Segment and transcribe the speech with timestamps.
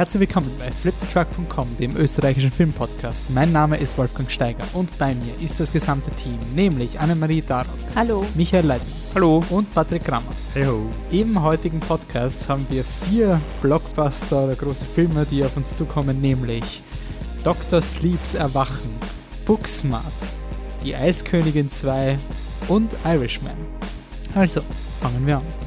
[0.00, 3.28] Herzlich willkommen bei flipthetruck.com, dem österreichischen Filmpodcast.
[3.28, 7.74] Mein Name ist Wolfgang Steiger und bei mir ist das gesamte Team, nämlich Annemarie Darock,
[7.94, 8.24] Hallo.
[8.34, 9.44] Michael Leitner Hallo.
[9.50, 10.32] und Patrick Grammer.
[10.54, 10.84] Hallo.
[11.10, 16.82] Im heutigen Podcast haben wir vier Blockbuster oder große Filme, die auf uns zukommen, nämlich
[17.44, 17.82] Dr.
[17.82, 18.94] Sleeps Erwachen,
[19.44, 20.02] Booksmart,
[20.82, 22.18] Die Eiskönigin 2
[22.68, 23.52] und Irishman.
[24.34, 24.62] Also,
[25.02, 25.59] fangen wir an.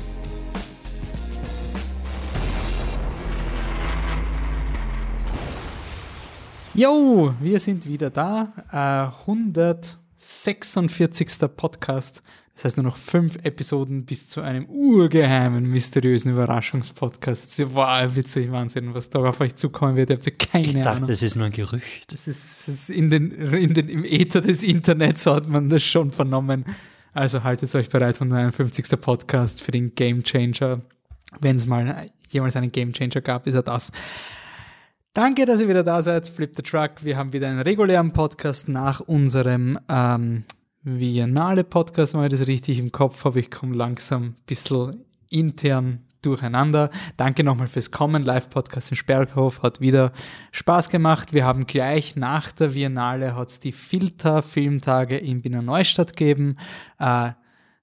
[6.76, 8.52] Jo, wir sind wieder da.
[8.72, 11.27] Äh, 146.
[11.55, 12.23] Podcast.
[12.55, 17.73] Das heißt nur noch fünf Episoden bis zu einem urgeheimen, mysteriösen Überraschungspodcast.
[17.73, 20.09] Wow, witzig, Wahnsinn, was da auf euch zukommen wird.
[20.09, 21.08] Ihr habt ja keine Ich dachte, Ahnung.
[21.09, 22.12] das ist nur ein Gerücht.
[22.12, 25.84] Das ist, das ist in den, in den, im Äther des Internets hat man das
[25.84, 26.66] schon vernommen.
[27.14, 29.00] Also haltet euch bereit, 151.
[29.00, 30.81] Podcast für den Game Changer.
[31.40, 33.92] Wenn es mal jemals einen Game Changer gab, ist er das.
[35.16, 36.28] Danke, dass ihr wieder da seid.
[36.28, 37.03] Flip the Truck.
[37.03, 40.44] Wir haben wieder einen regulären Podcast nach unserem ähm,
[40.81, 43.39] Viennale-Podcast, ich das richtig im Kopf habe.
[43.39, 46.89] Ich komme langsam ein bisschen intern durcheinander.
[47.16, 48.23] Danke nochmal fürs Kommen.
[48.23, 50.14] Live-Podcast im Sperrhof hat wieder
[50.52, 51.31] Spaß gemacht.
[51.31, 56.58] Wir haben gleich nach der Viennale hat's die Filter-Filmtage in Wiener Neustadt gegeben.
[56.97, 57.34] Äh,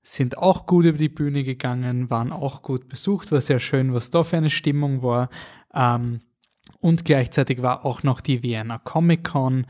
[0.02, 4.10] sind auch gut über die Bühne gegangen, waren auch gut besucht, war sehr schön, was
[4.10, 5.28] da für eine Stimmung war.
[5.72, 6.18] Ähm,
[6.80, 9.66] und gleichzeitig war auch noch die Vienna Comic Con,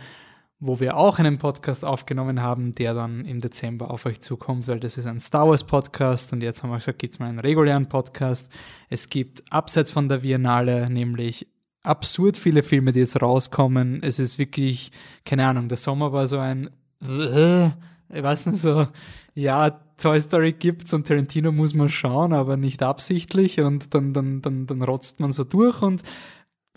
[0.60, 4.78] wo wir auch einen Podcast aufgenommen haben, der dann im Dezember auf euch zukommt, weil
[4.78, 7.88] das ist ein Star Wars Podcast und jetzt haben wir gesagt, gibt's mal einen regulären
[7.88, 8.52] Podcast.
[8.90, 11.46] Es gibt abseits von der Biennale nämlich
[11.82, 14.02] absurd viele Filme, die jetzt rauskommen.
[14.02, 14.92] Es ist wirklich,
[15.24, 16.68] keine Ahnung, der Sommer war so ein,
[17.00, 18.86] ich weiß nicht so,
[19.34, 24.42] ja, Toy Story gibt's und Tarantino muss man schauen, aber nicht absichtlich und dann, dann,
[24.42, 26.02] dann, dann rotzt man so durch und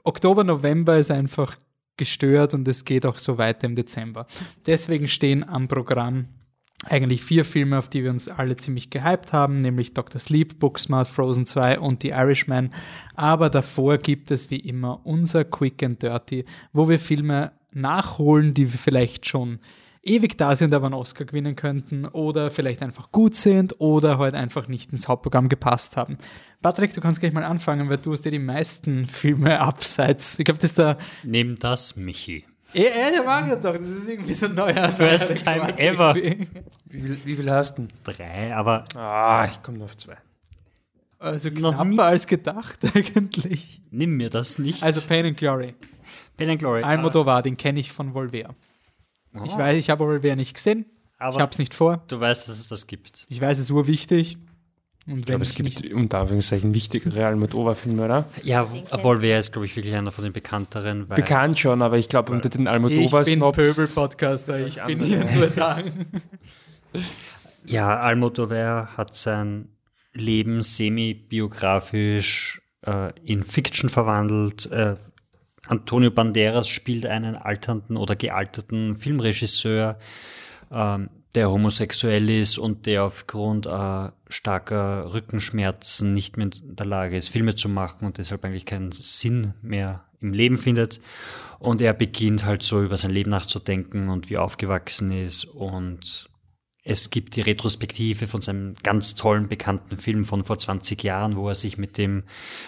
[0.04, 1.58] Oktober, November ist einfach
[1.98, 4.26] gestört und es geht auch so weiter im Dezember.
[4.66, 6.28] Deswegen stehen am Programm
[6.90, 10.20] eigentlich vier Filme, auf die wir uns alle ziemlich gehypt haben, nämlich Dr.
[10.20, 12.72] Sleep, Booksmart, Frozen 2 und The Irishman.
[13.16, 18.72] Aber davor gibt es wie immer unser Quick and Dirty, wo wir Filme nachholen, die
[18.72, 19.60] wir vielleicht schon
[20.04, 24.36] ewig da sind, aber einen Oscar gewinnen könnten oder vielleicht einfach gut sind oder halt
[24.36, 26.18] einfach nicht ins Hauptprogramm gepasst haben.
[26.62, 30.38] Patrick, du kannst gleich mal anfangen, weil du hast ja die meisten Filme abseits.
[30.40, 30.98] Ich glaube, das ist der.
[31.24, 32.46] Nimm das, Michi.
[32.74, 33.74] Ja, ja, der mag das doch.
[33.78, 34.94] Das ist irgendwie so ein neuer.
[34.96, 36.16] First time Geschmack ever.
[36.16, 36.22] Wie
[36.90, 37.92] viel, wie viel hast du denn?
[38.04, 40.18] Drei, aber Ah, ich komme nur auf zwei.
[41.20, 43.82] Also knapper als gedacht, eigentlich.
[43.92, 44.84] nimm mir das nicht.
[44.84, 45.74] Also Pain and Glory.
[46.36, 46.84] Pain and Glory.
[46.84, 48.56] Almodovar, den kenne ich von Volver.
[49.34, 49.44] Ah.
[49.46, 50.86] Ich weiß, ich habe Volver nicht gesehen.
[51.18, 52.04] aber Ich habe es nicht vor.
[52.08, 53.26] du weißt, dass es das gibt.
[53.30, 54.38] Ich weiß, es ist urwichtig.
[55.06, 58.26] Und Ich glaube, es gibt unter Anführungszeichen wichtigere Almodovar-Filme, oder?
[58.42, 58.70] Ja,
[59.22, 61.10] wer ist, glaube ich, wirklich einer von den bekannteren.
[61.10, 63.40] Weil Bekannt schon, aber ich glaube, unter den Ich bin.
[63.40, 65.80] Pöbel-Podcaster, ich Ich bin hier nur da.
[67.66, 69.70] Ja, Almodovar hat sein
[70.14, 74.72] Leben semi-biografisch äh, in Fiction verwandelt.
[74.72, 74.96] Äh,
[75.68, 79.98] Antonio Banderas spielt einen alternden oder gealterten Filmregisseur,
[80.72, 87.18] ähm, der homosexuell ist und der aufgrund äh, starker Rückenschmerzen nicht mehr in der Lage
[87.18, 91.02] ist, Filme zu machen und deshalb eigentlich keinen Sinn mehr im Leben findet.
[91.60, 96.30] Und er beginnt halt so über sein Leben nachzudenken und wie aufgewachsen ist und
[96.84, 101.48] es gibt die Retrospektive von seinem ganz tollen, bekannten Film von vor 20 Jahren, wo
[101.48, 102.24] er sich mit dem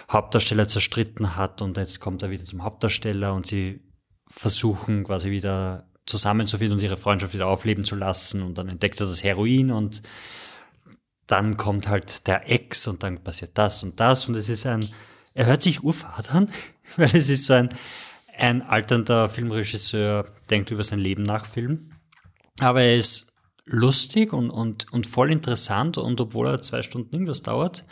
[0.10, 3.82] Hauptdarsteller zerstritten hat und jetzt kommt er wieder zum Hauptdarsteller und sie
[4.28, 9.08] versuchen quasi wieder zusammenzufinden und ihre Freundschaft wieder aufleben zu lassen und dann entdeckt er
[9.08, 10.02] das Heroin und
[11.28, 14.94] dann kommt halt der Ex und dann passiert das und das und es ist ein,
[15.34, 16.50] er hört sich urfad an,
[16.96, 17.70] weil es ist so ein,
[18.38, 21.90] ein alternder Filmregisseur, denkt über sein Leben nach Film,
[22.60, 23.35] aber er ist
[23.66, 27.86] lustig und, und, und voll interessant und obwohl er zwei Stunden irgendwas dauert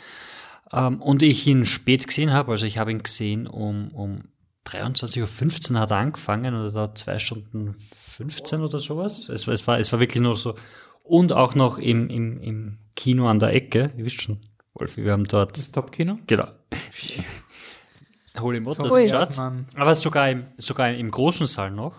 [0.72, 4.24] ähm, und ich ihn spät gesehen habe, also ich habe ihn gesehen um, um
[4.66, 9.28] 23.15 Uhr hat er angefangen und er dauert zwei Stunden 15 oder sowas.
[9.28, 10.54] Es, war- es, war, es war wirklich nur so
[11.02, 14.38] und auch noch im, im, im Kino an der Ecke, ihr wisst schon,
[14.74, 16.18] Wolfi, wir haben dort, Das Top-Kino?
[16.26, 16.48] genau,
[18.38, 19.28] Holy Motors geschaut.
[19.76, 21.96] Aber sogar im, sogar im großen Saal noch.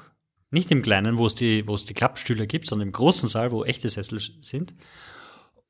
[0.56, 3.52] Nicht im kleinen, wo es die, wo es die Klappstühle gibt, sondern im großen Saal,
[3.52, 4.74] wo echte Sessel sind.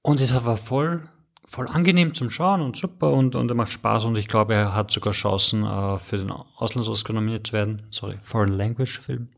[0.04, 1.02] Und es war voll,
[1.44, 4.76] voll angenehm zum Schauen und super und, und er macht Spaß und ich glaube, er
[4.76, 7.88] hat sogar Chancen, äh, für den Auslands-Oscar nominiert zu werden.
[7.90, 9.30] Sorry, Foreign Language Film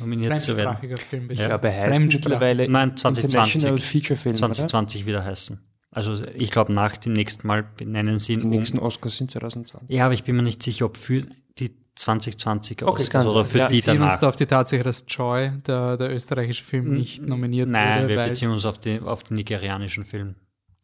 [0.00, 0.76] nominiert zu werden.
[0.76, 1.42] Fremdsprachiger Film, bitte.
[1.42, 1.46] Ja.
[1.46, 3.54] Ich glaube, er heißt mittlerweile Nein, 2020.
[3.54, 5.60] International Feature Film, 2020 wieder heißen.
[5.92, 8.40] Also ich glaube, nach dem nächsten Mal benennen sie ihn?
[8.40, 9.96] Die um nächsten Oscars sind 2020.
[9.96, 11.22] Ja, aber ich bin mir nicht sicher, ob für
[11.60, 14.20] die 2020 Okay, Oscars oder für Ja, die beziehen uns danach.
[14.20, 18.08] da auf die Tatsache, dass Joy, der, der österreichische Film, nicht nominiert Nein, wurde.
[18.08, 20.34] wir weil beziehen uns auf, die, auf den nigerianischen Film.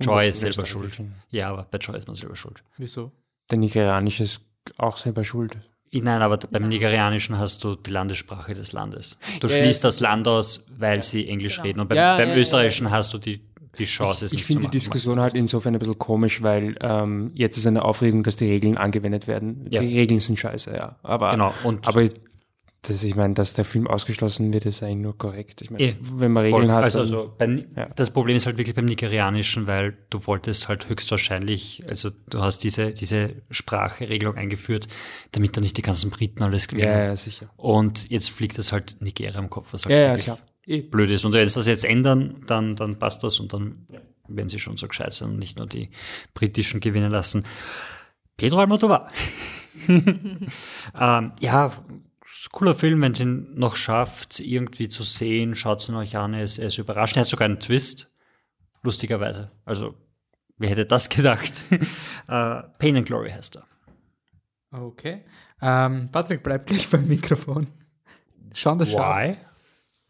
[0.00, 1.00] Joy ist selber schuld.
[1.30, 2.62] Ja, aber bei Joy ist man selber schuld.
[2.76, 3.12] Wieso?
[3.50, 4.44] Der nigerianische ist
[4.76, 5.56] auch selber schuld.
[5.92, 9.16] Nein, aber beim Nigerianischen hast du die Landessprache des Landes.
[9.40, 11.66] Du Ja, schließt ja, das Land aus, weil sie Englisch Genau.
[11.66, 11.80] reden.
[11.80, 13.40] Und beim, Ja, beim ja, ja, Österreichischen hast du die,
[13.78, 14.70] die Chance, es Ich, ich finde die.
[14.70, 18.76] Diskussion halt insofern ein bisschen komisch, weil ähm, jetzt ist eine Aufregung, dass die Regeln
[18.76, 19.66] angewendet werden.
[19.70, 19.80] Ja.
[19.80, 20.96] Die Regeln sind scheiße, ja.
[21.02, 22.06] Aber, Genau, und- aber
[22.82, 25.60] das, ich meine, dass der Film ausgeschlossen wird, ist eigentlich nur korrekt.
[25.60, 26.72] Ich meine, Eh, wenn man Regeln Voll.
[26.72, 27.86] hat, also, also beim, Ja.
[27.96, 32.58] das Problem ist halt wirklich beim Nigerianischen, weil du wolltest halt höchstwahrscheinlich, also du hast
[32.62, 34.86] diese, diese Spracheregelung eingeführt,
[35.32, 36.86] damit da nicht die ganzen Briten alles gewinnen.
[36.88, 37.50] ja, ja, sicher.
[37.56, 40.38] Und jetzt fliegt das halt Nigeria im Kopf, was halt Ja, ja, klar.
[40.66, 40.82] Eh.
[40.82, 41.24] blöd ist.
[41.24, 43.86] Und wenn sie das jetzt ändern, dann, dann passt das und dann
[44.28, 45.90] werden sie schon so gescheit sein und nicht nur die
[46.34, 47.44] britischen gewinnen lassen.
[48.36, 49.10] Pedro Almodovar.
[49.88, 51.72] ähm, ja,
[52.52, 56.42] cooler Film, wenn es ihn noch schafft, irgendwie zu sehen, schaut ihn euch an, er
[56.42, 57.18] ist, er ist überraschend.
[57.18, 58.14] Er hat sogar einen Twist,
[58.82, 59.46] lustigerweise.
[59.64, 59.94] Also,
[60.58, 61.66] wer hätte das gedacht?
[61.70, 63.66] äh, Pain and Glory heißt er.
[64.70, 65.24] Okay.
[65.62, 67.68] Ähm, Patrick, bleib gleich beim Mikrofon.
[68.52, 68.92] Schauen das.
[68.92, 69.36] Why?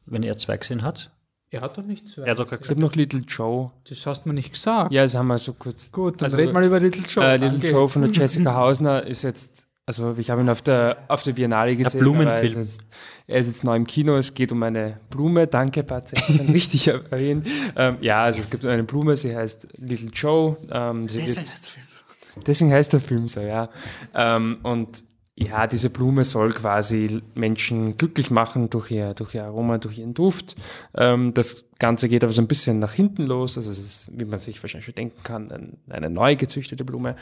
[0.06, 1.10] Wenn er zwei gesehen hat.
[1.50, 2.22] Er hat doch nicht zwei.
[2.22, 3.70] Er hat doch Es gibt noch Little Joe.
[3.88, 4.92] das hast du mir nicht gesagt.
[4.92, 5.90] Ja, das haben wir so kurz.
[5.92, 7.24] Gut, dann Also, red mal über Little Joe.
[7.24, 7.70] Äh, Little Danke.
[7.70, 11.32] Joe von der Jessica Hausner ist jetzt, also ich habe ihn auf der, auf der
[11.32, 12.00] Biennale gesehen.
[12.00, 12.28] Blumenfilm.
[12.28, 12.82] aber Er ist, jetzt,
[13.28, 16.20] er ist jetzt neu im Kino, es geht um eine Blume, danke Patrick,
[16.52, 17.46] richtig erwähnt.
[17.76, 20.56] Ähm, ja, also es gibt eine Blume, sie heißt Little Joe.
[20.70, 22.40] Ähm, sie Deswegen wird, heißt der Film so.
[22.44, 23.68] deswegen heißt der Film so, ja.
[24.14, 25.04] Ähm, und
[25.38, 30.14] ja, diese Blume soll quasi Menschen glücklich machen durch ihr, durch ihr Aroma, durch ihren
[30.14, 30.56] Duft.
[30.94, 33.58] Ähm, das Ganze geht aber so ein bisschen nach hinten los.
[33.58, 37.16] Also es ist, wie man sich wahrscheinlich schon denken kann, ein, eine neu gezüchtete Blume.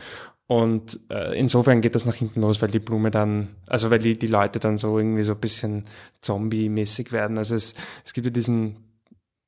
[0.47, 4.17] Und äh, insofern geht das nach hinten los, weil die Blume dann, also weil die,
[4.17, 5.85] die Leute dann so irgendwie so ein bisschen
[6.21, 7.37] zombie-mäßig werden.
[7.37, 7.75] Also es,
[8.05, 8.77] es gibt ja diesen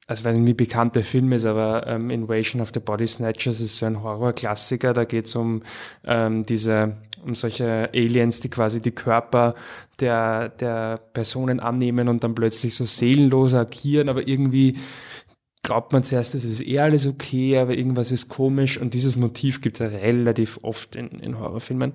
[0.09, 3.61] also weiß nicht, wie bekannt der Film ist, aber ähm, Invasion of the Body Snatchers
[3.61, 4.93] ist so ein Horrorklassiker.
[4.93, 5.63] Da geht es um
[6.05, 6.97] ähm, diese,
[7.27, 9.55] um solche Aliens, die quasi die Körper
[10.01, 14.79] der, der Personen annehmen und dann plötzlich so seelenlos agieren, aber irgendwie
[15.63, 19.61] glaubt man zuerst, es ist eh alles okay, aber irgendwas ist komisch und dieses Motiv
[19.61, 21.95] gibt es ja relativ oft in, in Horrorfilmen.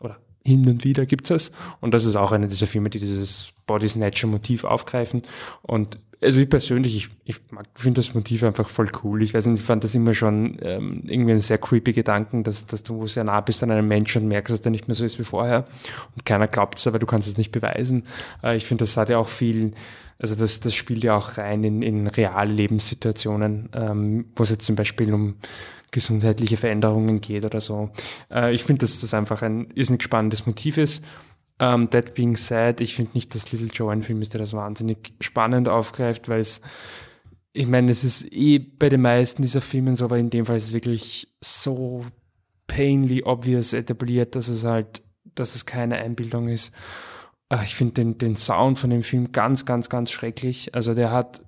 [0.00, 3.54] Oder hin und wieder gibt es Und das ist auch eine dieser Filme, die dieses
[3.66, 5.22] Body Snatcher Motiv aufgreifen.
[5.62, 7.40] Und also ich persönlich, ich, ich
[7.74, 9.22] finde das Motiv einfach voll cool.
[9.22, 12.66] Ich weiß nicht, ich fand das immer schon ähm, irgendwie einen sehr creepy Gedanken, dass,
[12.66, 15.04] dass du sehr nah bist an einem Menschen und merkst, dass der nicht mehr so
[15.04, 15.66] ist wie vorher.
[16.14, 18.04] Und keiner glaubt es, aber du kannst es nicht beweisen.
[18.42, 19.72] Äh, ich finde, das hat ja auch viel,
[20.18, 24.66] also das, das spielt ja auch rein in, in reale Lebenssituationen, ähm, wo es jetzt
[24.66, 25.36] zum Beispiel um
[25.90, 27.90] gesundheitliche Veränderungen geht oder so.
[28.30, 31.04] Äh, ich finde, dass das einfach ein irrsinnig spannendes Motiv ist.
[31.58, 34.52] Um, that being said, ich finde nicht, dass Little Joe ein Film ist, der das
[34.52, 36.60] wahnsinnig spannend aufgreift, weil es,
[37.54, 40.56] ich meine, es ist eh bei den meisten dieser Filmen so, aber in dem Fall
[40.56, 42.04] ist es wirklich so
[42.66, 45.02] painfully obvious etabliert, dass es halt,
[45.34, 46.74] dass es keine Einbildung ist.
[47.48, 50.74] Ach, Ich finde den, den Sound von dem Film ganz, ganz, ganz schrecklich.
[50.74, 51.40] Also der hat,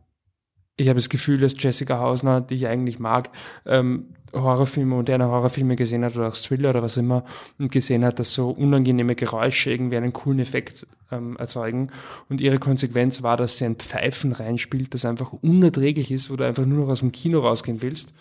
[0.76, 3.30] ich habe das Gefühl, dass Jessica Hausner, die ich eigentlich mag,
[3.66, 7.24] ähm, Horrorfilme, moderne Horrorfilme gesehen hat oder auch Thriller oder was immer
[7.58, 11.90] und gesehen hat, dass so unangenehme Geräusche irgendwie einen coolen Effekt ähm, erzeugen.
[12.28, 16.44] Und ihre Konsequenz war, dass sie ein Pfeifen reinspielt, das einfach unerträglich ist, wo du
[16.44, 18.12] einfach nur noch aus dem Kino rausgehen willst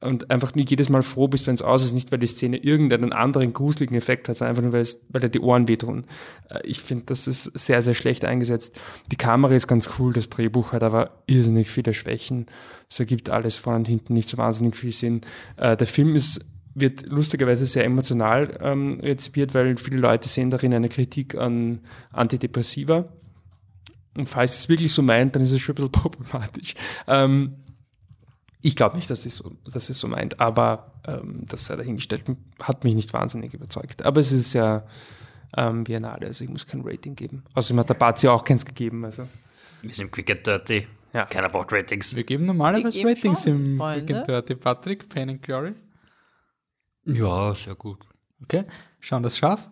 [0.00, 2.58] und einfach nie jedes Mal froh bist, wenn es aus ist, nicht weil die Szene
[2.58, 6.04] irgendeinen anderen gruseligen Effekt hat, sondern einfach nur, weil, es, weil dir die Ohren wehtun.
[6.48, 8.78] Äh, Ich finde, das ist sehr, sehr schlecht eingesetzt.
[9.10, 12.46] Die Kamera ist ganz cool, das Drehbuch hat aber irrsinnig viele Schwächen.
[12.88, 15.22] Es ergibt alles vorne und hinten nicht so wahnsinnig viel Sinn.
[15.56, 16.44] Äh, Der Film ist
[16.80, 21.80] wird lustigerweise sehr emotional ähm, rezipiert, weil viele Leute sehen darin eine Kritik an
[22.12, 23.06] Antidepressiva.
[24.16, 26.74] Und falls es wirklich so meint, dann ist es schon ein bisschen problematisch.
[27.06, 27.54] Ähm,
[28.60, 32.24] ich glaube nicht, dass es so, dass es so meint, aber ähm, das sei dahingestellt,
[32.62, 34.04] hat mich nicht wahnsinnig überzeugt.
[34.04, 34.84] Aber es ist ja
[35.56, 37.44] ähm, Biennale, also ich muss kein Rating geben.
[37.54, 39.04] Außerdem hat der Bazi auch keins gegeben.
[39.04, 39.28] Also.
[39.82, 40.86] Wir sind quick and dirty.
[41.12, 41.24] Ja.
[41.24, 42.14] Keiner braucht Ratings.
[42.14, 44.06] Wir geben normalerweise Wir geben Ratings schon, im Freunde.
[44.06, 44.54] Quick and Dirty.
[44.56, 45.74] Patrick, Pain and Glory.
[47.04, 48.04] Ja, sehr gut.
[48.42, 48.64] Okay,
[49.00, 49.70] schauen das Schaf.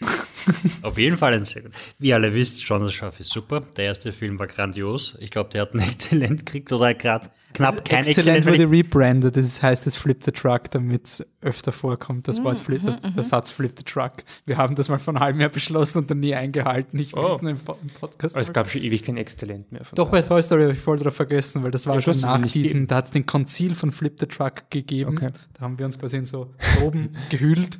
[0.82, 1.72] Auf jeden Fall ein sehr gut.
[1.98, 3.62] Wie ihr alle wisst, John das Schaf ist super.
[3.76, 5.16] Der erste Film war grandios.
[5.20, 8.46] Ich glaube, der hat ein Exzellent gekriegt oder gerade knapp kein Exzellent Exzellent.
[8.46, 9.36] weil wurde rebrandet.
[9.36, 13.50] Das heißt, es Flip the Truck, damit öfter vorkommt, das Wort Flip, das, der Satz
[13.50, 14.24] Flip the Truck.
[14.44, 16.98] Wir haben das mal von einem Jahr beschlossen und dann nie eingehalten.
[16.98, 17.34] Ich will Oh.
[17.36, 18.34] es nur im, im Podcast.
[18.36, 19.84] Aber es gab schon ewig kein Exzellent mehr.
[19.84, 22.20] Von Doch, bei Toy Story habe ich voll drauf vergessen, weil das war Ja, schon
[22.20, 25.16] nach diesem, da hat es den Konzil von Flip the Truck gegeben.
[25.16, 25.28] Okay.
[25.54, 27.78] Da haben wir uns quasi in so Proben gehüllt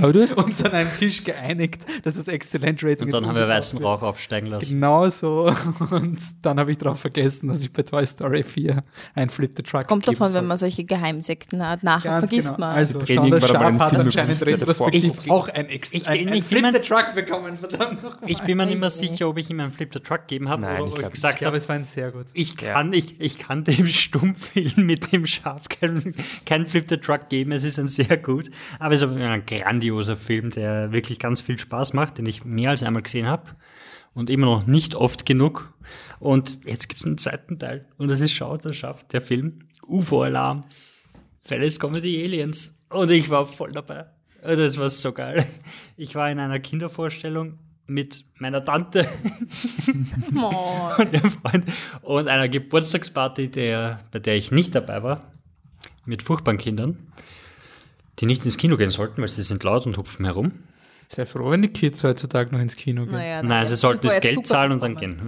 [0.00, 3.36] Aber du hast uns an einem Tisch geeinigt, dass das Exzellent Rating Und dann haben
[3.36, 4.74] wir weißen Rauch aufsteigen lassen.
[4.74, 5.52] Genau so.
[5.90, 8.82] Und dann habe ich darauf vergessen, dass ich bei Toy Story 4
[9.14, 10.40] ein Flip the Truck Es kommt davon, soll.
[10.42, 11.82] wenn man solche Geheimsekten hat.
[11.82, 12.60] Nachher Ganz vergisst genau.
[12.60, 12.76] man.
[12.76, 16.42] Also, Training Sean der war aber ein Film, auch ein, Ex Ich ein, bin- ein
[16.42, 18.30] Flip the Truck bekommen, verdammt nochmal.
[18.30, 20.62] Ich bin mir nicht mehr sicher, ob ich ihm einen Flip the Truck gegeben habe
[20.62, 22.26] Nein, oder ich ob ich glaub- gesagt Ich glaube, es war ein sehr gut.
[22.34, 23.86] ich kann, ich, ich kann dem
[24.18, 26.14] Stummfilm mit dem Schaf keinen
[26.46, 27.52] kein Flip the Truck geben.
[27.52, 31.58] Es ist ein sehr gut, aber es ist ein grandioser Film, der wirklich ganz viel
[31.58, 33.50] Spaß macht, den ich mehr als einmal gesehen habe
[34.14, 35.72] und immer noch nicht oft genug.
[36.18, 39.60] Und jetzt gibt es einen zweiten Teil und das ist Schaut, das schafft der Film
[39.86, 40.64] UFO-Alarm.
[41.80, 42.77] Kommen die Aliens.
[42.90, 44.06] Und ich war voll dabei.
[44.42, 45.44] Und Das war so geil.
[45.96, 49.08] Ich war in einer Kindervorstellung mit meiner Tante
[50.36, 50.90] Oh.
[50.98, 51.64] und ihrem Freund
[52.02, 55.22] und einer Geburtstagsparty, der, bei der ich nicht dabei war,
[56.04, 56.98] mit furchtbaren Kindern,
[58.18, 60.52] die nicht ins Kino gehen sollten, weil sie sind laut und hupfen herum.
[61.10, 63.12] Sehr froh, wenn die Kids heutzutage noch ins Kino gehen.
[63.12, 65.18] Naja, Nein, sie sollten das Geld zahlen und dann gehen.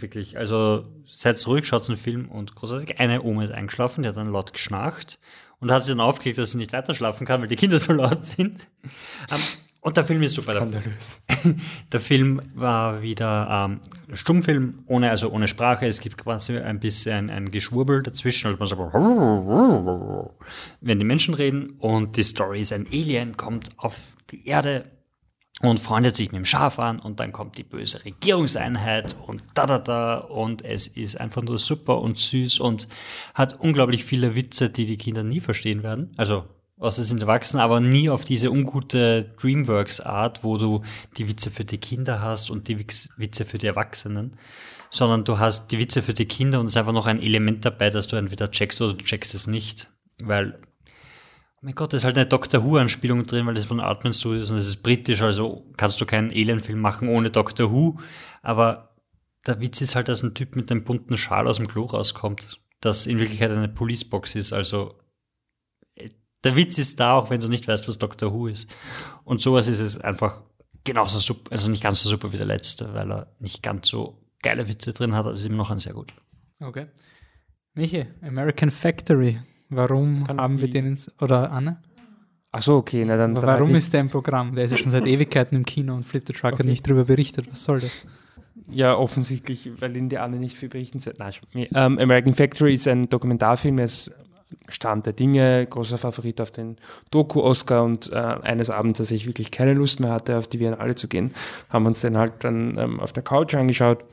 [0.00, 3.00] wirklich, also seid ruhig, schaut den Film und großartig.
[3.00, 5.18] Eine Oma ist eingeschlafen, die hat dann laut geschnarcht
[5.58, 7.94] und hat sich dann aufgeregt, dass sie nicht weiter schlafen kann, weil die Kinder so
[7.94, 8.68] laut sind.
[9.30, 9.38] Ähm,
[9.82, 10.52] und der Film ist super.
[10.52, 11.22] Der, skandalös.
[11.92, 13.80] der Film war wieder ähm,
[14.14, 15.86] Stummfilm, ohne, also ohne Sprache.
[15.86, 18.48] Es gibt quasi ein bisschen ein Geschwurbel dazwischen.
[18.48, 18.94] Also man sagt,
[20.82, 23.96] wenn die Menschen reden und die Story ist ein Alien, kommt auf
[24.30, 24.84] die Erde
[25.62, 29.66] und freundet sich mit dem Schaf an und dann kommt die böse Regierungseinheit und da
[29.66, 32.88] da da und es ist einfach nur super und süß und
[33.34, 36.12] hat unglaublich viele Witze, die die Kinder nie verstehen werden.
[36.16, 36.44] Also
[36.78, 40.82] außer sind erwachsen, aber nie auf diese ungute Dreamworks-Art, wo du
[41.18, 44.36] die Witze für die Kinder hast und die Witze für die Erwachsenen,
[44.88, 47.66] sondern du hast die Witze für die Kinder und es ist einfach noch ein Element
[47.66, 49.90] dabei, dass du entweder checkst oder du checkst es nicht,
[50.22, 50.58] weil
[51.60, 54.56] mein Gott, da ist halt eine Doctor Who-Anspielung drin, weil das von Altman Studios und
[54.56, 57.98] das ist britisch, also kannst du keinen Alien-Film machen ohne Doctor Who.
[58.42, 58.96] Aber
[59.46, 62.60] der Witz ist halt, dass ein Typ mit einem bunten Schal aus dem Klo rauskommt,
[62.80, 64.52] das in Wirklichkeit eine Policebox ist.
[64.54, 64.98] Also
[65.96, 66.08] äh,
[66.44, 68.74] der Witz ist da, auch wenn du nicht weißt, was Doctor Who ist.
[69.24, 70.42] Und sowas ist es einfach
[70.84, 74.18] genauso super, also nicht ganz so super wie der letzte, weil er nicht ganz so
[74.42, 76.14] geile Witze drin hat, aber es ist immer noch ein sehr gut.
[76.58, 76.86] Okay.
[77.74, 79.38] Michi, American Factory.
[79.70, 81.78] Warum Kann haben wir den ins, oder Anne?
[82.52, 83.04] Ach so, okay.
[83.04, 84.54] Na, dann, dann Warum halt ist der im Programm?
[84.54, 87.04] Der ist ja schon seit Ewigkeiten im Kino und Flip the Truck hat nicht drüber
[87.04, 87.46] berichtet.
[87.50, 87.92] Was soll das?
[88.68, 91.14] Ja, offensichtlich, weil in der Anne nicht viel berichten soll.
[91.54, 94.12] Ähm, American Factory ist ein Dokumentarfilm, er ist
[94.68, 96.76] Stand der Dinge, großer Favorit auf den
[97.10, 100.94] Doku-Oscar und äh, eines Abends, als ich wirklich keine Lust mehr hatte, auf die Biennale
[100.94, 101.32] zu gehen,
[101.68, 104.04] haben wir uns den halt dann ähm, auf der Couch angeschaut.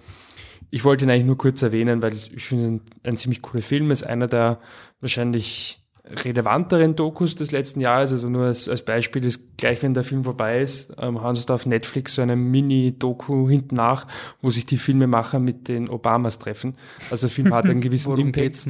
[0.70, 4.04] Ich wollte ihn eigentlich nur kurz erwähnen, weil ich finde ein ziemlich cooler Film, ist
[4.04, 4.60] einer der
[5.00, 8.12] wahrscheinlich relevanteren Dokus des letzten Jahres.
[8.12, 11.46] Also nur als, als Beispiel ist, gleich wenn der Film vorbei ist, ähm, haben sie
[11.46, 14.08] da auf Netflix so eine Mini-Doku hinten nach,
[14.42, 16.76] wo sich die Filmemacher mit den Obamas treffen.
[17.12, 18.68] Also der Film hat einen gewissen Impact.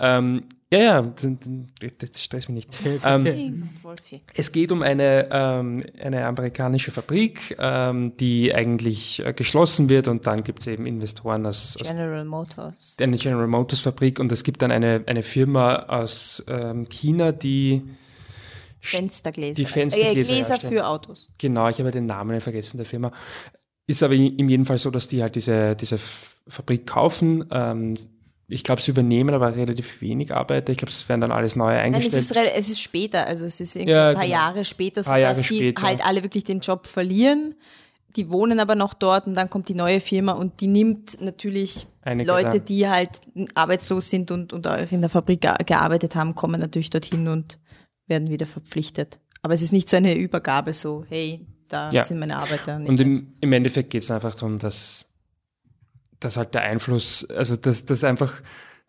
[0.00, 2.70] Ähm, ja, ja, das stresst mich nicht.
[3.04, 4.22] Ähm, Hey, Wolfi.
[4.34, 10.26] es geht um eine, ähm, eine amerikanische Fabrik, ähm, die eigentlich äh, geschlossen wird und
[10.26, 12.96] dann gibt es eben Investoren aus, aus General Motors.
[13.00, 17.82] eine General Motors Fabrik und es gibt dann eine, eine Firma aus ähm, China, die
[18.80, 19.54] Fenstergläser.
[19.54, 20.74] die Fenstergläser äh, Gläser herstellen.
[20.74, 21.32] für Autos.
[21.38, 23.12] Genau, ich habe den Namen vergessen der Firma.
[23.86, 25.98] Ist aber im jeden Fall so, dass die halt diese, diese
[26.46, 27.44] Fabrik kaufen.
[28.52, 30.72] Ich glaube, sie übernehmen aber relativ wenig Arbeiter.
[30.72, 32.48] Ich glaube, es werden dann alles neu Nein, es eingestellt.
[32.48, 34.34] ist, es ist später, also es ist irgendwie Ja, ein paar genau.
[34.34, 35.82] Jahre später, so dass die später.
[35.82, 37.54] halt alle wirklich den Job verlieren.
[38.16, 41.86] Die wohnen aber noch dort und dann kommt die neue Firma und die nimmt natürlich
[42.02, 42.58] Einige Leute, da.
[42.58, 43.20] die halt
[43.54, 47.58] arbeitslos sind und, und auch in der Fabrik ge- gearbeitet haben, kommen natürlich dorthin und
[48.08, 49.20] werden wieder verpflichtet.
[49.42, 52.02] Aber es ist nicht so eine Übergabe, so, hey, da Ja.
[52.02, 52.76] sind meine Arbeiter.
[52.84, 55.09] Und im, im Endeffekt geht es einfach darum, dass,
[56.20, 58.42] dass halt der Einfluss, also dass, dass einfach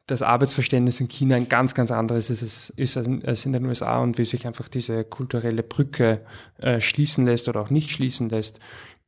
[0.07, 3.65] das Arbeitsverständnis in China ein ganz, ganz anderes ist, ist als in- als in den
[3.65, 6.21] USA und wie sich einfach diese kulturelle Brücke
[6.57, 8.59] äh, schließen lässt oder auch nicht schließen lässt,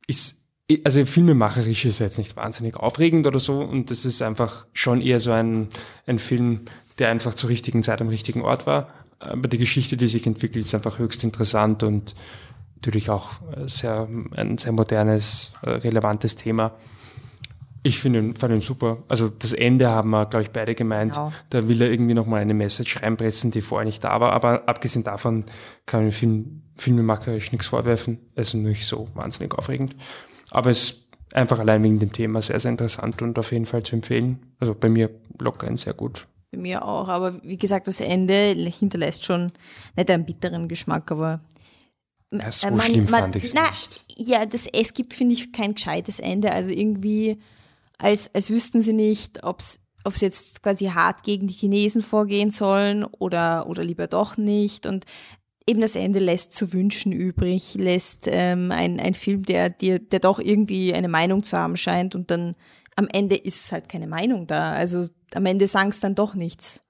[0.06, 0.44] ist,
[0.84, 5.20] also filmemacherisch ist jetzt nicht wahnsinnig aufregend oder so und das ist einfach schon eher
[5.20, 5.68] so ein,
[6.06, 6.60] ein Film,
[6.98, 8.88] der einfach zur richtigen Zeit am richtigen Ort war.
[9.18, 12.14] Aber die Geschichte, die sich entwickelt, ist einfach höchst interessant und
[12.76, 16.72] natürlich auch äh, sehr, ein sehr modernes, äh, relevantes Thema.
[17.86, 19.02] Ich finde ihn, fand ihn super.
[19.08, 21.12] Also das Ende haben wir, glaube ich, beide gemeint.
[21.14, 21.32] Genau.
[21.50, 24.32] Da will er irgendwie nochmal eine Message reinpressen, die vorher nicht da war.
[24.32, 25.44] Aber abgesehen davon
[25.84, 28.18] kann man Film filmemacherisch nichts vorwerfen.
[28.34, 29.94] Es ist nicht so wahnsinnig aufregend.
[30.50, 33.82] Aber es ist einfach allein wegen dem Thema sehr, sehr interessant und auf jeden Fall
[33.82, 34.54] zu empfehlen.
[34.58, 36.26] Also bei mir locker ein sehr gut.
[36.52, 39.52] Bei mir auch, aber wie gesagt, das Ende hinterlässt schon
[39.96, 41.40] nicht einen bitteren Geschmack, aber
[42.32, 44.00] Ja, so man- schlimm man- fand ich es nicht.
[44.16, 46.50] Ja, das, es gibt, finde ich, kein gescheites Ende.
[46.52, 47.38] Also irgendwie,
[47.98, 49.78] als, als wüssten sie nicht, ob sie
[50.20, 54.86] jetzt quasi hart gegen die Chinesen vorgehen sollen oder, oder lieber doch nicht.
[54.86, 55.04] Und
[55.66, 60.20] eben das Ende lässt zu wünschen übrig, lässt ähm, ein, ein Film, der, der, der
[60.20, 62.54] doch irgendwie eine Meinung zu haben scheint und dann
[62.96, 64.72] am Ende ist halt keine Meinung da.
[64.72, 66.84] Also am Ende sagen es dann doch nichts.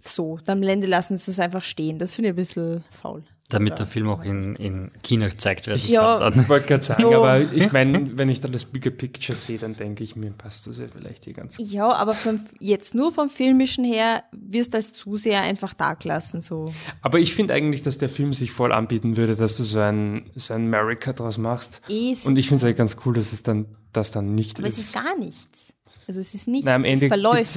[0.00, 1.98] So, dann am Ende lassen sie es einfach stehen.
[1.98, 3.24] Das finde ich ein bisschen faul.
[3.52, 6.18] Damit der Film auch in, in China gezeigt werden Ja.
[6.18, 6.32] kann.
[6.34, 6.42] Dann.
[6.42, 7.14] Ich wollte gerade sagen, So.
[7.14, 10.66] aber ich meine, wenn ich da das Bigger Picture sehe, dann denke ich mir, passt
[10.66, 11.66] das ja vielleicht hier ganz gut.
[11.68, 16.40] Ja, aber vom, jetzt nur vom Filmischen her wirst du als Zuseher einfach da gelassen.
[16.40, 16.72] So.
[17.00, 20.30] Aber ich finde eigentlich, dass der Film sich voll anbieten würde, dass du so ein,
[20.34, 21.82] so ein America draus machst.
[21.88, 24.68] Eh, Und ich finde es eigentlich ganz cool, dass es dann, das dann nicht aber
[24.68, 24.86] es ist.
[24.86, 25.74] ist gar nichts.
[26.08, 27.50] Also es ist nichts, Nein, am es Ende gibt verläuft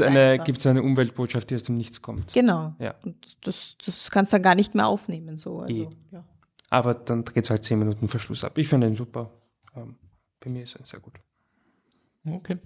[0.59, 2.33] es eine, Umweltbotschaft, die aus dem Nichts kommt.
[2.33, 2.75] Genau.
[2.79, 2.95] Ja.
[3.03, 5.37] Und das, das kannst du dann gar nicht mehr aufnehmen.
[5.37, 5.61] So.
[5.61, 5.87] Also, Eh.
[6.11, 6.23] ja.
[6.69, 8.57] Aber dann dreht es halt zehn Minuten Verschluss ab.
[8.57, 9.31] Ich finde ihn super.
[9.75, 9.95] Ähm,
[10.39, 11.13] bei mir ist er sehr gut.
[12.27, 12.57] Okay.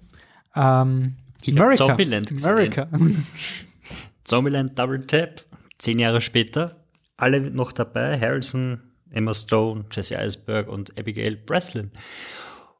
[0.54, 1.76] Ähm, Ich America.
[1.86, 2.32] Zombieland.
[2.46, 2.88] America.
[4.24, 5.44] Zombieland Double Tap,
[5.78, 6.76] zehn Jahre später,
[7.16, 8.80] alle noch dabei, Harrison,
[9.12, 11.90] Emma Stone, Jesse Eisenberg und Abigail Breslin.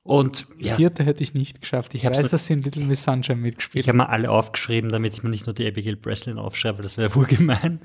[0.02, 1.94] Und ja, Vierte hätte ich nicht geschafft.
[1.94, 4.90] Ich, hab's weiß, dass sie in Little Miss Sunshine mitgespielt ich habe mal alle aufgeschrieben,
[4.90, 7.80] damit ich mir nicht nur die Abigail Breslin aufschreibe, weil das wäre wohl gemein.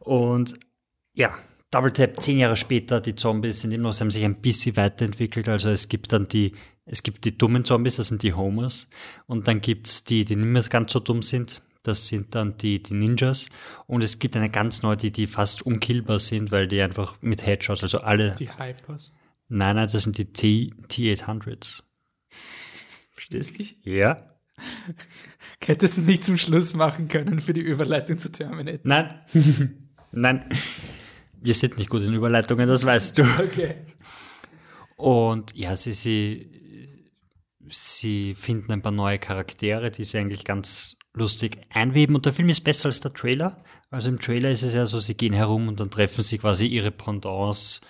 [0.00, 0.54] Und
[1.14, 1.34] ja,
[1.70, 4.76] Double Tap, zehn Jahre später, die Zombies sind immer noch, sie haben sich ein bisschen
[4.76, 5.48] weiterentwickelt.
[5.48, 6.52] Also es gibt dann die,
[6.84, 8.88] es gibt die dummen Zombies, das sind die Homers.
[9.26, 11.62] Und dann gibt's die, die nicht mehr ganz so dumm sind.
[11.82, 13.48] Das sind dann die, die Ninjas.
[13.86, 17.46] Und es gibt eine ganz neue, die, die fast unkillbar sind, weil die einfach mit
[17.46, 18.34] Headshots, also alle.
[18.38, 19.15] Die Hypers.
[19.48, 21.82] Nein, nein, das sind die T, T800s.
[23.12, 23.90] Verstehst du?
[23.90, 24.36] Ja.
[25.60, 28.80] Hättest du es nicht zum Schluss machen können für die Überleitung zu Terminator?
[28.84, 29.20] Nein.
[30.12, 30.48] Nein.
[31.40, 33.22] Wir sind nicht gut in Überleitungen, das weißt du.
[33.22, 33.76] Okay.
[34.96, 36.50] Und ja, sie, sie,
[37.68, 42.14] sie finden ein paar neue Charaktere, die sie eigentlich ganz lustig einweben.
[42.14, 43.62] Und der Film ist besser als der Trailer.
[43.90, 46.66] Also im Trailer ist es ja so, sie gehen herum und dann treffen sie quasi
[46.66, 47.80] ihre Pendants,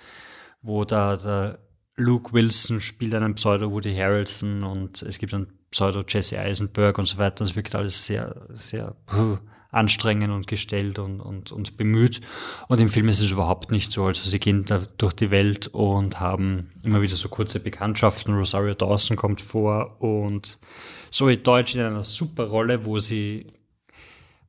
[0.67, 1.59] wo da der
[1.95, 7.07] Luke Wilson spielt einen Pseudo Woody Harrelson und es gibt einen Pseudo Jesse Eisenberg und
[7.07, 7.43] so weiter.
[7.43, 8.95] Das wirkt alles sehr, sehr
[9.71, 12.21] anstrengend und gestellt und, und, und bemüht.
[12.67, 14.05] Und im Film ist es überhaupt nicht so.
[14.05, 18.35] Also sie gehen da durch die Welt und haben immer wieder so kurze Bekanntschaften.
[18.35, 20.59] Rosario Dawson kommt vor und
[21.09, 23.47] Zoe Deutsch in einer super Rolle, wo sie,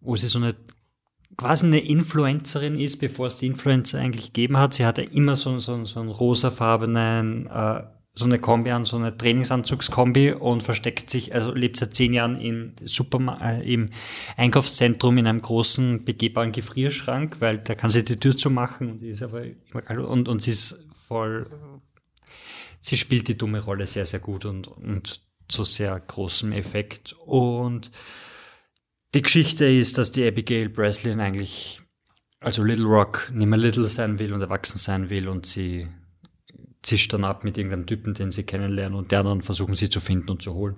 [0.01, 0.55] wo sie so eine
[1.39, 4.75] quasi eine Influencerin ist, bevor es die Influencer eigentlich gegeben hat.
[4.75, 9.17] Sie hatte immer so, so, so einen rosafarbenen, äh, so eine Kombi an, so eine
[9.17, 13.91] Trainingsanzugskombi und versteckt sich, also lebt seit zehn Jahren in Superma äh, im
[14.37, 19.11] Einkaufszentrum in einem großen begehbaren Gefrierschrank, weil da kann sie die Tür zumachen und die
[19.11, 21.47] ist aber immer kalt und, und sie ist voll,
[22.81, 27.93] sie spielt die dumme Rolle sehr, sehr gut und, und zu sehr großem Effekt und
[29.15, 31.81] die Geschichte ist, dass die Abigail Breslin eigentlich,
[32.41, 35.89] also Little Rock, nicht mehr Little sein will und erwachsen sein will und sie
[36.83, 40.01] zischt dann ab mit irgendeinem Typen, den sie kennenlernen und der dann versuchen sie zu
[40.01, 40.77] finden und zu holen.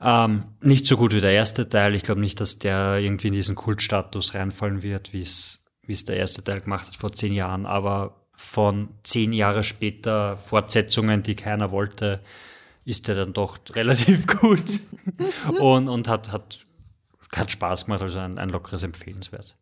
[0.00, 1.94] Ähm, nicht so gut wie der erste Teil.
[1.94, 6.04] Ich glaube nicht, dass der irgendwie in diesen Kultstatus reinfallen wird, wie es wie es
[6.04, 7.66] der erste Teil gemacht hat vor zehn Jahren.
[7.66, 12.20] Aber von zehn Jahre später Fortsetzungen, die keiner wollte,
[12.84, 14.80] ist der dann doch relativ gut
[15.58, 16.60] und, und hat, hat,
[17.34, 19.56] hat Spaß gemacht, also ein, ein lockeres Empfehlenswert.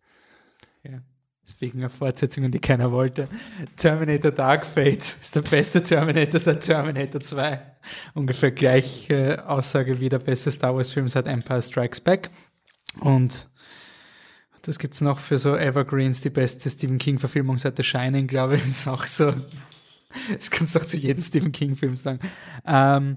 [0.82, 1.00] Ja.
[1.42, 3.28] Deswegen eine Fortsetzungen, die keiner wollte.
[3.76, 7.60] Terminator Dark Fate ist der beste Terminator seit Terminator 2.
[8.14, 12.30] Ungefähr gleiche Aussage wie der beste Star Wars Film seit Empire Strikes Back.
[13.00, 13.48] Und
[14.62, 18.56] das gibt es noch für so Evergreens, die beste Stephen King-Verfilmung seit The Shining, glaube
[18.56, 19.34] ich, ist auch so.
[20.34, 22.18] Das kannst du auch zu jedem Stephen King-Film sagen.
[22.66, 23.16] Ähm,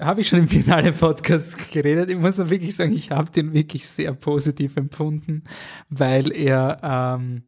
[0.00, 2.10] habe ich schon im finale Podcast geredet.
[2.10, 5.44] Ich muss wirklich sagen, ich habe den wirklich sehr positiv empfunden,
[5.88, 7.42] weil er ähm,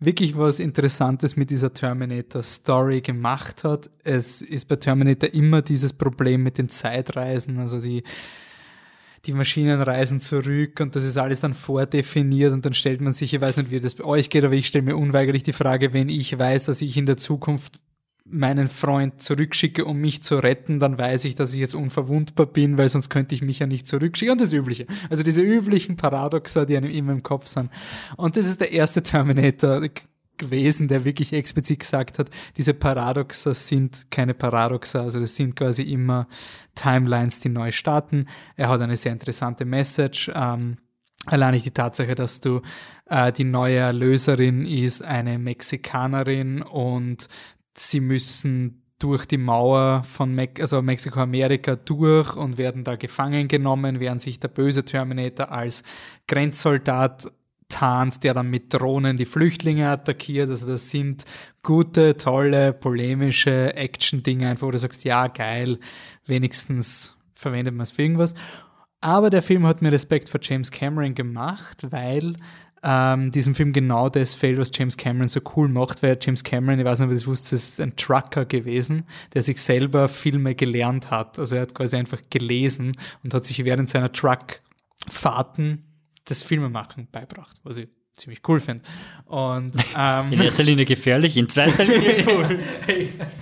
[0.00, 3.90] wirklich was Interessantes mit dieser Terminator-Story gemacht hat.
[4.04, 8.02] Es ist bei Terminator immer dieses Problem mit den Zeitreisen, also die
[9.24, 13.34] die Maschinen reisen zurück und das ist alles dann vordefiniert und dann stellt man sich,
[13.34, 15.92] ich weiß nicht, wie das bei euch geht, aber ich stelle mir unweigerlich die Frage,
[15.92, 17.80] wenn ich weiß, dass ich in der Zukunft
[18.30, 22.78] meinen Freund zurückschicke, um mich zu retten, dann weiß ich, dass ich jetzt unverwundbar bin,
[22.78, 24.32] weil sonst könnte ich mich ja nicht zurückschicken.
[24.32, 24.86] Und das Übliche.
[25.10, 27.70] Also diese üblichen Paradoxa, die einem immer im Kopf sind.
[28.16, 29.82] Und das ist der erste Terminator
[30.36, 35.82] gewesen, der wirklich explizit gesagt hat, diese Paradoxa sind keine Paradoxa, also das sind quasi
[35.82, 36.28] immer
[36.76, 38.26] Timelines, die neu starten.
[38.56, 40.30] Er hat eine sehr interessante Message.
[40.34, 40.76] Ähm,
[41.26, 42.62] Allein nicht die Tatsache, dass du
[43.06, 47.28] äh, die neue Erlöserin ist eine Mexikanerin und
[47.80, 54.00] sie müssen durch die Mauer von Me also Mexiko-Amerika durch und werden da gefangen genommen,
[54.00, 55.84] während sich der böse Terminator als
[56.26, 57.30] Grenzsoldat
[57.68, 60.50] tarnt, der dann mit Drohnen die Flüchtlinge attackiert.
[60.50, 61.24] Also das sind
[61.62, 65.78] gute, tolle, polemische Action-Dinge, einfach wo du sagst, ja, geil,
[66.26, 68.34] wenigstens verwendet man es für irgendwas.
[69.00, 72.34] Aber der Film hat mir Respekt vor James Cameron gemacht, weil
[72.82, 76.78] ähm, diesem Film genau das fehlt, was James Cameron so cool macht, weil James Cameron,
[76.78, 80.54] ich weiß nicht, ob ihr das wusste, ist ein Trucker gewesen, der sich selber Filme
[80.54, 81.38] gelernt hat.
[81.38, 85.84] Also er hat quasi einfach gelesen und hat sich während seiner Truckfahrten
[86.24, 87.88] das Filmemachen beibracht, was ich
[88.18, 88.82] ziemlich cool finde.
[89.26, 92.58] Und ähm, In erster Linie gefährlich, in zweiter Linie cool.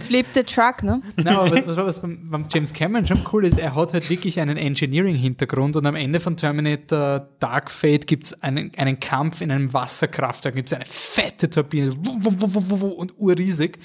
[0.01, 1.03] Flip the Truck, ne?
[1.17, 4.41] Nein, aber was, was beim, beim James Cameron schon cool ist, er hat halt wirklich
[4.41, 9.51] einen Engineering-Hintergrund und am Ende von Terminator Dark Fate gibt es einen, einen Kampf in
[9.51, 13.79] einem Wasserkraftwerk, gibt es eine fette Turbine wuh, wuh, wuh, und urriesig.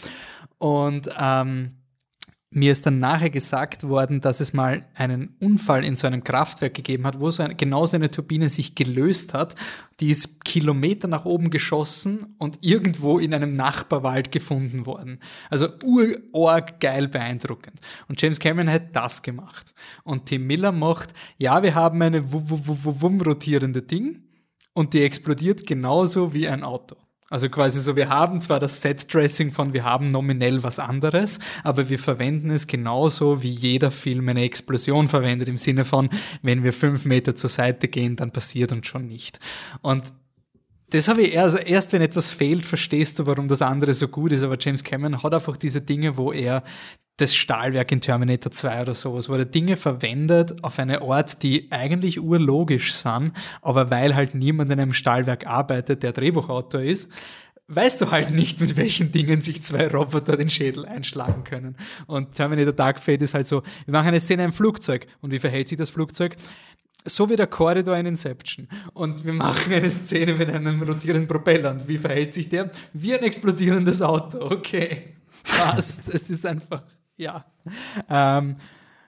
[0.58, 1.72] Und ähm,
[2.54, 6.74] mir ist dann nachher gesagt worden, dass es mal einen Unfall in so einem Kraftwerk
[6.74, 9.56] gegeben hat, wo so eine, genau so eine Turbine sich gelöst hat.
[10.02, 15.20] Die ist Kilometer nach oben geschossen und irgendwo in einem Nachbarwald gefunden worden.
[15.50, 17.80] Also urorg geil beeindruckend.
[18.10, 19.74] Und James Cameron hat das gemacht.
[20.04, 24.24] Und Tim Miller macht, ja, wir haben eine wum, rotierende Ding
[24.74, 26.98] und die explodiert genauso wie ein Auto.
[27.32, 31.88] Also quasi so, wir haben zwar das Set-Dressing von, wir haben nominell was anderes, aber
[31.88, 36.10] wir verwenden es genauso, wie jeder Film eine Explosion verwendet, im Sinne von,
[36.42, 39.40] wenn wir fünf Meter zur Seite gehen, dann passiert uns schon nicht.
[39.82, 40.14] Und
[40.92, 44.32] das habe ich erst, erst, wenn etwas fehlt, verstehst du, warum das andere so gut
[44.34, 44.44] ist.
[44.44, 46.64] Aber James Cameron hat einfach diese Dinge, wo er
[47.18, 51.72] das Stahlwerk in Terminator 2 oder sowas, wo er Dinge verwendet auf eine Art, die
[51.72, 57.12] eigentlich urlogisch sind, aber weil halt niemand in einem Stahlwerk arbeitet, der Drehbuchautor ist,
[57.68, 61.78] weißt du halt nicht, mit welchen Dingen sich zwei Roboter den Schädel einschlagen können.
[62.06, 65.08] Und Terminator Dark Fate ist halt so, wir machen eine Szene im Flugzeug.
[65.22, 66.36] Und wie verhält sich das Flugzeug?
[67.06, 68.68] So wie der Korridor in Inception.
[68.94, 71.72] Und wir machen eine Szene mit einem rotierenden Propeller.
[71.72, 72.72] Und wie verhält sich der?
[72.94, 74.40] Wie ein explodierendes Auto.
[74.52, 75.16] Okay.
[75.44, 76.10] Passt.
[76.14, 76.84] es ist einfach,
[77.16, 77.46] ja.
[78.10, 78.58] Ähm,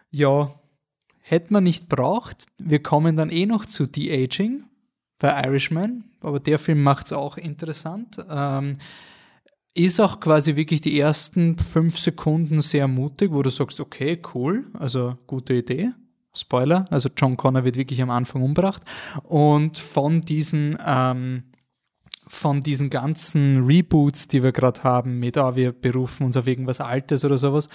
[0.10, 0.54] ja,
[1.20, 2.46] hätte man nicht braucht.
[2.58, 4.64] Wir kommen dann eh noch zu De-Aging
[5.20, 6.04] bei Irishman.
[6.22, 8.18] Aber der Film macht es auch interessant.
[8.30, 8.78] Ähm,
[9.74, 14.68] ist auch quasi wirklich die ersten fünf Sekunden sehr mutig, wo du sagst, okay, cool,
[14.78, 15.92] also gute Idee.
[16.36, 18.84] Spoiler, also John Connor wird wirklich am Anfang umgebracht.
[19.24, 21.44] Und von diesen, ähm,
[22.28, 26.82] von diesen ganzen Reboots, die wir gerade haben, mit, ah, wir berufen uns auf irgendwas
[26.82, 27.70] Altes oder sowas,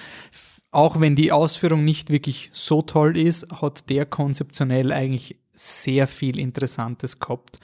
[0.70, 6.38] auch wenn die Ausführung nicht wirklich so toll ist, hat der konzeptionell eigentlich sehr viel
[6.38, 7.58] Interessantes gehabt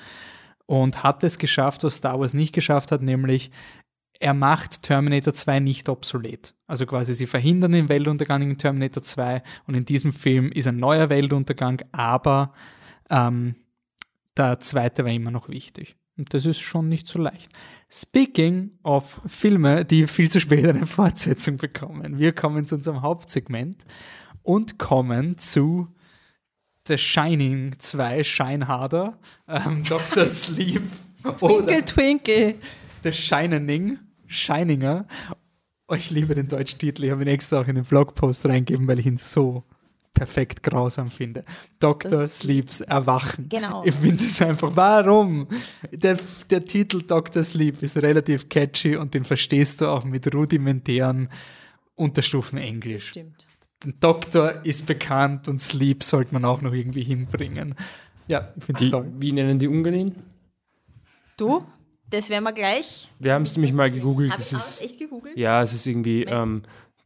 [0.67, 3.51] und hat es geschafft, was Star Wars nicht geschafft hat, nämlich
[4.21, 6.55] er macht Terminator 2 nicht obsolet.
[6.67, 10.79] Also quasi sie verhindern den Weltuntergang in Terminator 2 und in diesem Film ist ein
[10.79, 12.53] neuer Weltuntergang, aber
[13.11, 13.57] ähm,
[14.37, 15.97] der zweite war immer noch wichtig.
[16.17, 17.51] Und das ist schon nicht so leicht.
[17.91, 22.19] Speaking of Filme, die viel zu spät eine Fortsetzung bekommen.
[22.19, 23.85] Wir kommen zu unserem Hauptsegment
[24.43, 25.89] und kommen zu
[26.87, 30.27] The Shining 2, Scheinharder, ähm, Dr.
[30.27, 30.83] Sleep
[31.39, 32.55] Twinkle, Twinkle.
[33.05, 35.07] The Shining, Shininger.
[35.89, 37.05] Oh, ich liebe den deutschen Titel.
[37.05, 39.63] Ich habe ihn extra auch in den Blogpost reingegeben, weil ich ihn so
[40.15, 41.43] perfekt grausam finde.
[41.81, 42.11] Dr.
[42.11, 43.49] Das- Sleeps Erwachen.
[43.51, 43.83] Genau.
[43.85, 45.49] Ich finde es einfach, warum?
[45.93, 46.17] Der,
[46.49, 47.45] der Titel Dr.
[47.45, 51.29] Sleep ist relativ catchy und den verstehst du auch mit rudimentären
[51.97, 53.09] Unterstufen Englisch.
[53.09, 53.45] Stimmt.
[53.85, 57.75] Ein Doktor ist bekannt und Sleep sollte man auch noch irgendwie hinbringen.
[58.29, 59.13] Ja, ich finde es toll.
[59.19, 60.15] wie nennen die Ungarn ihn?
[61.37, 61.67] Du?
[62.15, 63.11] Das werden wir gleich.
[63.19, 64.31] Wir haben es nämlich mal gegoogelt.
[64.31, 65.37] Hab Das ich auch ist, echt gegoogelt?
[65.37, 66.63] ja, es ist irgendwie ähm,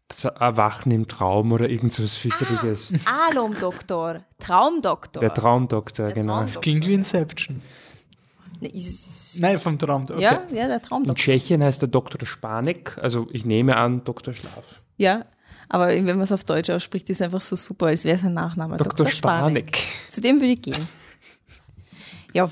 [0.08, 2.92] das Erwachen im Traum oder irgend so was fürchterliches.
[3.30, 4.24] Alom-Doktor.
[4.38, 5.20] Traumdoktor.
[5.20, 6.34] Der Traumdoktor, Der genau.
[6.34, 6.62] Traumdoktor.
[6.62, 7.62] Klingt wie Inception.
[8.60, 8.70] Ne,
[9.38, 10.02] Nein, vom Traum.
[10.02, 10.20] Okay.
[10.20, 11.14] Ja, ja, der In Traumdoktor.
[11.14, 12.26] Tschechien heißt der Dr.
[12.26, 14.34] Spanek, also ich nehme an Dr.
[14.34, 14.82] Schlaf.
[14.96, 15.26] Ja,
[15.68, 18.24] aber wenn man es auf Deutsch ausspricht, ist es einfach so super, als wäre es
[18.24, 18.76] ein Nachname.
[18.78, 19.06] Dr.
[19.06, 19.78] Spanek.
[20.08, 20.88] Zu dem würde ich gehen.
[22.32, 22.50] Ja,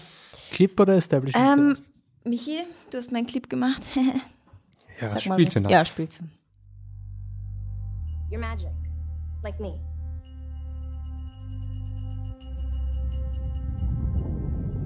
[0.52, 1.92] Clip oder Establishment ähm, zuerst?
[2.26, 3.82] Michi, du hast meinen Clip gemacht.
[4.98, 5.70] Ja, Sag mal, spielt sie noch.
[5.70, 6.24] Ja, spielt sie.
[8.30, 8.70] You're magic,
[9.44, 9.78] like me.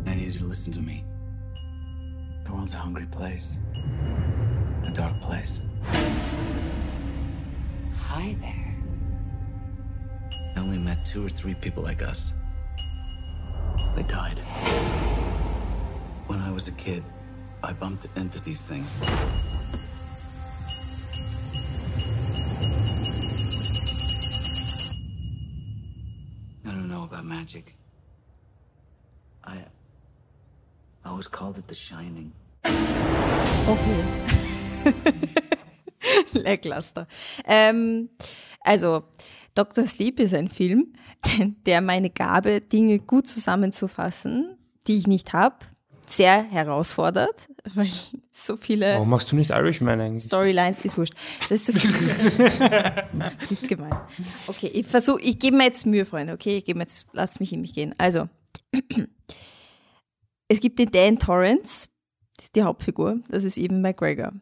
[0.04, 1.04] I need you to listen to me.
[2.44, 3.60] The world's a hungry place,
[4.84, 5.62] a dark place.
[8.08, 8.74] Hi there.
[10.56, 12.32] I only met two or three people like us.
[13.94, 14.40] They died.
[16.26, 17.04] When I was a kid,
[17.62, 19.02] I bumped into these things.
[26.64, 27.74] I don't know about magic.
[29.44, 29.64] I.
[31.04, 32.32] I always called it the Shining.
[33.68, 34.04] Okay.
[36.34, 37.06] Leckluster.
[37.46, 38.10] Ähm,
[38.60, 39.04] also,
[39.54, 39.86] Dr.
[39.86, 40.92] Sleep ist ein Film,
[41.66, 45.56] der meine Gabe, Dinge gut zusammenzufassen, die ich nicht habe,
[46.12, 47.90] sehr herausfordert, weil
[48.30, 50.24] so viele Warum machst du nicht Irishman eigentlich?
[50.24, 51.14] Storylines ist wurscht.
[51.48, 51.90] Das ist so viel.
[53.50, 53.94] ist gemein.
[54.46, 56.58] Okay, ich versuche, ich gebe mir jetzt Mühe, Freunde, okay?
[56.58, 57.94] Ich gebe mir jetzt, lasst mich in mich gehen.
[57.98, 58.28] Also,
[60.48, 61.88] es gibt den Dan Torrance,
[62.36, 64.32] das ist die Hauptfigur, das ist Evan McGregor.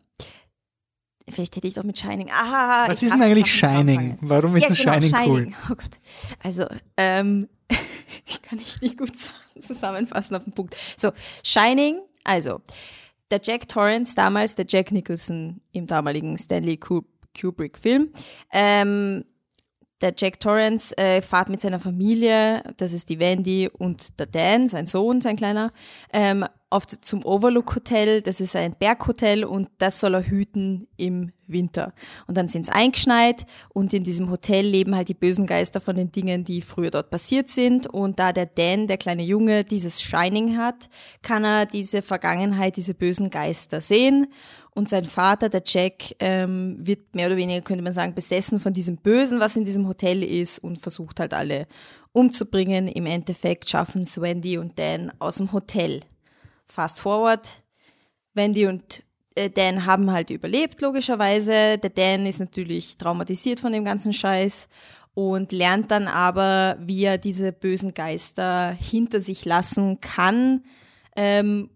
[1.31, 2.31] Vielleicht hätte ich doch mit Shining.
[2.31, 4.17] Aha, Was ich ist denn eigentlich Shining?
[4.23, 5.55] Warum ist ja, das genau, Shining, Shining cool?
[5.71, 5.99] Oh Gott.
[6.43, 7.49] Also, ähm,
[8.27, 10.77] ich kann echt nicht gut Sachen zusammenfassen auf den Punkt.
[10.97, 11.13] So,
[11.45, 12.61] Shining, also,
[13.31, 17.05] der Jack Torrance, damals der Jack Nicholson im damaligen Stanley Ku-
[17.39, 18.13] Kubrick-Film,
[18.53, 19.25] ähm,
[20.01, 24.69] der Jack Torrance äh, fährt mit seiner Familie, das ist die Wendy und der Dan,
[24.69, 25.73] sein Sohn, sein kleiner,
[26.13, 28.23] ähm, auf, zum Overlook Hotel.
[28.23, 31.95] Das ist ein Berghotel und das soll er hüten im Winter.
[32.27, 35.97] Und dann sind sie eingeschneit und in diesem Hotel leben halt die bösen Geister von
[35.97, 37.87] den Dingen, die früher dort passiert sind.
[37.87, 40.89] Und da der Dan, der kleine Junge, dieses Shining hat,
[41.23, 44.27] kann er diese Vergangenheit, diese bösen Geister sehen.
[44.75, 48.75] Und sein Vater, der Jack, ähm, wird mehr oder weniger, könnte man sagen, besessen von
[48.75, 51.67] diesem Bösen, was in diesem Hotel ist und versucht halt alle
[52.13, 52.87] umzubringen.
[52.87, 56.03] Im Endeffekt schaffen es Wendy und Dan aus dem Hotel.
[56.71, 57.63] Fast forward,
[58.35, 59.03] Wendy und
[59.35, 61.79] äh, Dan haben halt überlebt, logischerweise.
[61.79, 64.69] Der Dan ist natürlich traumatisiert von dem ganzen Scheiß
[65.15, 70.63] und lernt dann aber, wie er diese bösen Geister hinter sich lassen kann.
[71.17, 71.71] Ähm,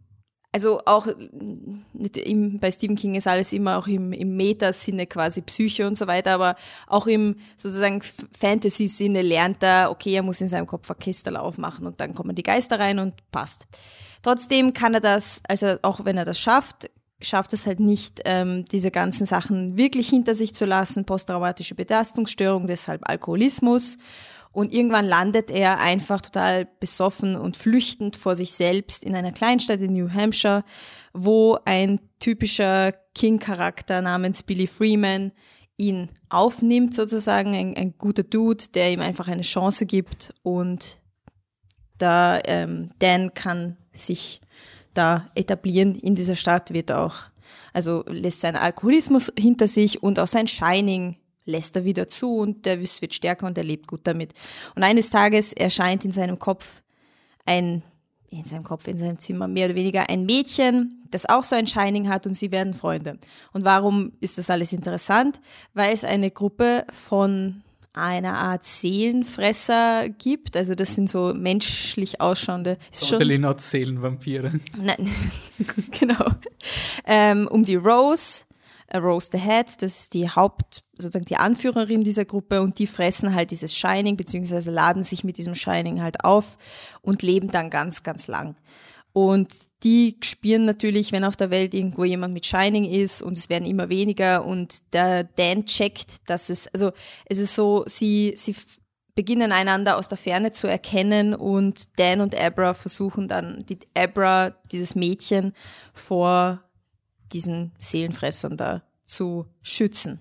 [0.55, 5.87] also auch im, bei Stephen King ist alles immer auch im, im Meta-Sinne quasi Psyche
[5.87, 8.03] und so weiter, aber auch im sozusagen
[8.39, 12.35] Fantasy-Sinne lernt er, okay, er muss in seinem Kopf ein Kistel aufmachen und dann kommen
[12.35, 13.67] die Geister rein und passt.
[14.23, 18.65] Trotzdem kann er das, also auch wenn er das schafft, schafft es halt nicht, ähm,
[18.67, 23.99] diese ganzen Sachen wirklich hinter sich zu lassen, posttraumatische Belastungsstörung, deshalb Alkoholismus.
[24.53, 29.81] Und irgendwann landet er einfach total besoffen und flüchtend vor sich selbst in einer Kleinstadt
[29.81, 30.63] in New Hampshire,
[31.15, 35.33] wo ein typischer King-Charakter namens Billy Freeman
[35.79, 41.01] ihn aufnimmt sozusagen, ein, ein guter Dude, der ihm einfach eine Chance gibt und
[41.97, 44.41] da ähm, Dan kann sich
[44.95, 47.15] da etablieren in dieser Stadt, wird auch,
[47.73, 52.67] also lässt seinen Alkoholismus hinter sich und auch sein Shining lässt er wieder zu und
[52.67, 54.33] der Wiss wird stärker und er lebt gut damit.
[54.75, 56.83] Und eines Tages erscheint in seinem Kopf
[57.45, 57.83] ein,
[58.31, 61.67] in seinem Kopf, in seinem Zimmer mehr oder weniger ein Mädchen, das auch so ein
[61.67, 63.19] Shining hat und sie werden Freunde.
[63.53, 65.41] Und warum ist das alles interessant?
[65.75, 67.63] Weil es eine Gruppe von
[67.95, 70.57] einer Art Seelenfresser gibt.
[70.57, 72.79] Also das sind so menschlich ausschauende.
[72.93, 74.53] Totally not Seelenvampire.
[74.77, 75.11] Nein,
[76.01, 76.27] genau.
[77.05, 78.45] Ähm, um die Rose,
[78.87, 82.87] äh, Rose the Head, das ist die Haupt, sozusagen die Anführerin dieser Gruppe und die
[82.87, 86.57] fressen halt dieses Shining, beziehungsweise laden sich mit diesem Shining halt auf
[87.03, 88.57] und leben dann ganz, ganz lang.
[89.13, 89.53] Und
[89.83, 93.67] die spüren natürlich, wenn auf der Welt irgendwo jemand mit Shining ist und es werden
[93.67, 96.93] immer weniger und der Dan checkt, dass es, also
[97.27, 98.55] es ist so, sie, sie
[99.15, 104.51] beginnen einander aus der Ferne zu erkennen und Dan und Abra versuchen dann, die Abra,
[104.71, 105.53] dieses Mädchen,
[105.93, 106.63] vor
[107.33, 110.21] diesen Seelenfressern da zu schützen.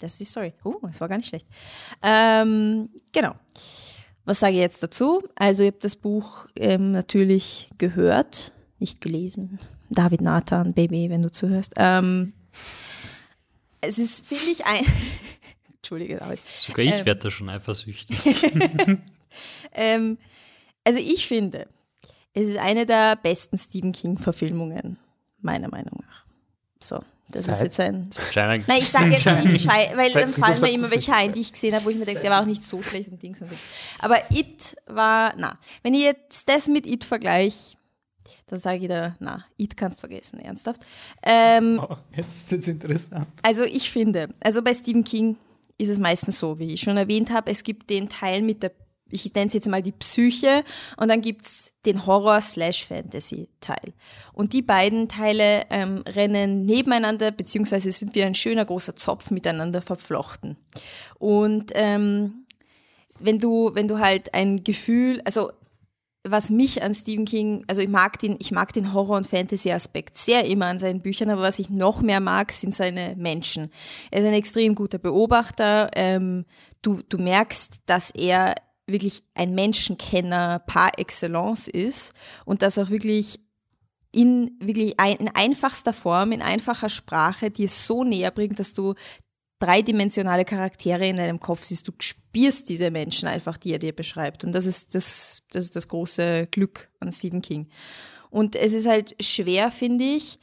[0.00, 0.52] Das ist die Story.
[0.64, 1.46] Oh, das war gar nicht schlecht.
[2.02, 3.32] Ähm, genau.
[4.24, 5.22] Was sage ich jetzt dazu?
[5.34, 8.52] Also, ihr habt das Buch ähm, natürlich gehört,
[8.84, 9.58] nicht gelesen.
[9.88, 11.72] David Nathan, Baby, wenn du zuhörst.
[11.76, 12.34] Ähm,
[13.80, 14.84] es ist, finde ich, ein.
[15.76, 16.40] Entschuldige, David.
[16.58, 17.06] Sogar ich Ähm.
[17.06, 18.18] werde da schon eifersüchtig.
[19.72, 20.18] Ähm,
[20.84, 21.66] also, ich finde,
[22.34, 24.96] es ist eine der besten Stephen King-Verfilmungen,
[25.40, 26.24] meiner Meinung nach.
[26.80, 28.10] So, das ist Seit- jetzt ein.
[28.30, 31.40] China, Nein, ich sage jetzt nicht weil Seit dann fallen mir immer welche ein, die
[31.40, 33.42] ich gesehen habe, wo ich mir denke, der war auch nicht so schlecht und Dings
[33.42, 33.60] und Dings.
[33.98, 37.76] Aber It war, na, wenn ich jetzt das mit It vergleiche,
[38.46, 40.80] dann sage ich da, na, It kannst vergessen, ernsthaft.
[41.22, 43.26] Ähm, Oh, jetzt ist es interessant.
[43.42, 45.36] also ich finde, also bei Stephen King
[45.78, 48.72] ist es meistens so, wie ich schon erwähnt habe, es gibt den Teil mit der,
[49.10, 50.64] ich nenne es jetzt mal die Psyche
[50.96, 53.92] und dann gibt's den Horror-Slash-Fantasy-Teil.
[54.32, 59.82] Und die beiden Teile ähm, rennen nebeneinander, beziehungsweise sind wie ein schöner großer Zopf miteinander
[59.82, 60.56] verflochten.
[61.18, 62.46] Und ähm,
[63.18, 65.52] wenn du, wenn du halt ein Gefühl, also
[66.26, 70.16] was mich an Stephen King, also ich mag den, ich mag den Horror- und Fantasy-Aspekt
[70.16, 73.70] sehr immer an seinen Büchern, aber was ich noch mehr mag, sind seine Menschen.
[74.10, 75.90] Er ist ein extrem guter Beobachter.
[75.94, 76.46] Ähm,
[76.80, 78.54] du, du merkst, dass er
[78.86, 83.40] wirklich ein Menschenkenner par excellence ist und das auch wirklich
[84.12, 88.94] in wirklich ein, in einfachster Form, in einfacher Sprache dir so näher bringt, dass du
[89.64, 91.88] dreidimensionale Charaktere in deinem Kopf siehst.
[91.88, 94.44] Du spürst diese Menschen einfach, die er dir beschreibt.
[94.44, 97.68] Und das ist das, das ist das große Glück an Stephen King.
[98.30, 100.38] Und es ist halt schwer, finde ich,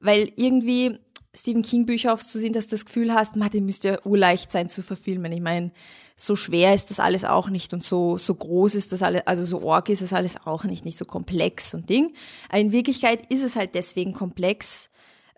[0.00, 0.98] weil irgendwie
[1.34, 4.68] Stephen King Bücher sind, dass du das Gefühl hast, man, den müsste ja urleicht sein
[4.68, 5.30] zu verfilmen.
[5.32, 5.72] Ich meine,
[6.16, 9.44] so schwer ist das alles auch nicht und so, so groß ist das alles, also
[9.44, 12.14] so org ist das alles auch nicht, nicht so komplex und Ding.
[12.48, 14.90] Aber in Wirklichkeit ist es halt deswegen komplex,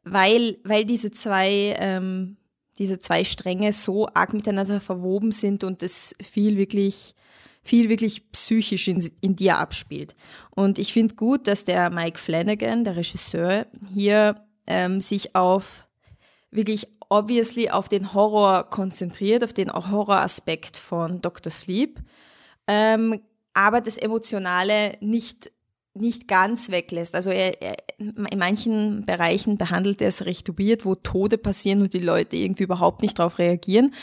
[0.05, 2.37] weil, weil diese zwei, ähm,
[2.79, 7.15] diese zwei Stränge so arg miteinander verwoben sind und es viel wirklich,
[7.63, 10.15] viel wirklich psychisch in, in dir abspielt.
[10.51, 14.35] Und ich finde gut, dass der Mike Flanagan, der Regisseur, hier
[14.67, 15.87] ähm, sich auf
[16.51, 21.53] wirklich obviously auf den Horror konzentriert, auf den Horroraspekt von Dr.
[21.53, 22.01] Sleep,
[22.67, 23.21] ähm,
[23.55, 25.51] aber das Emotionale nicht,
[26.01, 27.15] nicht ganz weglässt.
[27.15, 31.93] Also er, er, in manchen Bereichen behandelt er es recht weird, wo Tode passieren und
[31.93, 33.95] die Leute irgendwie überhaupt nicht darauf reagieren.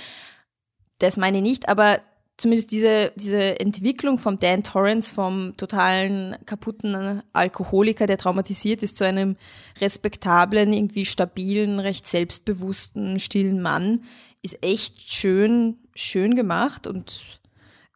[0.99, 1.99] Das meine ich nicht, aber
[2.37, 9.05] zumindest diese, diese Entwicklung vom Dan Torrance, vom totalen kaputten Alkoholiker, der traumatisiert ist, zu
[9.05, 9.35] einem
[9.79, 13.99] respektablen, irgendwie stabilen, recht selbstbewussten, stillen Mann,
[14.41, 17.39] ist echt schön, schön gemacht und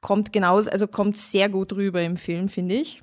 [0.02, 3.02] kommt genauso, also kommt sehr gut rüber im Film, finde ich.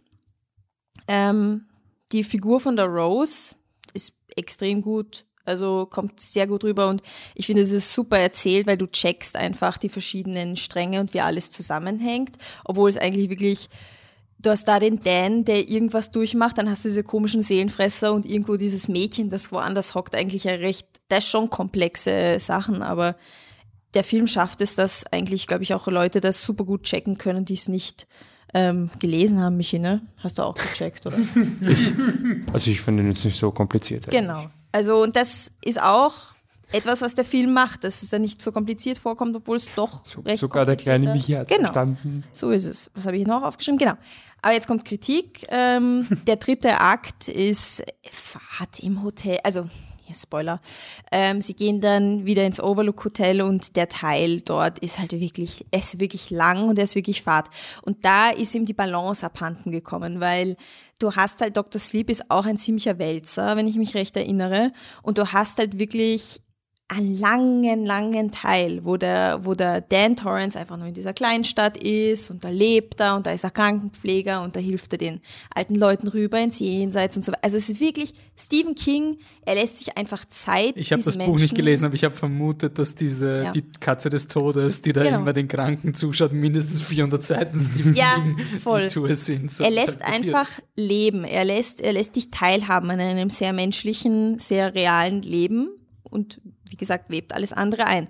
[1.08, 1.66] Ähm,
[2.12, 3.54] die Figur von der Rose
[3.92, 5.24] ist extrem gut.
[5.44, 7.02] Also kommt sehr gut rüber und
[7.34, 11.20] ich finde, es ist super erzählt, weil du checkst einfach die verschiedenen Stränge und wie
[11.20, 13.68] alles zusammenhängt, obwohl es eigentlich wirklich
[14.44, 18.26] du hast da den Dan, der irgendwas durchmacht, dann hast du diese komischen Seelenfresser und
[18.26, 23.16] irgendwo dieses Mädchen, das woanders hockt, eigentlich ja recht, das ist schon komplexe Sachen, aber
[23.94, 27.44] der Film schafft es, dass eigentlich, glaube ich, auch Leute das super gut checken können,
[27.44, 28.06] die es nicht
[28.54, 30.00] ähm, gelesen haben, Michi, ne?
[30.18, 31.18] Hast du auch gecheckt, oder?
[31.60, 31.92] Ich,
[32.52, 34.06] also ich finde jetzt nicht so kompliziert.
[34.06, 34.20] Eigentlich.
[34.20, 34.46] Genau.
[34.72, 36.12] Also und das ist auch
[36.72, 40.04] etwas, was der Film macht, dass es ja nicht so kompliziert vorkommt, obwohl es doch
[40.06, 41.62] So, recht sogar der kleine Michi hat genau.
[41.64, 42.24] verstanden.
[42.32, 42.90] So ist es.
[42.94, 43.78] Was habe ich noch aufgeschrieben?
[43.78, 43.94] Genau.
[44.42, 45.46] Aber jetzt kommt Kritik.
[45.50, 49.38] Ähm, der dritte Akt ist Fahrt im Hotel.
[49.44, 49.68] Also,
[50.12, 50.60] Spoiler.
[51.10, 55.64] Ähm, sie gehen dann wieder ins Overlook Hotel und der Teil dort ist halt wirklich,
[55.70, 57.48] er ist wirklich lang und er ist wirklich Fahrt.
[57.82, 60.56] Und da ist ihm die Balance abhanden gekommen, weil
[60.98, 61.80] du hast halt, Dr.
[61.80, 64.72] Sleep ist auch ein ziemlicher Wälzer, wenn ich mich recht erinnere.
[65.02, 66.42] Und du hast halt wirklich
[66.88, 71.78] einen langen, langen Teil, wo der, wo der Dan Torrance einfach nur in dieser Kleinstadt
[71.82, 75.20] ist und da lebt er und da ist er Krankenpfleger und da hilft er den
[75.54, 77.42] alten Leuten rüber ins Jenseits und so weiter.
[77.42, 79.16] Also es ist wirklich Stephen King,
[79.46, 80.74] er lässt sich einfach Zeit.
[80.76, 83.50] Ich habe das diesen Buch nicht Menschen- gelesen, aber ich habe vermutet, dass diese Ja.
[83.50, 85.20] die Katze des Todes, die da Genau.
[85.20, 88.82] immer den Kranken zuschaut, mindestens 400 Seiten Stephen Ja, King voll.
[88.88, 89.50] die Tour sind.
[89.50, 91.24] So er lässt einfach leben.
[91.24, 95.68] Er lässt, er lässt dich teilhaben an einem sehr menschlichen, sehr realen Leben
[96.02, 96.40] und
[96.74, 98.08] wie gesagt, webt alles andere ein.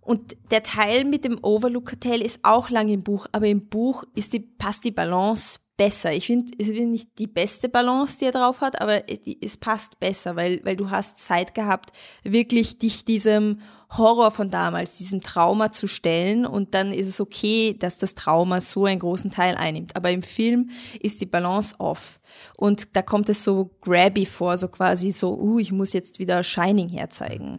[0.00, 4.04] Und der Teil mit dem Overlook Hotel ist auch lang im Buch, aber im Buch
[4.14, 6.12] ist die, passt die Balance besser.
[6.14, 9.02] Ich finde, es ist nicht die beste Balance, die er drauf hat, aber
[9.42, 11.90] es passt besser, weil, weil du hast Zeit gehabt,
[12.22, 17.76] wirklich dich diesem Horror von damals, diesem Trauma zu stellen und dann ist es okay,
[17.78, 19.94] dass das Trauma so einen großen Teil einnimmt.
[19.94, 22.18] Aber im Film ist die Balance off
[22.56, 26.42] und da kommt es so grabby vor, so quasi so, uh, ich muss jetzt wieder
[26.42, 27.58] Shining herzeigen.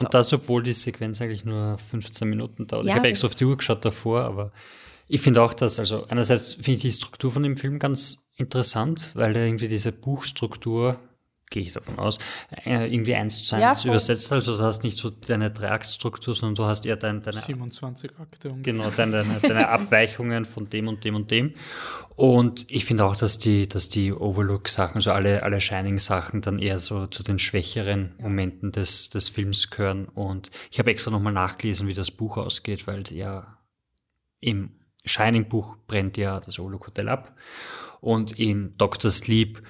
[0.00, 2.86] Und das, obwohl die Sequenz eigentlich nur 15 Minuten dauert.
[2.86, 4.52] Ja, ich habe extra auf die Uhr geschaut davor, aber
[5.06, 9.10] ich finde auch, dass, also einerseits finde ich die Struktur von dem Film ganz interessant,
[9.14, 10.96] weil er irgendwie diese Buchstruktur,
[11.54, 12.18] gehe ich davon aus,
[12.64, 13.90] äh, irgendwie eins zu Ja, eins voll.
[13.90, 14.32] übersetzt.
[14.32, 18.50] Also du hast nicht so deine Dreiaktstruktur, sondern du hast eher dein, deine 27 Akte
[18.50, 18.72] ungefähr.
[18.72, 21.54] Genau, deine, deine, deine Abweichungen von dem und dem und dem.
[22.16, 26.80] Und ich finde auch, dass die, dass die Overlook-Sachen, also alle, alle Shining-Sachen dann eher
[26.80, 30.06] so zu den schwächeren Momenten des, des Films gehören.
[30.06, 33.58] Und ich habe extra nochmal nachgelesen, wie das Buch ausgeht, weil es ja
[34.40, 34.72] im
[35.04, 37.36] Shining-Buch brennt ja das Overlook Hotel ab.
[38.00, 39.10] Und im Dr.
[39.10, 39.62] Sleep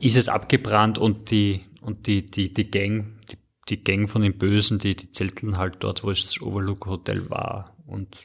[0.00, 3.36] ist es abgebrannt und die, und die, die, die Gang, die,
[3.68, 7.28] die Gang von den Bösen, die, die zelteln halt dort, wo es das Overlook Hotel
[7.30, 7.76] war.
[7.86, 8.16] Und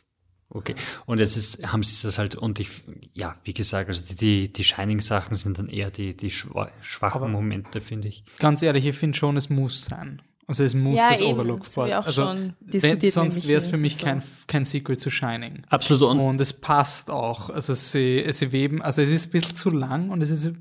[0.49, 0.75] okay.
[1.05, 2.69] Und jetzt ist, haben sie das halt, und ich,
[3.13, 7.27] ja, wie gesagt, also die, die, Shining-Sachen sind dann eher die, die schwa schwachen Aber-
[7.31, 8.23] Momente, finde ich.
[8.39, 10.21] Ganz ehrlich, ich finde schon, es muss sein.
[10.47, 13.97] Also es muss Ja, das eben, Overlook auch also, wenn, Sonst wäre es für mich
[13.97, 15.63] kein, kein Sequel zu Shining.
[15.69, 16.11] Absolut.
[16.11, 17.49] Und, Und es passt auch.
[17.49, 20.53] Also sie, sie weben, also es ist ein bisschen zu lang und es ist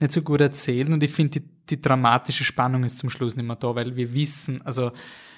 [0.00, 3.46] nicht so gut erzählt und ich finde, die, die dramatische Spannung ist zum Schluss nicht
[3.46, 4.92] mehr da, weil wir wissen, also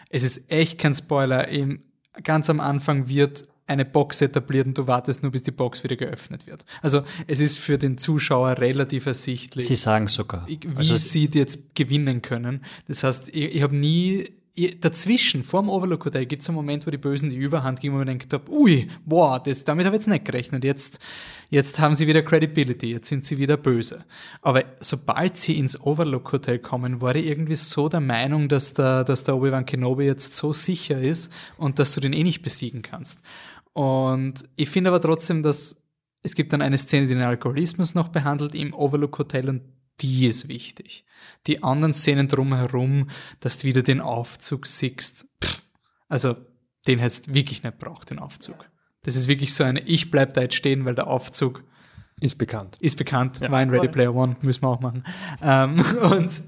[0.09, 1.83] es ist echt kein Spoiler, eben
[2.23, 5.97] ganz am Anfang wird eine Box etabliert und du wartest nur, bis die Box wieder
[5.97, 6.65] geöffnet wird.
[6.83, 10.47] Also es ist für den Zuschauer relativ ersichtlich, Sie sagen sogar.
[10.47, 12.63] wie Also, sie jetzt gewinnen können.
[12.89, 14.31] Das heißt, ich, ich habe nie
[14.81, 17.95] dazwischen, vor dem Overlook Hotel, gibt es einen Moment, wo die Bösen die Überhand geben,
[17.95, 20.63] wo gedacht habe, ui, boah, das, damit habe ich jetzt nicht gerechnet.
[20.63, 20.99] Jetzt,
[21.49, 24.05] jetzt haben sie wieder Credibility, jetzt sind sie wieder böse.
[24.43, 29.05] Aber sobald sie ins Overlook Hotel kommen, war ich irgendwie so der Meinung, dass der,
[29.05, 32.83] dass der Obi-Wan Kenobi jetzt so sicher ist und dass du den eh nicht besiegen
[32.83, 33.23] kannst.
[33.73, 35.83] Und ich finde aber trotzdem, dass
[36.23, 39.63] es gibt dann eine Szene, die den Alkoholismus noch behandelt im Overlook Hotel und
[40.03, 41.05] die ist wichtig.
[41.47, 43.09] Die anderen Szenen drumherum,
[43.41, 45.63] dass du wieder den Aufzug siehst, pff,
[46.09, 46.37] also
[46.87, 48.69] den hättest wirklich nicht braucht, den Aufzug.
[49.03, 51.65] Das ist wirklich so eine, ich bleib da jetzt stehen, weil der Aufzug
[52.21, 52.77] Ist bekannt.
[52.81, 55.05] ist bekannt, war in Ready Player One, müssen wir auch machen.
[55.43, 56.43] Ähm, und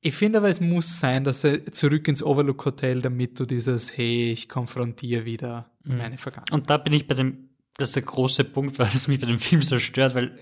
[0.00, 3.96] ich finde aber, es muss sein, dass er zurück ins Overlook Hotel, damit du dieses,
[3.96, 6.52] hey, ich konfrontiere wieder meine Vergangenheit.
[6.52, 9.26] und da bin ich bei dem, das ist der große Punkt, weil es mich bei
[9.26, 10.38] dem Film so stört, weil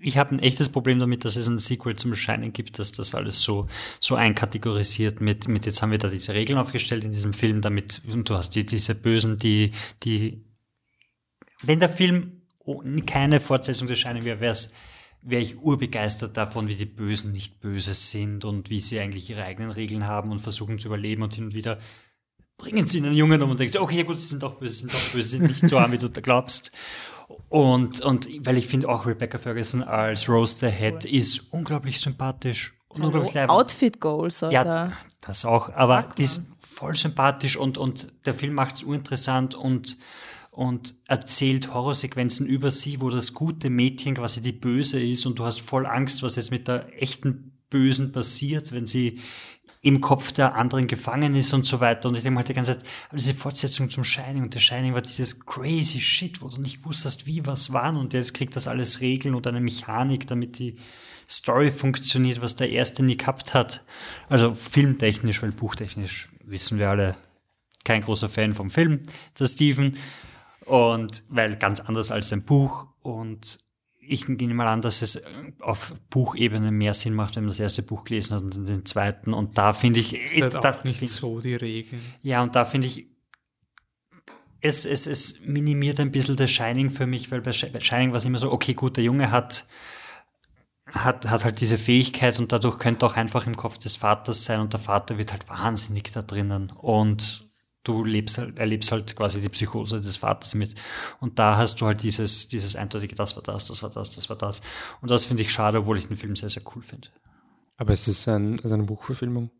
[0.00, 3.14] ich habe ein echtes Problem damit, dass es ein Sequel zum Shining gibt, dass das
[3.14, 3.66] alles so,
[4.00, 8.02] so einkategorisiert mit, mit jetzt haben wir da diese Regeln aufgestellt in diesem Film, damit,
[8.10, 9.72] und du hast die, diese Bösen, die,
[10.04, 10.44] die,
[11.62, 12.42] wenn der Film
[13.06, 14.74] keine Fortsetzung des Shining wäre, wäre es
[15.20, 19.42] wäre ich urbegeistert davon, wie die Bösen nicht böse sind und wie sie eigentlich ihre
[19.42, 21.78] eigenen Regeln haben und versuchen zu überleben und hin und wieder
[22.58, 24.80] bringen sie einen Jungen um und denkst, okay, ja gut, sie sind doch böse, sie
[24.80, 26.72] sind doch böse, sie sind nicht so arm, wie du da glaubst.
[27.48, 32.74] Und, und weil ich finde auch Rebecca Ferguson als Rose the Head ist unglaublich sympathisch
[32.88, 33.52] und unglaublich leibend.
[33.52, 34.52] Outfit Goals, oder?
[34.52, 35.70] Ja, das auch.
[35.74, 39.96] Aber die ist voll sympathisch und, und der Film macht es uninteressant und,
[40.50, 45.44] und erzählt Horrorsequenzen über sie, wo das gute Mädchen quasi die Böse ist und du
[45.44, 49.20] hast voll Angst, was jetzt mit der echten Bösen passiert, wenn sie
[49.80, 52.08] im Kopf der anderen gefangen ist und so weiter.
[52.08, 54.94] Und ich denke mal halt die ganze Zeit, diese Fortsetzung zum Shining und der Shining
[54.94, 58.66] war dieses crazy Shit, wo du nicht wusstest, wie was waren und jetzt kriegt das
[58.66, 60.76] alles Regeln und eine Mechanik, damit die
[61.28, 63.84] Story funktioniert, was der erste nie gehabt hat.
[64.28, 67.16] Also filmtechnisch, weil buchtechnisch wissen wir alle,
[67.84, 69.02] kein großer Fan vom Film,
[69.38, 69.96] der Steven.
[70.64, 72.86] Und weil ganz anders als ein Buch.
[73.02, 73.58] Und
[74.08, 75.22] ich nehme mal an, dass es
[75.60, 78.84] auf Buchebene mehr Sinn macht, wenn man das erste Buch gelesen hat und dann den
[78.86, 79.34] zweiten.
[79.34, 82.00] Und da finde ich, ist halt da auch nicht find- so die Regeln.
[82.22, 83.06] ja, und da finde ich,
[84.60, 88.24] es, es, es minimiert ein bisschen das Shining für mich, weil bei Shining war es
[88.24, 89.66] immer so, okay, gut, der Junge hat,
[90.92, 94.60] hat, hat halt diese Fähigkeit und dadurch könnte auch einfach im Kopf des Vaters sein
[94.60, 97.47] und der Vater wird halt wahnsinnig da drinnen und
[97.88, 100.74] du lebst halt, erlebst halt quasi die Psychose des Vaters mit.
[101.20, 104.28] Und da hast du halt dieses, dieses eindeutige, das war das, das war das, das
[104.28, 104.60] war das.
[105.00, 107.08] Und das finde ich schade, obwohl ich den Film sehr, sehr cool finde.
[107.78, 109.50] Aber es ist ein, also eine Buchverfilmung.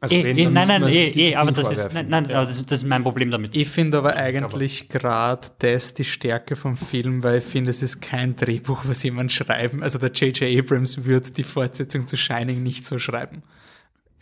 [0.00, 2.64] Also Eh, wenn, eh, nein, nein, eh, eh, aber das ist, nein, nein, aber das,
[2.64, 3.54] das ist mein Problem damit.
[3.54, 8.00] Ich finde aber eigentlich gerade das die Stärke vom Film, weil ich finde, es ist
[8.00, 9.82] kein Drehbuch, was jemand schreiben.
[9.82, 10.58] Also der J.J.
[10.58, 13.42] Abrams wird die Fortsetzung zu Shining nicht so schreiben.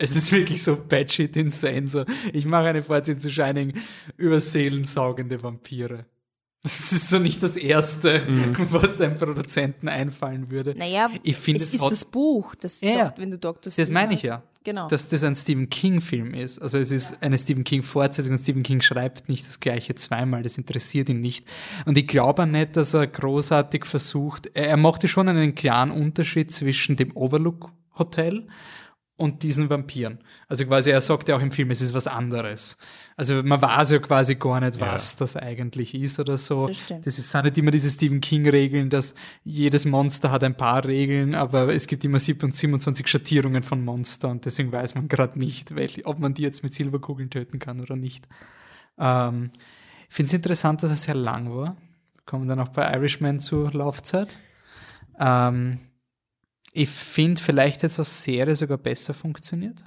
[0.01, 1.87] Es ist wirklich so batshit insane.
[1.87, 3.73] So, ich mache eine Fortsetzung zu Shining
[4.17, 6.05] über seelensaugende Vampire.
[6.63, 8.21] Das ist so nicht das Erste,
[8.69, 10.75] was einem Produzenten einfallen würde.
[10.77, 13.03] Naja, ich finde, es es ist hat das Buch, das Ja, ja.
[13.09, 13.73] Dok- wenn du Dr.
[13.75, 14.25] Das meine ich hast.
[14.25, 14.43] ja.
[14.63, 14.87] Genau.
[14.87, 16.59] Dass das ein Stephen King-Film ist.
[16.61, 20.43] Also es ist eine Stephen King-Fortsetzung und Stephen King schreibt nicht das gleiche zweimal.
[20.43, 21.47] Das interessiert ihn nicht.
[21.85, 24.51] Und ich glaube auch nicht, dass er großartig versucht.
[24.53, 28.47] Er, er machte schon einen klaren Unterschied zwischen dem Overlook Hotel
[29.21, 30.17] und diesen Vampiren.
[30.49, 32.79] Also quasi, er sagt ja auch im Film, es ist was anderes.
[33.15, 36.67] Also man weiß ja quasi gar nicht, was das eigentlich ist oder so.
[36.67, 37.05] Das stimmt.
[37.05, 39.13] Das ist, sind nicht immer diese Stephen King-Regeln, dass
[39.43, 44.45] jedes Monster hat ein paar Regeln, aber es gibt immer 27 Schattierungen von Monster und
[44.45, 47.95] deswegen weiß man gerade nicht, welche, ob man die jetzt mit Silberkugeln töten kann oder
[47.95, 48.27] nicht.
[48.97, 49.51] Ähm,
[50.09, 51.75] ich finde es interessant, dass er sehr lang war.
[52.15, 54.37] Wir kommen dann auch bei Irishman zur Laufzeit.
[55.19, 55.79] Ähm,
[56.71, 59.83] ich finde, vielleicht hätte es als Serie sogar besser funktioniert.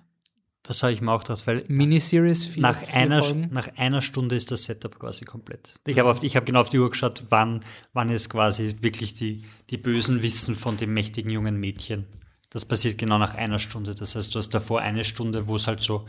[0.63, 3.51] Das habe ich mir auch gedacht, weil Miniseries, vier, nach, vier einer, Folgen.
[3.53, 5.79] nach einer Stunde ist das Setup quasi komplett.
[5.87, 7.61] Ich habe habe genau auf die Uhr geschaut, wann,
[7.93, 12.07] wann ist quasi wirklich die, die bösen Wissen von dem mächtigen jungen Mädchen.
[12.49, 13.95] Das passiert genau nach einer Stunde.
[13.95, 16.07] Das heißt, du hast davor eine Stunde, wo es halt so ein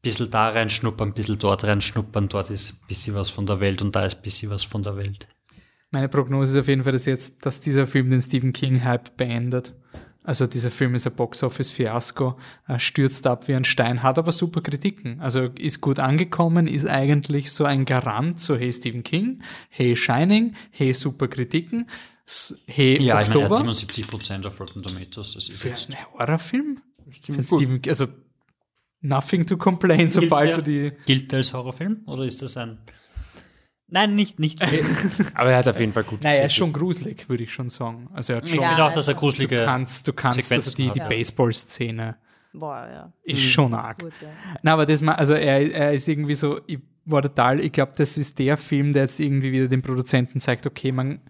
[0.00, 3.82] bisschen da reinschnuppern, ein bisschen dort reinschnuppern, dort ist ein bisschen was von der Welt
[3.82, 5.26] und da ist ein bisschen was von der Welt.
[5.92, 9.74] Meine Prognose ist auf jeden Fall, dass jetzt, dass dieser Film den Stephen King-Hype beendet.
[10.24, 12.38] Also dieser Film ist ein Box-Office-Fiasko,
[12.78, 15.20] stürzt ab wie ein Stein, hat aber super Kritiken.
[15.20, 20.54] Also ist gut angekommen, ist eigentlich so ein Garant, so hey Stephen King, hey Shining,
[20.70, 21.88] hey super Kritiken,
[22.66, 23.56] hey Ja, ich meine, er hat Oktober.
[23.56, 25.34] 77 Prozent auf Rotten Tomatoes.
[25.34, 26.80] Das ist Für einen Horrorfilm?
[27.10, 28.06] Stephen, also
[29.02, 30.54] nothing to complain, sobald ja.
[30.54, 32.78] du die Gilt der als Horrorfilm oder ist das ein
[33.92, 34.60] Nein, nicht, nicht.
[34.72, 34.80] ich
[35.34, 36.22] Aber er hat auf jeden Fall gut.
[36.22, 38.08] Naja, er ist schon gruselig, würde ich schon sagen.
[38.14, 40.50] Also er hat schon, Ja, finde auch, dass er also- du gruselige kannst, du kannst,
[40.50, 41.08] also die, die Ja.
[41.08, 42.16] Baseball-Szene
[42.54, 43.12] Boah, ja.
[43.24, 43.98] ist schon arg.
[43.98, 44.28] Gut, ja.
[44.62, 48.16] Na, aber das, also er, er ist irgendwie so, ich war total, ich glaube, das
[48.16, 51.20] ist der Film, der jetzt irgendwie wieder den Produzenten zeigt, okay, man,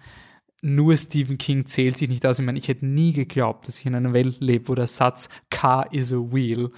[0.60, 2.38] nur Stephen King zählt sich nicht aus.
[2.38, 5.28] Ich meine, ich hätte nie geglaubt, dass ich in einer Welt lebe, wo der Satz
[5.50, 6.70] Car is a wheel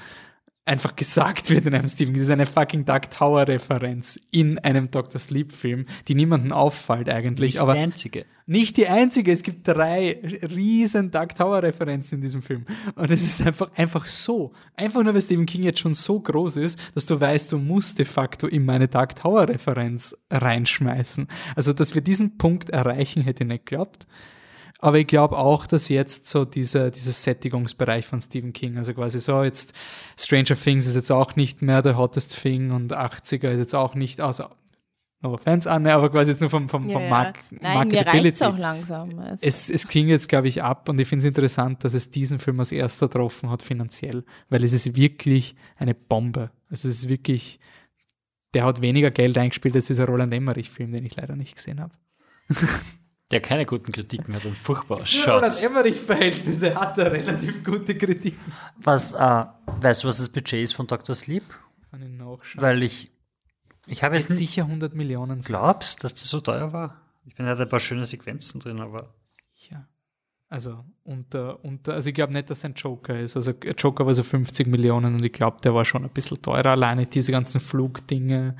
[0.67, 2.21] einfach gesagt wird in einem Stephen King.
[2.21, 5.21] Das ist eine fucking Dark Tower Referenz in einem Dr.
[5.21, 8.25] Sleep Film, die niemandem auffällt eigentlich, nicht aber der einzige.
[8.47, 9.31] nicht die einzige.
[9.31, 12.65] Es gibt drei riesen Dark Tower Referenzen in diesem Film.
[12.95, 14.53] Und es ist einfach, einfach so.
[14.75, 17.99] Einfach nur, weil Stephen King jetzt schon so groß ist, dass du weißt, du musst
[17.99, 21.29] de facto immer eine Dark Tower Referenz reinschmeißen.
[21.57, 24.07] Also, dass wir diesen Punkt erreichen, hätte ich nicht geglaubt.
[24.81, 29.18] Aber ich glaube auch, dass jetzt so dieser, dieser Sättigungsbereich von Stephen King, also quasi
[29.18, 29.72] so jetzt
[30.18, 33.95] Stranger Things ist jetzt auch nicht mehr der hottest Thing und 80er ist jetzt auch
[33.95, 34.45] nicht, also
[35.22, 37.09] no offense Anne, aber quasi jetzt nur vom, vom, vom ja.
[37.09, 39.18] Mark Nein, mir reicht auch langsam.
[39.18, 39.47] Also.
[39.47, 42.39] Es, es klingt jetzt, glaube ich, ab und ich finde es interessant, dass es diesen
[42.39, 46.51] Film als erster getroffen hat finanziell, weil es ist wirklich eine Bombe.
[46.68, 47.59] Also es ist wirklich,
[48.53, 51.95] der hat weniger Geld eingespielt als dieser Roland Emmerich-Film, den ich leider nicht gesehen habe.
[53.31, 55.62] Der keine guten Kritiken hat und furchtbar ausschaut.
[55.62, 58.53] Emmerich-Verhältnisse hat er relativ gute Kritiken.
[58.77, 61.14] Was, äh, weißt du, was das Budget ist von Dr.
[61.14, 61.45] Sleep?
[61.91, 62.62] Kann ich nachschauen.
[62.62, 63.11] Weil ich,
[63.87, 67.01] ich habe jetzt sicher 100 Millionen glaubst, dass das so teuer war.
[67.25, 69.14] Ich finde, er hat ein paar schöne Sequenzen drin, aber
[69.64, 69.89] Sicher.
[70.49, 73.37] Also unter, unter, also ich glaube nicht, dass ein Joker ist.
[73.37, 76.72] Also Joker war so 50 Millionen und ich glaube, der war schon ein bisschen teurer.
[76.72, 78.57] Alleine diese ganzen Flugdinge,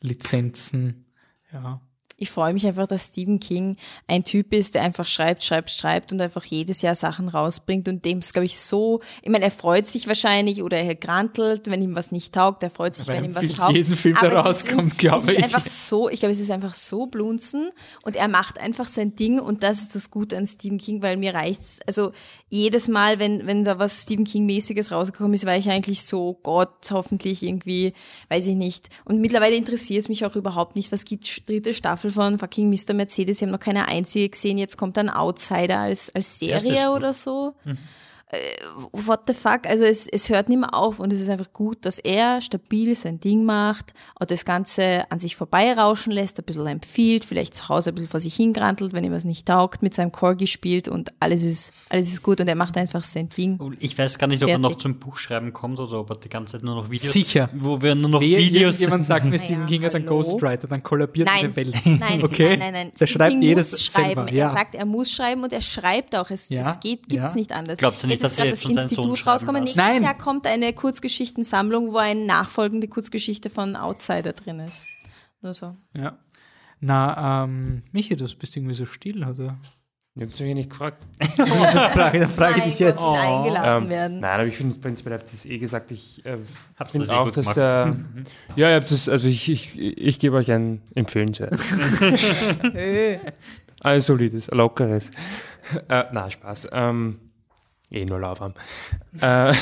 [0.00, 1.06] Lizenzen,
[1.52, 1.80] ja.
[2.20, 3.76] Ich freue mich einfach, dass Stephen King
[4.08, 8.04] ein Typ ist, der einfach schreibt, schreibt, schreibt und einfach jedes Jahr Sachen rausbringt und
[8.04, 11.80] dem ist, glaube ich, so, ich meine, er freut sich wahrscheinlich oder er grantelt, wenn
[11.80, 13.72] ihm was nicht taugt, er freut sich, Aber wenn ihm was taugt.
[13.72, 15.46] jeden Film, der es rauskommt, glaube es ich.
[15.46, 17.70] ist einfach so, ich glaube, es ist einfach so blunzen
[18.02, 21.16] und er macht einfach sein Ding und das ist das Gute an Stephen King, weil
[21.16, 22.10] mir reicht's, also
[22.50, 26.90] jedes Mal, wenn, wenn da was Stephen King-mäßiges rausgekommen ist, war ich eigentlich so, Gott,
[26.90, 27.92] hoffentlich irgendwie,
[28.30, 28.88] weiß ich nicht.
[29.04, 32.94] Und mittlerweile interessiert es mich auch überhaupt nicht, was gibt dritte Staffel von fucking Mr.
[32.94, 37.12] Mercedes, ich habe noch keine einzige gesehen, jetzt kommt ein Outsider als, als Serie oder
[37.12, 37.54] so.
[37.64, 37.74] Äh,
[38.92, 39.66] what the fuck?
[39.66, 42.94] Also es, es hört nicht mehr auf und es ist einfach gut, dass er stabil
[42.94, 47.68] sein Ding macht und das Ganze an sich vorbeirauschen lässt, ein bisschen empfiehlt, vielleicht zu
[47.68, 50.88] Hause ein bisschen vor sich hingrantelt, wenn ihm was nicht taugt, mit seinem Corgi spielt
[50.88, 53.58] und alles ist, alles ist gut und er macht einfach sein Ding.
[53.80, 54.70] ich weiß gar nicht, ob er Fertig.
[54.70, 57.48] noch zum Buchschreiben kommt oder ob er die ganze Zeit nur noch Videos, Sicher.
[57.54, 60.06] wo wir nur noch Wehe, Videos jemand sagt mir, Stephen King hat einen?
[60.06, 61.74] Ghostwriter, dann kollabiert Nein, diese Welt.
[62.00, 62.48] nein, okay?
[62.56, 62.92] nein, nein, nein.
[62.98, 64.06] Der Stephen schreibt King jedes muss schreiben.
[64.14, 64.28] selber.
[64.28, 64.48] Er Ja.
[64.48, 66.30] sagt, er muss schreiben und er schreibt auch.
[66.30, 67.36] Es, Ja, es geht, gibt's ja.
[67.36, 67.78] nicht anders.
[67.78, 69.62] Glaubst du nicht, jetzt ist dass er gerade Sohn Institut rauskommen.
[69.62, 70.02] Nächstes Nein.
[70.02, 74.86] Jahr kommt eine Kurzgeschichtensammlung, wo eine nachfolgende Kurzgeschichte von Outsider drin ist.
[75.40, 75.76] Nur so.
[75.96, 76.18] ja.
[76.80, 79.52] Na, ähm, Michi, du bist irgendwie so still, also.
[80.14, 81.04] Ich habe mich nicht gefragt.
[81.36, 81.46] dann
[81.92, 83.00] frage, dann frage ich Mein dich jetzt.
[83.00, 84.20] Sind eingeladen Ähm, werden.
[84.20, 85.90] Nein, aber ich finde, prinzipiell habt ihr es eh gesagt.
[85.92, 86.38] Ich äh,
[86.76, 87.56] Hab's das eh auch, gut dass gemacht.
[87.56, 87.94] der.
[88.56, 91.58] ja, ihr habt das, also ich, ich, ich gebe euch ein empfehlenswert.
[93.80, 95.12] Ein solides, ein lockeres.
[95.88, 96.68] Äh, na, Spaß.
[96.72, 97.20] Ähm,
[97.90, 98.54] eh nur lauwarm.
[99.20, 99.52] Äh,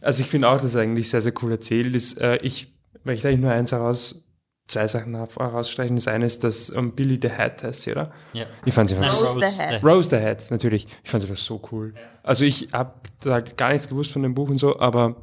[0.00, 2.20] also ich finde auch, dass es eigentlich sehr, sehr cool erzählt ist.
[2.20, 4.24] Äh, ich möchte eigentlich nur eins heraus,
[4.66, 5.94] zwei Sachen herausstreichen.
[5.94, 8.12] Das eine ist, dass ähm, Billy the Hat heißt sie, oder?
[8.32, 8.46] Ja.
[8.64, 9.84] Ich fand sie einfach Nein, Rose the Hat.
[9.84, 10.88] Rose the Hat, natürlich.
[11.04, 11.94] Ich fand sie einfach so cool.
[12.22, 15.16] Also ich habe da gar nichts gewusst von dem Buch und so, aber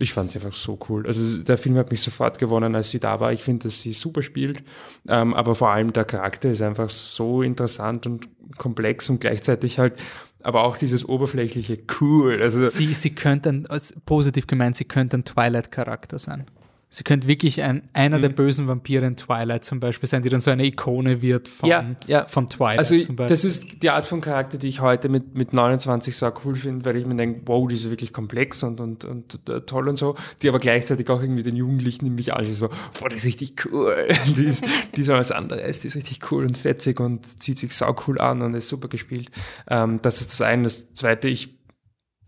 [0.00, 1.06] ich fand sie einfach so cool.
[1.06, 3.32] Also der Film hat mich sofort gewonnen, als sie da war.
[3.32, 4.62] Ich finde, dass sie super spielt,
[5.08, 8.28] ähm, aber vor allem der Charakter ist einfach so interessant und
[8.58, 9.94] komplex und gleichzeitig halt,
[10.42, 12.40] aber auch dieses oberflächliche cool.
[12.40, 13.14] Also Sie, sie
[13.50, 13.66] ein,
[14.06, 16.46] positiv gemeint, sie könnte ein Twilight-Charakter sein.
[16.90, 18.22] Sie könnte wirklich ein, einer Mhm.
[18.22, 21.68] der bösen Vampire in Twilight zum Beispiel sein, die dann so eine Ikone wird von,
[21.68, 22.24] Ja, ja.
[22.24, 23.28] von Twilight Also zum Beispiel.
[23.34, 26.86] das ist die Art von Charakter, die ich heute mit, mit 29 so cool finde,
[26.86, 29.96] weil ich mir denke, wow, die ist wirklich komplex und, und, und äh, toll und
[29.96, 32.68] so, die aber gleichzeitig auch irgendwie den Jugendlichen in mich anschaut, so,
[32.98, 34.64] boah, die ist richtig cool, die ist,
[34.96, 38.18] die ist alles andere, die ist richtig cool und fetzig und zieht sich sau cool
[38.18, 39.30] an und ist super gespielt.
[39.68, 40.62] Ähm, das ist das eine.
[40.62, 41.57] Das zweite, ich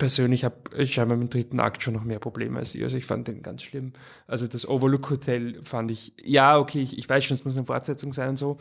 [0.00, 2.84] persönlich habe scheinbar mit dem dritten Akt schon noch mehr Probleme als ihr.
[2.84, 3.92] Also ich fand den ganz schlimm.
[4.26, 7.66] Also das Overlook Hotel fand ich, ja, okay, ich, ich weiß schon, es muss eine
[7.66, 8.56] Fortsetzung sein und so.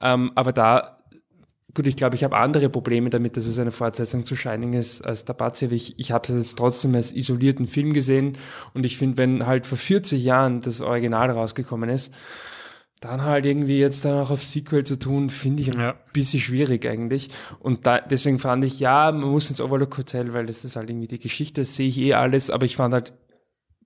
[0.00, 1.00] Ähm, aber da,
[1.74, 5.02] gut, ich glaube, ich habe andere Probleme damit, dass es eine Fortsetzung zu Shining ist
[5.04, 5.70] als der Bazia.
[5.72, 8.38] Ich, ich habe es jetzt trotzdem als isolierten Film gesehen
[8.72, 12.14] und ich finde, wenn halt vor 40 Jahren das Original rausgekommen ist,
[13.00, 15.94] dann halt irgendwie jetzt dann auch auf Sequel zu tun, finde ich ein Ja.
[16.12, 17.28] bisschen schwierig eigentlich.
[17.60, 20.90] Und da, deswegen fand ich, ja, man muss ins Overlook Hotel, weil das ist halt
[20.90, 23.12] irgendwie die Geschichte, sehe ich eh alles, aber ich fand halt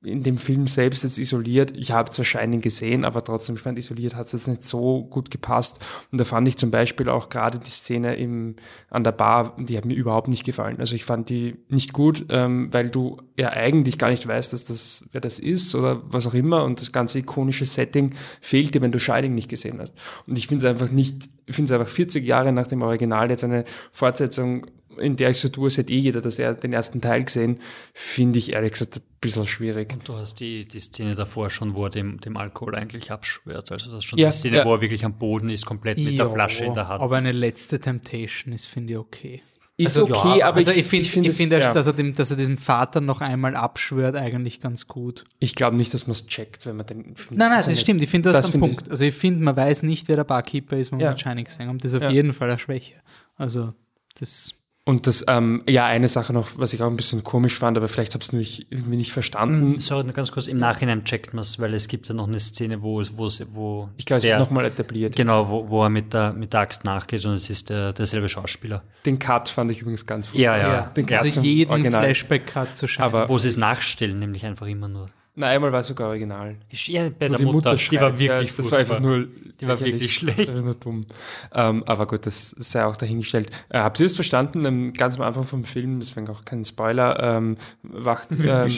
[0.04, 3.78] in dem Film selbst jetzt isoliert, ich habe zwar Shining gesehen, aber trotzdem, ich fand
[3.78, 5.84] isoliert hat es jetzt nicht so gut gepasst.
[6.10, 8.56] Und da fand ich zum Beispiel auch gerade die Szene im,
[8.90, 10.80] an der Bar, die hat mir überhaupt nicht gefallen.
[10.80, 14.64] Also ich fand die nicht gut, ähm, weil du ja eigentlich gar nicht weißt, dass
[14.64, 16.64] das, wer das ist oder was auch immer.
[16.64, 19.96] Und das ganze ikonische Setting fehlt dir, wenn du Shining nicht gesehen hast.
[20.26, 23.30] Und ich finde es einfach nicht, ich finde es einfach 40 Jahre nach dem Original
[23.30, 24.66] jetzt eine Fortsetzung
[24.98, 27.58] in der ich so tue, hat eh jeder das, er- den ersten Teil gesehen,
[27.94, 29.92] finde ich ehrlich gesagt ein bisschen schwierig.
[29.92, 33.70] Und du hast die, die Szene davor schon, wo er dem, dem Alkohol eigentlich abschwört.
[33.72, 34.64] Also das ist schon Ja, die Szene, ja.
[34.64, 37.02] wo er wirklich am Boden ist, komplett mit der Ja, Flasche in der Hand.
[37.02, 39.42] Aber eine letzte Temptation ist, finde ich, okay.
[39.78, 41.72] Ist Also, okay, ja, aber also ich, ich finde, ich finde finde, es- ja.
[41.72, 45.24] dass, er dem, dass er diesem Vater noch einmal abschwört, eigentlich ganz gut.
[45.40, 47.76] ich glaube nicht, dass man es checkt, wenn man den Film Nein, nein, also das
[47.76, 48.02] nicht- stimmt.
[48.02, 48.90] Ich finde, du hast das einen Punkt.
[48.90, 51.16] Also ich finde, man weiß nicht, wer der Barkeeper ist, wenn man Ja.
[51.16, 51.78] Shining gesehen haben.
[51.78, 52.10] Das ist auf Ja.
[52.10, 52.94] jeden Fall eine Schwäche.
[53.36, 53.72] Also
[54.20, 57.76] das Und das, ähm, ja, eine Sache noch, was ich auch ein bisschen komisch fand,
[57.76, 59.78] aber vielleicht habe ich es irgendwie nicht verstanden.
[59.78, 62.40] Sorry, nur ganz kurz, im Nachhinein checkt man es, weil es gibt ja noch eine
[62.40, 65.14] Szene, wo, wo, es- wo Ich glaube, es wird nochmal etabliert.
[65.14, 68.28] Genau, wo, wo er mit der, mit der Axt nachgeht und es ist der, derselbe
[68.28, 68.82] Schauspieler.
[69.06, 70.80] Den Cut fand ich übrigens ganz Ja, ja.
[70.88, 71.88] Den Cut also jeden.
[71.88, 73.04] Flashback-Cut zu Shining.
[73.06, 75.06] Aber Wo sie es nachstellen, nämlich einfach immer nur.
[75.34, 76.56] Na, einmal war es sogar original.
[76.70, 79.26] Ja, bei Wo der Mutter, die war wirklich ja, Das war einfach nur.
[79.60, 80.48] Die war wirklich schlecht.
[80.48, 81.06] Das nur dumm.
[81.54, 83.48] Ähm, aber gut, das sei auch dahingestellt.
[83.70, 84.64] Äh, habt ihr das verstanden?
[84.66, 88.28] Ähm, ganz am Anfang vom Film, deswegen auch kein Spoiler, ähm, wacht.
[88.42, 88.70] Ähm,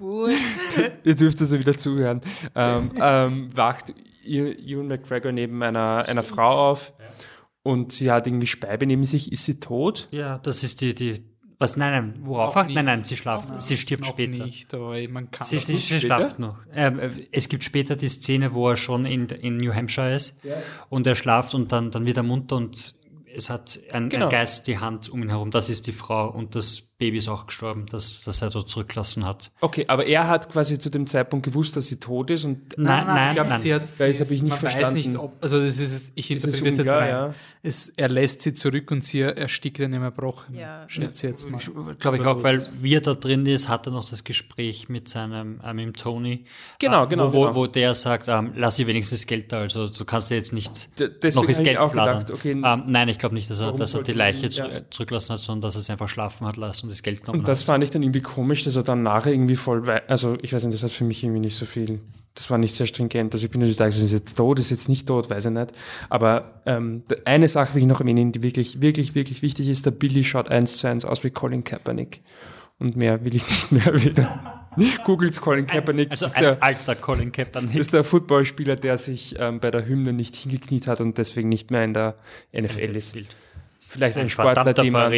[0.00, 0.80] Wurscht.
[1.04, 2.20] ihr dürft also wieder zuhören.
[2.54, 6.92] Ähm, ähm, wacht Ewan McGregor neben einer, einer Frau auf
[7.62, 9.32] und sie hat irgendwie Speibe neben sich.
[9.32, 10.08] Ist sie tot?
[10.10, 11.24] Ja, das ist die, die,
[11.58, 12.54] was, nein, nein, worauf?
[12.66, 12.74] Nicht.
[12.74, 14.44] Nein, nein, sie schlaft, sie stirbt später.
[14.44, 16.58] nicht, aber man kann Sie, sie, sie schlaft noch.
[16.74, 20.40] Ähm, äh, es gibt später die Szene, wo er schon in, in New Hampshire ist
[20.90, 22.94] und er schlaft und dann, dann wird er munter und
[23.36, 24.26] es hat ein, Genau.
[24.26, 25.50] ein Geist die Hand um ihn herum.
[25.50, 29.24] Das ist die Frau und das Baby ist auch gestorben, das, das er dort zurückgelassen
[29.24, 29.50] hat.
[29.60, 33.04] Okay, aber er hat quasi zu dem Zeitpunkt gewusst, dass sie tot ist und Nein,
[33.06, 33.60] nein, ich glaube, nein.
[33.60, 34.86] sie hat, Weil sie das habe ich nicht man verstanden.
[34.98, 37.08] Weiß nicht, ob, also das ist, ich ist interpretiere es jetzt unklar, rein.
[37.08, 37.34] ja.
[37.64, 40.54] Es, er lässt sie zurück und sie erstickt dann im Erbrochen.
[40.54, 40.84] Ja.
[40.88, 41.58] Schätze jetzt mal.
[41.98, 45.08] Glaube ich auch, weil wie er da drin ist, hat er noch das Gespräch mit
[45.08, 46.44] seinem, äh, mit dem Tony.
[46.78, 47.54] Genau, äh, genau, Wo, wo, genau.
[47.56, 51.00] wo der sagt, ähm, lass sie wenigstens Geld da, also du kannst ja jetzt nicht
[51.00, 52.20] D- noch ich Geld auch fladern.
[52.20, 54.82] gedacht, okay, ähm, nein, ich glaube nicht, dass er, dass er die Leiche ja.
[54.90, 57.48] zurücklassen hat, sondern dass er es einfach schlafen hat lassen und das Geld genommen Und
[57.48, 57.66] das hat.
[57.66, 60.74] fand ich dann irgendwie komisch, dass er dann nachher irgendwie voll, also ich weiß nicht,
[60.74, 62.00] das hat für mich irgendwie nicht so viel,
[62.34, 63.34] das war nicht sehr stringent.
[63.34, 65.72] Also ich bin natürlich da, ist jetzt tot, ist jetzt nicht tot, weiß ich nicht.
[66.10, 69.90] Aber ähm, eine Sache will ich noch erwähnen, die wirklich, wirklich, wirklich wichtig ist, der
[69.92, 72.20] Billy schaut eins zu eins aus wie Colin Kaepernick.
[72.80, 74.26] Und mehr will ich nicht mehr erwähnen.
[75.04, 77.76] Googles Colin Kaepernick, Also ist ein der, alter Colin Kaepernick.
[77.76, 81.70] ist der Footballspieler, der sich ähm, bei der Hymne nicht hingekniet hat und deswegen nicht
[81.70, 82.16] mehr in der
[82.52, 83.16] NFL ist.
[83.94, 85.12] Vielleicht ein, Ein Sportler, den man,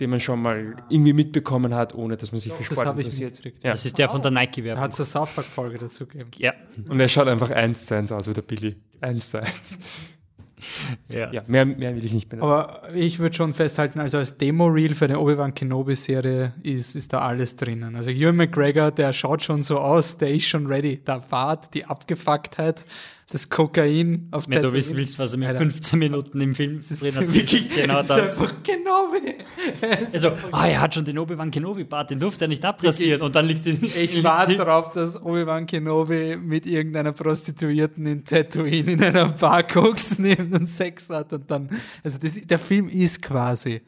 [0.00, 3.20] den man schon mal irgendwie mitbekommen hat, ohne dass man sich für Das Sport ich
[3.20, 3.62] interessiert.
[3.62, 3.72] Ja.
[3.72, 4.82] Das ist der von der Er Nike-Werbung.
[4.82, 6.30] hat eine South Park-Folge dazu gegeben.
[6.38, 6.54] Ja.
[6.88, 8.76] Und er schaut einfach eins zu eins aus wie der Billy.
[9.02, 9.78] Eins zu eins.
[11.10, 11.30] ja.
[11.30, 12.42] Ja, mehr, mehr will ich nicht mehr.
[12.42, 17.20] Aber ich würde schon festhalten, also als Demo-Reel für eine Obi-Wan Kenobi-Serie ist, ist da
[17.20, 17.96] alles drinnen.
[17.96, 20.96] Also Ewan McGregor, der schaut schon so aus, der ist schon ready.
[21.04, 22.86] Der Bart, die Abgefucktheit,
[23.32, 25.60] das Kokain auf Wenn du wissen willst, was er mit Alter.
[25.60, 28.40] 15 Minuten im Film Das ist drin erzählt, wirklich genau ist das.
[28.42, 29.34] Einfach Kenobi.
[30.12, 33.22] Also, ah, er hat schon den Obi-Wan Kenobi-Bart, den durfte er nicht abrasieren.
[33.22, 38.92] Und dann liegt die, Ich warte darauf, dass Obi-Wan Kenobi mit irgendeiner Prostituierten in Tatooine
[38.92, 41.70] in einer Bar Koks nimmt und Sex hat und dann,
[42.04, 43.80] also das, der Film ist quasi,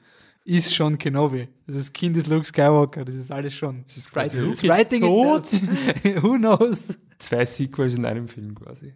[0.44, 1.48] ist schon Kenobi.
[1.66, 3.84] Also das Kind ist Luke Skywalker, das ist alles schon.
[3.86, 5.50] Das ist quasi Luke ist tot.
[6.22, 6.96] Who knows?
[7.18, 8.94] Zwei Sequels in einem Film quasi.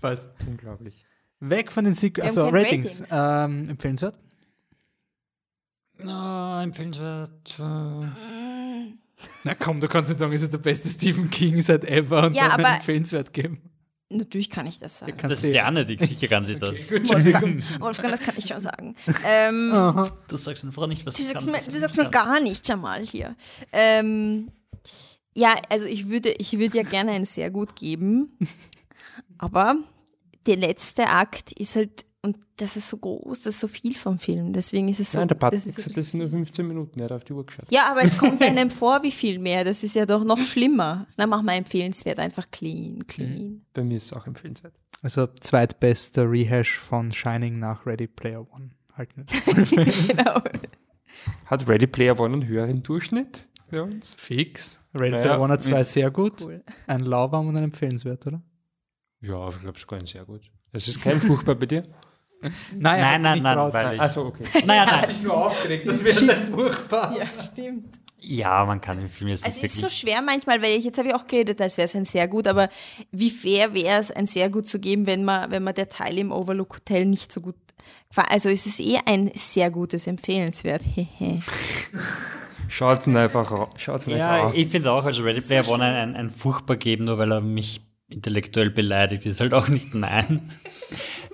[0.00, 0.30] Passt.
[0.46, 1.04] Unglaublich.
[1.40, 3.00] Weg von den Sequels, also Ratings.
[3.12, 3.12] Ratings.
[3.12, 4.14] Ähm, empfehlenswert?
[6.04, 7.58] Ah, empfehlenswert.
[7.58, 7.62] äh,
[9.44, 12.34] Na komm, du kannst nicht sagen, es ist der beste Stephen King seit ever und
[12.34, 13.60] Ja, dann aber- empfehlenswert geben.
[14.10, 15.12] Natürlich kann ich das sagen.
[15.18, 16.88] Kannst Das die Anne, sicher kann sie das.
[16.88, 17.60] Gut, Entschuldigung.
[17.78, 18.94] Wolfgang, das kann ich schon sagen.
[19.26, 19.70] Ähm.
[20.28, 21.44] Du sagst einfach nicht, was Du sagst kann.
[21.46, 23.36] mir, was du sie sagst mir gar nichts einmal hier.
[23.70, 24.50] Ähm,
[25.36, 28.38] ja, also ich würde, ich würde ja gerne ein sehr gut geben,
[29.38, 29.76] aber
[30.46, 34.18] der letzte Akt ist halt, und das ist so groß, das ist so viel vom
[34.18, 35.18] Film, deswegen ist es so.
[35.18, 37.32] Nein, der Patrick das so gesagt, das sind nur 15 Minuten, er hat auf die
[37.32, 37.66] Uhr geschaut.
[37.70, 41.06] ja, aber es kommt einem vor wie viel mehr, das ist ja doch noch schlimmer.
[41.16, 43.64] Dann mach mal empfehlenswert, einfach clean, clean.
[43.72, 44.74] Bei mir ist es auch empfehlenswert.
[45.02, 48.70] Also zweitbester Rehash von Shining nach Ready Player One.
[48.94, 49.30] Halt nicht.
[50.08, 50.42] genau.
[51.46, 54.14] Hat Ready Player One einen höheren Durchschnitt für uns?
[54.14, 54.82] Fix.
[54.94, 56.44] Ready Ja, Player One hat zwei sehr gut.
[56.44, 56.64] Cool.
[56.88, 58.42] Ein lauwarm und ein empfehlenswert, oder?
[59.20, 60.42] Ja, ich glaube sogar ein sehr gut.
[60.72, 61.82] Es ist kein furchtbar bei dir?
[62.40, 64.44] Nein, Nein, nein, nein, ich- Also okay.
[64.64, 65.08] Naja, nein.
[65.08, 67.16] sich so aufgeregt, das wäre dann furchtbar.
[67.18, 67.98] Ja, stimmt.
[68.20, 70.84] Ja, man kann den Film jetzt Also nicht es ist so schwer manchmal, weil ich
[70.84, 72.68] jetzt habe ich auch geredet, als wäre es ein sehr gut, aber
[73.12, 76.18] wie fair wäre es, ein sehr gut zu geben, wenn man, wenn man der Teil
[76.18, 77.54] im Overlook Hotel nicht so gut.
[78.14, 80.82] Also es ist eh ein sehr gutes Empfehlenswert.
[82.68, 85.94] Schaut ihn einfach schaut's ihn ja, einfach ich finde auch, also Ready Player One ein,
[85.94, 90.50] ein, ein furchtbar geben, nur weil er mich intellektuell beleidigt, ist halt auch nicht mein.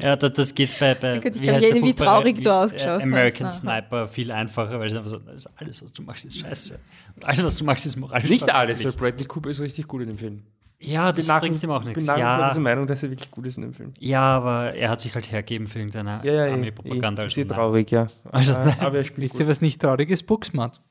[0.01, 3.05] ja, das, das geht bei, bei ich wie heißt erinnern, wie traurig du ausgeschaut hast
[3.05, 3.51] American.
[3.51, 6.81] Sniper viel einfacher, weil es einfach so, ist alles, was du machst, ist scheiße.
[7.17, 8.93] Und alles, was du machst, ist moralisch Nicht alles, weil.
[8.93, 10.43] Bradley Cooper ist richtig gut in dem Film.
[10.81, 12.03] Ja, das nach- bringt ihm auch Ich bin nichts.
[12.05, 13.95] wie vor Ja, dieser Meinung, dass er wirklich gut ist in dem Film.
[14.01, 17.23] ja, aber er hat sich halt hergeben für irgendeine Ja, ja, eh, Armeepropaganda.
[17.23, 17.25] eh.
[17.25, 17.55] also Sehr nein.
[17.57, 18.07] traurig, ja.
[18.33, 18.77] Also aber, nein.
[18.81, 20.25] aber er spielt Wisst ihr, was nicht traurig ist?
[20.27, 20.83] Booksmart.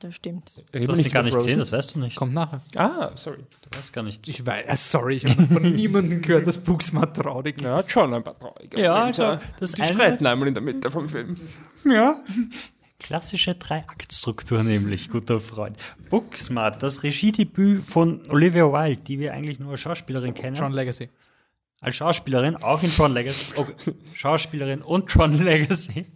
[0.00, 0.62] Das stimmt.
[0.72, 2.16] Du hast ihn gar nicht gesehen, das weißt du nicht.
[2.16, 2.60] Kommt nachher.
[2.76, 3.38] Ah, sorry.
[3.70, 4.26] Du weißt gar nicht.
[4.28, 7.84] Ich weiß, ah, sorry, ich habe von niemandem gehört, dass Booksmart traurig Ja, ist.
[7.86, 9.26] hat schon ein paar traurige Ja, Momente.
[9.26, 11.36] also, das Die eine- streiten einmal in der Mitte vom Film.
[11.84, 12.20] Ja.
[12.98, 15.76] Klassische Drei-Akt-Struktur nämlich, guter Freund.
[16.10, 20.56] Booksmart, das Regiedebüt von Olivia Wilde, die wir eigentlich nur als Schauspielerin kennen.
[20.56, 21.08] John Legacy.
[21.80, 23.44] als Schauspielerin, auch in Tron Legacy.
[23.56, 23.66] Oh,
[24.14, 26.06] Schauspielerin und Tron Legacy.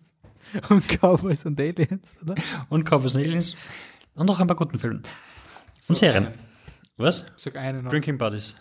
[0.68, 2.34] Und Cowboys und Aliens, oder?
[2.68, 3.56] Und Cowboys and Aliens.
[4.14, 5.02] Und noch ein paar guten Filmen.
[5.88, 6.32] Und Serien.
[6.96, 7.26] Was?
[7.36, 7.90] Sag einen noch.
[7.90, 8.56] Drinking Buddies.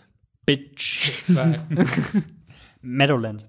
[0.46, 1.20] Bitch.
[1.20, 1.58] Zwei.
[2.80, 3.46] Meadowland.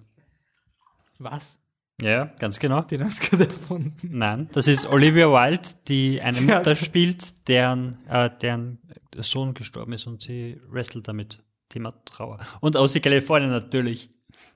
[1.20, 1.60] Was?
[2.02, 2.82] Ja, ganz genau.
[2.82, 3.96] Den hast du gerade erfunden.
[4.04, 8.80] Nein, das ist Olivia Wilde, die eine Mutter spielt, deren, äh, deren
[9.18, 11.44] Sohn gestorben ist und sie wrestelt damit.
[11.70, 12.40] Thema Trauer.
[12.62, 14.10] Und aus Kalifornien natürlich.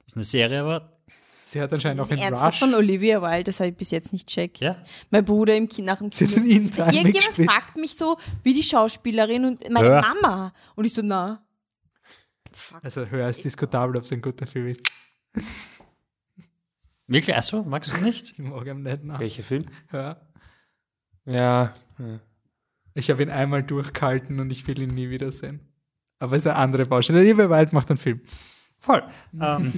[0.05, 0.92] ist eine Serie, aber
[1.53, 2.59] Sie hat anscheinend Das auch ist in Rush.
[2.59, 4.57] von Olivia Wilde, das habe ich bis jetzt nicht checkt.
[4.59, 4.75] ja.
[5.11, 6.31] Mein Bruder im Kino, nach dem Kino.
[6.31, 7.49] Irgendjemand mitgespielt.
[7.51, 10.01] fragt mich so, wie die Schauspielerin und meine Ja.
[10.01, 10.53] Mama.
[10.75, 11.43] Und ich so, na.
[12.51, 12.79] Fuck.
[12.83, 14.81] Also höher ist diskutabel, ob es ein guter Film ist.
[17.07, 17.35] Wirklich?
[17.35, 18.33] Achso, magst du nicht?
[18.37, 19.19] Ich mag ihn nicht nach.
[19.19, 19.65] Welcher Film?
[19.91, 20.21] Ja.
[21.25, 21.73] Ja.
[21.99, 22.19] ja.
[22.95, 25.59] Ich habe ihn einmal durchgehalten und ich will ihn nie wiedersehen.
[26.19, 27.23] Aber es ist eine andere Baustelle.
[27.23, 28.21] Liebe Wald macht einen Film.
[28.77, 29.03] Voll.
[29.39, 29.73] ähm,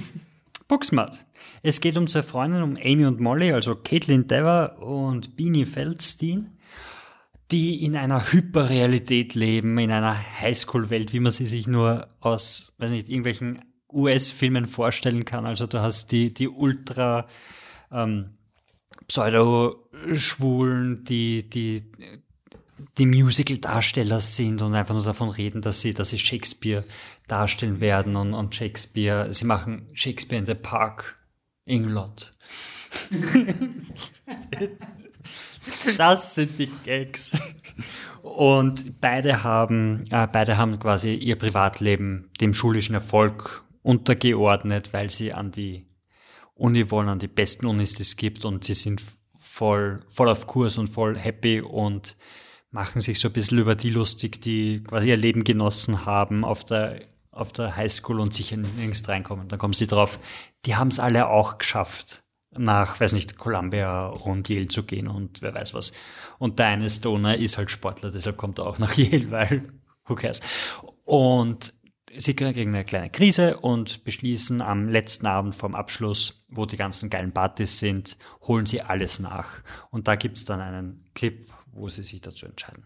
[0.68, 1.26] Booksmart.
[1.62, 6.58] Es geht um zwei Freundinnen, um Amy und Molly, also Caitlin Dever und Beanie Feldstein,
[7.52, 12.90] die in einer Hyperrealität leben, in einer Highschool-Welt, wie man sie sich nur aus, weiß
[12.90, 13.62] nicht, irgendwelchen
[13.92, 15.46] US-Filmen vorstellen kann.
[15.46, 17.28] Also du hast die, die ultra
[17.92, 18.30] ähm,
[19.06, 21.84] Pseudo-Schwulen, die, die
[22.98, 26.84] die Musical-Darsteller sind und einfach nur davon reden, dass sie, dass sie Shakespeare
[27.28, 31.18] darstellen werden und, und Shakespeare, sie machen Shakespeare in the Park,
[31.66, 32.32] England.
[35.98, 37.38] das sind die Gags.
[38.22, 45.32] Und beide haben, äh, beide haben quasi ihr Privatleben dem schulischen Erfolg untergeordnet, weil sie
[45.32, 45.86] an die
[46.54, 49.02] Uni wollen, an die besten Unis, die es gibt und sie sind
[49.38, 52.16] voll, voll auf Kurs und voll happy und
[52.70, 56.64] machen sich so ein bisschen über die lustig, die quasi ihr Leben genossen haben auf
[56.64, 57.00] der,
[57.30, 59.48] auf der Highschool und sicher nirgends reinkommen.
[59.48, 60.18] Dann kommen sie drauf,
[60.64, 62.24] die haben es alle auch geschafft,
[62.58, 65.92] nach, weiß nicht, Columbia und Yale zu gehen und wer weiß was.
[66.38, 69.62] Und der eine Stoner ist halt Sportler, deshalb kommt er auch nach Yale, weil
[70.06, 70.40] who cares.
[71.04, 71.74] Und
[72.16, 77.10] sie kriegen eine kleine Krise und beschließen am letzten Abend vom Abschluss, wo die ganzen
[77.10, 79.48] geilen Partys sind, holen sie alles nach.
[79.90, 81.46] Und da gibt es dann einen Clip,
[81.76, 82.84] wo sie sich dazu entscheiden.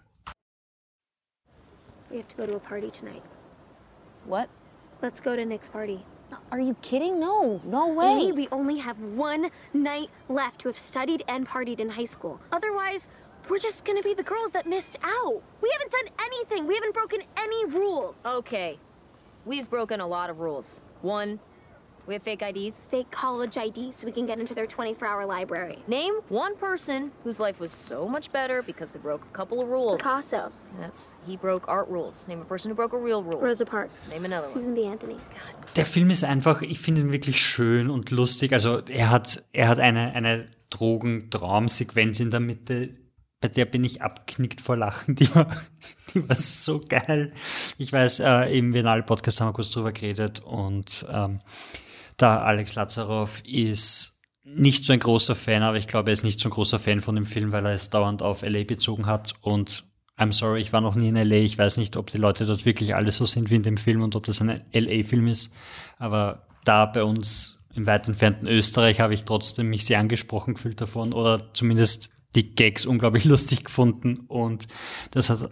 [2.11, 3.23] We have to go to a party tonight.
[4.27, 4.49] What?
[5.01, 6.05] Let's go to Nick's party.
[6.53, 7.19] Are you kidding?
[7.19, 8.33] No, no Amy, way.
[8.33, 12.41] we only have one night left to have studied and partied in high school.
[12.53, 13.09] Otherwise,
[13.49, 15.43] we're just gonna be the girls that missed out.
[15.61, 16.67] We haven't done anything.
[16.67, 18.21] We haven't broken any rules.
[18.25, 18.79] Okay.
[19.45, 20.83] We've broken a lot of rules.
[21.03, 21.41] One,
[22.07, 22.87] we have fake IDs.
[22.91, 25.79] Fake college IDs so we can get into their 24-hour library.
[25.87, 29.69] Name one person whose life was so much better because they broke a couple of
[29.69, 29.99] rules.
[29.99, 32.27] Picasso, That's he broke art rules.
[32.29, 33.41] Name a person who broke a real rule.
[33.41, 34.55] Rosa Parks, Name another one.
[34.55, 34.87] Susan B.
[34.87, 35.17] Anthony.
[35.77, 38.53] Der Film ist einfach, ich finde ihn wirklich schön und lustig.
[38.53, 42.91] Also er hat, er hat eine, eine Drogentraumsequenz in der Mitte,
[43.41, 45.15] bei der bin ich abknickt vor Lachen.
[45.15, 45.47] Die war,
[46.15, 47.33] die war so geil.
[47.79, 51.41] Ich weiß, äh, im Biennale-Podcast haben wir kurz drüber geredet und ähm,
[52.21, 56.41] da Alex Lazarov ist nicht so ein großer Fan, aber ich glaube, er ist nicht
[56.41, 59.35] so ein großer Fan von dem Film, weil er es dauernd auf LA bezogen hat
[59.41, 59.85] und
[60.19, 61.37] I'm sorry, ich war noch nie in LA.
[61.37, 64.03] Ich weiß nicht, ob die Leute dort wirklich alle so sind wie in dem Film
[64.03, 65.55] und ob das ein LA-Film ist.
[65.97, 70.79] Aber da bei uns im weit entfernten Österreich habe ich trotzdem mich sehr angesprochen gefühlt
[70.79, 74.69] davon oder zumindest die Gags unglaublich lustig gefunden und
[75.11, 75.51] das hat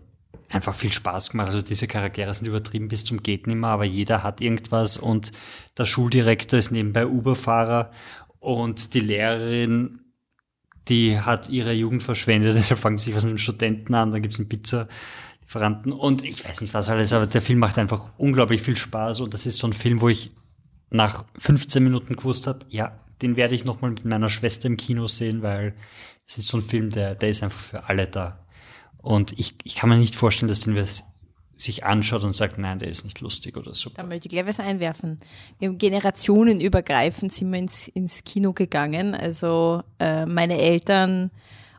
[0.51, 1.49] einfach viel Spaß gemacht.
[1.49, 5.33] Also diese Charaktere sind übertrieben bis zum geht nimmer, aber jeder hat irgendwas und
[5.77, 7.91] der Schuldirektor ist nebenbei Uberfahrer
[8.41, 10.01] und die Lehrerin
[10.89, 14.39] die hat ihre Jugend verschwendet, deshalb fangen sie was mit dem Studenten an, dann gibt's
[14.39, 18.77] einen Pizza-Lieferanten und ich weiß nicht was alles, aber der Film macht einfach unglaublich viel
[18.77, 20.31] Spaß und das ist so ein Film, wo ich
[20.91, 25.07] nach 15 Minuten gewusst habe, ja, den werde ich nochmal mit meiner Schwester im Kino
[25.07, 25.75] sehen, weil
[26.27, 28.47] es ist so ein Film, der, der ist einfach für alle da.
[29.03, 30.87] Und ich, ich kann mir nicht vorstellen, dass den wir
[31.57, 33.91] sich anschaut und sagt, nein, der ist nicht lustig oder so.
[33.91, 35.19] Da möchte ich gleich was einwerfen.
[35.59, 39.15] Wir haben generationenübergreifend sind wir ins, ins Kino gegangen.
[39.15, 41.31] Also äh, meine Eltern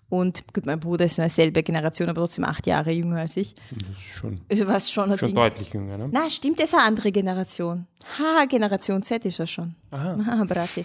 [0.10, 3.54] und gut, mein Bruder ist eine selbe Generation, aber trotzdem acht Jahre jünger als ich.
[3.72, 5.36] Das ist schon, Also was schon schon Ding.
[5.36, 6.10] deutlich jünger, ne?
[6.12, 7.86] Na, stimmt, das ist eine andere Generation.
[8.18, 9.76] Ha, Generation Z ist das schon.
[9.92, 10.44] Aha.
[10.48, 10.84] Brati.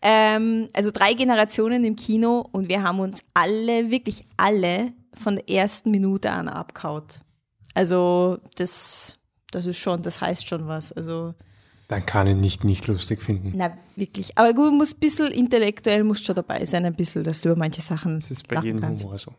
[0.00, 5.48] Ähm, also drei Generationen im Kino und wir haben uns alle, wirklich alle von der
[5.50, 7.20] ersten Minute an abkaut.
[7.74, 9.18] Also das,
[9.50, 10.92] das ist schon, das heißt schon was.
[10.92, 11.34] Also
[11.88, 13.52] Dann kann ich nicht nicht lustig finden.
[13.54, 14.36] na wirklich.
[14.38, 17.58] Aber gut, muss ein bisschen intellektuell musst schon dabei sein, ein bisschen, dass du über
[17.58, 19.04] manche Sachen Das ist bei jedem kannst.
[19.04, 19.32] Humor so.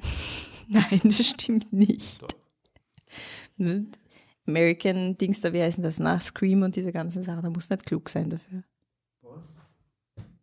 [0.68, 2.20] Nein, das stimmt nicht.
[3.56, 3.86] Ne?
[4.46, 5.98] American Dings da, wie heißen das?
[6.00, 8.62] Na, Scream und diese ganzen Sachen, da muss nicht klug sein dafür.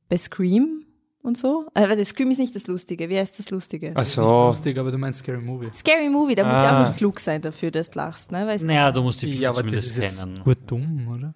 [0.07, 0.85] Bei Scream
[1.23, 1.67] und so?
[1.73, 3.09] Aber das Scream ist nicht das Lustige.
[3.09, 3.91] Wie heißt das Lustige?
[3.95, 4.21] Ach Nicht so.
[4.47, 5.69] lustig, aber du meinst Scary Movie.
[5.73, 6.81] Scary Movie, da musst du Ah.
[6.83, 8.45] auch nicht klug sein dafür, dass du lachst, ne?
[8.47, 8.67] Weißt du?
[8.67, 10.43] Naja, du musst die Filme Ja, aber das zumindest ist kennen.
[10.43, 11.33] gut dumm, oder?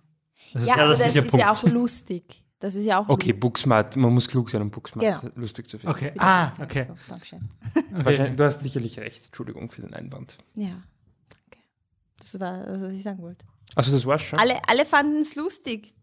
[0.54, 2.40] Das ist Ja, ja, aber das das, ist ja ist ja auch lustig.
[2.60, 5.34] Das ist ja auch Okay, Booksmart, man muss klug sein, um Booksmart Genau.
[5.36, 5.94] lustig zu finden.
[5.96, 6.14] Okay.
[6.18, 6.86] Ah, okay.
[6.88, 7.50] So, Dankeschön.
[7.92, 9.26] Wahrscheinlich, du hast sicherlich recht.
[9.26, 10.38] Entschuldigung für den Einwand.
[10.56, 11.60] Ja, danke.
[12.20, 13.44] Das war das, was ich sagen wollte.
[13.76, 14.40] Also das war's schon.
[14.40, 15.94] Alle, alle fanden es lustig.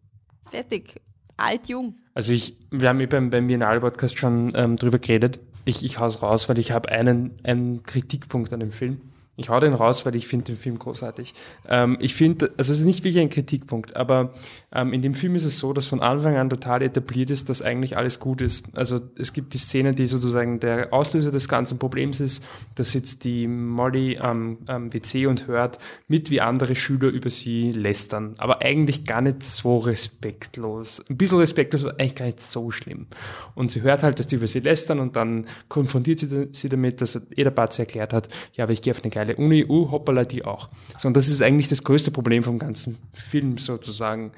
[0.50, 1.00] Fertig.
[1.38, 1.94] Alt, jung.
[2.14, 5.40] Also ich, wir haben beim, beim Biennale-Podcast schon ähm, drüber geredet.
[5.64, 9.00] Ich, ich hau's raus, weil ich habe einen, einen Kritikpunkt an dem Film.
[9.36, 11.34] Ich hau den raus, weil ich finde den Film großartig.
[11.66, 14.34] Ähm, ich finde, also es ist nicht wirklich ein Kritikpunkt, aber
[14.72, 17.62] ähm, in dem Film ist es so, dass von Anfang an total etabliert ist, dass
[17.62, 18.76] eigentlich alles gut ist.
[18.76, 22.44] Also es gibt die Szene, die sozusagen der Auslöser des ganzen Problems ist.
[22.74, 27.72] Da sitzt die Molly am, am WC und hört mit, wie andere Schüler über sie
[27.72, 28.34] lästern.
[28.38, 31.02] Aber eigentlich gar nicht so respektlos.
[31.08, 33.06] Ein bisschen respektlos, aber eigentlich gar nicht so schlimm.
[33.54, 37.00] Und sie hört halt, dass die über sie lästern und dann konfrontiert sie sie damit,
[37.00, 40.24] dass jeder Part erklärt hat, ja, aber ich gehe auf eine geile Uni, uh, hoppala,
[40.24, 40.70] die auch.
[40.98, 44.32] So, und das ist eigentlich das größte Problem vom ganzen Film sozusagen.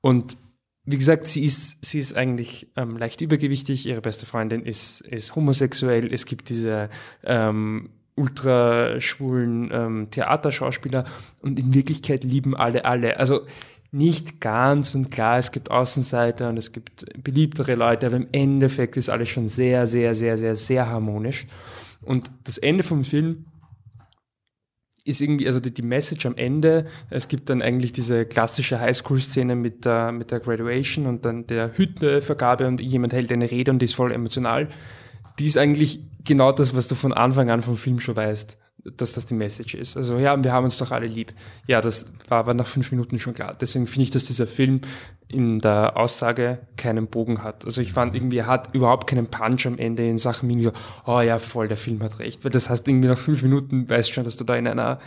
[0.00, 0.36] Und
[0.84, 5.34] wie gesagt, sie ist, sie ist eigentlich ähm, leicht übergewichtig, ihre beste Freundin ist, ist
[5.34, 6.88] homosexuell, es gibt diese
[7.24, 11.04] ähm, ultraschwulen ähm, Theaterschauspieler
[11.42, 13.18] und in Wirklichkeit lieben alle alle.
[13.18, 13.46] Also
[13.92, 18.96] nicht ganz und klar, es gibt Außenseiter und es gibt beliebtere Leute, aber im Endeffekt
[18.96, 21.46] ist alles schon sehr, sehr, sehr, sehr, sehr harmonisch.
[22.02, 23.44] Und das Ende vom Film
[25.10, 29.54] ist irgendwie, also die, die Message am Ende, es gibt dann eigentlich diese klassische Highschool-Szene
[29.54, 33.80] mit der, mit der Graduation und dann der Hüttenvergabe und jemand hält eine Rede und
[33.80, 34.68] die ist voll emotional.
[35.38, 39.14] Die ist eigentlich genau das, was du von Anfang an vom Film schon weißt, dass
[39.14, 39.96] das die Message ist.
[39.96, 41.32] Also ja, wir haben uns doch alle lieb.
[41.66, 43.54] Ja, das war aber nach fünf Minuten schon klar.
[43.60, 44.80] Deswegen finde ich, dass dieser Film
[45.28, 47.64] in der Aussage keinen Bogen hat.
[47.64, 50.72] Also ich fand irgendwie, er hat überhaupt keinen Punch am Ende in Sachen so,
[51.06, 52.44] oh ja, voll, der Film hat recht.
[52.44, 54.98] Weil das heißt irgendwie nach fünf Minuten weißt schon, dass du da in einer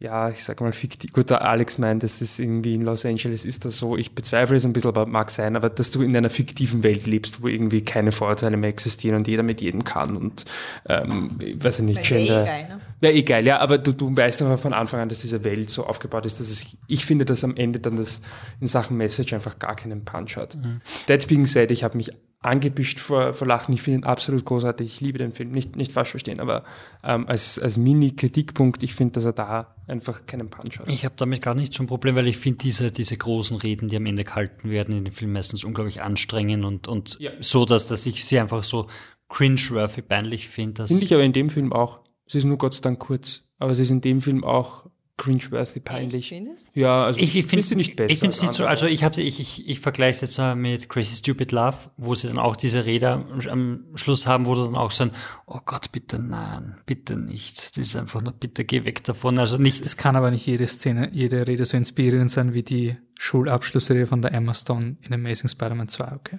[0.00, 1.12] ja, ich sag mal fiktiv.
[1.12, 3.98] Gut, der Alex meint, das ist irgendwie in Los Angeles ist das so.
[3.98, 7.06] Ich bezweifle es ein bisschen, aber mag sein, aber dass du in einer fiktiven Welt
[7.06, 10.46] lebst, wo irgendwie keine Vorurteile mehr existieren und jeder mit jedem kann und
[10.88, 12.66] ähm, ich weiß ich nicht, Wäre eh
[13.00, 13.10] Ne?
[13.12, 15.86] Ja, geil, ja, aber du, du weißt aber von Anfang an, dass diese Welt so
[15.86, 18.22] aufgebaut ist, dass es, ich finde, dass am Ende dann das
[18.60, 20.58] in Sachen Message einfach gar keinen Punch hat.
[21.06, 22.10] That being said, ich habe mich
[22.42, 23.74] angepischt vor, vor Lachen.
[23.74, 24.86] Ich finde ihn absolut großartig.
[24.86, 25.50] Ich liebe den Film.
[25.50, 26.64] Nicht, nicht falsch verstehen, aber
[27.04, 30.88] ähm, als, als Mini-Kritikpunkt, ich finde, dass er da einfach keinen Punch hat.
[30.88, 33.88] Ich habe damit gar nicht so ein Problem, weil ich finde diese, diese großen Reden,
[33.88, 37.30] die am Ende gehalten werden, in den Filmen meistens unglaublich anstrengend und, und Ja.
[37.40, 38.86] so, dass, dass ich sie einfach so
[39.28, 40.86] cringe-worthy peinlich finde.
[40.86, 42.00] Finde ich aber in dem Film auch.
[42.30, 45.80] Sie ist nur Gott sei Dank kurz, aber sie ist in dem Film auch cringe-worthy
[45.80, 46.32] peinlich.
[46.74, 48.12] Ja, also Ich, ich finde sie nicht besser.
[48.12, 50.54] Ich finde es nicht so, also ich habe ich, ich, ich vergleiche es jetzt äh,
[50.54, 54.54] mit Crazy Stupid Love, wo sie dann auch diese Rede am, am Schluss haben, wo
[54.54, 55.10] du dann auch so ein,
[55.46, 57.76] oh Gott, bitte nein, bitte nicht.
[57.76, 59.36] Das ist einfach nur, bitte geh weg davon.
[59.40, 62.96] Also nicht, Es kann aber nicht jede Szene, jede Rede so inspirierend sein wie die
[63.18, 66.36] Schulabschlussrede von der Emma Stone in Amazing Spider-Man 2, okay?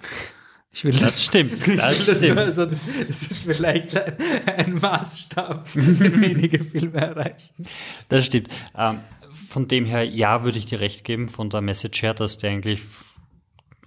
[0.74, 2.34] Ich will das das, stimmt, ich will das das, stimmt.
[2.34, 4.16] nur, also, das ist vielleicht ein,
[4.46, 7.66] ein Maßstab, den wenige Filme erreichen.
[8.08, 8.48] Das stimmt.
[8.74, 9.00] Ähm,
[9.30, 12.52] von dem her, ja, würde ich dir recht geben, von der Message her, dass der
[12.52, 12.80] eigentlich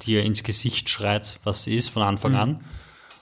[0.04, 2.64] dir ins Gesicht schreit, was sie ist, von Anfang an.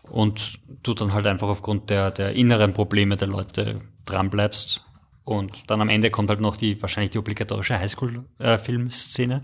[0.09, 4.82] Und du dann halt einfach aufgrund der, der inneren Probleme der Leute dranbleibst.
[5.24, 9.43] Und dann am Ende kommt halt noch die, wahrscheinlich die obligatorische Highschool-Filmszene,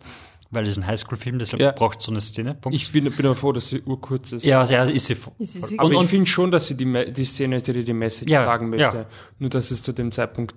[0.52, 1.72] weil es ein Highschool-Film, deshalb Ja.
[1.72, 2.56] braucht so eine Szene.
[2.56, 2.76] Punkt.
[2.76, 4.46] Ich bin, bin aber froh, dass sie urkurz ist.
[4.46, 5.14] ja, ja, ist sie.
[5.14, 5.26] ist
[5.62, 8.32] wirklich- Aber und, ich finde schon, dass sie die, die Szene ist, die die Message
[8.32, 8.98] Ja, tragen möchte.
[8.98, 9.06] ja.
[9.38, 10.56] Nur, dass es zu dem Zeitpunkt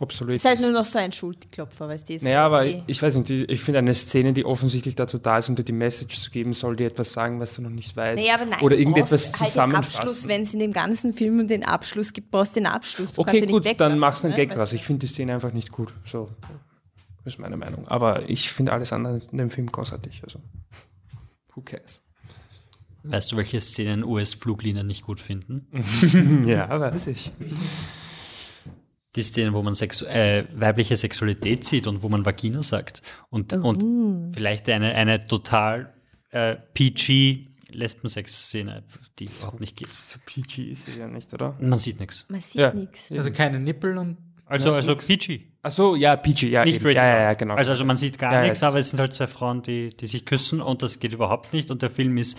[0.00, 2.14] obsolet Ist halt nur noch so ein Schulterklopfer, weißt du?
[2.14, 2.84] ist Naja, aber okay.
[2.86, 5.64] ich weiß nicht, die- ich finde eine Szene, die offensichtlich dazu da ist, um dir
[5.64, 8.22] die Message zu geben, soll dir etwas sagen, was du noch nicht weißt.
[8.24, 10.28] Naja, aber nein, Oder du irgendetwas halt den Abschluss, zusammenfassen.
[10.28, 13.14] wenn es in dem ganzen Film den Abschluss gibt, brauchst du den Abschluss.
[13.14, 14.46] Du okay, gut, nicht dann machst du einen ne?
[14.46, 14.72] Gag draus.
[14.72, 15.92] Ich finde die Szene einfach nicht gut.
[16.04, 16.28] So
[17.28, 17.86] ist meine Meinung.
[17.88, 20.22] Aber ich finde alles andere in dem Film großartig.
[20.24, 20.40] Also,
[21.54, 22.04] who cares?
[23.04, 25.66] weißt du, welche Szenen US-Fluglinien nicht gut finden?
[26.46, 27.30] ja, weiß ich.
[29.16, 33.02] Die Szenen, wo man sexu äh, weibliche Sexualität sieht und wo man Vagina sagt.
[33.30, 35.94] Und, und vielleicht eine, eine total
[36.30, 38.84] äh, PG Lesbensex-Szene,
[39.18, 39.92] die überhaupt nicht geht.
[39.92, 41.56] So PG ist sie ja nicht, oder?
[41.60, 42.26] Man sieht nichts.
[42.28, 42.72] Man sieht Ja.
[42.72, 43.10] nichts.
[43.12, 45.47] Also keine Nippel und Also, also PG.
[45.62, 46.64] Ach so, ja, PG, ja.
[46.64, 46.86] Nicht eben.
[46.86, 47.22] rated ja, ja, R.
[47.22, 47.54] ja, genau.
[47.54, 48.44] Also, also man sieht gar Ja, ja.
[48.44, 51.52] nichts, aber es sind halt zwei Frauen, die, die sich küssen und das geht überhaupt
[51.52, 51.70] nicht.
[51.70, 52.38] Und der Film ist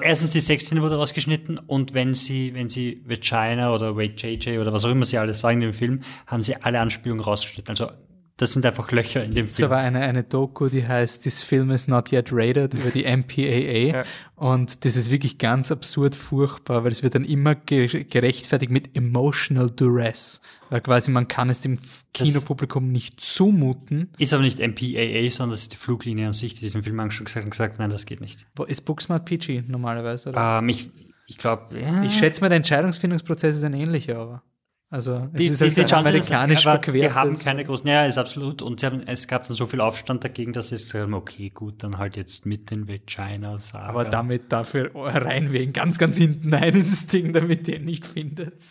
[0.00, 4.72] erstens die Sexszene wurde rausgeschnitten und wenn sie, wenn sie Vagina oder Wait JJ oder
[4.72, 7.70] was auch immer sie alles sagen in dem Film, haben sie alle Anspielungen rausgeschnitten.
[7.70, 7.90] Also
[8.38, 9.70] das sind einfach Löcher in dem Es Film.
[9.70, 13.96] war eine, eine Doku, die heißt This Film is not yet rated über die MPAA.
[13.98, 14.04] Ja.
[14.34, 18.94] Und das ist wirklich ganz absurd furchtbar, weil es wird dann immer ge gerechtfertigt mit
[18.96, 20.42] emotional duress.
[20.68, 24.10] Weil quasi man kann es dem F- Das- Kinopublikum nicht zumuten.
[24.18, 27.00] Ist aber nicht MPAA, sondern das ist die Fluglinie an sich, die sich den Film
[27.00, 28.46] angeschaut gesagt, gesagt nein, das geht nicht.
[28.54, 30.28] Wo ist Booksmart PG normalerweise?
[30.30, 30.58] Oder?
[30.58, 30.90] Ähm, ich
[31.28, 32.02] ich glaube, ja.
[32.04, 34.42] Ich schätze mal, der Entscheidungsfindungsprozess ist ein ähnlicher, aber.
[34.88, 37.16] Also, es Die, ist die, halt die Chance, amerikanisch aber Wir verquertes.
[37.16, 38.62] haben keine großen, ja, ist absolut.
[38.62, 41.50] Und sie haben, es gab dann so viel Aufstand dagegen, dass sie gesagt haben, okay,
[41.50, 43.84] gut, dann halt jetzt mit den Vagina sagen.
[43.88, 47.84] aber damit dafür rein wir ihn ganz, ganz hinten ein ins Ding, damit ihr ihn
[47.84, 48.62] nicht findet.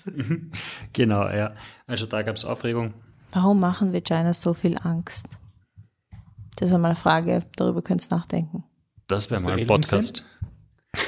[0.93, 1.53] Genau, ja.
[1.86, 2.93] Also da gab es Aufregung.
[3.34, 5.28] Warum machen Vaginas so viel Angst?
[6.55, 8.63] Das ist einmal eine Frage, darüber könnt ihr nachdenken.
[9.07, 10.26] Das wäre mal ein Podcast.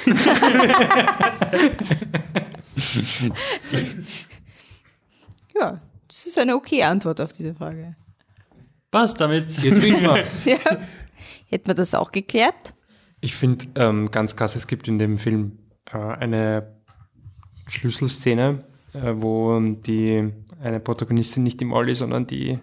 [5.59, 7.95] Ja, das ist eine okay Antwort auf diese Frage.
[8.91, 9.51] Passt damit.
[9.51, 10.43] Jetzt bin ich was.
[10.45, 10.57] Ja.
[11.49, 12.73] Hätten wir das auch geklärt?
[13.21, 16.75] Ich finde ähm, ganz krass, es gibt in dem Film äh, eine
[17.67, 20.29] Schlüsselszene, äh, wo die
[20.61, 22.59] eine Protagonistin nicht im Olli, sondern die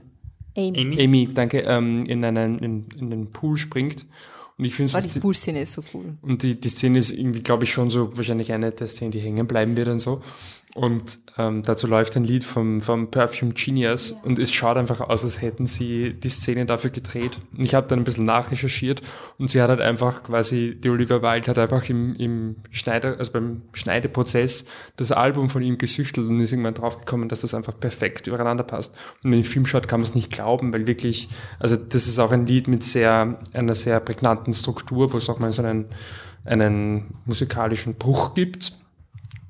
[0.57, 0.81] Amy.
[0.81, 1.03] Amy?
[1.03, 4.07] Amy, danke, ähm, in, einen, in, in den Pool springt.
[4.57, 6.17] Und ich finde War die Poolszene ist so cool.
[6.23, 9.21] Und die, die Szene ist irgendwie, glaube ich, schon so wahrscheinlich eine der Szenen, die
[9.21, 10.23] hängen bleiben wird und so.
[10.75, 15.23] Und ähm, dazu läuft ein Lied vom, vom Perfume Genius und es schaut einfach aus,
[15.23, 17.39] als hätten sie die Szene dafür gedreht.
[17.57, 19.01] Und ich habe dann ein bisschen nachrecherchiert
[19.39, 23.31] und sie hat halt einfach quasi, die Olivia Wilde hat einfach im, im Schneider, also
[23.31, 24.65] beim Schneideprozess
[24.97, 28.97] das Album von ihm gesüchtelt und ist irgendwann draufgekommen, dass das einfach perfekt übereinander passt.
[29.23, 31.29] Und wenn man den Film schaut, kann man es nicht glauben, weil wirklich,
[31.61, 35.39] also das ist auch ein Lied mit sehr, einer sehr prägnanten Struktur, wo es auch
[35.39, 35.85] mal so einen,
[36.45, 38.73] einen musikalischen Bruch gibt.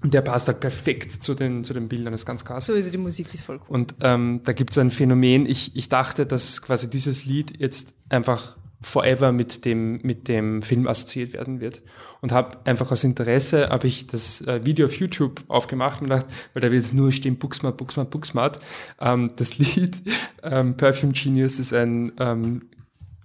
[0.04, 2.66] Und der passt halt perfekt zu den, zu den Bildern, das ist ganz krass.
[2.66, 3.74] Sowieso die Musik ist voll cool.
[3.74, 7.94] Und ähm, da gibt es ein Phänomen, ich, ich dachte, dass quasi dieses Lied jetzt
[8.10, 11.80] einfach forever mit dem, mit dem Film assoziiert werden wird.
[12.20, 16.26] Und habe einfach aus Interesse, habe ich das äh, Video auf YouTube aufgemacht und gedacht,
[16.52, 18.60] weil da wird es nur stehen, Booksmart, Booksmart, Booksmart.
[19.00, 20.02] Ähm, das Lied
[20.42, 22.60] ähm, Perfume Genius ist ein ähm,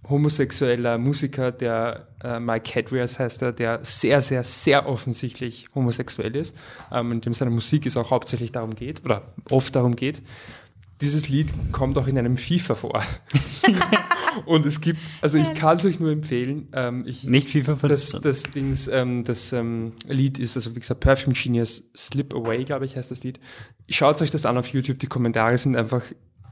[0.09, 6.55] homosexueller Musiker, der äh, Mike Hedrias heißt er, der sehr, sehr, sehr offensichtlich homosexuell ist,
[6.91, 10.21] ähm, in dem seine Musik es auch hauptsächlich darum geht, oder oft darum geht.
[11.01, 13.03] Dieses Lied kommt auch in einem FIFA vor.
[14.45, 18.11] Und es gibt, also ich kann es euch nur empfehlen, ähm, ich, Nicht FIFA das,
[18.11, 18.21] 15.
[18.21, 22.85] das Dings, ähm, das ähm, Lied ist, also wie gesagt, Perfume Genius Slip Away, glaube
[22.85, 23.39] ich, heißt das Lied.
[23.89, 26.03] Schaut euch das an auf YouTube, die Kommentare sind einfach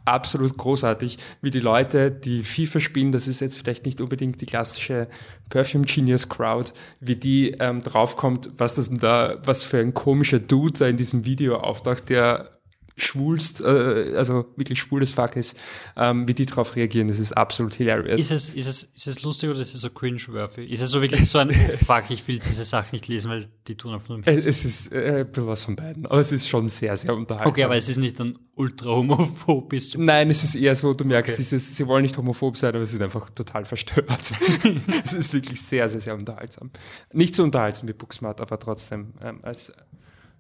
[0.08, 4.46] absolut großartig, wie die Leute, die FIFA spielen, das ist jetzt vielleicht nicht unbedingt die
[4.46, 5.08] klassische
[5.50, 10.40] Perfume Genius Crowd, wie die ähm, draufkommt, was das denn da, was für ein komischer
[10.40, 12.57] Dude da in diesem Video auftaucht, der
[12.98, 15.58] schwulst, äh, also wirklich schwules Fuck ist,
[15.96, 18.20] ähm, wie die drauf reagieren, das ist absolut hilarious.
[18.20, 20.66] Ist es, ist, es, ist es lustig oder ist es so cringe-worthy?
[20.66, 23.48] Ist es so wirklich so ein, oh, fuck, ich will diese Sache nicht lesen, weil
[23.68, 26.50] die tun einfach nur es, es ist äh, ein was von beiden, aber es ist
[26.50, 27.52] schon sehr, sehr unterhaltsam.
[27.52, 30.94] Okay, aber es ist nicht dann ultra homophob bis zum Nein, es ist eher so,
[30.94, 31.38] du merkst, Okay.
[31.38, 34.34] dieses, sie wollen nicht homophob sein, aber sie sind einfach total verstört.
[35.04, 36.72] es ist wirklich sehr, sehr, sehr unterhaltsam.
[37.14, 39.72] Nicht so unterhaltsam wie Booksmart, aber trotzdem ähm, als,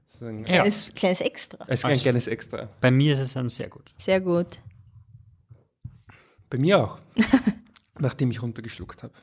[0.07, 0.45] sozusagen, Ja.
[0.45, 1.65] Kleines, kleines Extra.
[1.65, 2.69] als ein kleines Extra.
[2.81, 3.93] Bei mir ist es ein sehr gut.
[3.97, 4.47] Sehr gut.
[6.49, 6.97] Bei mir auch.
[7.99, 9.13] Nachdem ich runtergeschluckt habe.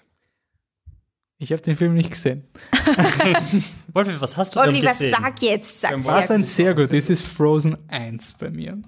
[1.38, 2.44] Ich habe den Film nicht gesehen.
[3.92, 5.16] Wolfi, was hast du Wolfi, denn was gesehen?
[5.20, 5.80] sag jetzt?
[5.80, 6.92] Sag War es ein sehr gut.
[6.92, 8.80] Das ist Frozen 1 bei mir.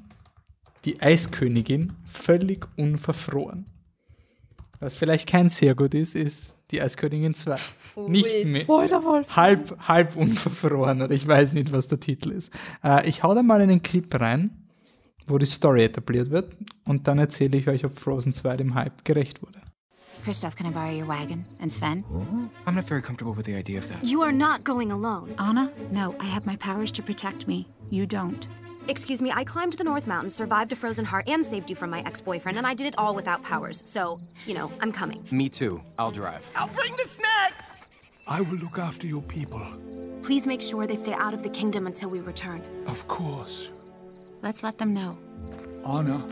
[0.84, 3.66] Die Eiskönigin, völlig unverfroren.
[4.80, 7.56] Was vielleicht kein sehr gut ist, ist die Eiskönigin 2.
[8.08, 8.66] nicht mehr.
[9.36, 12.52] Halb, halb unverfroren oder ich weiß nicht, was der Titel ist.
[12.84, 14.50] Äh, ich hau da mal einen Clip rein,
[15.26, 16.56] wo die Story etabliert wird
[16.86, 19.60] und dann erzähle ich euch, ob Frozen 2 dem Hype gerecht wurde.
[20.24, 21.44] Christoph, can I borrow your wagon?
[21.60, 22.04] And Sven?
[22.66, 24.02] I'm not very comfortable with the idea of that.
[24.02, 25.34] You are not going alone.
[25.38, 25.70] Anna?
[25.92, 27.68] No, I have my powers to protect me.
[27.90, 28.48] You don't.
[28.88, 31.90] Excuse me, I climbed the North Mountain, survived a frozen heart, and saved you from
[31.90, 33.82] my ex boyfriend, and I did it all without powers.
[33.84, 35.24] So, you know, I'm coming.
[35.30, 35.82] Me too.
[35.98, 36.48] I'll drive.
[36.54, 37.70] I'll bring the snacks!
[38.28, 39.64] I will look after your people.
[40.22, 42.62] Please make sure they stay out of the kingdom until we return.
[42.86, 43.70] Of course.
[44.42, 45.18] Let's let them know.
[45.84, 46.24] Anna,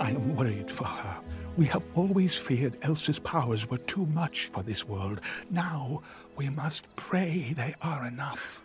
[0.00, 1.16] I am worried for her.
[1.56, 5.20] We have always feared Elsa's powers were too much for this world.
[5.50, 6.02] Now
[6.36, 8.62] we must pray they are enough.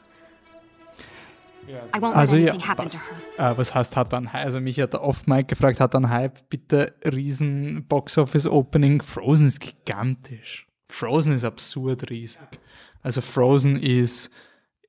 [1.67, 3.01] I won't Also ja, passt.
[3.37, 4.45] Äh, was heißt hat dann Hype?
[4.45, 6.49] Also mich hat der Off-Mic gefragt, hat dann Hype?
[6.49, 9.01] Bitte riesen Box-Office-Opening.
[9.01, 10.67] Frozen ist gigantisch.
[10.87, 12.41] Frozen ist absurd riesig.
[13.01, 14.31] Also Frozen ist,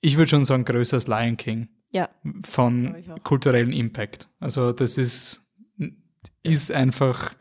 [0.00, 2.08] ich würde schon sagen, größer als Lion King Ja.
[2.42, 2.94] von
[3.24, 4.28] kulturellen Impact.
[4.40, 5.46] Also das ist,
[6.42, 7.34] ist einfach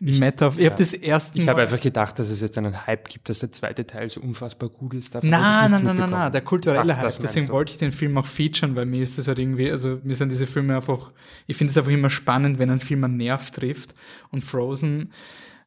[0.00, 0.52] Meta.
[0.56, 3.40] Ich habe das erste Ich habe einfach gedacht, dass es jetzt einen Hype gibt, dass
[3.40, 5.14] der zweite Teil so unfassbar gut ist.
[5.14, 7.18] Davon Nein, ich nein, nein, nein, nein, der kulturelle Ach, Hype.
[7.20, 10.14] Deswegen wollte ich den Film auch featuren, weil mir ist das halt irgendwie, also mir
[10.14, 11.12] sind diese Filme einfach,
[11.46, 13.94] ich finde es einfach immer spannend, wenn ein Film einen Nerv trifft.
[14.30, 15.12] Und Frozen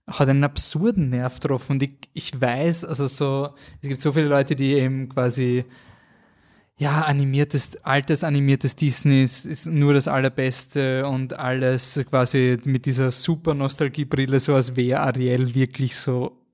[0.08, 1.74] hat einen absurden Nerv getroffen.
[1.74, 3.50] Und ich, ich weiß, also so,
[3.82, 5.66] es gibt so viele Leute, die eben quasi
[6.80, 13.10] ja, animiertes, altes animiertes Disney ist, ist nur das Allerbeste und alles quasi mit dieser
[13.10, 16.46] super Nostalgiebrille, so als wäre Ariel wirklich so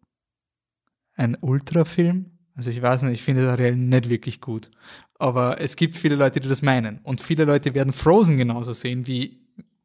[1.16, 2.32] ein Ultrafilm.
[2.56, 4.72] Also ich weiß nicht, ich finde Ariel nicht wirklich gut.
[5.20, 7.00] Aber es gibt viele Leute, die das meinen.
[7.04, 9.43] Und viele Leute werden Frozen genauso sehen, wie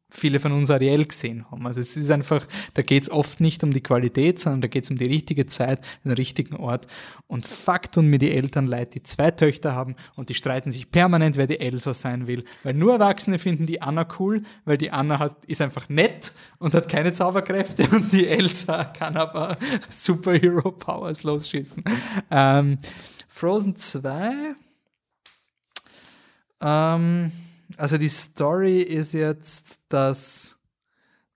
[0.09, 1.65] viele von uns Ariel gesehen haben.
[1.67, 4.83] Also es ist einfach, da geht es oft nicht um die Qualität, sondern da geht
[4.83, 6.87] es um die richtige Zeit, den richtigen Ort.
[7.27, 10.89] Und Fakt tun mir die Eltern leid, die zwei Töchter haben und die streiten sich
[10.89, 12.43] permanent, wer die Elsa sein will.
[12.63, 16.73] Weil nur Erwachsene finden die Anna cool, weil die Anna hat, ist einfach nett und
[16.73, 19.57] hat keine Zauberkräfte und die Elsa kann aber
[19.89, 21.83] Superhero-Powers losschießen.
[22.31, 22.79] Ähm,
[23.27, 24.55] Frozen 2
[26.61, 27.31] ähm,
[27.77, 30.59] also die Story ist jetzt, dass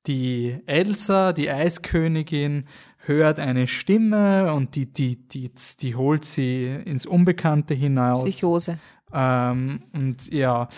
[0.08, 2.66] die Elsa, die Eiskönigin,
[3.06, 8.24] hört eine Stimme und die, die, die, die holt sie ins Unbekannte hinaus.
[8.24, 8.80] Psychose.
[9.14, 10.70] Ähm, und ja,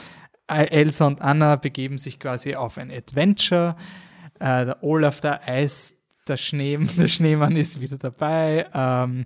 [0.48, 3.76] Elsa und Anna begeben sich quasi auf ein Adventure.
[4.40, 5.96] Äh, der Olaf, der Eis,
[6.28, 8.68] der, Schnee, der Schneemann ist wieder dabei.
[8.74, 9.26] Ähm,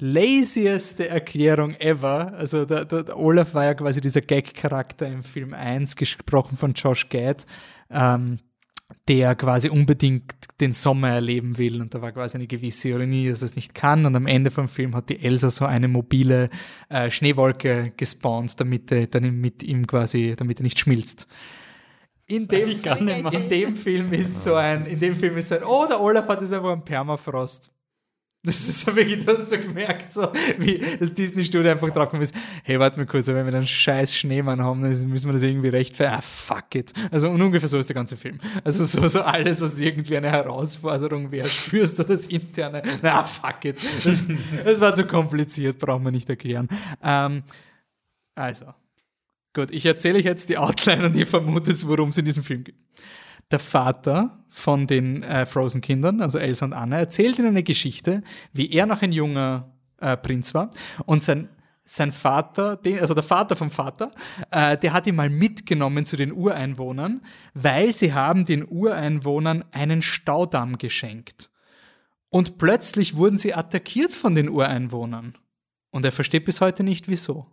[0.00, 2.32] lazieste Erklärung ever.
[2.34, 7.08] Also der, der, Olaf war ja quasi dieser Gag-Charakter im Film 1, gesprochen von Josh
[7.08, 7.46] Gad,
[7.90, 8.38] ähm,
[9.08, 11.80] der quasi unbedingt den Sommer erleben will.
[11.80, 14.06] Und da war quasi eine gewisse Ironie, dass er es nicht kann.
[14.06, 16.50] Und am Ende vom Film hat die Elsa so eine mobile
[16.88, 21.26] äh, Schneewolke gespawnt, damit er dann mit ihm quasi, damit er nicht schmilzt.
[22.26, 23.32] In dem, ich gar nicht mehr.
[23.32, 26.28] in dem Film ist so ein, in dem Film ist so ein, oh, der Olaf
[26.28, 27.72] hat jetzt einfach einen Permafrost.
[28.42, 32.22] Das ist so wirklich, du hast so gemerkt, so wie das Disney-Studio einfach drauf gekommen
[32.22, 32.34] ist,
[32.64, 35.68] hey, warte mal kurz, wenn wir einen scheiß Schneemann haben, dann müssen wir das irgendwie
[35.68, 36.18] rechtfertigen.
[36.18, 36.94] Ah, fuck it.
[37.10, 38.40] Also und ungefähr so ist der ganze Film.
[38.64, 43.62] Also so, so alles, was irgendwie eine Herausforderung wäre, spürst du das interne, na, fuck
[43.66, 43.76] it.
[44.04, 44.24] Das,
[44.64, 46.66] das war zu kompliziert, brauchen wir nicht erklären.
[47.02, 47.42] Ähm,
[48.34, 48.72] also,
[49.52, 52.64] gut, ich erzähle euch jetzt die Outline und ihr vermutet, worum es in diesem Film
[52.64, 52.76] geht.
[53.50, 58.22] Der Vater von den äh, Frozen-Kindern, also Elsa und Anna, erzählt ihnen eine Geschichte,
[58.52, 60.70] wie er noch ein junger äh, Prinz war
[61.06, 61.48] und sein
[61.90, 64.12] sein Vater, also der Vater vom Vater,
[64.52, 67.20] äh, der hat ihn mal mitgenommen zu den Ureinwohnern,
[67.54, 71.50] weil sie haben den Ureinwohnern einen Staudamm geschenkt.
[72.28, 75.36] Und plötzlich wurden sie attackiert von den Ureinwohnern.
[75.90, 77.46] Und er versteht bis heute nicht, wieso.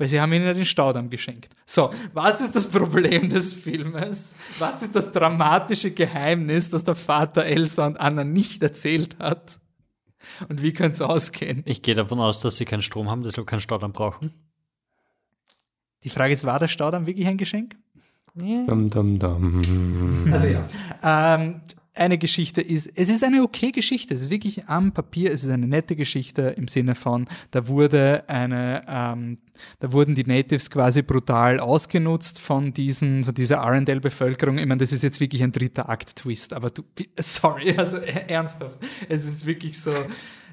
[0.00, 1.52] Weil sie haben ihnen ja den Staudamm geschenkt.
[1.66, 4.34] So, was ist das Problem des Filmes?
[4.58, 9.60] Was ist das dramatische Geheimnis, das der Vater Elsa und Anna nicht erzählt hat?
[10.48, 11.62] Und wie könnte es ausgehen?
[11.66, 14.32] Ich gehe davon aus, dass sie keinen Strom haben, deshalb keinen Staudamm brauchen.
[16.02, 17.76] Die Frage ist, war der Staudamm wirklich ein Geschenk?
[18.32, 20.30] Dum, dum, dum.
[20.32, 20.64] Also ja.
[21.02, 21.60] Ähm,
[21.94, 24.14] eine Geschichte ist, es ist eine okay Geschichte.
[24.14, 28.24] Es ist wirklich am Papier, es ist eine nette Geschichte im Sinne von, da wurde
[28.28, 29.38] eine, ähm,
[29.80, 34.58] da wurden die Natives quasi brutal ausgenutzt von diesen, von dieser Arendelle-Bevölkerung.
[34.58, 36.82] Ich meine, das ist jetzt wirklich ein dritter Akt-Twist, aber du,
[37.18, 38.78] sorry, also ernsthaft.
[39.08, 39.90] Es ist wirklich so,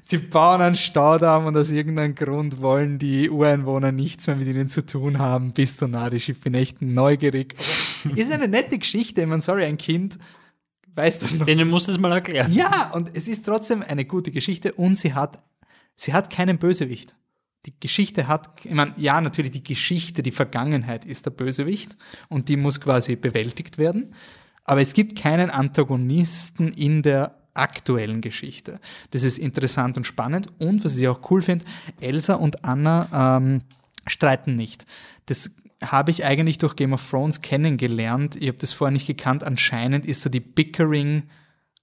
[0.02, 4.66] sie bauen einen Staudamm und aus irgendeinem Grund wollen die Ureinwohner nichts mehr mit ihnen
[4.66, 5.52] zu tun haben.
[5.52, 6.28] Bist du narrisch?
[6.28, 7.54] Ich bin echt neugierig.
[8.16, 9.20] Ist eine nette Geschichte.
[9.20, 10.18] Ich meine, sorry, ein Kind
[10.94, 11.46] weiß das noch.
[11.46, 12.52] Denen muss es mal erklären.
[12.52, 15.42] Ja, und es ist trotzdem eine gute Geschichte und sie hat,
[15.94, 17.14] sie hat keinen Bösewicht.
[17.66, 21.96] Die Geschichte hat, ich meine, ja, natürlich die Geschichte, die Vergangenheit ist der Bösewicht
[22.28, 24.14] und die muss quasi bewältigt werden.
[24.64, 28.78] Aber es gibt keinen Antagonisten in der aktuellen Geschichte.
[29.10, 30.48] Das ist interessant und spannend.
[30.58, 31.64] Und was ich auch cool finde,
[32.00, 33.62] Elsa und Anna ähm,
[34.06, 34.86] streiten nicht.
[35.26, 35.50] Das
[35.82, 38.36] habe ich eigentlich durch Game of Thrones kennengelernt.
[38.36, 39.44] Ich habe das vorher nicht gekannt.
[39.44, 41.24] Anscheinend ist so die Bickering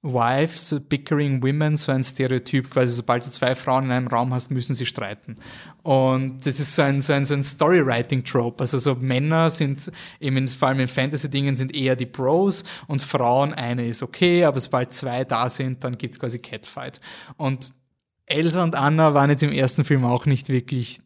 [0.06, 4.34] Wives, so Bickering Women, so ein Stereotyp, quasi sobald du zwei Frauen in einem Raum
[4.34, 5.36] hast, müssen sie streiten.
[5.82, 8.62] Und das ist so ein, so ein, so ein Storywriting-Trope.
[8.62, 13.54] Also so Männer sind eben, vor allem in Fantasy-Dingen, sind eher die Bros und Frauen,
[13.54, 17.02] eine ist okay, aber sobald zwei da sind, dann gibt's quasi Catfight.
[17.38, 17.74] Und
[18.28, 21.02] Elsa und Anna waren jetzt im ersten Film auch nicht wirklich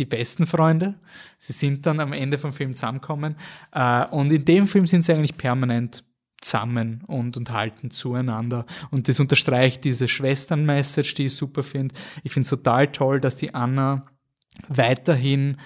[0.00, 0.94] die besten Freunde.
[1.38, 3.36] Sie sind dann am Ende vom Film zusammengekommen.
[3.72, 6.02] Äh, und in dem Film sind sie eigentlich permanent
[6.40, 8.66] zusammen und, und halten zueinander.
[8.90, 11.94] Und das unterstreicht diese Schwestern-Message, die ich super finde.
[12.24, 14.06] Ich finde es total toll, dass die Anna
[14.68, 15.58] weiterhin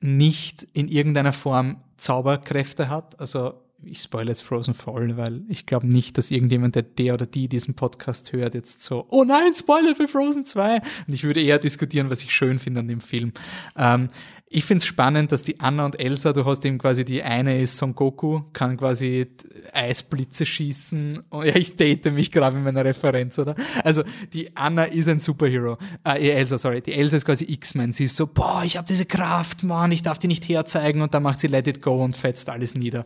[0.00, 3.18] nicht in irgendeiner Form Zauberkräfte hat.
[3.20, 7.26] Also ich spoilere jetzt Frozen Fall, weil ich glaube nicht, dass irgendjemand, der der oder
[7.26, 10.76] die diesen Podcast hört, jetzt so, oh nein, Spoiler für Frozen 2.
[10.76, 13.32] Und ich würde eher diskutieren, was ich schön finde an dem Film.
[13.76, 14.08] Ähm,
[14.50, 17.60] ich finde es spannend, dass die Anna und Elsa, du hast eben quasi die eine
[17.60, 19.26] ist Son Goku, kann quasi
[19.74, 21.22] Eisblitze schießen.
[21.30, 23.54] Oh, ja, ich date mich gerade mit meiner Referenz, oder?
[23.84, 25.76] Also die Anna ist ein Superhero.
[26.02, 26.80] Äh, Elsa, sorry.
[26.80, 27.92] Die Elsa ist quasi X-Men.
[27.92, 31.02] Sie ist so, boah, ich habe diese Kraft, Mann, ich darf die nicht herzeigen.
[31.02, 33.04] Und dann macht sie Let It Go und fetzt alles nieder.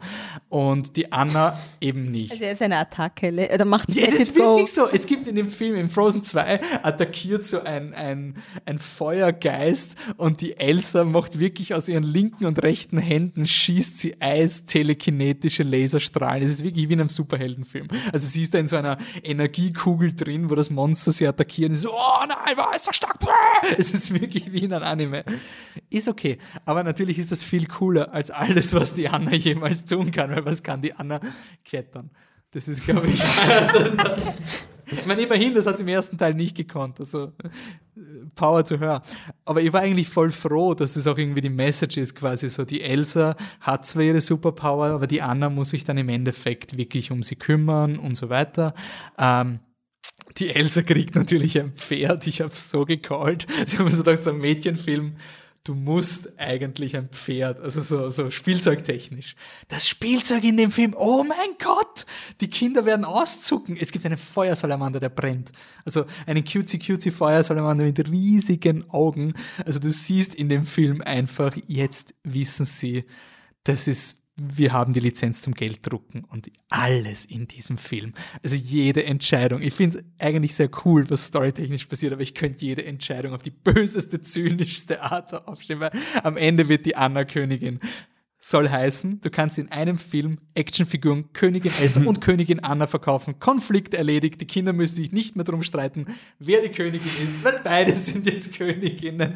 [0.48, 2.30] Und die Anna eben nicht.
[2.30, 4.64] Also er ist eine Attacke, oder macht sie Ja, Let es It Go.
[4.66, 4.88] so.
[4.88, 10.40] Es gibt in dem Film, in Frozen 2, attackiert so ein, ein, ein Feuergeist und
[10.40, 16.42] die Elsa macht wirklich aus ihren linken und rechten Händen, schießt sie Eis, telekinetische Laserstrahlen.
[16.42, 17.88] Es ist wirklich wie in einem Superheldenfilm.
[18.12, 21.92] Also sie ist da in so einer Energiekugel drin, wo das Monster sie attackiert so,
[21.92, 23.18] oh nein, war ist so stark.
[23.76, 25.24] Es ist wirklich wie in einem Anime.
[25.90, 26.38] Ist okay.
[26.64, 30.44] Aber natürlich ist das viel cooler als alles, was die Anna jemals tun kann, weil
[30.44, 31.20] was kann die Anna
[31.64, 32.10] klettern?
[32.50, 33.22] Das ist, glaube ich.
[34.92, 37.00] ich meine, immerhin, das hat sie im ersten Teil nicht gekonnt.
[37.00, 37.48] Also äh,
[38.34, 39.02] Power to her.
[39.44, 42.64] Aber ich war eigentlich voll froh, dass es auch irgendwie die Message ist, quasi so.
[42.64, 47.10] Die Elsa hat zwar ihre Superpower, aber die Anna muss sich dann im Endeffekt wirklich
[47.10, 48.74] um sie kümmern und so weiter.
[49.18, 49.60] Ähm,
[50.38, 52.26] die Elsa kriegt natürlich ein Pferd.
[52.26, 53.46] Ich habe so gecallt.
[53.66, 55.16] Sie haben so gedacht, so ein Mädchenfilm.
[55.64, 59.36] Du musst eigentlich ein Pferd, also so, so spielzeugtechnisch.
[59.68, 62.04] Das Spielzeug in dem Film, oh mein Gott!
[62.40, 63.76] Die Kinder werden auszucken.
[63.80, 65.52] Es gibt einen Feuersalamander, der brennt.
[65.84, 69.34] Also einen cutesy cutesy Feuersalamander mit riesigen Augen.
[69.64, 73.04] Also du siehst in dem Film einfach, jetzt wissen sie,
[73.62, 78.12] das ist wir haben die Lizenz zum Gelddrucken und alles in diesem Film.
[78.42, 79.62] Also jede Entscheidung.
[79.62, 83.42] Ich finde es eigentlich sehr cool, was storytechnisch passiert, aber ich könnte jede Entscheidung auf
[83.42, 85.92] die böseste, zynischste Art aufstellen, weil
[86.24, 87.78] am Ende wird die Anna Königin.
[88.38, 93.38] Soll heißen, du kannst in einem Film Actionfiguren Königin Elsa und Königin Anna verkaufen.
[93.38, 96.06] Konflikt erledigt, die Kinder müssen sich nicht mehr drum streiten,
[96.40, 99.34] wer die Königin ist, weil beide sind jetzt Königinnen.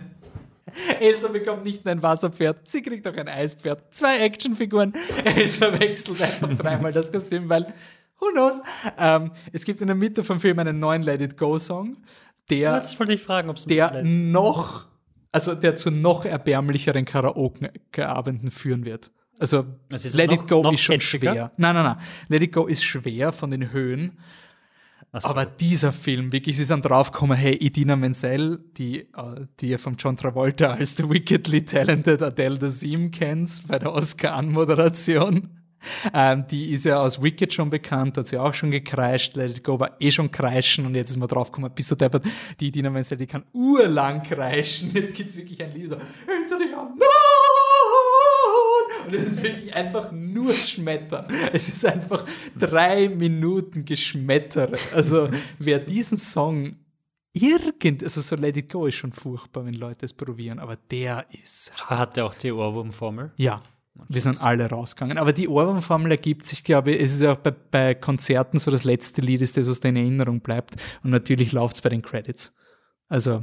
[1.00, 3.82] Elsa bekommt nicht nur ein Wasserpferd, sie kriegt auch ein Eispferd.
[3.94, 4.92] Zwei Actionfiguren.
[5.24, 7.66] Elsa wechselt einfach dreimal das Kostüm, weil,
[8.18, 8.60] who knows?
[8.98, 11.96] Ähm, es gibt in der Mitte vom Film einen neuen Let It Go Song,
[12.50, 14.86] der, das wollte ich fragen, der noch,
[15.32, 19.10] also der zu noch erbärmlicheren Karaoke-Abenden führen wird.
[19.38, 19.66] Also,
[20.14, 21.32] Let noch- It Go ist schon catchiger?
[21.32, 21.52] schwer.
[21.56, 21.96] Nein, nein, nein.
[22.28, 24.18] Let It Go ist schwer von den Höhen.
[25.12, 25.28] So.
[25.28, 30.16] Aber dieser Film, wirklich, sie sind draufgekommen, hey, Idina Menzel, die, äh, die von John
[30.16, 35.50] Travolta als The Wickedly Talented Adele Dazeem kennt, bei der Oscar-Anmoderation.
[36.12, 39.64] Ähm, die ist ja aus Wicked schon bekannt, hat sie auch schon gekreischt, Let It
[39.64, 42.24] Go war eh schon kreischen und jetzt ist man draufgekommen, bist du deppert,
[42.60, 46.72] die Idina Menzel, die kann urlang kreischen, jetzt gibt's wirklich ein Lied so, hinter dir,
[46.74, 47.35] no!
[49.06, 51.26] Und es ist wirklich einfach nur Schmettern.
[51.52, 52.24] Es ist einfach
[52.58, 54.76] drei Minuten Geschmettere.
[54.94, 55.28] Also
[55.58, 56.76] wer diesen Song
[57.32, 61.26] irgend, also so Let It Go ist schon furchtbar, wenn Leute es probieren, aber der
[61.42, 63.32] ist, Hat er auch die Ohrwurmformel?
[63.36, 63.62] ja.
[64.08, 65.16] Wir sind alle rausgegangen.
[65.16, 68.70] Aber die Ohrwurmformel ergibt sich, glaube ich, es ist ja auch bei, bei Konzerten so
[68.70, 70.76] das letzte Lied ist das, was in Erinnerung bleibt.
[71.02, 72.54] Und natürlich läuft es bei den Credits.
[73.08, 73.42] Also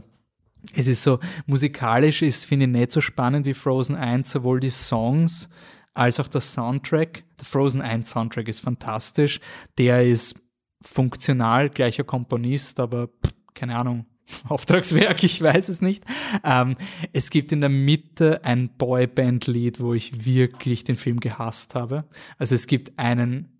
[0.75, 4.69] es ist so, musikalisch ist, finde ich, nicht so spannend wie Frozen 1, sowohl die
[4.69, 5.49] Songs
[5.93, 7.23] als auch der Soundtrack.
[7.39, 9.39] Der Frozen 1 Soundtrack ist fantastisch.
[9.77, 10.41] Der ist
[10.81, 14.05] funktional, gleicher Komponist, aber pff, keine Ahnung,
[14.49, 16.05] Auftragswerk, ich weiß es nicht.
[16.43, 16.75] Ähm,
[17.11, 22.05] es gibt in der Mitte ein Boyband-Lied, wo ich wirklich den Film gehasst habe.
[22.37, 23.53] Also es gibt einen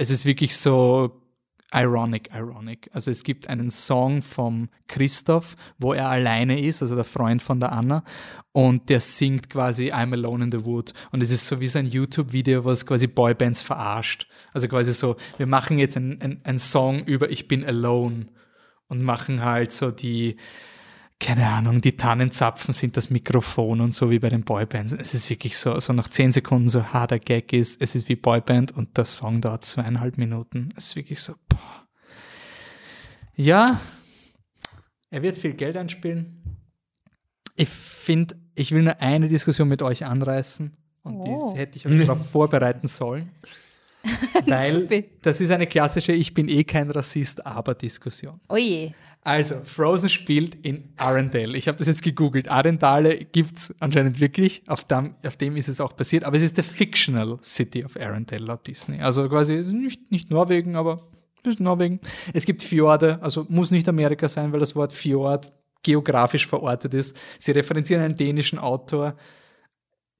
[0.00, 1.19] es ist wirklich so
[1.72, 2.90] ironic, ironic.
[2.92, 7.60] Also es gibt einen Song vom Christoph, wo er alleine ist, also der Freund von
[7.60, 8.02] der Anna,
[8.52, 10.92] und der singt quasi I'm Alone in the Wood.
[11.12, 14.26] Und es ist so wie so ein YouTube-Video, was quasi Boybands verarscht.
[14.52, 18.26] Also quasi so, wir machen jetzt einen Song über Ich bin alone
[18.88, 20.36] und machen halt so die,
[21.20, 24.94] keine Ahnung, die Tannenzapfen sind das Mikrofon und so wie bei den Boybands.
[24.94, 28.16] Es ist wirklich so, so nach zehn Sekunden so harter Gag ist, es ist wie
[28.16, 30.70] Boyband und der Song dauert zweieinhalb Minuten.
[30.76, 31.86] Es ist wirklich so, boah.
[33.36, 33.80] Ja,
[35.10, 36.42] er wird viel Geld einspielen.
[37.56, 41.52] Ich finde, ich will nur eine Diskussion mit euch anreißen und oh.
[41.52, 43.30] die hätte ich euch darauf vorbereiten sollen.
[44.46, 48.40] Weil das ist eine klassische Ich bin eh kein Rassist, aber Diskussion.
[48.48, 48.94] Oje.
[49.22, 51.56] Also, Frozen spielt in Arendelle.
[51.58, 52.48] Ich habe das jetzt gegoogelt.
[52.48, 54.62] Arendelle gibt es anscheinend wirklich.
[54.66, 56.24] Auf dem, auf dem ist es auch passiert.
[56.24, 59.00] Aber es ist der Fictional City of Arendelle laut Disney.
[59.02, 61.02] Also quasi nicht, nicht Norwegen, aber
[61.42, 62.00] es ist Norwegen.
[62.32, 65.52] Es gibt Fjorde, also muss nicht Amerika sein, weil das Wort Fjord
[65.82, 67.16] geografisch verortet ist.
[67.38, 69.16] Sie referenzieren einen dänischen Autor.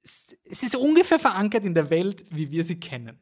[0.03, 3.19] Es ist ungefähr verankert in der Welt, wie wir sie kennen.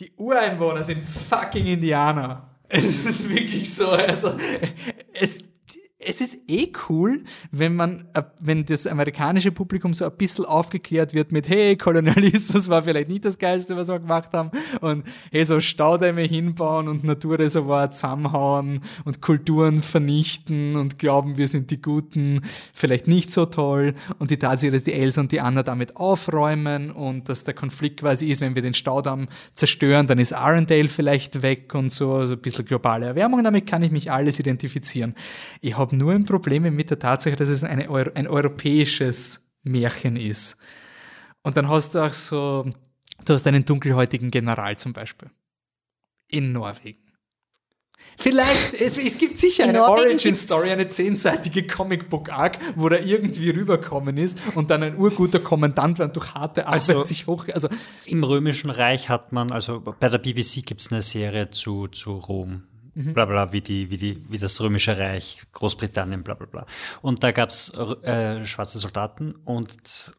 [0.00, 2.55] Die Ureinwohner sind fucking Indianer.
[2.68, 4.34] Es ist wirklich so, also
[5.12, 5.44] es,
[6.06, 11.14] es ist eh cool, wenn man, äh, wenn das amerikanische Publikum so ein bisschen aufgeklärt
[11.14, 14.50] wird mit, hey, Kolonialismus war vielleicht nicht das Geilste, was wir gemacht haben.
[14.80, 21.70] Und hey, so Staudämme hinbauen und Naturreservoir zusammenhauen und Kulturen vernichten und glauben, wir sind
[21.70, 22.42] die Guten,
[22.72, 23.94] vielleicht nicht so toll.
[24.18, 28.00] Und die Tatsache, dass die Elsa und die Anna damit aufräumen und dass der Konflikt
[28.00, 32.34] quasi ist, wenn wir den Staudamm zerstören, dann ist Arendelle vielleicht weg und so, also
[32.34, 35.14] ein bisschen globale Erwärmung, damit kann ich mich alles identifizieren.
[35.60, 40.58] Ich habe nur ein Problem mit der Tatsache, dass es eine, ein europäisches Märchen ist.
[41.42, 42.64] Und dann hast du auch so,
[43.24, 45.30] du hast einen dunkelhäutigen General zum Beispiel.
[46.28, 47.06] In Norwegen.
[48.18, 54.16] Vielleicht, es, es gibt sicher In eine Origin-Story, eine zehnseitige Comic-Book-Arc, wo er irgendwie rüberkommen
[54.16, 57.46] ist und dann ein urguter Kommandant war und durch harte Arbeit also, sich hoch...
[57.52, 57.68] Also
[58.06, 62.12] Im Römischen Reich hat man, also bei der BBC gibt es eine Serie zu, zu
[62.12, 62.62] Rom.
[62.96, 66.66] Bla bla, wie, die, wie, die, wie das Römische Reich, Großbritannien, bla bla bla.
[67.02, 70.14] Und da gab es äh, schwarze Soldaten und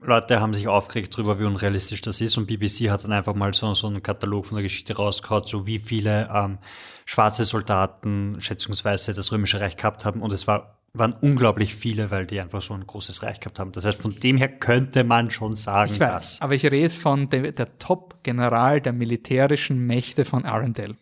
[0.00, 2.38] Leute haben sich aufgeregt darüber, wie unrealistisch das ist.
[2.38, 5.66] Und BBC hat dann einfach mal so, so einen Katalog von der Geschichte rausgehauen, so
[5.66, 6.58] wie viele ähm,
[7.04, 10.22] schwarze Soldaten schätzungsweise das Römische Reich gehabt haben.
[10.22, 13.72] Und es war, waren unglaublich viele, weil die einfach so ein großes Reich gehabt haben.
[13.72, 16.42] Das heißt, von dem her könnte man schon sagen, ich weiß, dass.
[16.42, 20.94] Aber ich rede von der, der Top-General der militärischen Mächte von Arendelle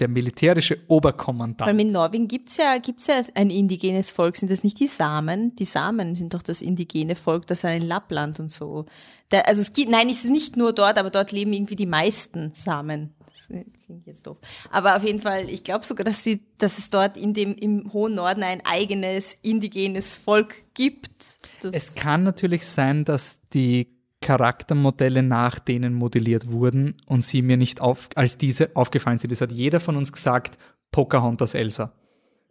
[0.00, 1.70] der militärische Oberkommandant.
[1.70, 4.36] Weil in Norwegen gibt es ja, gibt's ja ein indigenes Volk.
[4.36, 5.56] Sind das nicht die Samen?
[5.56, 8.86] Die Samen sind doch das indigene Volk, das in Lappland und so.
[9.30, 11.86] Da, also es gibt, nein, es ist nicht nur dort, aber dort leben irgendwie die
[11.86, 13.14] meisten Samen.
[13.26, 14.38] Das klingt jetzt doof.
[14.70, 17.92] Aber auf jeden Fall, ich glaube sogar, dass, sie, dass es dort in dem, im
[17.92, 21.38] hohen Norden ein eigenes indigenes Volk gibt.
[21.62, 23.97] Es kann natürlich sein, dass die
[24.28, 29.32] Charaktermodelle nach denen modelliert wurden und sie mir nicht auf, als diese aufgefallen sind.
[29.32, 30.58] Das hat jeder von uns gesagt,
[30.90, 31.94] Pocahontas Elsa.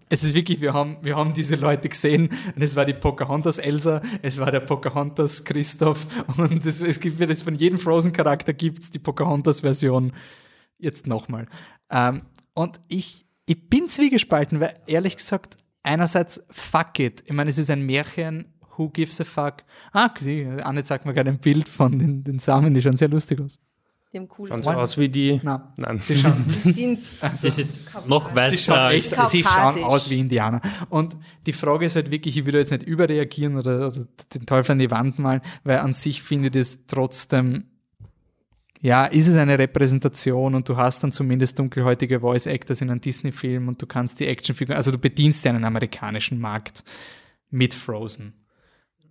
[0.10, 3.60] Es ist wirklich, wir haben, wir haben diese Leute gesehen und es war die Pocahontas
[3.60, 8.80] Elsa, es war der Pocahontas Christoph und es, es gibt es von jedem Frozen-Charakter gibt
[8.80, 10.14] es die Pocahontas-Version
[10.80, 11.46] jetzt nochmal.
[11.92, 12.24] Ähm,
[12.56, 17.24] und ich, ich bin zwiegespalten, weil ehrlich gesagt, einerseits fuck it.
[17.28, 19.64] Ich meine, es ist ein Märchen, Who gives a fuck?
[19.92, 23.10] Ah, die, Anne zeigt mir gerade ein Bild von den, den Samen, die schauen sehr
[23.10, 23.60] lustig aus.
[24.14, 25.40] Dem coolen schauen so aus wie die.
[25.44, 26.00] Nein, Nein.
[26.00, 26.46] sie schauen.
[26.64, 28.56] sie also, sind noch weißer.
[28.56, 30.62] Sie schauen, echt, sie schauen aus wie Indianer.
[30.90, 34.74] Und die Frage ist halt wirklich, ich würde jetzt nicht überreagieren oder, oder den Teufel
[34.74, 37.66] an die Wand malen, weil an sich finde ich das trotzdem
[38.80, 43.02] ja, ist es eine Repräsentation und du hast dann zumindest dunkelhäutige Voice Actors in einem
[43.02, 46.84] Disney-Film und du kannst die Actionfiguren, also du bedienst ja einen amerikanischen Markt
[47.50, 48.34] mit Frozen.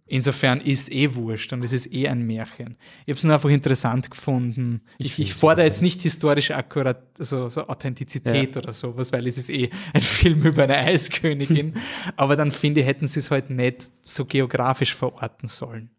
[0.09, 2.77] Insofern ist eh wurscht und es ist eh ein Märchen.
[3.07, 4.83] Ich habe es nur einfach interessant gefunden.
[4.99, 8.63] Ich, ich, ich fordere jetzt nicht historische Akkurat, also so Authentizität ja.
[8.63, 11.75] oder sowas, weil es ist eh ein Film über eine Eiskönigin.
[12.17, 15.91] Aber dann finde ich, hätten sie es halt nicht so geografisch verorten sollen.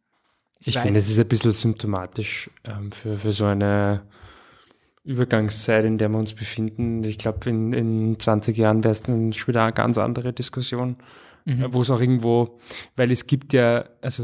[0.61, 4.03] Ich, ich finde, es ist ein bisschen symptomatisch ähm, für, für so eine
[5.03, 7.03] Übergangszeit, in der wir uns befinden.
[7.03, 10.95] Ich glaube, in, in 20 Jahren wäre es dann schon wieder eine ganz andere Diskussion
[11.47, 11.73] mhm.
[11.73, 12.59] wo es auch irgendwo,
[12.95, 14.23] weil es gibt ja, also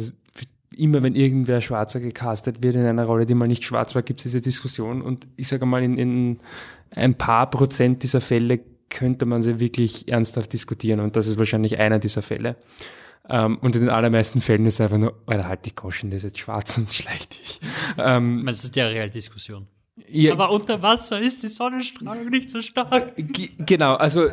[0.75, 4.19] immer wenn irgendwer Schwarzer gecastet wird in einer Rolle, die mal nicht schwarz war, gibt
[4.19, 6.39] es diese Diskussion und ich sage mal, in, in
[6.91, 8.59] ein paar Prozent dieser Fälle
[8.89, 12.55] könnte man sie wirklich ernsthaft diskutieren und das ist wahrscheinlich einer dieser Fälle.
[13.25, 16.09] Um, ähm, und in den allermeisten Fällen ist es einfach nur, Alter, halt die Goschen,
[16.09, 17.61] der ist jetzt schwarz und schlecht dich.
[17.95, 19.67] Um, das ist ja real Diskussion.
[20.07, 23.13] Ja, Aber unter Wasser ist die Sonnenstrahlung nicht so stark.
[23.15, 24.27] G genau, also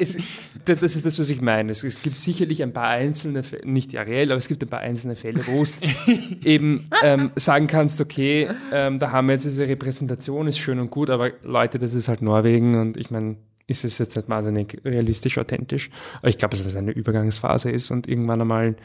[0.00, 0.18] es,
[0.64, 1.70] das ist das, was ich meine.
[1.70, 4.80] Es, es gibt sicherlich ein paar einzelne Fälle, nicht Ariel, aber es gibt ein paar
[4.80, 5.76] einzelne Fälle, wo es
[6.44, 10.90] eben ähm, sagen kannst, okay, ähm, da haben wir jetzt diese Repräsentation, ist schön und
[10.90, 13.36] gut, aber Leute, das ist halt Norwegen und ich meine,
[13.68, 15.90] ist es jetzt nicht wahnsinnig realistisch, authentisch.
[16.18, 18.76] Aber ich glaube, dass es eine Übergangsphase ist und irgendwann einmal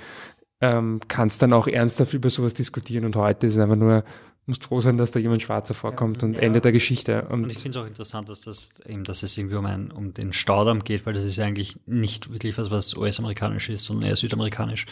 [0.61, 4.03] ähm, kannst dann auch ernsthaft über sowas diskutieren und heute ist es einfach nur,
[4.45, 7.23] musst froh sein, dass da jemand Schwarzer vorkommt und Ende der Geschichte.
[7.29, 9.91] Und, Und ich finde es auch interessant, dass das eben, dass es irgendwie um, ein,
[9.91, 13.85] um den Staudamm geht, weil das ist ja eigentlich nicht wirklich was, was US-amerikanisch ist,
[13.85, 14.85] sondern eher südamerikanisch,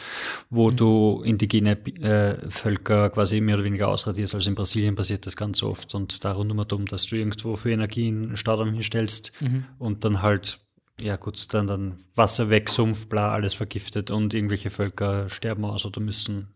[0.50, 1.72] wo du indigene
[2.02, 4.36] äh, Völker quasi mehr oder weniger ausradierst.
[4.36, 7.16] Also in Brasilien passiert das ganz oft und da rund um und um, dass du
[7.18, 9.34] irgendwo für Energie einen Staudamm hinstellst
[9.80, 10.60] und dann halt
[11.02, 15.86] ja gut, dann, dann Wasser weg, Sumpf, bla, alles vergiftet und irgendwelche Völker sterben aus
[15.86, 16.48] oder müssen,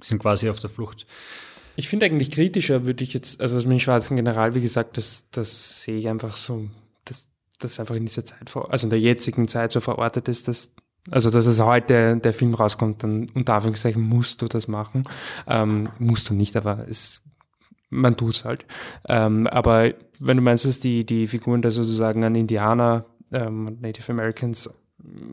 [0.00, 1.06] sind quasi auf der Flucht.
[1.76, 5.30] Ich finde eigentlich kritischer würde ich jetzt, also mit dem schwarzen General, wie gesagt, das,
[5.30, 6.68] das sehe ich einfach so,
[7.04, 7.28] dass
[7.58, 10.74] das einfach in dieser Zeit, vor, also in der jetzigen Zeit so verortet ist, dass
[11.10, 15.04] also dass es heute der Film rauskommt, dann unter Anführungszeichen musst du das machen.
[15.46, 17.24] Ähm, musst du nicht, aber es
[17.90, 18.66] man tut's halt.
[19.08, 24.12] Ähm, aber wenn du meinst, dass die, die Figuren da sozusagen an Indianer ähm, Native
[24.12, 24.70] Americans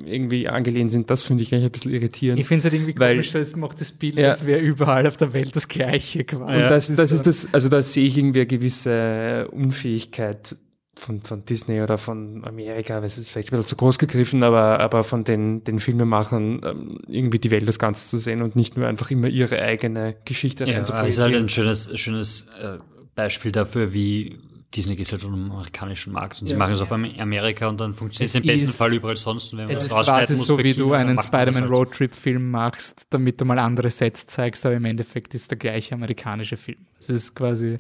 [0.06, 2.40] irgendwie angelehnt sind, das finde ich eigentlich ein bisschen irritierend.
[2.40, 4.30] Ich finde es halt irgendwie Weil- komisch, weil es macht das Bild, Ja.
[4.30, 6.62] als wäre überall auf der Welt das Gleiche quasi.
[6.64, 10.56] Und das, das so- ist das, also da sehe ich irgendwie eine gewisse Unfähigkeit
[10.98, 14.44] von, von Disney oder von Amerika, weil es ist vielleicht ein bisschen zu groß gegriffen,
[14.44, 18.56] aber, aber von den, den Filmemachern ähm, irgendwie die Welt das Ganze zu sehen und
[18.56, 21.50] nicht nur einfach immer ihre eigene Geschichte Ja, rein zu aber es ist halt ein
[21.50, 22.78] schönes, schönes äh,
[23.16, 24.38] Beispiel dafür, wie
[24.74, 26.58] Disney geht halt um den amerikanischen Markt und sie Ja.
[26.60, 29.52] machen es auf Am- Amerika und dann funktioniert es im besten Fall überall sonst.
[29.52, 31.70] Und wenn man Es das ist quasi muss so, wie du China, einen halt.
[31.70, 36.56] Roadtrip-Film machst, damit du mal andere Sets zeigst, aber im Endeffekt ist der gleiche amerikanische
[36.56, 36.78] Film.
[37.00, 37.76] Es ist quasi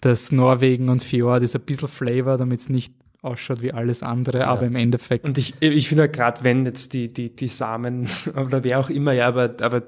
[0.00, 4.46] das Norwegen und Fjord ist ein bisschen Flavor, damit es nicht ausschaut wie alles andere,
[4.46, 5.24] aber im Endeffekt.
[5.26, 8.06] Und ich, ich finde gerade, wenn jetzt die, die, die Samen
[8.36, 9.82] oder wer auch immer, ja, aber, aber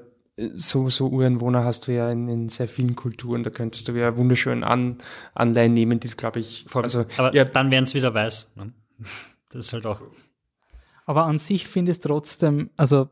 [0.55, 4.17] so, so Ureinwohner hast du ja in, in sehr vielen Kulturen, da könntest du ja
[4.17, 4.97] wunderschön an,
[5.33, 8.53] Anleihen nehmen, die, glaube ich, also, Aber ja, dann werden es wieder weiß.
[8.55, 8.73] Ne?
[9.51, 10.01] Das ist halt auch.
[11.05, 13.09] Aber an sich finde ich es trotzdem, also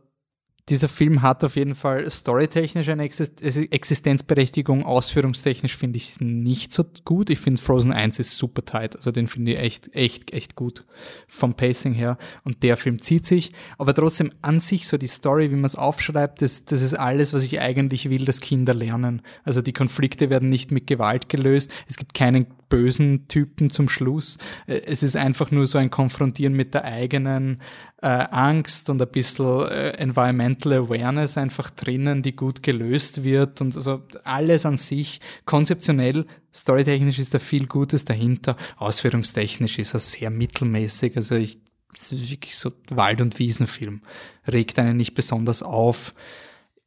[0.70, 6.74] dieser Film hat auf jeden Fall storytechnisch eine Exist Existenzberechtigung, ausführungstechnisch finde ich es nicht
[6.74, 7.30] so gut.
[7.30, 10.86] Ich finde Frozen 1 ist super tight, also den finde ich echt, echt, echt gut
[11.28, 15.52] vom Pacing her und der Film zieht sich, aber trotzdem an sich so die Story,
[15.52, 19.22] wie man es aufschreibt, das, das ist alles, was ich eigentlich will, dass Kinder lernen.
[19.44, 24.38] Also die Konflikte werden nicht mit Gewalt gelöst, es gibt keinen bösen Typen zum Schluss.
[24.66, 27.62] Äh, Es ist einfach nur so ein Konfrontieren mit der eigenen
[28.02, 33.76] äh, Angst und ein bisschen äh, Environmental Awareness einfach drinnen, die gut gelöst wird und
[33.76, 40.30] also alles an sich konzeptionell, storytechnisch ist da viel Gutes dahinter, ausführungstechnisch ist er sehr
[40.30, 41.60] mittelmäßig, also ich
[41.94, 44.02] es ist wirklich so Wald- und Wiesenfilm.
[44.46, 46.14] Regt einen nicht besonders auf,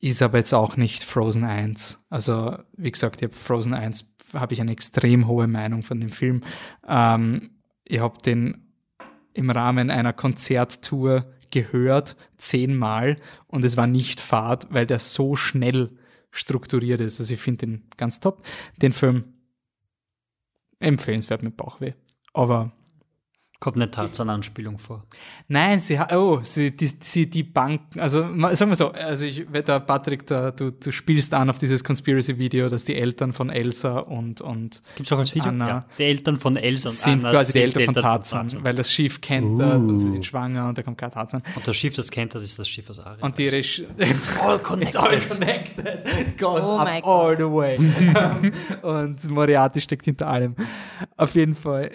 [0.00, 2.06] ist aber jetzt auch nicht Frozen 1.
[2.08, 6.10] Also, wie gesagt, ich habe Frozen 1, habe ich eine extrem hohe Meinung von dem
[6.10, 6.42] Film.
[6.88, 7.50] Ähm,
[7.84, 8.72] ich habe den
[9.34, 13.16] im Rahmen einer Konzerttour gehört, zehnmal,
[13.46, 15.90] und es war nicht fad, weil der so schnell
[16.30, 17.20] strukturiert ist.
[17.20, 18.46] Also ich finde den ganz top.
[18.80, 19.24] Den Film
[20.78, 21.92] empfehlenswert mit Bauchweh.
[22.32, 22.72] Aber
[23.60, 25.04] Kommt eine Tarzan-Anspielung vor.
[25.46, 29.46] Nein, sie hat, oh, sie, die, sie, die Bank, also sagen wir so, also ich,
[29.52, 33.98] der Patrick, da, du, du spielst an auf dieses Conspiracy-Video, dass die Eltern von Elsa
[33.98, 35.50] und, und Gibt es auch als Video?
[35.50, 35.86] Anna Ja.
[35.98, 38.90] Die Eltern von Elsa und sind Anna quasi die sind Eltern von Tarzan, weil das
[38.90, 39.62] Schiff kennt uh.
[39.62, 41.42] und sie sind schwanger und da kommt kein Tarzan.
[41.54, 43.22] Und das Schiff, das kennt, das ist das Schiff aus Aria.
[43.22, 44.94] Und die Regie, it's all connected.
[44.94, 46.04] It's all connected.
[46.18, 47.76] It goes Oh up all the way.
[48.80, 50.56] und Moriarty steckt hinter allem.
[51.18, 51.90] Auf jeden Fall,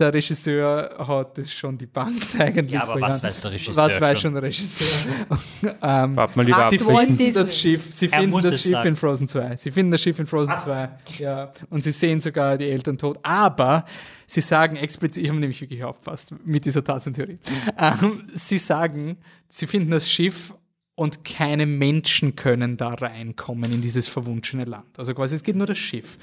[0.00, 2.72] der Regisseur hat das schon debunked eigentlich.
[2.72, 3.30] Ja, aber was Jahren.
[3.30, 4.20] weiß der Regisseur Was weiß schon?
[4.20, 4.86] schon der Regisseur?
[5.82, 7.56] ähm, Warte mal lieber Sie finden das.
[7.58, 8.88] Schiff, sie Er finden muss das es Schiff sagen.
[8.88, 9.56] in Frozen 2.
[9.56, 10.88] Sie finden das Schiff in Frozen 2.
[11.18, 11.52] Ja.
[11.70, 13.18] Und sie sehen sogar die Eltern tot.
[13.22, 13.84] Aber
[14.26, 17.38] sie sagen explizit, ich habe nämlich wirklich aufgepasst mit dieser Tarzan-Theorie.
[17.78, 19.18] Ähm, sie sagen,
[19.48, 20.54] sie finden das Schiff
[20.94, 24.98] und keine Menschen können da reinkommen in dieses verwunschene Land.
[24.98, 26.18] Also quasi, es geht nur das Schiff.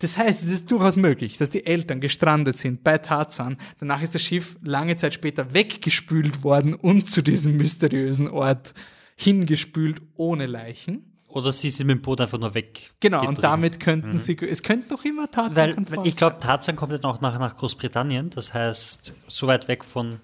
[0.00, 3.58] Das heißt, es ist durchaus möglich, dass die Eltern gestrandet sind bei Tarzan.
[3.78, 8.74] Danach ist das Schiff lange Zeit später weggespült worden und zu diesem mysteriösen Ort
[9.14, 11.06] hingespült ohne Leichen.
[11.28, 12.92] Oder sie sind mit dem Boot einfach nur weg.
[12.98, 16.74] Genau, und damit könnten sie, es könnte doch immer Tarzan Weil, weil ich glaube, Tarzan
[16.74, 18.30] kommt ja noch nach, nach Großbritannien.
[18.30, 20.18] Das heißt, so weit weg von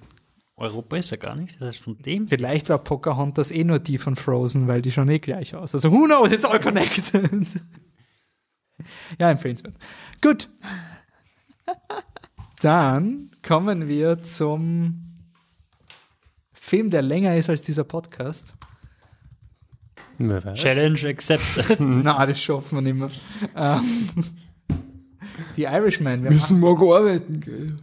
[0.56, 1.60] Europa ist er gar nicht.
[1.60, 2.28] Das heißt, von dem.
[2.28, 5.74] Vielleicht war Pocahontas eh nur die von Frozen, weil die schauen eh gleich aus.
[5.74, 7.30] Also who knows, it's all connected.
[9.18, 9.74] Ja, empfehlenswert.
[10.20, 10.48] Gut.
[12.60, 15.06] Dann kommen wir zum
[16.52, 18.56] Film, der länger ist als dieser Podcast.
[20.54, 21.78] Challenge accepted.
[21.80, 23.10] Na, das schaffen wir nicht mehr.
[23.54, 24.24] Ähm,
[25.56, 26.22] die Irishman.
[26.22, 27.76] Wir Müssen morgen arbeiten, gell?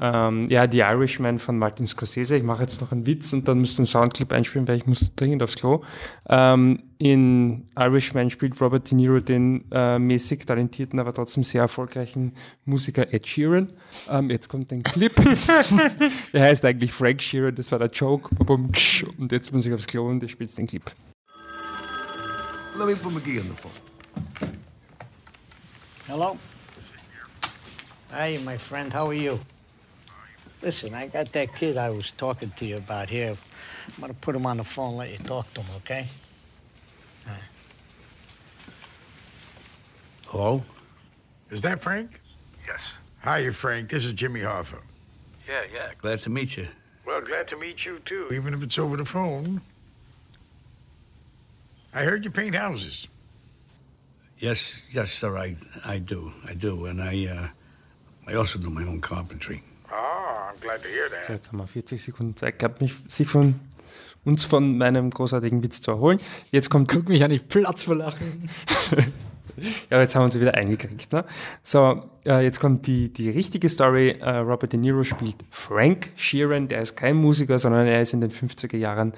[0.00, 2.36] ähm, ja, The Irishman von Martin Scorsese.
[2.36, 4.86] Ich mache jetzt noch einen Witz und dann müsst ihr einen Soundclip einspielen, weil ich
[4.86, 5.82] muss dringend aufs Klo.
[6.28, 12.32] Ähm, in Irishman spielt Robert De Niro den äh, mäßig talentierten, aber trotzdem sehr erfolgreichen
[12.64, 13.68] Musiker Ed Sheeran.
[14.10, 15.12] Ähm, jetzt kommt ein Clip.
[16.32, 18.30] er heißt eigentlich Frank Sheeran, das war der Joke.
[18.46, 20.82] Und jetzt muss ich aufs Klo und ich spiele den Clip.
[22.76, 23.72] Let me put McGee on the phone.
[26.06, 26.38] Hello?
[28.10, 29.38] Hey, my friend, how are you?
[30.62, 33.34] Listen, I got that kid I was talking to you about here.
[33.86, 36.06] I'm gonna put him on the phone, let you talk to him, okay?
[37.26, 37.30] Uh,
[40.26, 40.62] Hello?
[41.50, 42.20] Is that Frank?
[42.66, 42.80] Yes.
[43.20, 43.90] Hi, you, Frank.
[43.90, 44.80] This is Jimmy Hoffa.
[45.46, 45.90] Yeah, yeah.
[46.00, 46.68] Glad to meet you.
[47.06, 49.60] Well, glad to meet you, too, even if it's over the phone.
[51.94, 53.08] I heard you paint houses.
[54.38, 55.36] Yes, yes, sir.
[55.36, 57.48] I, I do, I do, and I, uh,
[58.28, 59.62] I also do my own carpentry.
[59.90, 61.26] Ah, I'm glad to hear that.
[61.26, 63.54] So, jetzt haben wir 40 Sekunden Zeit gehabt, mich, sich von
[64.24, 66.18] uns von meinem großartigen Witz zu erholen.
[66.50, 66.88] Jetzt kommt.
[66.88, 68.50] Guck mich an, ich platz vor Lachen.
[69.90, 71.10] ja, jetzt haben wir uns wieder eingekriegt.
[71.10, 71.24] Ne?
[71.62, 74.10] So, äh, jetzt kommt die, die richtige Story.
[74.20, 78.20] Äh, Robert De Niro spielt Frank Sheeran, der ist kein Musiker, sondern er ist in
[78.20, 79.12] den 50er Jahren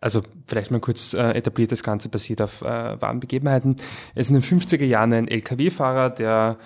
[0.00, 3.76] also vielleicht mal kurz äh, etabliert, das Ganze basiert auf äh, wahren Begebenheiten.
[4.14, 6.56] Er ist in den 50er Jahren ein LKW-Fahrer, der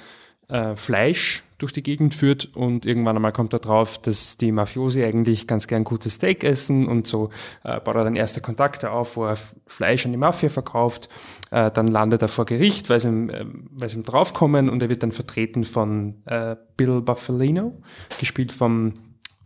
[0.48, 5.02] äh, Fleisch durch die Gegend führt und irgendwann einmal kommt er drauf, dass die Mafiosi
[5.04, 7.30] eigentlich ganz gern gutes Steak essen und so
[7.64, 9.36] äh, baut er dann erste Kontakte auf, wo er
[9.66, 11.08] Fleisch an die Mafia verkauft.
[11.50, 14.82] Äh, dann landet er vor Gericht, weil sie ihm, äh, weil sie ihm draufkommen und
[14.82, 17.80] er wird dann vertreten von äh, Bill Buffalino,
[18.18, 18.94] gespielt vom,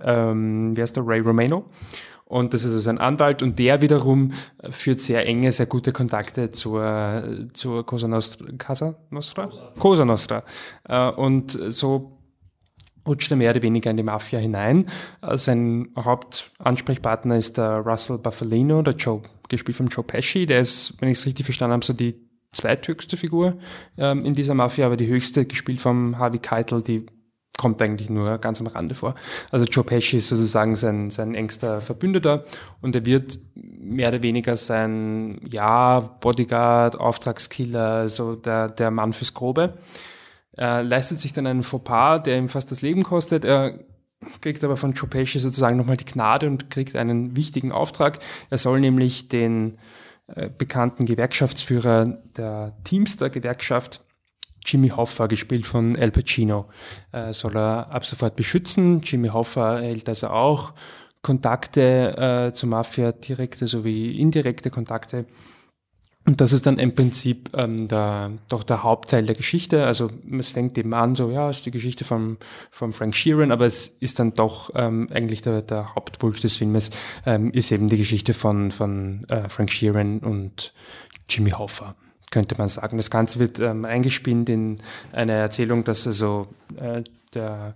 [0.01, 1.67] ähm, wie heißt der, Ray Romano.
[2.29, 4.33] Und das ist also ein Anwalt und der wiederum
[4.69, 9.49] führt sehr enge, sehr gute Kontakte zur, zur Cosa Nostra, Casa Nostra?
[9.79, 10.43] Cosa Nostra.
[10.89, 12.19] Äh, Und so
[13.07, 14.87] rutscht er mehr oder weniger in die Mafia hinein.
[15.23, 20.47] Äh, Sein Hauptansprechpartner ist der Russell Buffalino, der Joe, gespielt von Joe Pesci.
[20.47, 22.17] Der ist, wenn ich es richtig verstanden habe, so die
[22.51, 23.57] zweithöchste Figur
[23.99, 27.07] ähm, in dieser Mafia, aber die höchste gespielt vom Harvey Keitel, die
[27.59, 29.15] kommt eigentlich nur ganz am Rande vor.
[29.51, 32.45] Also Joe Pesci ist sozusagen sein, sein engster Verbündeter
[32.81, 39.35] und er wird mehr oder weniger sein, ja, Bodyguard, Auftragskiller, so der, der Mann fürs
[39.35, 39.75] Grobe.
[40.53, 43.45] Er leistet sich dann einen Fauxpas, der ihm fast das Leben kostet.
[43.45, 43.79] Er
[44.41, 48.19] kriegt aber von Joe Pesci sozusagen nochmal die Gnade und kriegt einen wichtigen Auftrag.
[48.51, 49.79] Er soll nämlich den
[50.29, 54.01] äh, bekannten Gewerkschaftsführer der Teamster-Gewerkschaft
[54.67, 56.67] Jimmy Hoffa, gespielt von Al Pacino,
[57.13, 59.01] äh, soll er ab sofort beschützen.
[59.03, 60.75] Jimmy Hoffa erhält also auch
[61.23, 65.27] Kontakte äh, zur Mafia, direkte sowie indirekte Kontakte.
[66.27, 69.87] Und das ist dann im Prinzip ähm, der, doch der Hauptteil der Geschichte.
[69.87, 72.37] Also es fängt eben an, so ja, ist die Geschichte von
[72.73, 76.91] vom Frank Sheeran, aber es ist dann doch ähm, eigentlich der, der Hauptpulk des Filmes,
[77.25, 80.75] ähm, ist eben die Geschichte von, von äh, Frank Sheeran und
[81.29, 81.95] Jimmy Hoffa
[82.31, 82.97] könnte man sagen.
[82.97, 84.79] Das Ganze wird ähm, eingespinnt in
[85.13, 86.47] eine Erzählung, dass also
[86.77, 87.03] äh,
[87.35, 87.75] der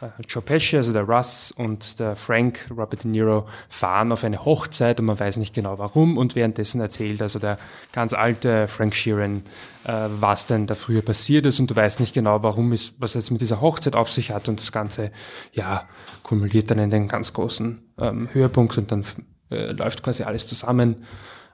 [0.00, 4.44] äh, Joe Pesci, also der Russ und der Frank, Robert De Niro, fahren auf eine
[4.44, 7.58] Hochzeit und man weiß nicht genau warum und währenddessen erzählt also der
[7.92, 9.42] ganz alte Frank Sheeran,
[9.84, 13.14] äh, was denn da früher passiert ist und du weißt nicht genau, warum ist, was
[13.14, 15.10] jetzt mit dieser Hochzeit auf sich hat und das Ganze,
[15.52, 15.88] ja,
[16.22, 19.04] kumuliert dann in den ganz großen ähm, Höhepunkt und dann
[19.50, 21.04] äh, läuft quasi alles zusammen.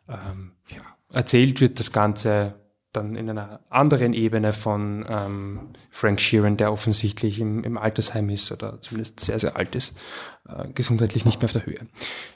[0.09, 2.55] Ähm, ja, erzählt wird das Ganze
[2.93, 5.61] dann in einer anderen Ebene von ähm,
[5.91, 9.99] Frank Sheeran, der offensichtlich im, im Altersheim ist oder zumindest sehr, sehr alt ist,
[10.49, 11.81] äh, gesundheitlich nicht mehr auf der Höhe.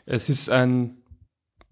[0.06, 0.96] Es ist ein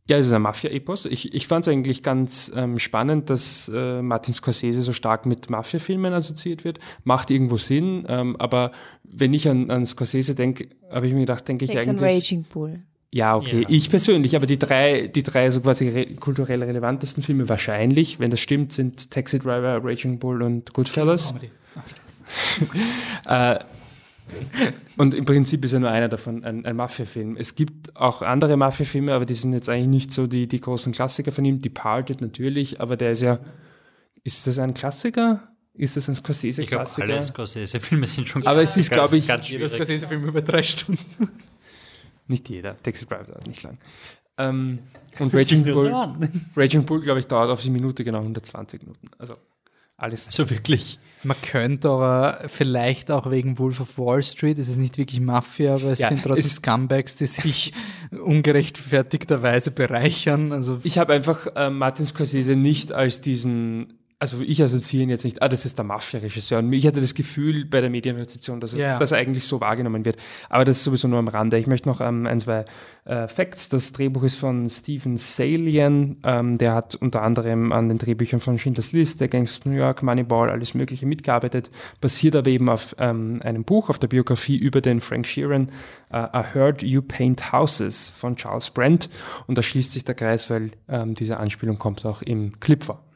[0.09, 1.05] ja, es ist ein Mafia-Epos.
[1.05, 5.51] Ich, ich fand es eigentlich ganz ähm, spannend, dass äh, Martin Scorsese so stark mit
[5.51, 6.79] Mafia-Filmen assoziiert wird.
[7.05, 8.73] Macht irgendwo Sinn, ähm, aber
[9.05, 12.01] wenn ich an, an Scorsese denke, habe ich mir gedacht, denke ich eigentlich...
[12.01, 12.81] Raging Bull.
[13.11, 13.65] Ja, okay.
[13.69, 18.31] Ich persönlich, aber die drei, die drei so quasi re kulturell relevantesten Filme wahrscheinlich, wenn
[18.31, 21.35] das stimmt, sind Taxi Driver, Raging Bull und Goodfellas.
[23.27, 23.59] äh,
[24.99, 27.39] und im Prinzip ist ja nur einer davon ein, ein Mafia-Film.
[27.39, 30.93] Es gibt auch andere Mafia-Filme, aber die sind jetzt eigentlich nicht so die, die großen
[30.93, 31.63] Klassiker von ihm.
[31.63, 33.39] Departed natürlich, aber der ist ja,
[34.23, 35.49] ist das ein Klassiker?
[35.73, 37.05] Ist das ein Scorsese-Klassiker?
[37.05, 40.63] Ich glaube, alle Scorsese-Filme sind schon Aber es ist, glaube ich, Jeder Scorsese-Film über drei
[40.63, 41.31] Stunden.
[42.29, 42.77] Nicht jeder.
[42.83, 43.79] Taxi Driver dauert nicht lang.
[44.39, 44.79] Ähm,
[45.19, 45.93] und Raging Bull,
[46.57, 49.09] Raging Bull, glaube ich, dauert auf die Minute genau 120 Minuten.
[49.19, 49.35] Also
[49.97, 50.31] alles.
[50.31, 51.01] So wirklich.
[51.25, 55.75] Man könnte aber vielleicht auch wegen Wolf of Wall Street, es ist nicht wirklich Mafia,
[55.75, 57.73] aber es Ja, sind trotzdem Scumbags, die sich
[58.13, 60.53] ungerechtfertigterweise bereichern.
[60.53, 65.24] Also Ich habe einfach äh, Martin Scorsese nicht als diesen, also ich assoziiere ihn jetzt
[65.24, 66.59] nicht, ah, das ist der Mafia-Regisseur.
[66.59, 70.05] Und ich hatte das Gefühl bei der Medienrezeption, dass er, dass er eigentlich so wahrgenommen
[70.05, 70.16] wird.
[70.49, 71.57] Aber das ist sowieso nur am Rande.
[71.57, 72.65] Ich möchte noch ähm, ein, zwei
[73.05, 73.69] äh, Facts.
[73.69, 76.16] Das Drehbuch ist von Stephen Salian.
[76.24, 80.03] Ähm, der hat unter anderem an den Drehbüchern von Schindlers Liste, Gangs of New York,
[80.03, 81.70] Moneyball, alles Mögliche mitgearbeitet.
[82.01, 85.70] Basiert aber eben auf ähm, einem Buch, auf der Biografie über den Frank Sheeran,
[86.11, 89.11] äh, I Heard You Paint Houses von Charles Brent.
[89.47, 93.08] Und da schließt sich der Kreis, weil ähm, diese Anspielung kommt auch im Clip vor.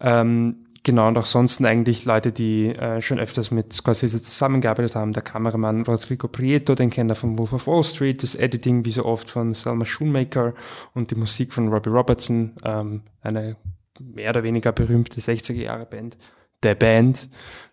[0.00, 5.12] Ähm, genau, und auch sonst eigentlich Leute, die äh, schon öfters mit Scorsese zusammengearbeitet haben.
[5.12, 8.90] Der Kameramann Rodrigo Prieto, den kennt er von Wolf of Wall Street, das Editing wie
[8.92, 10.54] so oft von Selma Shoemaker
[10.94, 13.56] und die Musik von Robbie Robertson, ähm, eine
[14.00, 16.16] mehr oder weniger berühmte 60er-Jahre-Band.
[16.62, 17.28] The Band,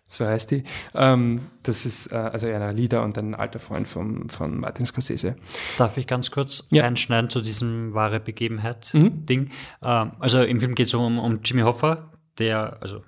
[0.06, 0.62] so heißt die.
[0.94, 5.36] Ähm, das ist äh, also einer Leader und ein alter Freund von, von Martin Scorsese.
[5.78, 6.84] Darf ich ganz kurz Ja.
[6.84, 9.50] reinschneiden zu diesem wahre Begebenheit-Ding?
[9.82, 13.02] Ähm, also im Film geht es um, um Jimmy Hoffa, der, also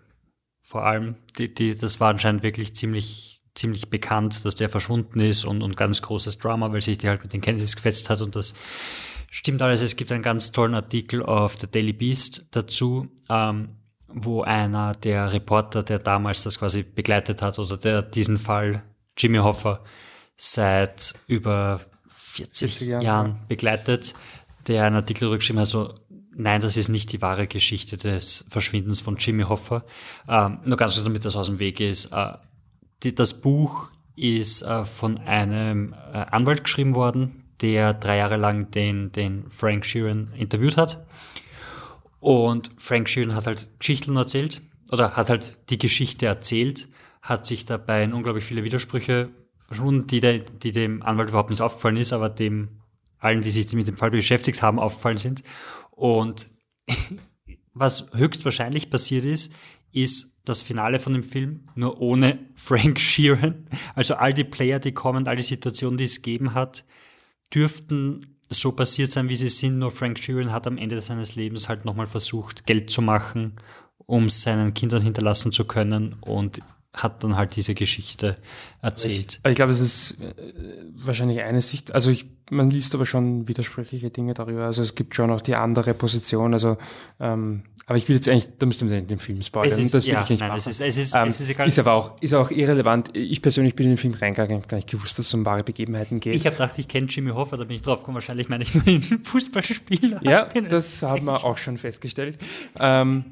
[0.60, 5.44] vor allem, die, die, das war anscheinend wirklich ziemlich, ziemlich bekannt, dass der verschwunden ist
[5.44, 8.36] und, und ganz großes Drama, weil sich die halt mit den Kennedys gefetzt hat und
[8.36, 8.54] das
[9.30, 9.82] stimmt alles.
[9.82, 13.76] Es gibt einen ganz tollen Artikel auf der Daily Beast dazu, ähm,
[14.08, 18.82] wo einer der Reporter, der damals das quasi begleitet hat oder der diesen Fall,
[19.16, 19.84] Jimmy Hoffa,
[20.36, 24.14] seit über 40, 40 Jahren, Jahren, begleitet,
[24.68, 25.94] der einen Artikel darüber geschrieben hat, so,
[26.36, 29.84] nein, das ist nicht die wahre Geschichte des Verschwindens von Jimmy Hoffa.
[30.28, 32.12] Ähm, nur ganz kurz, damit das aus dem Weg ist.
[32.12, 32.34] Äh,
[33.02, 38.70] die, das Buch ist äh, von einem äh, Anwalt geschrieben worden, der drei Jahre lang
[38.70, 41.06] den, den Frank Sheeran interviewt hat.
[42.20, 46.88] Und Frank Sheeran hat halt Geschichten erzählt oder hat halt die Geschichte erzählt,
[47.22, 49.30] hat sich dabei in unglaublich viele Widersprüche
[49.66, 52.80] verschwunden, die, der, die dem Anwalt überhaupt nicht aufgefallen ist, aber dem
[53.18, 55.42] allen, die sich mit dem Fall beschäftigt haben, aufgefallen sind.
[55.96, 56.46] Und
[57.74, 59.52] was höchstwahrscheinlich passiert ist,
[59.90, 63.66] ist das Finale von dem Film, nur ohne Frank Sheeran.
[63.96, 66.84] Also all die Player, die kommen, all die Situationen, die es gegeben hat,
[67.52, 69.78] dürften so passiert sein, wie sie sind.
[69.78, 73.54] Nur Frank Sheeran hat am Ende seines Lebens halt nochmal versucht, Geld zu machen,
[73.98, 76.60] um seinen Kindern hinterlassen zu können und
[76.96, 78.36] hat dann halt diese Geschichte
[78.82, 79.40] erzählt.
[79.44, 80.34] Ich, ich glaube, es ist äh,
[80.94, 84.64] wahrscheinlich eine Sicht, also ich, man liest aber schon widersprüchliche Dinge darüber.
[84.64, 86.52] Also es gibt schon auch die andere Position.
[86.54, 86.78] Also,
[87.20, 89.72] ähm, aber ich will jetzt eigentlich, da müsste man den Film spoilern.
[89.72, 90.58] Es ist- das will ja, ich nicht nein, machen.
[90.58, 91.68] es ist- es ist- ähm, es ist egal.
[91.68, 93.10] Ist aber auch, ist auch irrelevant.
[93.16, 96.18] Ich persönlich bin in den Film reingegangen, gar nicht gewusst, dass es um wahre Begebenheiten
[96.20, 96.34] geht.
[96.34, 98.74] Ich habe gedacht, ich kenne Jimmy Hoffa, da bin ich drauf gekommen, wahrscheinlich meine ich
[98.74, 100.20] nur einen Fußballspieler.
[100.24, 102.38] Ja, das haben wir auch schon festgestellt.
[102.78, 103.24] Ähm,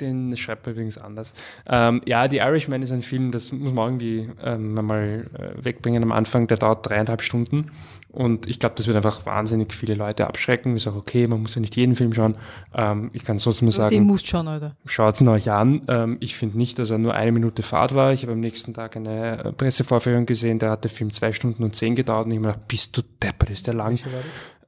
[0.00, 1.34] den schreibt man übrigens anders.
[1.66, 6.02] Ähm, ja, The Irishman ist ein Film, das muss man irgendwie ähm, mal äh, wegbringen
[6.02, 6.46] am Anfang.
[6.46, 7.70] Der dauert dreieinhalb Stunden.
[8.14, 10.76] Und ich glaube, das wird einfach wahnsinnig viele Leute abschrecken.
[10.76, 12.36] Ist auch okay, man muss ja nicht jeden Film schauen.
[12.72, 13.90] Ähm, ich kann trotzdem nur sagen.
[13.90, 14.76] Den musst schauen, Alter.
[14.86, 15.82] Schaut ihn euch an.
[15.88, 18.12] Ähm, ich finde nicht, dass er nur eine Minute Fahrt war.
[18.12, 21.64] Ich habe am nächsten Tag eine äh, Pressevorführung gesehen, da hat der Film zwei Stunden
[21.64, 23.98] und zehn gedauert und ich habe mir gedacht, bist du deppert, ist der lang.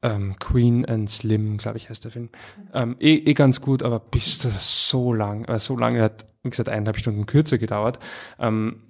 [0.02, 2.28] Ähm, Queen and Slim, glaube ich, heißt der Film.
[2.73, 6.51] Ähm, eh, eh ganz gut, aber bist du so lang, äh, so lange, hat, wie
[6.51, 7.98] gesagt, eineinhalb Stunden kürzer gedauert.
[8.39, 8.82] Ähm,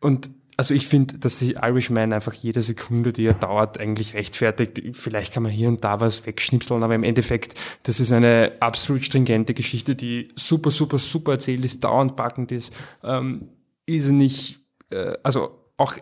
[0.00, 4.82] und also ich finde, dass die Irishman einfach jede Sekunde, die er dauert, eigentlich rechtfertigt.
[4.92, 7.54] Vielleicht kann man hier und da was wegschnipseln, aber im Endeffekt,
[7.84, 12.74] das ist eine absolut stringente Geschichte, die super, super, super erzählt ist, dauernd packend ist,
[13.02, 13.48] ähm,
[13.86, 14.60] ist nicht,
[14.90, 15.94] äh, also auch,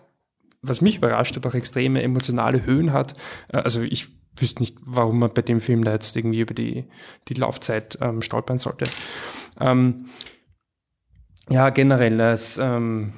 [0.62, 3.14] was mich überrascht hat, auch extreme emotionale Höhen hat.
[3.48, 6.84] Äh, also ich wüsste nicht, warum man bei dem Film da jetzt irgendwie über die,
[7.28, 8.86] die Laufzeit ähm, stolpern sollte.
[9.60, 10.06] Ähm,
[11.48, 13.12] ja, generell, es, ähm,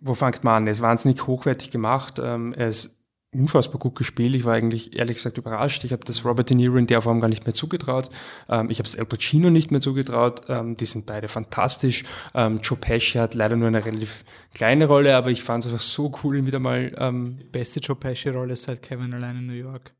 [0.00, 0.66] wo fängt man an?
[0.66, 2.20] Er ist wahnsinnig hochwertig gemacht.
[2.22, 2.95] Ähm, er ist
[3.38, 4.34] unfassbar gut gespielt.
[4.34, 5.84] Ich war eigentlich ehrlich gesagt überrascht.
[5.84, 8.10] Ich habe das Robert De Niro in der Form gar nicht mehr zugetraut.
[8.48, 10.42] Ähm, ich habe es Al Pacino nicht mehr zugetraut.
[10.48, 12.04] Ähm, die sind beide fantastisch.
[12.34, 15.82] Ähm, Joe Pesci hat leider nur eine relativ kleine Rolle, aber ich fand es einfach
[15.82, 19.92] so cool, ihn wieder mal ähm, Beste Joe Pesci-Rolle seit Kevin allein in New York.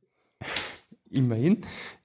[1.16, 1.62] Immerhin.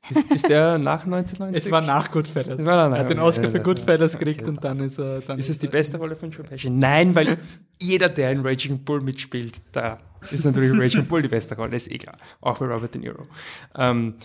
[0.09, 1.55] Ist, ist der nach 1990?
[1.65, 2.59] Es war nach Goodfellas.
[2.59, 2.97] Es war danach.
[2.97, 5.21] Er hat den Oscar für Goodfellas gekriegt und dann ist er.
[5.21, 6.69] Dann Ist es die beste Rolle von Joe Pesci?
[6.69, 7.37] Nein, weil
[7.81, 9.99] jeder, der in Raging Bull mitspielt, da
[10.31, 12.17] ist natürlich Raging Bull die beste Rolle, ist eh klar.
[12.41, 13.27] Auch für Robert De Niro.
[13.75, 14.15] Ähm,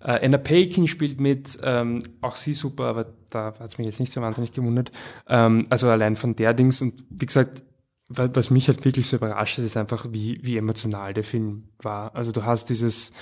[0.00, 4.00] äh, Anna Paquin spielt mit, ähm, auch sie super, aber da hat es mich jetzt
[4.00, 4.92] nicht so wahnsinnig gewundert.
[5.28, 7.62] Ähm, also allein von der Dings und wie gesagt,
[8.10, 11.68] wa- was mich halt wirklich so überrascht hat, ist einfach, wie, wie emotional der Film
[11.78, 12.14] war.
[12.14, 13.12] Also du hast dieses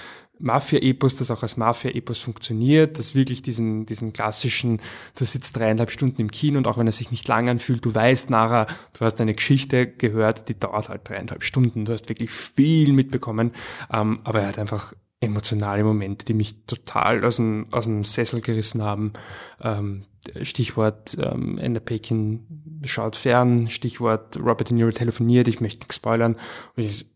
[0.43, 4.81] Mafia-Epos, das auch als Mafia-Epos funktioniert, das wirklich diesen, diesen klassischen,
[5.17, 7.95] du sitzt dreieinhalb Stunden im Kino und auch wenn er sich nicht lang anfühlt, du
[7.95, 8.67] weißt nachher,
[8.99, 13.53] du hast eine Geschichte gehört, die dauert halt dreieinhalb Stunden, du hast wirklich viel mitbekommen,
[13.93, 18.41] ähm, aber er hat einfach emotionale Momente, die mich total aus dem, aus dem Sessel
[18.41, 19.13] gerissen haben.
[19.61, 20.05] Ähm,
[20.43, 26.37] Stichwort ähm, Ender Pekin schaut fern, Stichwort Robert De Niro telefoniert, ich möchte nichts spoilern.
[26.77, 27.12] Und ich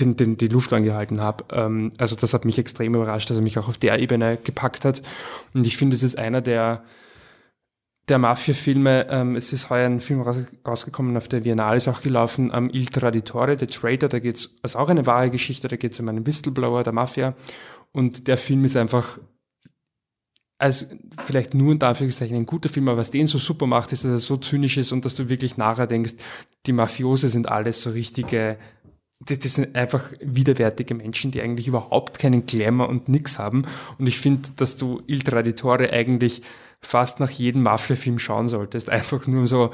[0.00, 1.44] den, den, die Luft angehalten habe.
[1.52, 4.84] Ähm, also das hat mich extrem überrascht, dass er mich auch auf der Ebene gepackt
[4.84, 5.02] hat.
[5.54, 6.84] Und ich finde, es ist einer der,
[8.08, 9.06] der Mafia-Filme.
[9.10, 12.70] Ähm, es ist heuer ein Film raus, rausgekommen, auf der Biennale ist auch gelaufen, ähm,
[12.72, 16.00] Il Traditore, The Trader, da geht es, also auch eine wahre Geschichte, da geht es
[16.00, 17.34] um einen Whistleblower der Mafia.
[17.92, 19.18] Und der Film ist einfach
[20.58, 20.96] als
[21.26, 24.12] vielleicht nur in Anführungszeichen ein guter Film, aber was den so super macht, ist, dass
[24.12, 26.14] er so zynisch ist und dass du wirklich nachher denkst,
[26.64, 28.56] die Mafiose sind alles so richtige
[29.20, 33.64] das, das sind einfach widerwärtige Menschen, die eigentlich überhaupt keinen Glamour und nix haben.
[33.98, 36.42] Und ich finde, dass du Il Traditore eigentlich
[36.80, 39.70] fast nach jedem Mafia-Film schauen solltest, einfach nur so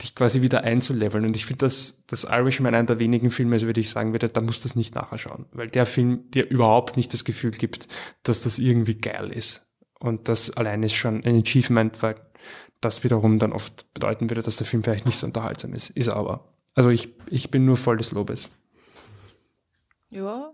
[0.00, 1.24] dich quasi wieder einzuleveln.
[1.24, 4.28] Und ich finde, dass das Irishman einer der wenigen Filme ist, würde ich sagen würde,
[4.28, 5.46] da muss das nicht nachher schauen.
[5.52, 7.88] Weil der Film dir überhaupt nicht das Gefühl gibt,
[8.22, 9.72] dass das irgendwie geil ist.
[9.98, 12.14] Und das allein ist schon ein Achievement, weil
[12.80, 15.90] das wiederum dann oft bedeuten würde, dass der Film vielleicht nicht so unterhaltsam ist.
[15.90, 16.44] Ist aber.
[16.76, 18.50] Also ich, ich bin nur voll des Lobes.
[20.10, 20.52] Ja.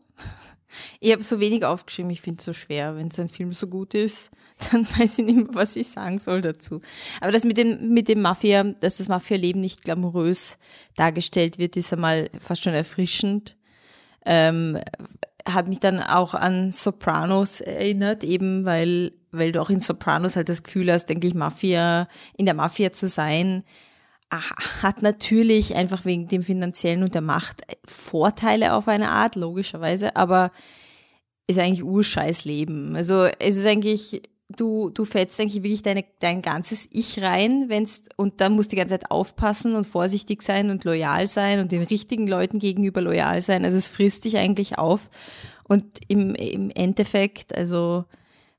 [0.98, 2.96] Ich habe so wenig aufgeschrieben, ich finde es so schwer.
[2.96, 4.30] Wenn so ein Film so gut ist,
[4.72, 6.80] dann weiß ich nicht mehr, was ich sagen soll dazu.
[7.20, 10.58] Aber das mit dem, mit dem Mafia, dass das Mafia-Leben nicht glamourös
[10.96, 13.56] dargestellt wird, ist einmal fast schon erfrischend.
[14.26, 14.78] Ähm,
[15.46, 20.48] hat mich dann auch an Sopranos erinnert, eben weil, weil du auch in Sopranos halt
[20.48, 23.62] das Gefühl hast, denke ich, Mafia, in der Mafia zu sein,
[24.30, 30.50] hat natürlich einfach wegen dem finanziellen und der Macht Vorteile auf eine Art, logischerweise, aber
[31.46, 32.96] ist eigentlich urscheiß Leben.
[32.96, 38.04] Also es ist eigentlich, du, du fällst eigentlich wirklich deine, dein ganzes Ich rein, wenn's,
[38.16, 41.72] und dann musst du die ganze Zeit aufpassen und vorsichtig sein und loyal sein und
[41.72, 43.64] den richtigen Leuten gegenüber loyal sein.
[43.64, 45.10] Also es frisst dich eigentlich auf.
[45.64, 48.04] Und im, im Endeffekt, also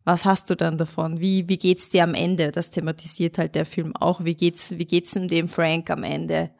[0.06, 1.20] was hast du dann davon?
[1.20, 2.52] Wie, wie geht's dir am Ende?
[2.52, 4.24] Das thematisiert halt der Film auch.
[4.24, 6.52] Wie geht's, wie geht's denn dem Frank am Ende?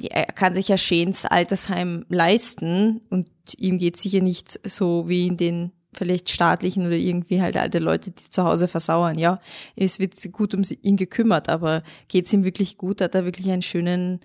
[0.00, 3.28] Er kann sich ja Shanes Altersheim leisten und
[3.58, 8.10] ihm geht sicher nicht so wie in den vielleicht staatlichen oder irgendwie halt alte Leute,
[8.10, 9.18] die zu Hause versauern.
[9.18, 9.40] Ja,
[9.76, 13.00] es wird gut um ihn gekümmert, aber geht's ihm wirklich gut?
[13.00, 14.20] Hat er wirklich einen schönen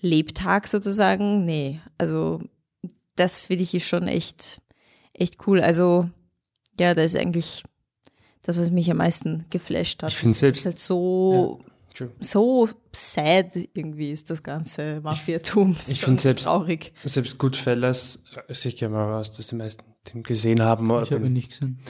[0.00, 1.44] Lebtag sozusagen?
[1.44, 2.40] Nee, also
[3.16, 4.58] das finde ich schon echt,
[5.12, 5.60] echt cool.
[5.60, 6.08] Also
[6.78, 7.62] ja, das ist eigentlich
[8.42, 10.10] das, was mich am meisten geflasht hat.
[10.10, 10.60] Ich finde selbst.
[10.60, 11.60] ist halt so,
[11.98, 12.06] ja.
[12.20, 15.76] so sad irgendwie ist das ganze Mafiatum.
[15.86, 16.92] Ich finde selbst traurig.
[17.04, 20.86] Selbst Goodfellas, ich gehe mal raus, dass die meisten den gesehen haben.
[21.02, 21.80] Ich habe ihn nicht gesehen.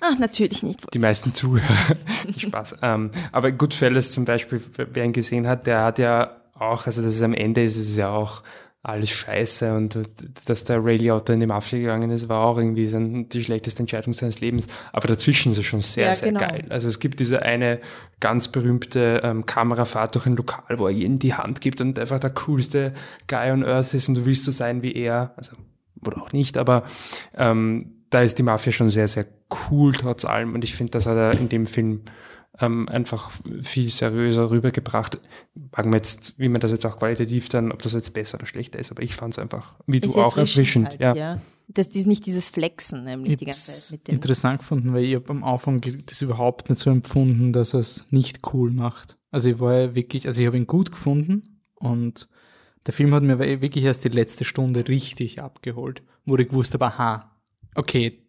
[0.00, 0.92] Ach, natürlich nicht.
[0.92, 1.96] Die meisten Zuhörer.
[2.36, 2.76] Spaß.
[2.82, 7.14] ähm, aber Goodfellas zum Beispiel, wer ihn gesehen hat, der hat ja auch, also das
[7.14, 8.42] ist am Ende ist es ja auch
[8.84, 9.98] alles scheiße und
[10.44, 13.80] dass der Ray Liotta in die Mafia gegangen ist, war auch irgendwie so die schlechteste
[13.80, 14.66] Entscheidung seines Lebens.
[14.92, 16.40] Aber dazwischen ist es schon sehr, ja, sehr genau.
[16.40, 16.66] geil.
[16.68, 17.80] Also es gibt diese eine
[18.20, 22.20] ganz berühmte ähm, Kamerafahrt durch ein Lokal, wo er jeden die Hand gibt und einfach
[22.20, 22.92] der coolste
[23.26, 25.32] Guy on Earth ist und du willst so sein wie er.
[25.36, 25.56] Also,
[26.06, 26.82] oder auch nicht, aber
[27.34, 29.24] ähm, da ist die Mafia schon sehr, sehr
[29.70, 32.02] cool trotz allem und ich finde, das hat er in dem Film
[32.60, 33.32] ähm, einfach
[33.62, 35.20] viel seriöser rübergebracht.
[35.72, 38.46] Fragen wir jetzt, wie man das jetzt auch qualitativ dann, ob das jetzt besser oder
[38.46, 40.90] schlechter ist, aber ich fand es einfach, wie du auch, erfrischend.
[40.90, 41.14] Halt, ja.
[41.14, 41.40] ja.
[41.68, 45.04] Das ist nicht dieses Flexen, nämlich ich die ganze Zeit mit den Interessant gefunden, weil
[45.04, 49.16] ich habe am Anfang das überhaupt nicht so empfunden, dass er es nicht cool macht.
[49.30, 52.28] Also ich war ja wirklich, also ich habe ihn gut gefunden und
[52.86, 56.86] der Film hat mir wirklich erst die letzte Stunde richtig abgeholt, wo ich gewusst habe,
[56.86, 57.30] aha,
[57.74, 58.22] okay,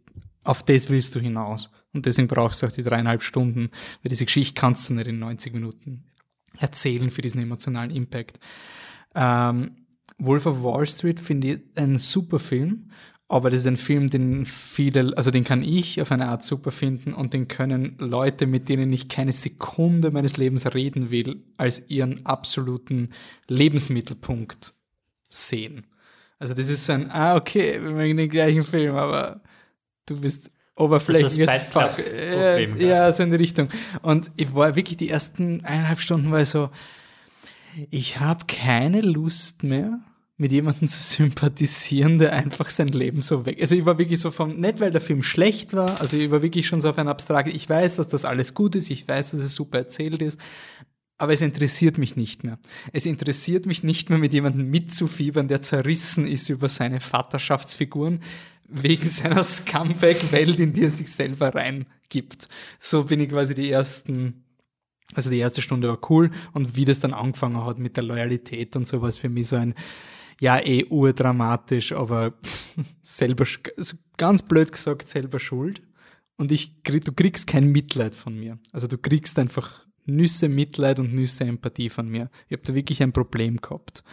[0.45, 1.71] auf das willst du hinaus.
[1.95, 3.69] Und deswegen brauchst du auch die dreieinhalb Stunden,
[4.03, 6.03] weil diese Geschichte kannst du nicht in 90 Minuten
[6.59, 8.39] erzählen für diesen emotionalen Impact.
[9.15, 9.77] Ähm,
[10.17, 12.91] Wolf of Wall Street finde ich ein super Film,
[13.27, 16.71] aber das ist ein Film, den viele, also den kann ich auf eine Art super
[16.71, 21.89] finden und den können Leute, mit denen ich keine Sekunde meines Lebens reden will, als
[21.89, 23.09] ihren absoluten
[23.47, 24.73] Lebensmittelpunkt
[25.27, 25.87] sehen.
[26.39, 29.41] Also das ist ein, ah, okay, wir mögen den gleichen Film, aber
[30.05, 32.03] du bist oberflächliches Fuck.
[32.15, 33.69] Ja, ja, so in die Richtung.
[34.01, 36.69] Und ich war wirklich die ersten eineinhalb Stunden war so,
[37.89, 39.99] ich habe keine Lust mehr,
[40.37, 43.57] mit jemandem zu sympathisieren, der einfach sein Leben so weg.
[43.61, 46.41] Also ich war wirklich so vom, nicht weil der Film schlecht war, also ich war
[46.41, 49.31] wirklich schon so auf ein abstrakt, ich weiß, dass das alles gut ist, ich weiß,
[49.31, 50.39] dass es super erzählt ist,
[51.17, 52.59] aber es interessiert mich nicht mehr.
[52.91, 58.19] Es interessiert mich nicht mehr, mit jemandem mitzufiebern, der zerrissen ist über seine Vaterschaftsfiguren,
[58.67, 62.49] wegen seiner Scumbag-Welt, in die er sich selber reingibt.
[62.79, 64.43] So bin ich quasi die ersten,
[65.13, 68.75] also die erste Stunde war cool und wie das dann angefangen hat mit der Loyalität
[68.75, 69.75] und sowas für mich so ein,
[70.41, 72.33] ja, eh urdramatisch, aber
[73.01, 73.45] selber,
[73.77, 75.81] also ganz blöd gesagt, selber schuld.
[76.37, 78.59] Und ich, du kriegst kein Mitleid von mir.
[78.73, 82.29] Also du kriegst einfach Nüsse Mitleid und Nüsse Empathie von mir.
[82.47, 84.03] Ich habe da wirklich ein Problem gehabt.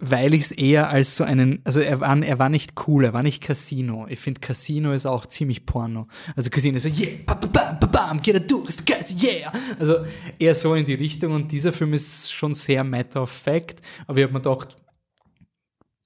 [0.00, 3.12] Weil ich es eher als so einen, also er war, er war nicht cool, er
[3.12, 4.06] war nicht Casino.
[4.08, 6.06] Ich finde Casino ist auch ziemlich Porno.
[6.36, 9.04] Also Casino ist so, yeah, bam, bam, bam, bam, bam, get a do, ist geil,
[9.20, 9.52] yeah.
[9.78, 10.04] Also
[10.38, 14.18] eher so in die Richtung und dieser Film ist schon sehr matter of fact, aber
[14.18, 14.76] ich habe mir gedacht,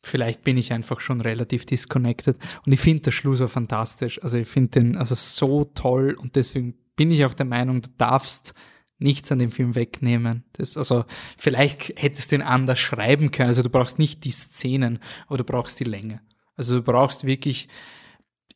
[0.03, 4.23] vielleicht bin ich einfach schon relativ disconnected und ich finde der Schluss auch fantastisch.
[4.23, 7.91] Also ich finde den also so toll und deswegen bin ich auch der Meinung, du
[7.99, 8.55] darfst
[9.03, 10.45] nichts an dem Film wegnehmen.
[10.53, 11.05] Das, also
[11.37, 13.49] vielleicht hättest du ihn anders schreiben können.
[13.49, 16.21] Also du brauchst nicht die Szenen, aber du brauchst die Länge.
[16.57, 17.69] Also du brauchst wirklich,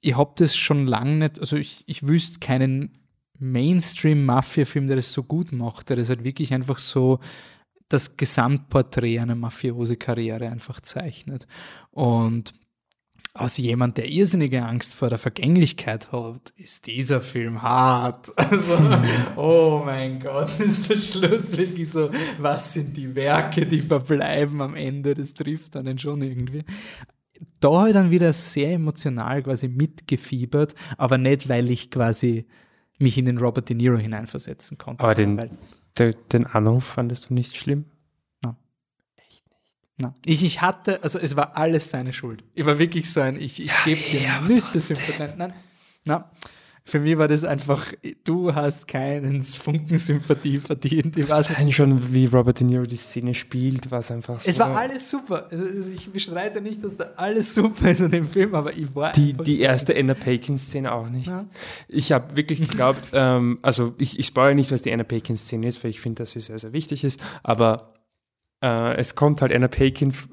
[0.00, 2.98] ich hab das schon lange nicht, also ich, ich wüsste keinen
[3.38, 7.18] Mainstream-Mafia-Film, der das so gut macht, der das halt wirklich einfach so
[7.88, 11.46] das Gesamtporträt einer Mafiose-Karriere einfach zeichnet.
[11.90, 12.54] Und
[13.38, 18.32] aus jemand, der irrsinnige Angst vor der Vergänglichkeit hat, ist dieser Film hart.
[18.46, 18.76] Also,
[19.36, 24.74] oh mein Gott, ist der Schluss wirklich so, was sind die Werke, die verbleiben am
[24.74, 25.14] Ende?
[25.14, 26.64] Das trifft einen schon irgendwie.
[27.60, 32.46] Da habe ich dann wieder sehr emotional quasi mitgefiebert, aber nicht, weil ich quasi
[32.98, 35.02] mich in den Robert De Niro hineinversetzen konnte.
[35.02, 35.50] Aber den,
[36.32, 37.84] den Anruf fandest du nicht schlimm?
[39.98, 42.44] Na, ich, ich hatte, also es war alles seine Schuld.
[42.54, 45.18] Ich war wirklich so ein, ich, ich gebe dir Nüsse Sympathie.
[45.18, 45.52] Nein, nein,
[46.04, 46.30] na,
[46.88, 47.92] für mich war das einfach,
[48.22, 51.16] du hast keinen Funken Sympathie verdient.
[51.16, 51.74] Ich weiß nicht.
[51.74, 54.48] Schon, wie Robert De Niro die Szene spielt, war es einfach so.
[54.48, 55.48] Es war alles super.
[55.50, 59.10] Also, ich bestreite nicht, dass da alles super ist in dem Film, aber ich war
[59.10, 61.26] die, einfach die erste Anna Paquin-Szene auch nicht.
[61.26, 61.44] Ja.
[61.88, 65.82] Ich habe wirklich geglaubt, ähm, also ich, ich spoilere nicht, was die Anna Paquin-Szene ist,
[65.82, 67.95] weil ich finde, dass sie sehr, sehr wichtig ist, aber
[68.62, 70.28] äh, es kommt halt Anna Paquin, f-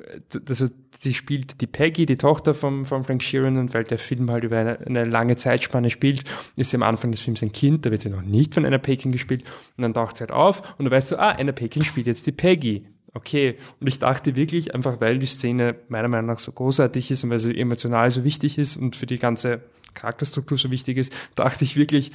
[0.47, 0.67] also
[0.97, 4.43] sie spielt die Peggy, die Tochter von, von Frank Sheeran und weil der Film halt
[4.43, 6.23] über eine, eine lange Zeitspanne spielt,
[6.55, 8.77] ist sie am Anfang des Films ein Kind, da wird sie noch nicht von Anna
[8.77, 9.43] Paquin gespielt
[9.77, 12.25] und dann taucht sie halt auf und du weißt so, ah, Anna Paquin spielt jetzt
[12.27, 12.83] die Peggy.
[13.15, 17.23] Okay, und ich dachte wirklich, einfach weil die Szene meiner Meinung nach so großartig ist
[17.23, 19.61] und weil sie emotional so wichtig ist und für die ganze
[19.93, 22.11] Charakterstruktur so wichtig ist, dachte ich wirklich,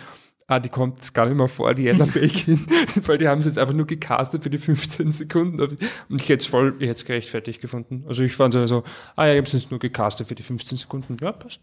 [0.49, 2.67] ah, die kommt jetzt gar nicht mehr vor, die Anna Bacon,
[3.07, 5.61] weil die haben sie jetzt einfach nur gecastet für die 15 Sekunden.
[5.61, 8.05] Und ich hätte es voll, ich hätte es gerechtfertigt gefunden.
[8.09, 8.83] Also ich fand so, so
[9.15, 11.17] ah ja, ich habe es jetzt nur gecastet für die 15 Sekunden.
[11.21, 11.61] Ja, passt.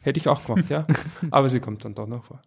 [0.00, 0.86] Hätte ich auch gemacht, ja.
[1.30, 2.42] Aber sie kommt dann doch noch vor.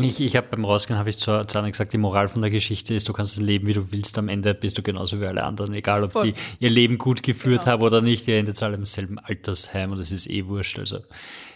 [0.00, 2.50] Ich, ich habe beim Rausgehen, habe ich zu, zu Anna gesagt, die Moral von der
[2.50, 4.16] Geschichte ist, du kannst leben, wie du willst.
[4.18, 5.74] Am Ende bist du genauso wie alle anderen.
[5.74, 6.32] Egal, ob Voll.
[6.32, 10.00] die ihr Leben gut geführt haben oder nicht, ihr endet alle im selben Altersheim und
[10.00, 10.78] das ist eh wurscht.
[10.78, 11.00] Also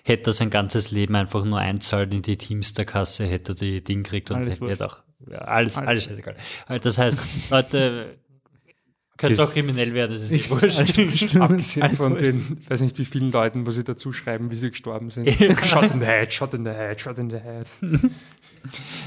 [0.04, 4.02] hätte er sein ganzes Leben einfach nur einzahlt in die Teamster-Kasse, hätte er die Ding
[4.02, 4.98] gekriegt und Alles hätte auch
[5.30, 6.36] ja, alles, Alles alles scheißegal.
[6.66, 8.18] Also Das heißt, Leute,
[9.16, 11.36] könnt Ist- auch kriminell werden, das ist Ich- eh wurscht.
[11.40, 12.22] Abgesehen Alles von wurscht.
[12.22, 15.28] den, weiß nicht wie vielen Leuten, wo sie dazu schreiben, wie sie gestorben sind.
[15.64, 17.66] shot in the head, shot in the head, shot in the head.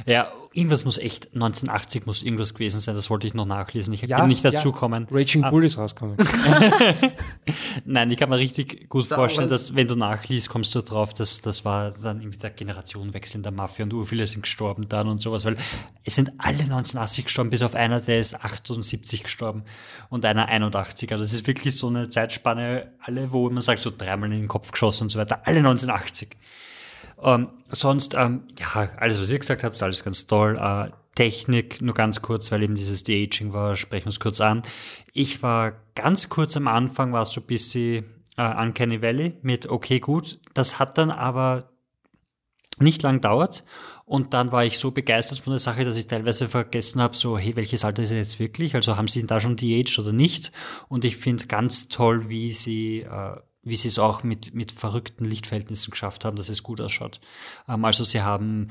[0.05, 3.93] Ja, irgendwas muss echt, 1980 muss irgendwas gewesen sein, das wollte ich noch nachlesen.
[3.93, 4.51] Ich Ja, bin nicht ja.
[4.51, 5.07] dazu kommen.
[5.11, 6.17] Raging Ah, Bull ist rausgekommen.
[7.85, 9.67] Nein, ich kann mir richtig gut Star vorstellen, Wars.
[9.67, 13.43] dass wenn du nachliest, kommst du drauf, dass das war dann irgendwie der Generationenwechsel in
[13.43, 15.57] der Mafia und urviele sind gestorben dann und sowas, weil
[16.03, 19.63] es sind alle 1980 gestorben, bis auf einer, der ist 78 gestorben
[20.09, 21.11] und einer 81.
[21.11, 24.47] Also das ist wirklich so eine Zeitspanne, alle, wo man sagt, so dreimal in den
[24.47, 26.29] Kopf geschossen und so weiter, alle 1980.
[27.21, 30.57] Ähm, sonst, ähm, ja, alles, was ihr gesagt habt, ist alles ganz toll.
[30.57, 34.61] Äh, Technik, nur ganz kurz, weil eben dieses De-Aging war, sprechen wir es kurz an.
[35.11, 38.05] Ich war ganz kurz am Anfang, war es so ein bisschen
[38.37, 40.39] äh, Uncanny Valley mit okay, gut.
[40.53, 41.73] Das hat dann aber
[42.79, 43.65] nicht lang dauert
[44.05, 47.37] und dann war ich so begeistert von der Sache, dass ich teilweise vergessen habe, so,
[47.37, 48.75] hey, welches Alter ist er jetzt wirklich?
[48.75, 50.53] Also haben sie ihn da schon de-aged oder nicht?
[50.87, 55.25] Und ich finde ganz toll, wie sie, äh, wie sie es auch mit, mit verrückten
[55.25, 57.19] Lichtverhältnissen geschafft haben, dass es gut ausschaut.
[57.67, 58.67] Ähm, also sie haben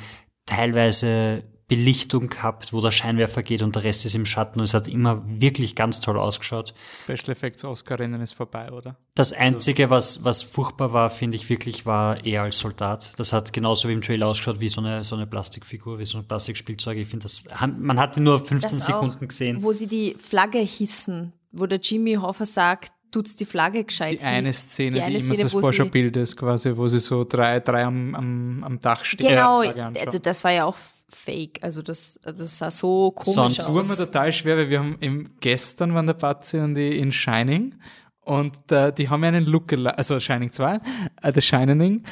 [0.46, 4.72] teilweise Belichtung gehabt, wo der Scheinwerfer geht und der Rest ist im Schatten und es
[4.72, 6.72] hat immer wirklich ganz toll ausgeschaut.
[7.02, 8.96] Special Effects Oscar-Rennen ist vorbei, oder?
[9.14, 13.12] Das Einzige, was, was furchtbar war, finde ich wirklich, war er als Soldat.
[13.18, 16.16] Das hat genauso wie im Trailer ausgeschaut, wie so eine, so eine Plastikfigur, wie so
[16.16, 16.96] ein Plastikspielzeug.
[16.96, 17.44] Ich finde, das,
[17.78, 19.62] man hat ihn nur 15 Das Sekunden auch, gesehen.
[19.62, 24.20] Wo sie die Flagge hissen, wo der Jimmy Hoffa sagt, tut's die Flagge gescheit.
[24.20, 27.00] Die eine Szene, die, eine immer Szene, das wo sie- Vorschaubild ist, quasi, wo sie
[27.00, 29.28] so drei, drei am, am, am Dach stehen.
[29.28, 30.76] Genau, also das war ja auch
[31.08, 31.58] fake.
[31.62, 33.96] Also das, das sah so komisch Sonst war mir aus.
[33.96, 37.74] total schwer, weil wir haben im, gestern waren der Batzi und ich in Shining
[38.20, 40.80] Und da, die haben ja einen Lookalike, also Shining 2,
[41.22, 42.04] äh, The Shining,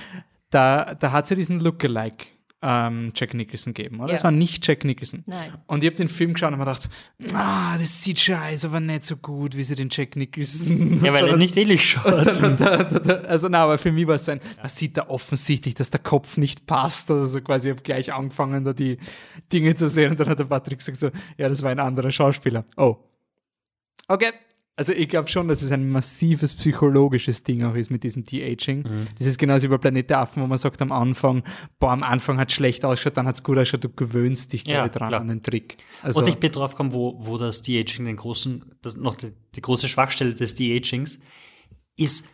[0.51, 2.29] da, da hat sie diesen Lookalike
[2.63, 4.09] ähm, Jack Nicholson gegeben, oder?
[4.09, 4.15] Ja.
[4.15, 5.25] Das war nicht Jack Nicholson.
[5.27, 5.53] Nein.
[5.67, 6.89] Und ich habe den Film geschaut und mir gedacht,
[7.35, 11.01] ah, das sieht scheiße, aber nicht so gut, wie sie den Jack Nicholson.
[11.07, 12.07] Ja, weil er nicht ähnlich schaut.
[12.07, 16.01] Also na, aber für mich war es so ein, man sieht da offensichtlich, dass der
[16.01, 17.11] Kopf nicht passt.
[17.11, 18.99] Also quasi, ich habe gleich angefangen, da die
[19.53, 22.11] Dinge zu sehen und dann hat der Patrick gesagt so, ja, das war ein anderer
[22.11, 22.65] Schauspieler.
[22.77, 22.97] Oh.
[24.09, 24.33] Okay.
[24.79, 28.83] Also ich glaube schon, dass es ein massives psychologisches Ding auch ist mit diesem De-Aging.
[28.83, 29.07] Mhm.
[29.17, 31.43] Das ist genauso wie bei Planet der Affen, wo man sagt am Anfang,
[31.79, 34.67] boah, am Anfang hat es schlecht ausgeschaut, dann hat es gut ausgeschaut, du gewöhnst dich
[34.67, 35.21] Ja, dran klar.
[35.23, 35.79] an den Trick.
[36.03, 39.33] Also, und ich bin drauf gekommen, wo, wo das De-Aging den großen, das noch die,
[39.55, 41.21] die große Schwachstelle des De-Agings
[41.97, 42.27] ist,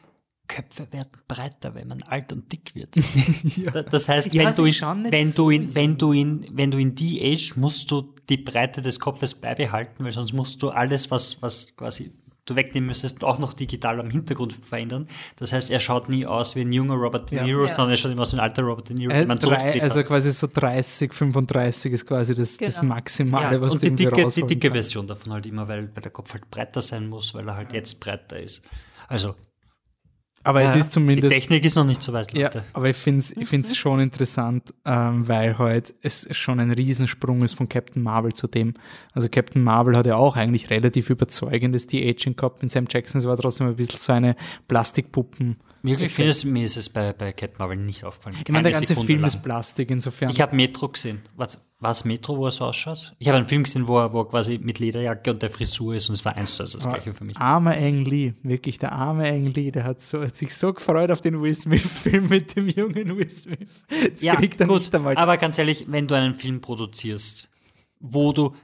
[0.48, 2.96] Köpfe werden breiter, wenn man alt und dick wird.
[3.72, 4.82] Da- Das heißt, Ja, wenn, sie du nicht
[5.12, 8.98] wenn, du ihn, wenn du ihn, wenn du ihn de-age, musst du die Breite des
[8.98, 12.10] Kopfes beibehalten, weil sonst musst du alles, was, was quasi
[12.46, 15.06] du wegnehmen müsstest, auch noch digital am Hintergrund verändern.
[15.36, 17.42] Das heißt, er schaut nie aus wie ein junger Robert De.
[17.42, 17.68] Niro, Ja.
[17.68, 19.80] sondern er schaut immer aus wie ein alter Robert De Niro, äh, den man drei,
[19.82, 20.06] also hat.
[20.06, 22.94] quasi so 30, 35 ist quasi das, das Genau.
[22.94, 24.70] Maximale, Ja, was und du die dicke, die dicke.
[24.72, 27.72] Version davon halt immer, weil, weil der Kopf halt breiter sein muss, weil er halt
[27.72, 28.64] jetzt breiter ist.
[29.08, 29.34] Also.
[30.44, 31.30] Aber es ja, ist zumindest.
[31.30, 32.64] Die Technik ist noch nicht so weit, Ja, Leute.
[32.72, 37.42] aber ich finde es ich find's schon interessant, ähm, weil halt es schon ein Riesensprung
[37.42, 38.74] ist von Captain Marvel zu dem.
[39.12, 43.20] Also Captain Marvel hat ja auch eigentlich relativ überzeugendes De-Aging gehabt mit Sam Jackson.
[43.20, 44.34] Es war trotzdem ein bisschen so eine
[44.68, 45.56] Plastikpuppen.
[45.82, 48.36] Wirklich, es, mir ist es bei, bei Captain Marvel nicht aufgefallen.
[48.44, 49.26] Ich meine, der ganze Sekunde Film lang.
[49.28, 50.30] ist Plastik, insofern.
[50.30, 51.22] Ich habe Metro gesehen.
[51.34, 53.14] Was, was Metro, wo er so ausschaut?
[53.18, 55.96] Ich habe einen Film gesehen, wo er, wo er quasi mit Lederjacke und der Frisur
[55.96, 57.36] ist und es war eins zu eins das gleiche für mich.
[57.38, 61.10] Armer Ang Lee, wirklich der arme Ang Lee, der hat, so, hat sich so gefreut
[61.10, 63.84] auf den Will Smith-Film mit dem jungen Will Smith.
[64.02, 65.16] Jetzt Ja, kriegt er gut, nicht einmal.
[65.16, 67.50] aber ganz ehrlich, wenn du einen Film produzierst,
[67.98, 68.54] wo du,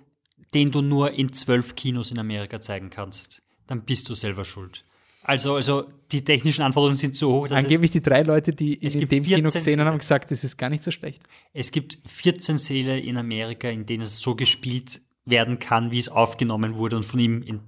[0.54, 4.84] den du nur in zwölf Kinos in Amerika zeigen kannst, dann bist du selber schuld.
[5.28, 8.94] Also, also die technischen Anforderungen sind so hoch, dass Angeblich die drei Leute, die Es
[8.94, 9.86] in dem Kino 14 gesehen haben, Szenen.
[9.86, 11.24] haben gesagt, das ist gar nicht so schlecht.
[11.52, 16.08] Es gibt 14 Säle in Amerika, in denen es so gespielt werden kann, wie es
[16.08, 17.60] aufgenommen wurde und von ihm in,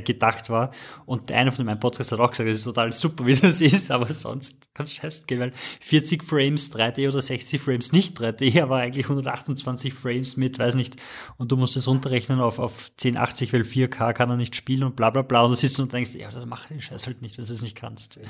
[0.00, 0.70] gedacht war.
[1.06, 3.60] Und der eine von meinem Podcast hat auch gesagt, es ist total super, wie das
[3.60, 8.18] ist, aber sonst kann es scheiße gehen, weil 40 Frames 3D oder 60 Frames nicht
[8.18, 10.96] 3D, aber eigentlich 128 Frames mit, weiß nicht,
[11.36, 14.96] und du musst es runterrechnen auf, auf 1080, weil 4K kann er nicht spielen und
[14.96, 15.42] bla bla bla.
[15.42, 17.62] Und du sitzt und denkst, ja, das mach den Scheiß halt nicht, wenn du es
[17.62, 18.20] nicht kannst.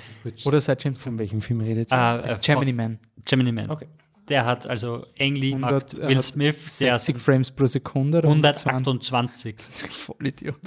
[0.44, 1.96] Oder seit James Von welchem Film redet ihr?
[1.98, 2.98] Ah, äh, Gemini von- Man.
[3.24, 3.70] Gemini Man.
[3.70, 3.88] Okay.
[4.28, 8.18] Der hat also Ang Lee macht 100, Will hat Smith, der 60 Frames pro Sekunde.
[8.18, 9.56] oder 128.
[9.90, 10.60] Vollidiot.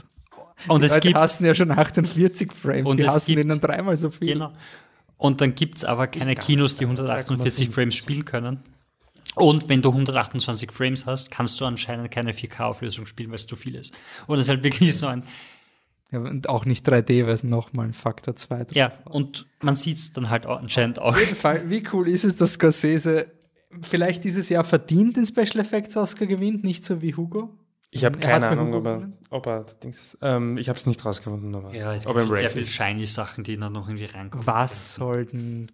[0.68, 2.90] Und die es Leute gibt hassen ja schon 48 Frames.
[2.90, 4.34] Und die hassen gibt- dann dreimal so viel.
[4.34, 4.54] Genau.
[5.18, 8.60] Und dann gibt es aber keine Kinos, die 148 Frames spielen können.
[9.36, 13.56] Und wenn du 128 Frames hast, kannst du anscheinend keine 4K-Auflösung spielen, weil es zu
[13.56, 13.94] viel ist.
[14.28, 15.24] Und es ist halt wirklich so ein.
[16.12, 19.76] Ja, und auch nicht 3D, weil es nochmal ein Faktor 2 drauf Ja, und man
[19.76, 21.08] sieht es dann halt auch anscheinend auch.
[21.16, 23.26] Auf jeden Fall, wie cool ist es, dass Scorsese
[23.82, 27.58] vielleicht dieses Jahr verdient den Special Effects Oscar gewinnt, nicht so wie Hugo?
[27.96, 29.14] Ich habe hat keine Ahnung, ob er, gewonnen.
[29.30, 32.50] ob er Dings, ähm, ich habe es nicht rausgefunden, aber Ja, es ob gibt sehr
[32.50, 32.74] viele ist.
[32.76, 34.46] shiny Sachen, die dann noch irgendwie reinkommen.
[34.46, 35.68] Was sollten.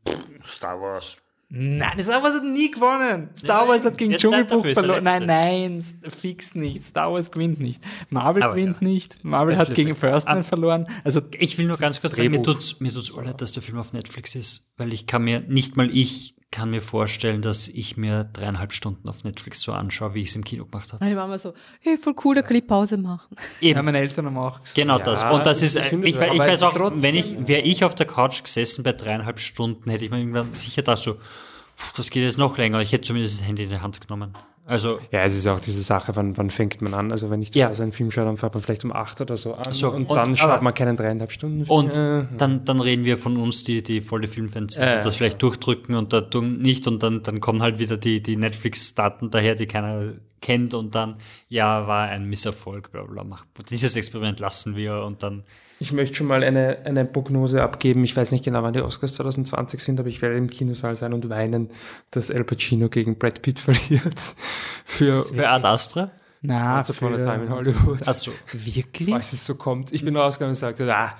[0.45, 1.17] Star Wars.
[1.53, 3.29] Nein, Star Wars hat nie gewonnen.
[3.35, 5.03] Star Wars hat gegen Dschungelbuch verloren.
[5.03, 6.83] Nein, nein, fix nicht.
[6.85, 7.83] Star Wars gewinnt nicht.
[8.09, 8.87] Marvel Aber gewinnt ja.
[8.87, 9.21] nicht.
[9.23, 9.93] Marvel Special hat gegen.
[9.95, 10.87] First Man Ab- verloren.
[11.03, 13.63] Also Ich will nur ganz kurz sagen, mir tut's, mir tut's auch leid, dass der
[13.63, 17.69] Film auf Netflix ist, weil ich kann mir, nicht mal ich kann mir vorstellen, dass
[17.69, 21.03] ich mir dreieinhalb Stunden auf Netflix so anschaue, wie ich es im Kino gemacht habe.
[21.03, 23.35] Meine Mama so, hey, voll cool, da kann ich Pause machen.
[23.61, 24.75] ja, meine Eltern haben auch gesagt.
[24.75, 25.23] Genau Ja, das.
[25.23, 27.83] Und das ich- ist, ich ich, finde ich, weiß auch, trotzdem- wenn ich, wäre ich
[27.85, 31.19] auf der Couch gesessen bei dreieinhalb Stunden, hätte ich mir irgendwann sicher gedacht, so, "Puh,
[31.95, 32.79] das geht jetzt noch länger.
[32.81, 34.33] Ich hätte zumindest das Handy in die Hand genommen.
[34.65, 37.11] Also, Ja, es ist auch diese Sache, wann, wann fängt man an?
[37.11, 37.69] Also wenn ich Ja.
[37.71, 40.15] einen Film schaue, dann fängt man vielleicht um acht oder so an So, und, und-
[40.15, 41.63] dann aber- schaut man keinen dreieinhalb Stunden.
[41.63, 45.41] Und Äh, dann, dann reden wir von uns, die, die volle Filmfans und das vielleicht
[45.41, 49.55] durchdrücken und da tun nicht und dann, dann kommen halt wieder die, die Netflix-Daten daher,
[49.55, 51.15] die keiner kennt und dann,
[51.49, 53.23] ja, war ein Misserfolg, bla bla.
[53.23, 55.43] Mach, dieses Experiment lassen wir und dann,
[55.81, 58.03] Ich möchte schon mal eine, eine Prognose abgeben.
[58.03, 61.11] Ich weiß nicht genau, wann die Oscars 2020 sind, aber ich werde im Kinosaal sein
[61.11, 61.69] und weinen,
[62.11, 64.19] dass Al Pacino gegen Brad Pitt verliert.
[64.85, 66.11] Für für Ad Astra.
[66.43, 68.07] Na, Once Upon a Time in Hollywood.
[68.07, 68.31] Achso.
[68.51, 69.09] Wirklich?
[69.09, 69.91] Falls es so kommt.
[69.91, 71.15] Ich bin rausgegangen und sagte, ah,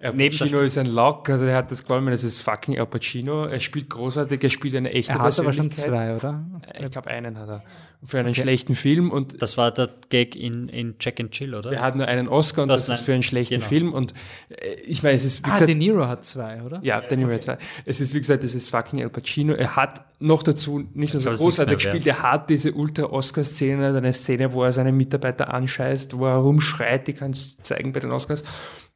[0.00, 3.46] Al Pacino ist ein Lock, also er hat das gewonnen, das ist fucking Al Pacino.
[3.46, 6.44] Er spielt großartig, er spielt eine echte Er hat aber schon zwei, oder?
[6.78, 7.62] Ich glaube, einen hat er.
[8.06, 11.72] Für einen schlechten Film und Das war der Gag in, in Jack and Chill, oder?
[11.72, 13.66] er hat nur einen Oscar und Das das, ist für einen schlechten Genau.
[13.66, 13.92] Film.
[13.94, 14.12] Und
[14.50, 16.80] äh, ich meine, es ist, wie Ah, gesagt, De Niro hat zwei, oder?
[16.82, 17.56] Ja, Danny Ray 2.
[17.86, 19.54] Es ist, wie gesagt, es ist fucking Al Pacino.
[19.54, 24.52] Er hat noch dazu nicht nur so großartig gespielt, er hat diese Ultra-Oscar-Szene, eine Szene,
[24.52, 28.44] wo er seine Mitarbeiter anscheißt, wo er rumschreit, die kannst du zeigen bei den Oscars.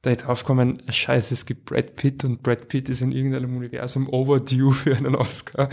[0.02, 4.08] Da ich draufgekommen, scheiße, es gibt Brad Pitt und Brad Pitt ist in irgendeinem Universum
[4.08, 5.68] overdue für einen Oscar.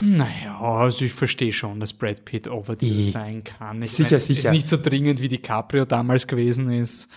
[0.00, 3.82] Naja, also ich verstehe schon, dass Brad Pitt overdue I- sein kann.
[3.82, 4.48] Ich Sicher, meine, es sicher.
[4.48, 7.08] ist nicht so dringend, wie DiCaprio damals gewesen ist.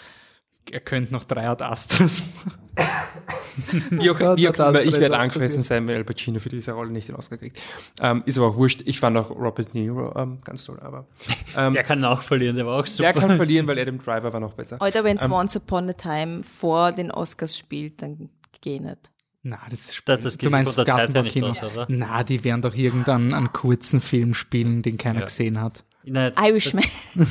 [0.71, 2.21] Er könnte noch drei Art Astras.
[3.89, 6.91] Wie auch, wie auch immer, ich werde angefressen sein, weil Al Pacino für diese Rolle
[6.91, 7.59] nicht den Oscar kriegt.
[8.01, 8.81] Ähm, ist aber auch wurscht.
[8.85, 11.07] Ich fand auch Robert De Niro ähm, ganz toll, aber
[11.57, 13.11] ähm, Der kann auch verlieren, der war auch super.
[13.11, 14.81] der kann verlieren, weil Adam Driver war noch besser.
[14.81, 18.29] Alter, wenn es Ähm, Once Upon a Time vor den Oscars spielt, dann
[18.61, 19.11] geht nicht.
[19.43, 21.85] Na, das ist Das- das du meinst von der Zeit her nicht aus, oder?
[21.89, 25.25] Na, die werden doch irgendeinen einen kurzen Film spielen, den keiner Ja.
[25.25, 25.83] gesehen hat.
[26.05, 26.85] Irishman.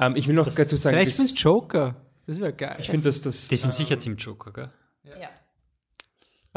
[0.00, 1.94] Ähm, ich will noch dazu sagen, Vielleicht das- ist Joker.
[2.26, 2.72] Das wäre geil.
[2.78, 4.70] ich finde, dass das die sind sicher Team Joker, gell?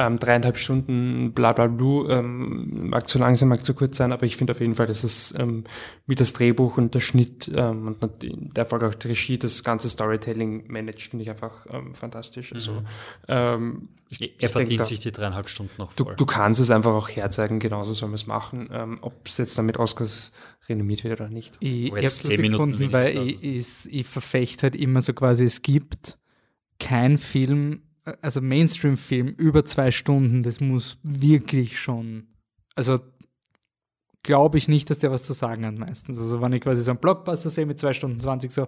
[0.02, 4.14] Ähm, dreieinhalb Stunden bla bla blu, ähm, mag zu lang sein, mag zu kurz sein,
[4.14, 5.66] aber ich finde auf jeden Fall, dass es ähm,
[6.08, 8.00] wie das Drehbuch und der Schnitt ähm, und
[8.56, 12.54] der Folge auch die Regie, das ganze Storytelling managt, finde ich einfach ähm, fantastisch.
[12.54, 12.82] Also,
[13.28, 16.16] ähm, ich, Er ich denk verdient da- sich die dreieinhalb Stunden noch Du, voll.
[16.16, 18.70] du kannst es einfach auch herzeigen, genauso soll man es machen.
[18.72, 20.34] Ähm, Ob es jetzt dann mit Oscars
[20.70, 21.58] renommiert wird oder nicht.
[21.60, 24.76] Ich, Aber ich jetzt hab's 10 lustig Minuten gefunden, weil ich, ich, ich verfechte halt
[24.78, 26.18] immer so quasi, es gibt
[26.80, 27.82] kein Film,
[28.22, 32.28] also Mainstream-Film über zwei Stunden, das muss wirklich schon,
[32.76, 33.00] also
[34.24, 36.20] glaube ich nicht, dass der was zu sagen hat meistens.
[36.20, 38.68] Also wenn ich quasi so einen Blockbuster sehe mit zwei Stunden 20, so,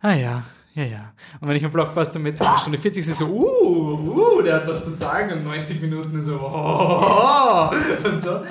[0.00, 0.44] ah ja,
[0.74, 1.12] ja, ja.
[1.40, 4.66] Und wenn ich einen Blockbuster mit einer Stunde 40 sehe, so, uh, uh, der hat
[4.66, 7.70] was zu sagen und 90 Minuten so, oh,
[8.04, 8.42] und so.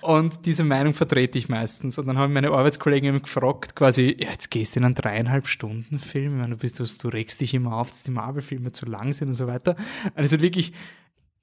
[0.00, 1.98] Und diese Meinung vertrete ich meistens.
[1.98, 5.46] Und dann haben meine Arbeitskollegen mich gefragt, quasi, ja, jetzt gehst du in einen dreieinhalb
[5.46, 6.36] Stunden Film.
[6.36, 9.28] Ich meine, du, bist, du, regst dich immer auf, dass die Marvel-Filme zu lang sind
[9.28, 9.76] und so weiter.
[10.16, 10.72] Ist wirklich,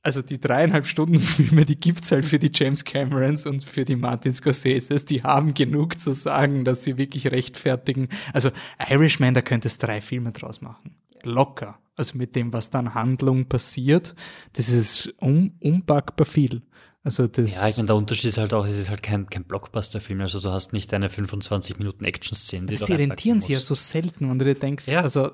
[0.05, 3.95] also die dreieinhalb Stunden Filme, die gibt's halt für die James Camerons und für die
[3.95, 5.05] Martin Scorseses.
[5.05, 8.09] Die haben genug zu sagen, dass sie wirklich rechtfertigen.
[8.31, 8.51] Also
[8.89, 10.95] Irishman, da könntest drei Filme draus machen.
[11.23, 11.79] Locker.
[11.95, 14.15] Also mit dem, was dann Handlung passiert,
[14.53, 16.61] das ist un unpackbar viel.
[17.03, 17.55] Also das.
[17.55, 20.39] Ja, ich meine, der Unterschied ist halt auch, es ist halt kein, kein Blockbuster-Film, also
[20.39, 24.37] du hast nicht eine 25 Minuten Action-Szene, die sie rentieren sich ja so selten, wenn
[24.39, 25.01] du dir denkst, Ja.
[25.01, 25.31] also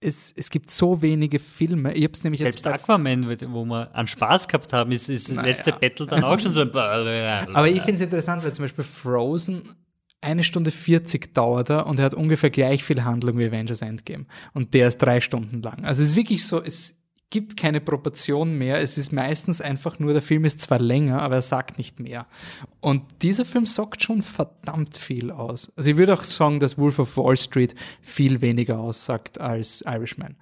[0.00, 1.94] es, es gibt so wenige Filme.
[1.94, 5.36] Ich habe es nämlich Selbst Aquaman, wo wir an Spaß gehabt haben, ist, ist das
[5.36, 5.48] Naja.
[5.48, 8.84] letzte Battle dann auch schon so ein Aber ich finde es interessant, weil zum Beispiel
[8.84, 9.62] Frozen
[10.20, 14.26] eine Stunde 40 dauert er und er hat ungefähr gleich viel Handlung wie Avengers Endgame.
[14.54, 15.84] Und der ist drei Stunden lang.
[15.84, 16.94] Also es ist wirklich so, es
[17.36, 18.80] gibt keine Proportion mehr.
[18.80, 22.26] Es ist meistens einfach nur, der Film ist zwar länger, aber er sagt nicht mehr.
[22.80, 25.70] Und dieser Film sagt schon verdammt viel aus.
[25.76, 30.36] Also ich würde auch sagen, dass Wolf of Wall Street viel weniger aussagt als Irishman.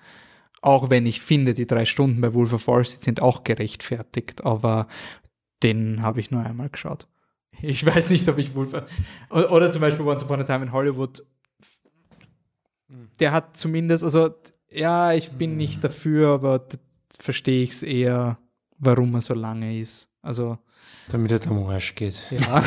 [0.62, 4.44] Auch wenn ich finde, die drei Stunden bei Wolf of Wall Street sind auch gerechtfertigt,
[4.44, 4.86] aber
[5.64, 7.08] den habe ich nur einmal geschaut.
[7.60, 8.72] Ich weiß nicht, ob ich Wolf.
[9.30, 11.24] Oder, oder zum Beispiel Once Upon a Time in Hollywood.
[13.18, 14.30] Der hat zumindest, also,
[14.74, 16.66] ja, ich bin nicht dafür, aber
[17.18, 18.38] verstehe ich es eher,
[18.78, 20.08] warum er so lange ist.
[20.22, 20.58] Also,
[21.08, 22.18] Damit er am Arsch geht.
[22.30, 22.62] ja.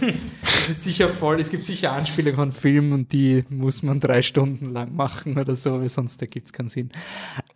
[0.42, 4.22] es ist sicher voll, es gibt sicher Anspielungen an Filmen und die muss man drei
[4.22, 6.90] Stunden lang machen oder so, weil sonst ergibt es keinen Sinn.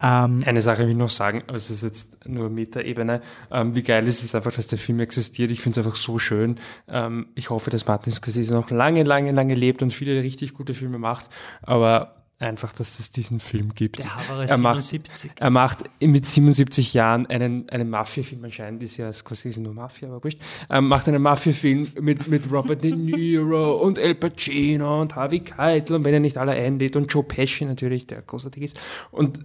[0.00, 3.22] Ähm, Eine Sache will ich noch sagen, aber es ist jetzt nur Metaebene.
[3.50, 5.50] Ähm, wie geil ist es einfach, dass der Film existiert.
[5.50, 6.56] Ich finde es einfach so schön.
[6.88, 10.74] Ähm, ich hoffe, dass Martin Scorsese noch lange, lange, lange lebt und viele richtig gute
[10.74, 11.28] Filme macht.
[11.62, 14.02] Aber einfach, dass es diesen Film gibt.
[14.02, 15.30] Der Haberer er macht, 77.
[15.36, 20.24] er macht mit 77 Jahren einen, einen Mafia-Film, anscheinend ist ja Scorsese nur Mafia, aber
[20.24, 20.40] wurscht,
[20.70, 25.96] ähm, macht einen Mafia-Film mit, mit Robert De Niro und El Pacino und Harvey Keitel
[25.96, 28.80] und wenn er nicht alle einlädt und Joe Pesci natürlich, der großartig ist
[29.10, 29.40] und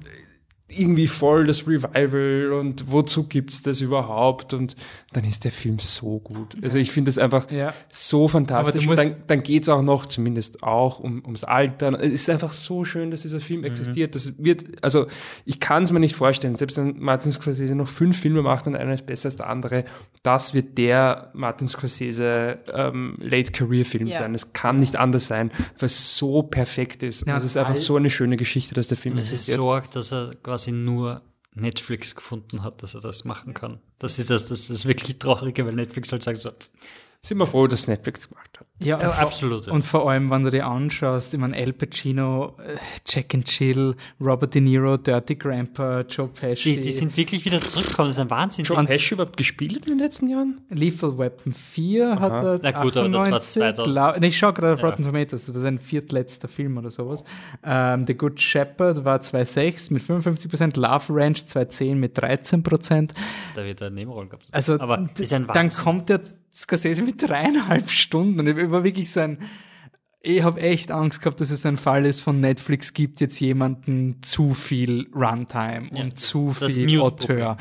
[0.68, 4.76] irgendwie voll das Revival und wozu gibt's das überhaupt und
[5.16, 6.56] dann ist der Film so gut.
[6.64, 7.74] Also ich finde es einfach Ja.
[7.92, 8.88] so fantastisch.
[8.88, 11.96] Und dann dann geht's auch noch, zumindest auch, um, ums Altern.
[11.96, 14.16] Es ist einfach so schön, dass dieser Film existiert.
[14.16, 15.08] Das wird, also
[15.46, 18.76] ich kann es mir nicht vorstellen, selbst wenn Martin Scorsese noch fünf Filme macht und
[18.76, 19.86] einer ist besser als der andere,
[20.24, 24.20] das wird der Martin Scorsese ähm, Late Career Film Ja.
[24.20, 24.34] sein.
[24.36, 27.26] Es kann nicht anders sein, weil es so perfekt ist.
[27.26, 29.34] Ja, und es ist einfach so eine schöne Geschichte, dass der Film Und es ist
[29.34, 29.58] existiert.
[29.58, 31.22] so arg, dass er quasi nur
[31.56, 33.80] Netflix gefunden hat, dass er das machen kann.
[33.98, 36.52] Das ist das, das, ist das wirklich Traurige, weil Netflix halt sagt so,
[37.22, 38.65] Sind wir froh, dass Netflix gemacht hat.
[38.84, 39.73] Ja, Ja, absolut, ja.
[39.73, 42.76] Und vor allem, wenn du dir anschaust, ich meine, Al Pacino, äh,
[43.07, 46.73] Jack and Chill, Robert De Niro, Dirty Grandpa, Joe Pesci.
[46.76, 48.10] die, die sind wirklich wieder zurückgekommen.
[48.10, 48.65] Das ist ein Wahnsinn.
[48.65, 50.60] Joe Pesci überhaupt gespielt in den letzten Jahren?
[50.69, 52.60] Lethal Weapon 4 hat er.
[52.61, 53.93] Na gut, aber das war 2000.
[53.93, 57.23] Glaub, nee, ich schaue gerade auf Rotten Tomatoes, das war sein viertletzter Film oder sowas.
[57.64, 63.11] Ähm, The Good Shepherd war 2,6 mit 55%, Love Ranch 2,10 mit 13%.
[63.53, 64.47] Da wird er eine Nebenrolle gehabt.
[64.52, 65.84] Also, aber ist ein dann Wahnsinn.
[65.84, 66.19] kommt der
[66.53, 69.38] Scorsese mit dreieinhalb Stunden und ich war wirklich so ein.
[70.28, 74.24] ich habe echt Angst gehabt, dass es ein Fall ist von Netflix gibt jetzt jemanden
[74.24, 77.00] zu viel Runtime Ja, und zu viel.
[77.00, 77.58] Auteur.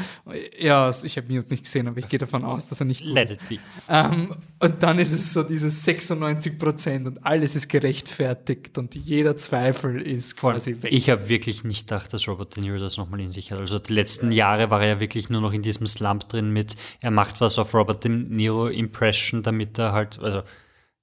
[0.58, 3.12] Ja, ich habe Mute nicht gesehen, aber ich gehe davon aus, dass er nicht gut
[3.12, 3.42] Let ist.
[3.42, 3.58] it be.
[3.90, 9.36] Ähm, und dann ist es so dieses 96 Prozent und alles ist gerechtfertigt und jeder
[9.36, 10.90] Zweifel ist quasi weg.
[10.90, 13.58] Ich habe wirklich nicht gedacht, dass Robert De Niro das nochmal in sich hat.
[13.58, 16.76] Also die letzten Jahre war er ja wirklich nur noch in diesem Slump drin mit,
[17.00, 20.40] er macht was auf Robert De Niro Impression, damit er halt, also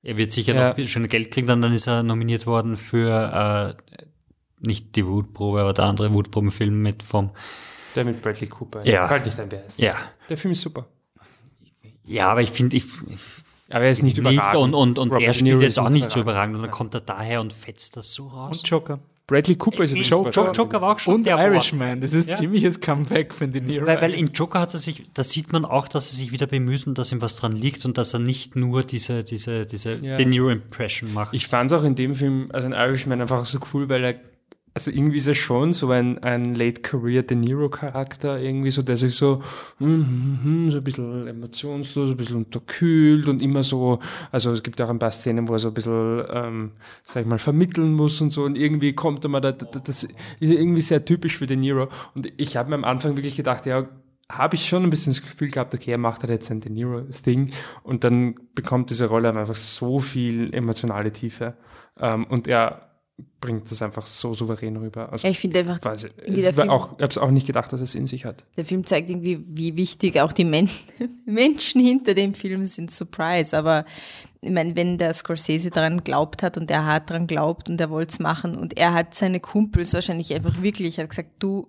[0.04, 0.76] er wird sicher Ja.
[0.78, 4.06] noch schon Geld kriegen, dann, dann ist er nominiert worden für äh,
[4.60, 7.32] nicht die Wutprobe, aber der andere Wutprobenfilm mit vom
[7.96, 8.86] Der mit Bradley Cooper.
[8.86, 9.10] Ja.
[9.10, 9.80] Halt nicht ein Beist.
[9.80, 9.96] Ja.
[10.30, 10.86] Der Film ist super.
[12.06, 12.86] Ja, aber ich finde, ich,
[13.70, 14.56] Aber er ist nicht überragend.
[14.56, 16.56] und, und, und Robert er spielt ist jetzt auch nicht so überragend.
[16.56, 18.60] überragend und dann kommt er daher und fetzt das so raus.
[18.60, 19.00] Und Joker.
[19.32, 20.58] Bradley Cooper ist Ich- übrigens Jo- überragend.
[20.58, 22.02] Joker war auch schon Und der war- Irishman.
[22.02, 22.36] Das ist Ja.
[22.36, 23.88] ziemliches Comeback von De Niro.
[23.88, 26.48] Weil, weil in Joker hat er sich, da sieht man auch, dass er sich wieder
[26.48, 29.96] bemüht und dass ihm was dran liegt und dass er nicht nur diese, diese, diese
[30.02, 30.16] Ja.
[30.16, 31.34] De Niro Impression macht.
[31.34, 34.16] Ich fand es auch in dem Film, also ein Irishman, einfach so cool, weil er,
[34.74, 39.16] also irgendwie ist er schon so ein, ein Late-Career De Niro-Charakter, irgendwie so, der sich
[39.16, 39.42] so,
[39.80, 44.00] hm, hm, hm, so ein bisschen emotionslos, ein bisschen unterkühlt und immer so,
[44.32, 46.72] also es gibt auch ein paar Szenen, wo er so ein bisschen, ähm,
[47.04, 50.04] sag ich mal, vermitteln muss und so und irgendwie kommt er mal, da, da, das
[50.04, 53.66] ist irgendwie sehr typisch für De Niro und ich habe mir am Anfang wirklich gedacht,
[53.66, 53.90] ja,
[54.30, 56.72] habe ich schon ein bisschen das Gefühl gehabt, okay, er macht halt jetzt ein De
[56.72, 57.52] Niro-Ding
[57.84, 61.58] und dann bekommt diese Rolle einfach so viel emotionale Tiefe
[62.00, 62.91] ähm, und er
[63.40, 65.12] bringt das einfach so souverän rüber.
[65.12, 68.08] Also, Ja, ich finde einfach, quasi, ich habe es auch nicht gedacht, dass es in
[68.08, 68.44] sich hat.
[68.58, 70.70] Der Film zeigt irgendwie, wie wichtig auch die Men
[71.26, 72.92] Menschen hinter dem Film sind.
[72.92, 73.58] Surprise.
[73.58, 73.86] Aber
[74.42, 77.90] ich meine, wenn der Scorsese daran glaubt hat und er hat daran glaubt und er
[77.90, 81.68] wollte es machen und er hat seine Kumpels wahrscheinlich einfach wirklich, hat gesagt, du,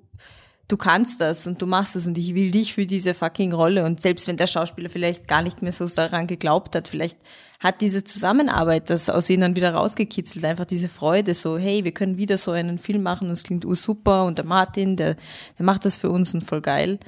[0.73, 3.85] du kannst das und du machst das und ich will dich für diese fucking Rolle.
[3.85, 7.19] Und selbst wenn der Schauspieler vielleicht gar nicht mehr so daran geglaubt hat, vielleicht
[7.61, 12.17] hat diese Zusammenarbeit das aus ihnen wieder rausgekitzelt, einfach diese Freude, so, hey, wir können
[12.17, 15.17] wieder so einen Film machen und es klingt super und der Martin, der,
[15.59, 16.99] der macht das für uns und voll geil.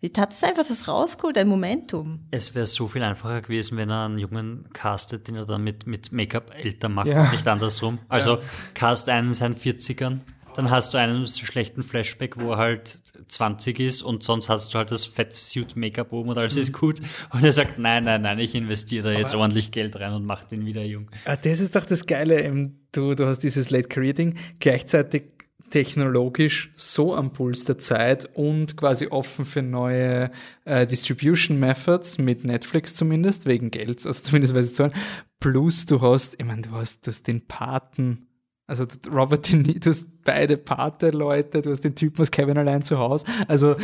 [0.00, 2.20] Jetzt hat es einfach das rausgeholt, ein Momentum.
[2.30, 5.86] es wäre so viel einfacher gewesen, wenn er einen Jungen castet, den er dann mit,
[5.86, 7.22] mit Make-up älter macht, Ja.
[7.22, 7.98] und nicht andersrum.
[8.10, 8.36] Also
[8.74, 10.18] cast einen in seinen 40ern,
[10.54, 14.78] dann hast du einen schlechten Flashback, wo er halt 20 ist und sonst hast du
[14.78, 17.00] halt das Fettsuit-Make-up oben und alles ist gut.
[17.32, 20.44] Und er sagt, nein, nein, nein, ich investiere da jetzt ordentlich Geld rein und mach
[20.44, 21.10] den wieder jung.
[21.24, 22.70] Ah, das ist doch das Geile.
[22.92, 25.24] Du, du hast dieses Late Career Ding, gleichzeitig
[25.70, 30.30] technologisch so am Puls der Zeit und quasi offen für neue
[30.64, 34.92] äh, Distribution Methods mit Netflix zumindest, wegen Geld, also zumindest weil sie zahlen.
[35.40, 38.28] Plus du hast, ich meine, du hast, du hast den Paten,
[38.66, 42.82] also Robert De Niro, du hast beide Pate-Leute, du hast den Typen aus Kevin allein
[42.82, 43.76] zu Hause, also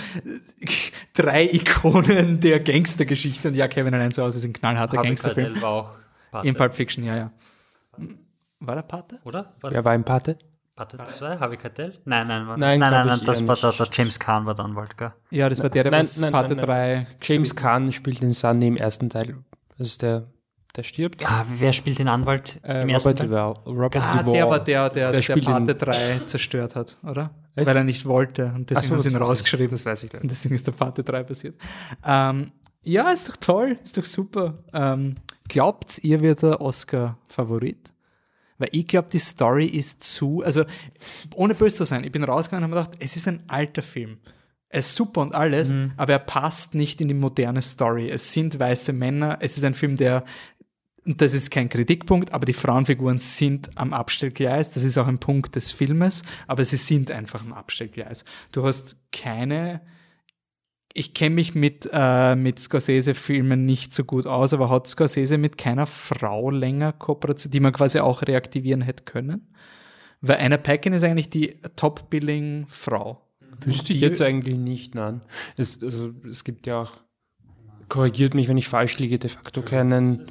[1.12, 5.47] drei Ikonen der Gangstergeschichte und ja, Kevin allein zu Hause ist ein knallharter Harvey Gangsterfilm.
[5.48, 5.90] Keitel war auch
[6.31, 6.48] Pate.
[6.48, 7.31] In Pulp Fiction, ja, ja.
[8.61, 9.19] War der Pate?
[9.24, 9.52] Oder?
[9.61, 10.39] War Wer war im Pate?
[10.77, 11.39] Pate 2?
[11.39, 11.98] Harvey Keitel?
[12.07, 14.65] Nein, nein, war, Nein, nein, nein, ich das war der, der James Kahn war der
[14.65, 15.12] Anwalt, gell?
[15.31, 18.31] Ja, das war der, der Nein, was nein, Pate nein, 3 James Caan spielt den
[18.31, 19.36] Sunny im ersten Teil.
[19.77, 20.27] Das ist der,
[20.76, 21.22] der stirbt.
[21.26, 23.72] Ah, wer spielt den Anwalt Äh, im ersten Robert Teil?
[23.74, 24.32] Robert Ah, Duvall.
[24.34, 27.30] der war der, der, der, Der in- 3 zerstört hat, oder?
[27.56, 27.66] Echt?
[27.66, 29.70] Weil er nicht wollte und deswegen so, haben sie ihn rausgeschrieben.
[29.70, 30.22] das weiß ich nicht.
[30.22, 31.56] Und deswegen ist der Pate 3 passiert.
[32.06, 32.52] Ähm,
[32.82, 34.55] ja, ist doch toll, ist doch super.
[34.72, 35.16] Ähm,
[35.48, 37.92] glaubt ihr, wird der Oscar-Favorit?
[38.59, 40.64] Weil ich glaube, die Story ist zu, also
[41.34, 43.82] ohne böse zu sein, ich bin rausgegangen und habe mir gedacht, es ist ein alter
[43.82, 44.18] Film.
[44.68, 48.09] Er ist super und alles, aber er passt nicht in die moderne Story.
[48.09, 50.22] Es sind weiße Männer, es ist ein Film, der
[51.06, 54.70] und das ist kein Kritikpunkt, aber die Frauenfiguren sind am Abstellgleis.
[54.70, 58.24] Das ist auch ein Punkt des Filmes, aber sie sind einfach am Abstellgleis.
[58.52, 59.81] Du hast keine.
[60.93, 65.56] Ich kenne mich mit, äh, mit Scorsese-Filmen nicht so gut aus, aber hat Scorsese mit
[65.56, 69.55] keiner Frau länger Kooperation, die man quasi auch reaktivieren hätte können?
[70.20, 73.24] Weil Anna Paquin ist eigentlich die Top-Billing-Frau.
[73.64, 75.20] Wüsste ich jetzt eigentlich nicht, nein.
[75.56, 76.93] Es, also, es gibt ja auch,
[77.89, 80.24] korrigiert mich, wenn ich falsch liege, de facto keinen,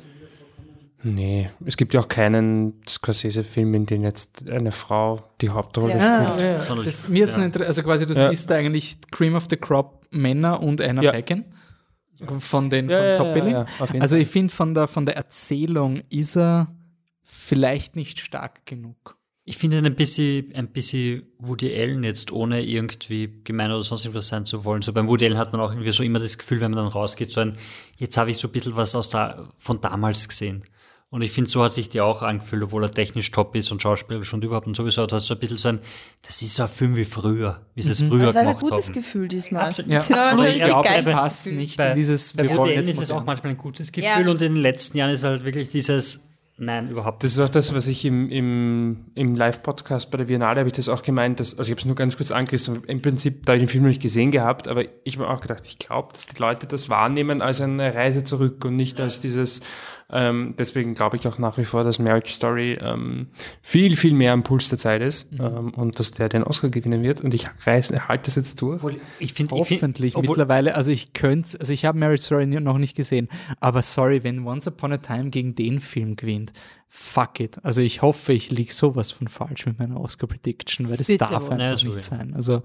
[1.04, 6.26] nee, es gibt ja auch keinen Scorsese-Film, in dem jetzt eine Frau die Hauptrolle Ja,
[6.36, 6.42] spielt.
[6.42, 6.84] ja, ja.
[6.84, 7.44] Das, mir jetzt ja.
[7.46, 8.30] inter- also quasi du Ja.
[8.30, 11.12] siehst da eigentlich Cream of the Crop Männer und Anna Ja.
[11.12, 11.46] Paquin
[12.40, 16.36] von den Ja, von ja, Top also ich finde von der von der Erzählung ist
[16.36, 16.68] er
[17.24, 19.16] vielleicht nicht stark genug.
[19.46, 24.06] Ich finde ihn ein bisschen, ein bisschen Woody Allen jetzt, ohne irgendwie gemein oder sonst
[24.06, 24.84] irgendwas sein zu wollen.
[24.84, 26.92] So beim Woody Allen hat man auch irgendwie so immer das Gefühl, wenn man dann
[26.92, 27.56] rausgeht, so ein,
[27.98, 30.64] jetzt habe ich so ein bisschen was aus da, von damals gesehen.
[31.12, 33.82] Und ich finde, so hat sich die auch angefühlt, obwohl er technisch top ist und
[33.82, 35.08] schauspielerisch und überhaupt und sowieso.
[35.08, 35.80] Du hast so ein bisschen so ein,
[36.22, 38.60] das ist so ein Film wie früher, wie sie es früher Das war ein gemacht
[38.62, 38.94] gutes haben.
[38.94, 39.66] Gefühl diesmal.
[39.66, 39.92] Absolut.
[39.92, 42.56] Ja, Das war aber so ich glaube, es passt nicht Bei, in dieses bei wir
[42.56, 44.18] wollen jetzt ist es auch manchmal ein gutes Gefühl Ja.
[44.32, 46.26] und in den letzten Jahren ist halt wirklich dieses,
[46.62, 50.60] Nein, überhaupt Das ist auch das, was ich im, im, im Live-Podcast bei der Biennale
[50.60, 53.02] habe ich das auch gemeint, dass, also ich habe es nur ganz kurz angerissen, im
[53.02, 55.40] Prinzip, da habe ich den Film noch nicht gesehen gehabt, aber ich habe mir auch
[55.40, 59.22] gedacht, ich glaube, dass die Leute das wahrnehmen als eine Reise zurück und nicht als
[59.22, 59.62] dieses,
[60.12, 63.28] ähm, deswegen glaube ich auch nach wie vor, dass Marriage Story ähm,
[63.62, 67.04] viel, viel mehr am Puls der Zeit ist ähm, und dass der den Oscar gewinnen
[67.04, 68.82] wird und ich reiß, halte das jetzt durch.
[69.20, 73.30] Ich finde, Hoffentlich mittlerweile, also ich könnte, also ich habe Marriage Story noch nicht gesehen,
[73.60, 76.54] aber sorry, wenn Once Upon a Time gegen den Film gewinnt,
[76.88, 77.64] fuck it.
[77.64, 81.50] Also ich hoffe, ich liege sowas von falsch mit meiner Oscar-Prediction, weil das Bitte darf
[81.50, 82.34] einfach nicht sein.
[82.36, 82.64] Also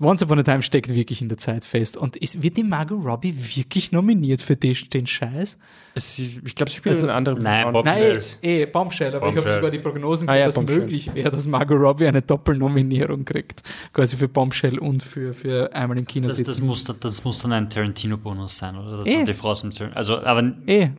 [0.00, 1.96] Once Upon a Time steckt wirklich in der Zeit fest.
[1.96, 5.58] Und ist, wird die Margot Robbie wirklich nominiert für den, den Scheiß?
[5.96, 8.22] Es, ich glaube, sie spielt Also- eine andere Nein, Bob- Nein, Bombshell.
[8.42, 9.54] eh, eh, Bombshell, aber ich habe Bombshell.
[9.56, 10.78] sogar die Prognosen Ah gesehen, ja, dass Bombshell.
[10.78, 13.62] möglich wäre, dass Margot Robbie eine Doppelnominierung kriegt.
[13.92, 16.50] Quasi für Bombshell und für, für einmal im Kino Das, sitzen.
[16.50, 18.98] das, muss, dann- das muss dann ein Tarantino-Bonus sein, oder?
[18.98, 19.24] Das Eh.
[19.24, 20.90] die Frau aus dem Tar- Also, aber Eh.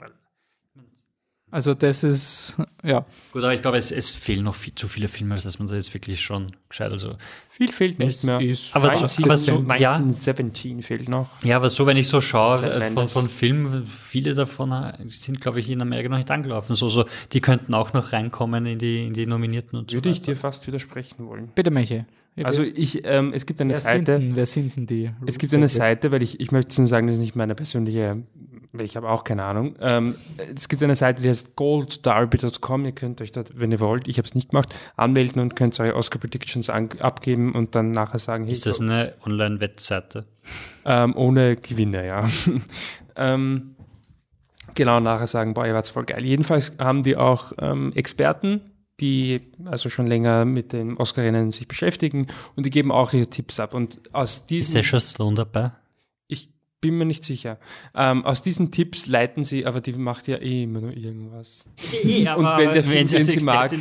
[1.54, 3.06] Also das ist, ja.
[3.32, 5.68] gut, aber ich glaube, es, es fehlen noch viel, zu viele Filme, als dass man
[5.68, 6.92] da jetzt wirklich schon gescheit.
[6.92, 7.16] Also,
[7.48, 8.42] Viel fehlt nicht mehr.
[8.42, 11.30] ist aber, so, 19, aber so, ja, 1917 fehlt noch.
[11.44, 15.42] ja, aber so, wenn ich so schaue, äh, von, von Filmen, viele davon äh, sind,
[15.42, 16.76] glaube ich, in Amerika noch nicht angelaufen.
[16.76, 20.16] So, so, die könnten auch noch reinkommen in die, in die Nominierten und Würde so
[20.16, 21.52] ich dir fast widersprechen wollen.
[21.54, 22.04] Bitte, Michi.
[22.42, 25.12] Also ich, ähm, es gibt eine wer, sind Seite, denn, wer sind denn die?
[25.28, 28.24] es gibt eine Seite, weil ich, ich möchte sagen, das ist nicht meine persönliche,
[28.80, 29.76] ich habe auch keine Ahnung.
[29.80, 30.16] Ähm,
[30.56, 32.86] es gibt eine Seite, die heißt golddarby.com.
[32.86, 35.80] Ihr könnt euch dort, wenn ihr wollt, ich habe es nicht gemacht, anmelden und könnt
[35.80, 40.26] eure Oscar Predictions abgeben und dann nachher sagen, hey, Ist das eine Online-Wettseite?
[40.86, 42.28] ähm, ohne Gewinne, ja.
[43.16, 43.76] ähm,
[44.74, 46.26] genau, nachher sagen, boah, ihr wart's voll geil.
[46.26, 48.62] Jedenfalls haben die auch ähm, Experten,
[49.00, 53.60] die also schon länger mit dem Oscar-Rennen sich beschäftigen und die geben auch ihre Tipps
[53.60, 53.74] ab.
[53.74, 55.72] Und aus Ist diesen, Sasha Stone dabei?
[56.84, 57.60] Bin mir nicht sicher,
[57.96, 61.66] ähm, aus diesen Tipps leiten sie, aber die macht ja eh immer nur irgendwas.
[62.04, 63.72] und wenn der Film, den sie mag,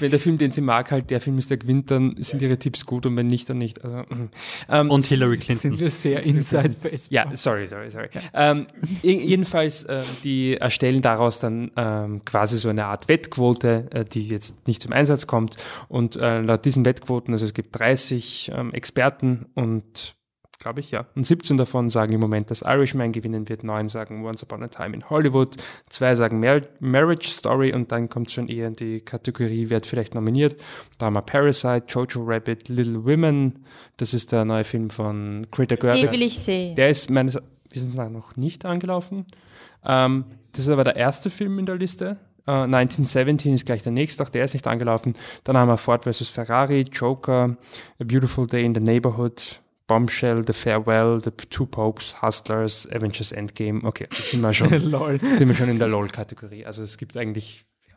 [0.00, 2.58] wenn der Film, den sie mag, halt der Film ist, der gewinnt, dann sind ihre
[2.58, 3.84] Tipps gut und wenn nicht, dann nicht.
[3.84, 4.30] Also, mm.
[4.68, 5.60] ähm, Und Hillary Clinton.
[5.60, 7.14] Sind wir sehr inside baseball.
[7.14, 8.08] ja, sorry, sorry, sorry.
[8.34, 8.66] Ähm,
[9.00, 14.26] je- jedenfalls, äh, die erstellen daraus dann ähm, quasi so eine Art Wettquote, äh, die
[14.26, 15.56] jetzt nicht zum Einsatz kommt.
[15.86, 20.16] Und äh, laut diesen Wettquoten, also es gibt 30 ähm, Experten und
[20.60, 21.06] glaube ich, ja.
[21.16, 24.68] Und 17 davon sagen im Moment, dass Irishman gewinnen wird, neun sagen Once Upon a
[24.68, 25.56] Time in Hollywood,
[25.88, 30.14] zwei sagen Mar Marriage Story und dann kommt schon eher in die Kategorie, wird vielleicht
[30.14, 30.60] nominiert.
[30.98, 33.64] Da haben wir Parasite, Jojo Rabbit, Little Women,
[33.96, 36.02] das ist der neue Film von Greta Gerwig.
[36.02, 36.76] Den will ich sehen.
[36.76, 37.38] Der ist meines
[37.72, 39.26] Wissens nach noch nicht angelaufen.
[39.84, 42.18] Ähm, das ist aber der erste Film in der Liste.
[42.46, 45.14] Äh, 1917 ist gleich der nächste, auch der ist nicht angelaufen.
[45.44, 46.28] Dann haben wir Ford vs.
[46.28, 47.56] Ferrari, Joker,
[47.98, 49.60] A Beautiful Day in the Neighborhood,
[49.90, 53.82] Bombshell, The Farewell, The Two Popes, Hustlers, Avengers Endgame.
[53.82, 56.64] Okay, da sind wir schon, sind wir schon in der LOL-Kategorie.
[56.64, 57.96] Also es gibt eigentlich, ja.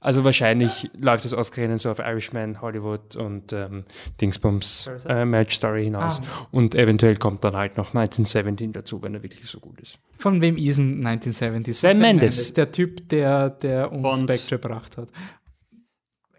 [0.00, 3.84] also wahrscheinlich läuft das Oscar-Rennen so auf Irishman, Hollywood und ähm,
[4.22, 6.22] Dingsbums äh, Match Story hinaus.
[6.50, 9.98] Und eventuell kommt dann halt noch 1917 dazu, wenn er wirklich so gut ist.
[10.16, 11.76] Von wem ist denn 1970?
[11.76, 12.54] Sam Mendes.
[12.54, 14.18] Der Typ, der, der uns Bond.
[14.20, 15.10] Spectre gebracht hat.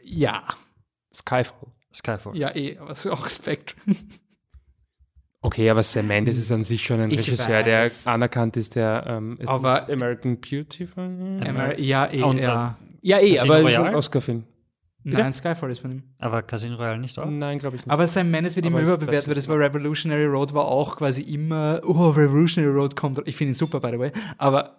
[0.03, 0.45] Ja.
[1.13, 1.67] Skyfall.
[1.93, 2.35] Skyfall.
[2.35, 3.75] Ja, eh, aber so auch Spectre.
[5.41, 8.07] Okay, aber Sam Mendes ist an sich schon ein Ich Regisseur, der weiß.
[8.07, 12.77] anerkannt ist, der ähm, Aber- American Beauty von Emma- ja, eh, Und, ja.
[13.01, 14.43] Ja, eh, Casino aber ist ein Oscar-Film.
[15.05, 16.03] Nein, Skyfall ist von ihm.
[16.19, 17.25] Aber Casino Royale nicht auch?
[17.25, 17.91] Nein, glaube ich nicht.
[17.91, 21.79] Aber Sam Mendes wird immer überbewertet, weil das war Revolutionary Road, war auch quasi immer,
[21.85, 23.21] oh, Revolutionary Road kommt.
[23.25, 24.11] Ich finde ihn super, by the way.
[24.37, 24.75] Aber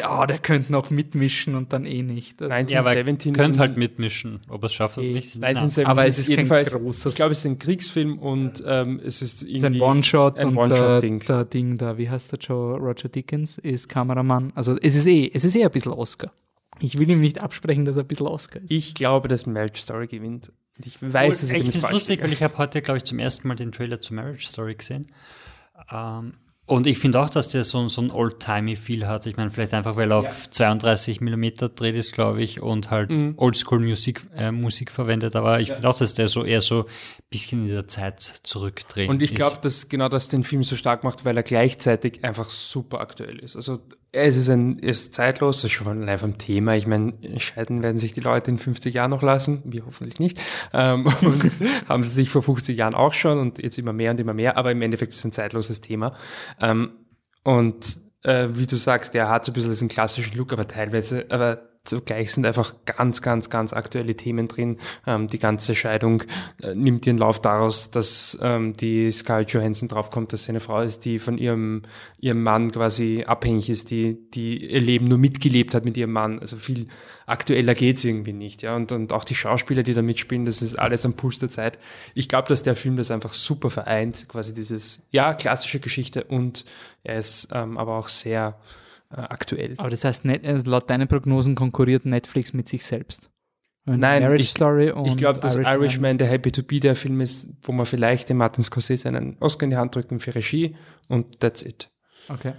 [0.00, 2.40] der, oh, der könnte noch mitmischen und dann eh nicht.
[2.42, 4.40] Also, Ja, aber 1917 könnt ist ein- halt mitmischen.
[4.48, 7.08] Ob er es schafft oder nicht, ist eine 1917 Aber es ist kein jedenfalls, großes-
[7.10, 10.48] ich glaube, es ist ein Kriegsfilm und ähm, es ist ist ein irgendwie One-Shot ein
[10.48, 11.18] und One-Shot-Ding.
[11.20, 14.52] der, der Ding da, wie heißt der Joe Roger Dickens, ist Kameramann.
[14.54, 16.32] Also es ist eh, es ist eh ein bisschen Oscar.
[16.80, 18.70] Ich will ihm nicht absprechen, dass er ein bisschen Oscar ist.
[18.70, 20.52] Ich glaube, dass Marriage Story gewinnt.
[20.84, 22.98] Ich weiß, dass ich ich damit finde es falsch lustig, weil ich habe heute, glaube
[22.98, 25.08] ich, zum ersten Mal den Trailer zu Marriage Story gesehen.
[25.92, 26.34] Ähm,
[26.68, 29.24] und ich finde auch, dass der so, so ein Old-Timey-Feel hat.
[29.26, 33.10] Ich meine, vielleicht einfach, weil er auf 32 Millimeter dreht ist, glaube ich, und halt
[33.10, 33.34] Mhm.
[33.38, 35.34] Oldschool-Musik äh, Musik verwendet.
[35.34, 36.84] Aber ich finde auch, dass der so eher so ein
[37.30, 39.08] bisschen in der Zeit zurückdreht.
[39.08, 42.50] Und ich glaube, dass genau das den Film so stark macht, weil er gleichzeitig einfach
[42.50, 43.56] super aktuell ist.
[43.56, 43.80] Also
[44.12, 46.74] es ist ein, ist zeitlos, das ist schon allein vom Thema.
[46.74, 50.40] Ich meine, scheiden werden sich die Leute in 50 Jahren noch lassen, wir hoffentlich nicht.
[50.72, 51.52] Ähm, und
[51.88, 54.56] haben sie sich vor 50 Jahren auch schon und jetzt immer mehr und immer mehr,
[54.56, 56.14] aber im Endeffekt ist es ein zeitloses Thema.
[56.60, 56.92] Ähm,
[57.44, 61.26] und äh, wie du sagst, der hat so ein bisschen diesen klassischen Look, aber teilweise,
[61.28, 64.78] aber zugleich sind einfach ganz, ganz, ganz aktuelle Themen drin.
[65.06, 66.22] Ähm, die ganze Scheidung
[66.62, 70.80] äh, nimmt ihren Lauf daraus, dass ähm, die Scarlett Johansson draufkommt, dass sie eine Frau
[70.82, 71.82] ist, die von ihrem,
[72.20, 76.38] ihrem Mann quasi abhängig ist, die, die ihr Leben nur mitgelebt hat mit ihrem Mann.
[76.38, 76.88] Also viel
[77.26, 78.62] aktueller geht's irgendwie nicht.
[78.62, 78.76] Ja?
[78.76, 81.78] Und, und auch die Schauspieler, die da mitspielen, das ist alles am Puls der Zeit.
[82.14, 86.64] Ich glaube, dass der Film das einfach super vereint, quasi dieses, ja, klassische Geschichte und
[87.04, 88.58] er ist ähm, aber auch sehr
[89.10, 89.74] äh, aktuell.
[89.78, 93.30] Aber das heißt, net, äh, laut deinen Prognosen konkurriert Netflix mit sich selbst.
[93.84, 96.78] Wenn Nein, Marriage ich, Story und ich glaube, dass Irishman- Irishman, der Happy to Be
[96.78, 100.20] der Film ist, wo man vielleicht dem Martin Scorsese einen Oscar in die Hand drücken
[100.20, 100.76] für Regie
[101.08, 101.90] und that's it.
[102.28, 102.52] Okay.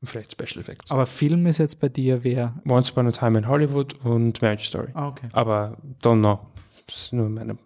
[0.00, 0.90] Und vielleicht Special Effects.
[0.90, 2.54] Aber Film ist jetzt bei dir wer?
[2.68, 4.88] Once Upon a Time in Hollywood und Marriage Story.
[4.92, 5.28] Ah, okay.
[5.32, 6.38] Aber don't know.
[6.86, 7.56] Das ist nur meine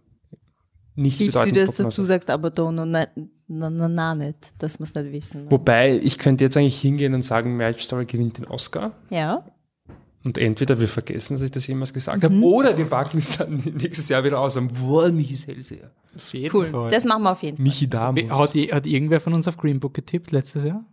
[0.95, 3.07] nicht Liebst du, bedeutende dass du dazu sagst, aber da na, na,
[3.49, 4.39] na, na, na nicht.
[4.59, 5.51] Das muss nicht wissen.
[5.51, 8.93] Wobei, ich könnte jetzt eigentlich hingehen und sagen, Marriage Story gewinnt den Oscar.
[9.11, 9.45] Ja.
[10.25, 12.27] Und entweder wir vergessen, dass ich das jemals gesagt Mhm.
[12.27, 14.59] habe, oder wir packen es dann nächstes Jahr wieder aus.
[14.81, 15.91] Boah, Michi Hellseher.
[16.15, 16.67] Auf jeden Cool.
[16.67, 16.91] Fall.
[16.91, 17.65] Das machen wir auf jeden Fall.
[17.65, 18.23] Michi Damus.
[18.31, 20.85] Also, hat, hat irgendwer von uns auf Green Book getippt letztes Jahr?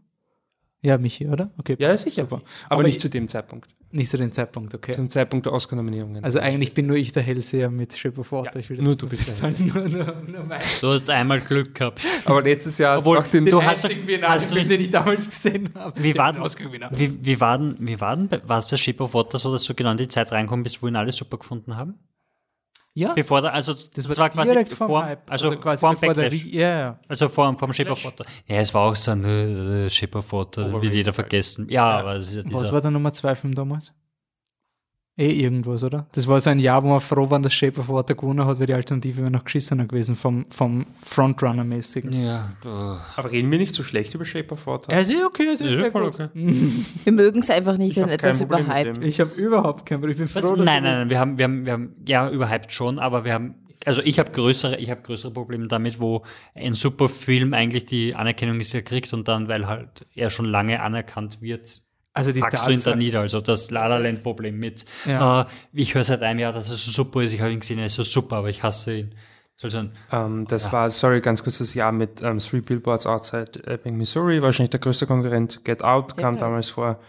[0.81, 1.51] Ja, Michi, oder?
[1.57, 1.75] Okay.
[1.79, 2.23] Ja, sicher.
[2.23, 2.41] Super.
[2.69, 3.69] Aber, nicht ich- zu dem Zeitpunkt.
[3.91, 4.91] Nicht zu dem Zeitpunkt, okay.
[4.91, 6.23] Zum Zeitpunkt der Oscar-Nominierungen.
[6.23, 8.51] Also eigentlich bin nur ich der Hellseher mit Shape of Water.
[8.53, 9.65] Ja, ich will nur du bist festhalten.
[9.73, 10.61] nur, nur, nur mein.
[10.79, 11.99] Du hast einmal Glück gehabt.
[12.25, 14.55] Aber letztes Jahr hast Obwohl, du auch den, du Den hast- einzigen Biennale, hast du
[14.55, 16.03] nicht- den ich damals gesehen habe.
[16.03, 16.43] Wie war, Den
[16.91, 19.51] wie, wie war denn, wie war denn, bei- war es bei Shape of Water so,
[19.51, 21.95] dass du genau in die Zeit reinkommen bist, wo ihn alle super gefunden haben?
[22.95, 25.29] Ja, Bevor der, also, das, das war, quasi vor, Hype.
[25.31, 26.33] also, quasi vor dem der Backlash.
[26.33, 26.99] Rie- Ja, ja.
[27.07, 28.25] Also vor, dem Shape of Water.
[28.47, 31.67] Ja, es war auch so ein äh, Shape of Water, wird jeder vergessen.
[31.69, 32.73] Ja, aber das ist ja Was dieser.
[32.73, 33.93] war der Nummer zwei Film damals?
[35.19, 36.07] Eh irgendwas, oder?
[36.13, 38.57] Das war so ein Jahr, wo wir froh waren, dass Shape of Water gewonnen hat,
[38.57, 42.13] weil die Alternative wäre noch geschissener gewesen vom, vom Frontrunner-mäßigen.
[42.13, 44.91] ja, aber reden wir nicht so schlecht über Shape of Water?
[44.91, 46.19] Er ist eh okay, es ist Ja, sehr voll gut.
[46.19, 46.29] okay.
[47.03, 49.05] Wir mögen es einfach nicht, wenn etwas überhyped.
[49.05, 50.11] Ich habe überhaupt kein Problem.
[50.11, 52.71] Ich bin froh, dass nein, nein, nein, wir haben, wir haben, wir haben, ja, überhyped
[52.71, 53.55] schon, aber wir haben,
[53.85, 56.23] also ich habe größere, ich habe größere Probleme damit, wo
[56.55, 60.45] ein super Film eigentlich die Anerkennung nicht mehr kriegt und dann, weil halt er schon
[60.45, 61.81] lange anerkannt wird,
[62.13, 63.21] Also die packst du ihn da nieder.
[63.21, 65.41] Also das La La Land Problem mit, Ja.
[65.41, 67.79] äh, ich höre seit einem Jahr, dass es so super ist, ich habe ihn gesehen,
[67.79, 69.15] er ist so super, aber ich hasse ihn.
[69.57, 73.61] Soll sein, Ähm, das war, sorry, ganz kurz das Jahr mit ähm, Three Billboards Outside
[73.67, 75.63] Ebbing, Missouri, wahrscheinlich der größte Konkurrent.
[75.65, 76.99] Get Out kam damals vor.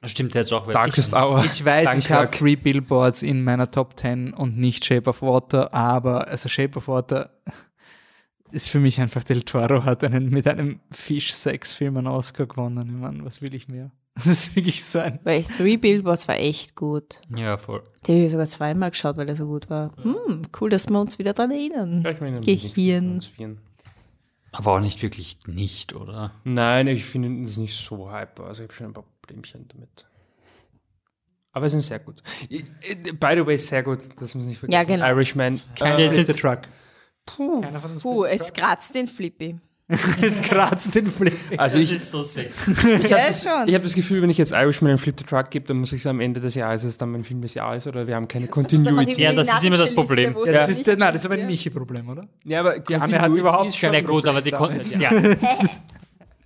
[0.00, 1.44] das stimmt jetzt auch, weil Darkest ich, Hour.
[1.44, 2.10] Ich weiß, ich Dunkirk.
[2.10, 6.78] habe Three Billboards in meiner Top 10 und nicht Shape of Water, aber also Shape
[6.78, 7.30] of Water
[8.52, 12.86] ist für mich einfach Del Toro hat einen mit einem Fisch-Sex-Film einen Oscar gewonnen.
[12.86, 13.90] Ich meine, was will ich mehr?
[14.14, 15.18] Das ist wirklich so ein.
[15.24, 17.20] Weil Three Billboards war echt gut.
[17.34, 17.82] ja, voll.
[18.06, 19.92] Die habe ich sogar zweimal geschaut, weil er so gut war.
[20.02, 22.02] Hm, cool, dass wir uns wieder dran erinnern.
[22.02, 23.20] Ja, ich meine, Gehirn.
[24.52, 26.30] Aber auch nicht wirklich nicht, oder?
[26.44, 28.44] Nein, ich finde es nicht so hyper.
[28.44, 30.06] Also ich habe schon ein paar Problemchen damit.
[31.50, 32.22] Aber sie sind sehr gut.
[32.48, 34.90] By the way, sehr gut, das muss nicht vergessen.
[34.90, 35.08] Ja, genau.
[35.08, 35.60] Irishman.
[35.76, 36.62] Keiner äh, ist the Truck.
[37.26, 39.58] Keiner von uns Puh, es kratzt den Flippy.
[40.22, 41.36] es kratzt den Flip.
[41.58, 42.70] also ich, ist so sexy.
[42.70, 45.66] ich habe das, hab das Gefühl, wenn ich jetzt Irishman einen Flip the Truck gebe,
[45.66, 47.86] dann muss ich es am Ende des Jahres, ist es dann mein Film des Jahres
[47.86, 49.20] oder wir haben keine Continuity.
[49.20, 50.34] Ja, das ist immer das Problem.
[50.46, 52.26] Ja, das ist, nein, das ist aber ein Michi-Problem, oder?
[52.44, 55.10] Ja, aber Die Anne hat überhaupt Ja, kein gut, aber die Problem Kon ja.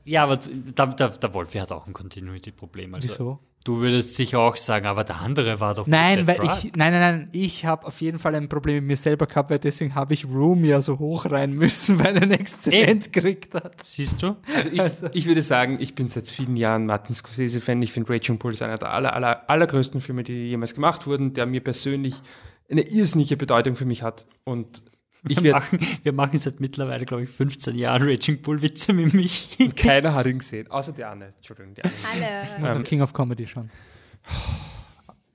[0.04, 0.40] ja, aber
[0.74, 2.94] da, da, der Wolfi hat auch ein Continuity-Problem.
[2.94, 3.38] Also, Wieso?
[3.64, 7.00] Du würdest sicher auch sagen, aber der andere war doch Nein, weil ich, nein, nein,
[7.00, 10.14] nein, ich habe auf jeden Fall ein Problem mit mir selber gehabt, weil deswegen habe
[10.14, 13.82] ich Room ja so hoch rein müssen, weil er ein Exzellent gekriegt hat.
[13.82, 14.36] Siehst du?
[14.54, 17.82] Also ich, ich würde sagen, ich bin seit vielen Jahren Martin Scorsese-Fan.
[17.82, 21.34] Ich finde Raging Bull ist einer der aller, aller, allergrößten Filme, die jemals gemacht wurden,
[21.34, 22.22] der mir persönlich
[22.70, 24.26] eine irrsinnige Bedeutung für mich hat.
[24.44, 24.82] Und
[25.26, 29.14] ich Wir machen, wir machen seit mittlerweile, glaube ich, 15 Jahren Raging Bull Witze mit
[29.14, 29.56] mich.
[29.76, 31.32] keiner hat ihn gesehen, außer die Anne.
[31.36, 31.92] Entschuldigung, die Anne.
[32.12, 32.52] Hallo.
[32.56, 33.70] Ich muss noch King of Comedy schauen.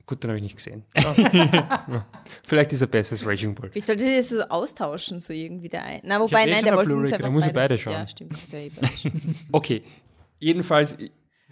[0.05, 0.84] Gut, den habe ich nicht gesehen.
[0.95, 1.14] Ja.
[2.45, 3.72] Vielleicht ist er besser als Raging Bull.
[3.73, 6.01] Ich sollte das so austauschen, so irgendwie der ein.
[6.03, 7.77] Na, wobei, eh nein, schon der eine wollte uns Blu-ray, einfach da muss ich beide
[7.77, 7.93] schauen.
[7.93, 8.31] Ja, stimmt.
[8.31, 9.35] muss ja eh beide schauen.
[9.51, 9.84] Okay,
[10.39, 10.97] jedenfalls,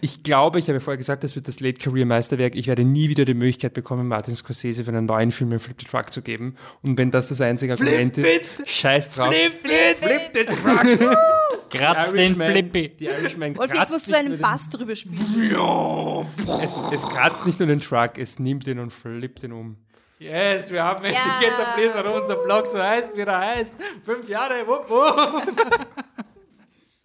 [0.04, 2.56] ich glaube, ich habe vorher gesagt, das wird das Late Career Meisterwerk.
[2.56, 5.76] Ich werde nie wieder die Möglichkeit bekommen, Martin Scorsese für einen neuen Film einen Flip
[5.80, 6.56] the Truck zu geben.
[6.82, 9.32] Und wenn das das einzige Argument ist, scheiß drauf.
[9.32, 11.16] Flip, flip the Truck.
[11.70, 12.88] Kratz den Flippy.
[12.98, 15.16] Die Irishman Wolf, jetzt musst du einen Bass drüber spielen.
[16.60, 19.76] Es, es kratzt nicht nur den Truck, es nimmt ihn und flippt ihn um.
[20.18, 21.10] Yes, wir haben Ja.
[21.10, 23.74] endlich etabliert, warum unser Blog so heißt, wie er heißt.
[24.04, 25.86] Fünf Jahre, wupp, wupp.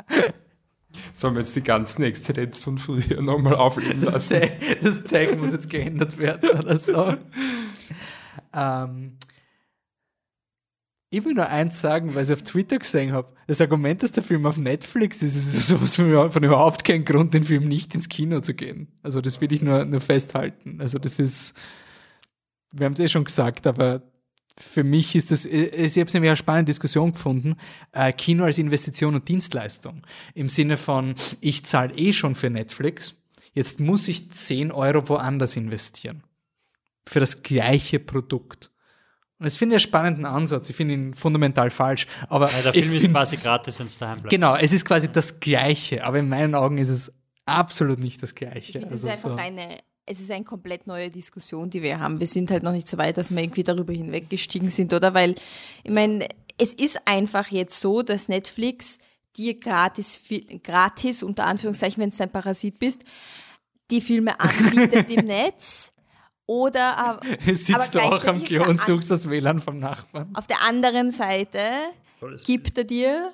[1.13, 4.41] Sollen wir jetzt die ganzen Exzellenz von früher nochmal aufleben Das, lassen?
[4.41, 4.51] Ze
[4.81, 7.15] das Zeichen muss jetzt geändert werden oder so.
[8.53, 9.17] ähm,
[11.09, 13.33] Ich will nur eins sagen, weil ich auf Twitter gesehen habe.
[13.47, 17.33] Das Argument, dass der Film auf Netflix ist, ist sowas von, von überhaupt kein Grund,
[17.33, 18.89] den Film nicht ins Kino zu gehen.
[19.03, 20.81] Also das will ich nur, nur festhalten.
[20.81, 21.55] Also das ist,
[22.73, 24.01] wir haben es eh schon gesagt, aber
[24.59, 27.55] für mich ist das, ich habe es nämlich eine spannende Diskussion gefunden,
[27.91, 30.01] äh, Kino als Investition und Dienstleistung.
[30.33, 33.21] Im Sinne von, ich zahle eh schon für Netflix,
[33.53, 36.23] jetzt muss ich 10 Euro woanders investieren.
[37.05, 38.71] Für das gleiche Produkt.
[39.39, 40.69] Und das finde ich einen spannenden Ansatz.
[40.69, 42.07] Ich finde ihn fundamental falsch.
[42.27, 44.31] Aber Ja, der Film ist find- quasi gratis, wenn es daheim bleibt.
[44.31, 47.13] Genau, es ist quasi das Gleiche, aber in meinen Augen ist es
[47.45, 48.57] absolut nicht das Gleiche.
[48.57, 49.77] Ich finde, Also es ist einfach so- eine,
[50.07, 52.19] es ist eine komplett neue Diskussion, die wir haben.
[52.19, 55.13] Wir sind halt noch nicht so weit, dass wir irgendwie darüber hinweggestiegen sind, oder?
[55.13, 55.35] Weil,
[55.83, 56.27] ich meine,
[56.57, 58.99] es ist einfach jetzt so, dass Netflix
[59.35, 60.23] dir gratis,
[60.63, 63.03] gratis unter Anführungszeichen, wenn du ein Parasit bist,
[63.91, 65.91] die Filme anbietet im Netz.
[66.45, 67.19] Oder aber,
[67.53, 70.33] Sitzt du auch am Klo und suchst das WLAN vom Nachbarn?
[70.33, 71.59] Auf der anderen Seite
[72.45, 73.33] gibt er dir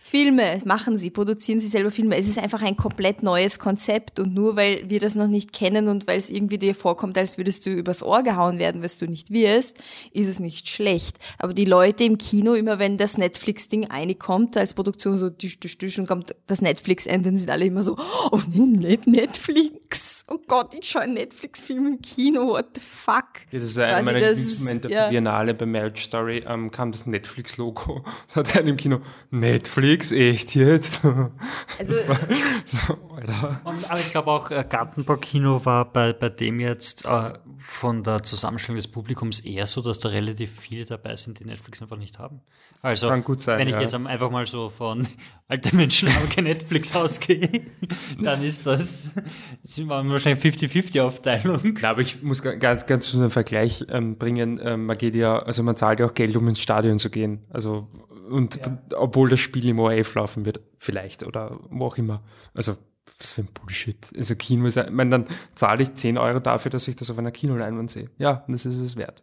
[0.00, 2.16] Filme, machen sie, produzieren sie selber Filme.
[2.16, 5.88] Es ist einfach ein komplett neues Konzept und nur weil wir das noch nicht kennen
[5.88, 9.06] und weil es irgendwie dir vorkommt, als würdest du übers Ohr gehauen werden, was du
[9.06, 9.78] nicht wirst,
[10.12, 11.18] ist es nicht schlecht.
[11.38, 15.76] Aber die Leute im Kino, immer wenn das Netflix-Ding reinkommt, als Produktion so tisch, tisch,
[15.78, 17.96] tisch und kommt das Netflix-End, dann sind alle immer so,
[18.30, 20.07] oh, Net- Netflix.
[20.30, 23.24] Oh Gott, ich schaue einen Netflix-Film im Kino, what the fuck.
[23.50, 25.04] Ja, das war einer meiner Lieblingsmomente ja.
[25.04, 28.04] der Biennale bei Marriage Story, ähm, kam das Netflix-Logo.
[28.28, 29.00] Das hat einer im Kino,
[29.30, 31.00] Netflix, echt jetzt?
[31.78, 32.18] Also, war,
[32.66, 33.60] so, Alter.
[33.64, 38.22] Und, aber ich glaube auch, äh, Gartenbaukino war bei, bei dem jetzt äh, von der
[38.22, 42.18] Zusammenstellung des Publikums eher so, dass da relativ viele dabei sind, die Netflix einfach nicht
[42.18, 42.40] haben.
[42.82, 43.80] Also, Kann gut sein, wenn ich ja.
[43.80, 45.06] jetzt einfach mal so von
[45.48, 47.50] alte Menschen haben kein Netflix ausgehe,
[48.22, 49.10] dann ist das,
[49.62, 51.76] sind wir wahrscheinlich 50-50 Aufteilung.
[51.80, 54.60] Ja, aber ich muss ga- ganz, ganz so einen Vergleich ähm, bringen.
[54.62, 57.46] Ähm, man geht ja, also man zahlt ja auch Geld, um ins Stadion zu gehen.
[57.50, 57.88] Also,
[58.30, 62.22] und d- obwohl das Spiel im ORF laufen wird, vielleicht, oder wo auch immer.
[62.54, 62.76] Also,
[63.18, 64.12] was für ein Bullshit.
[64.16, 65.24] Also Kino ist, ich meine, dann
[65.54, 68.10] zahle ich 10 Euro dafür, dass ich das auf einer Kinoleinwand sehe.
[68.18, 69.22] Ja, das ist es wert.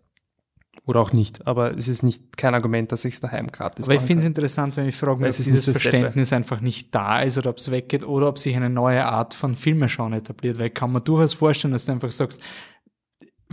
[0.86, 1.48] Oder auch nicht.
[1.48, 4.26] Aber es ist nicht kein Argument, dass ich es daheim gratis Aber ich finde es
[4.28, 5.66] interessant, wenn ich frage, ob dieses.
[5.66, 9.34] Verständnis einfach nicht da ist oder ob es weggeht oder ob sich eine neue Art
[9.34, 10.60] von Filmeschauen etabliert.
[10.60, 12.42] Weil ich kann mir durchaus vorstellen, dass du einfach sagst,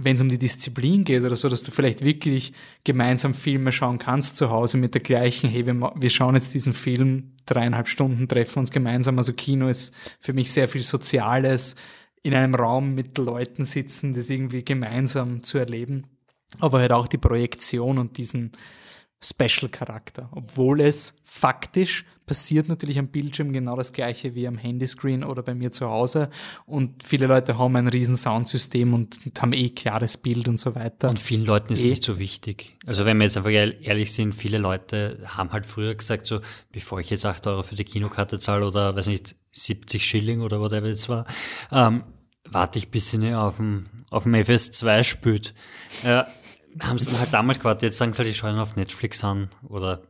[0.04, 2.52] wenn es um die Disziplin geht oder so, dass du vielleicht wirklich
[2.84, 6.74] gemeinsam Filme schauen kannst zu Hause mit der gleichen, hey, wir, wir schauen jetzt diesen
[6.74, 9.18] Film, dreieinhalb Stunden, treffen uns gemeinsam.
[9.18, 11.76] Also Kino ist für mich sehr viel Soziales,
[12.22, 16.06] in einem Raum mit Leuten sitzen, das irgendwie gemeinsam zu erleben.
[16.60, 18.52] Aber halt auch die Projektion und diesen
[19.22, 20.28] Special-Charakter.
[20.32, 25.54] Obwohl es faktisch passiert natürlich am Bildschirm genau das gleiche wie am Handyscreen oder bei
[25.54, 26.30] mir zu Hause.
[26.64, 31.10] Und viele Leute haben ein riesen Soundsystem und, haben eh klares Bild und so weiter.
[31.10, 31.90] Und vielen Leuten ist Eh.
[31.90, 32.72] nicht so wichtig.
[32.86, 36.40] Also wenn wir jetzt einfach ehr- ehrlich sind, viele Leute haben halt früher gesagt, so,
[36.72, 40.59] bevor ich jetzt 8 Euro für die Kinokarte zahle oder, weiß nicht, 70 Schilling oder
[40.59, 41.26] whatever jetzt war,
[41.70, 42.02] ähm,
[42.50, 45.52] warte ich bis sie nicht auf dem, auf dem FS2 spült.
[46.02, 46.22] Äh,
[46.80, 49.22] haben sie dann halt damals gewartet, jetzt sagen sie halt, ich schaue ihn auf Netflix
[49.22, 50.00] an oder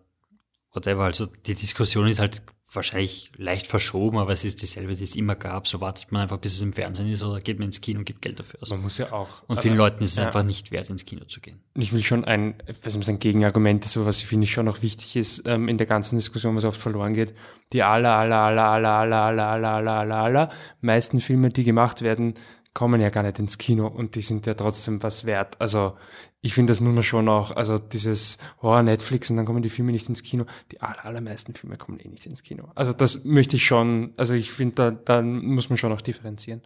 [0.73, 1.05] whatever.
[1.05, 2.43] Also die Diskussion ist halt
[2.75, 5.69] wahrscheinlich leicht verschoben, aber es ist dieselbe, die es immer gab.
[5.69, 8.05] So wartet man einfach, bis es im Fernsehen ist oder geht man ins Kino und
[8.05, 8.71] gibt Geld dafür aus.
[8.71, 9.43] Man muss ja auch.
[9.47, 10.27] Und vielen Leuten ist es ja.
[10.27, 11.61] einfach nicht wert, ins Kino zu gehen.
[11.75, 15.17] Ich will schon ein, was ein Gegenargument ist, aber was ich finde schon noch wichtig
[15.17, 17.35] ist, ähm, in der ganzen Diskussion, was oft verloren geht,
[17.73, 20.51] die aller, aller, aller, aller, aller, aller, aller, aller, aller, aller
[20.81, 22.35] meisten Filme, die gemacht werden,
[22.75, 25.61] kommen ja gar nicht ins Kino und die sind ja trotzdem was wert.
[25.61, 25.97] Also
[26.45, 29.69] ich finde, das muss man schon auch, also dieses, oh, Netflix und dann kommen die
[29.69, 30.45] Filme nicht ins Kino.
[30.73, 32.69] Die aller, allermeisten Filme kommen eh nicht ins Kino.
[32.75, 36.63] Also das möchte ich schon, also ich finde, da, da muss man schon auch differenzieren.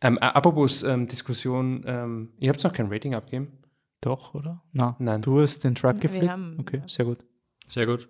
[0.00, 3.58] Ähm, äh, apropos ähm, Diskussion, ähm, ihr habt noch kein Rating abgeben?
[4.00, 4.62] Doch, oder?
[4.72, 5.22] Na, Nein.
[5.22, 7.18] du hast den Truck haben- Okay, sehr gut.
[7.66, 8.08] Sehr gut.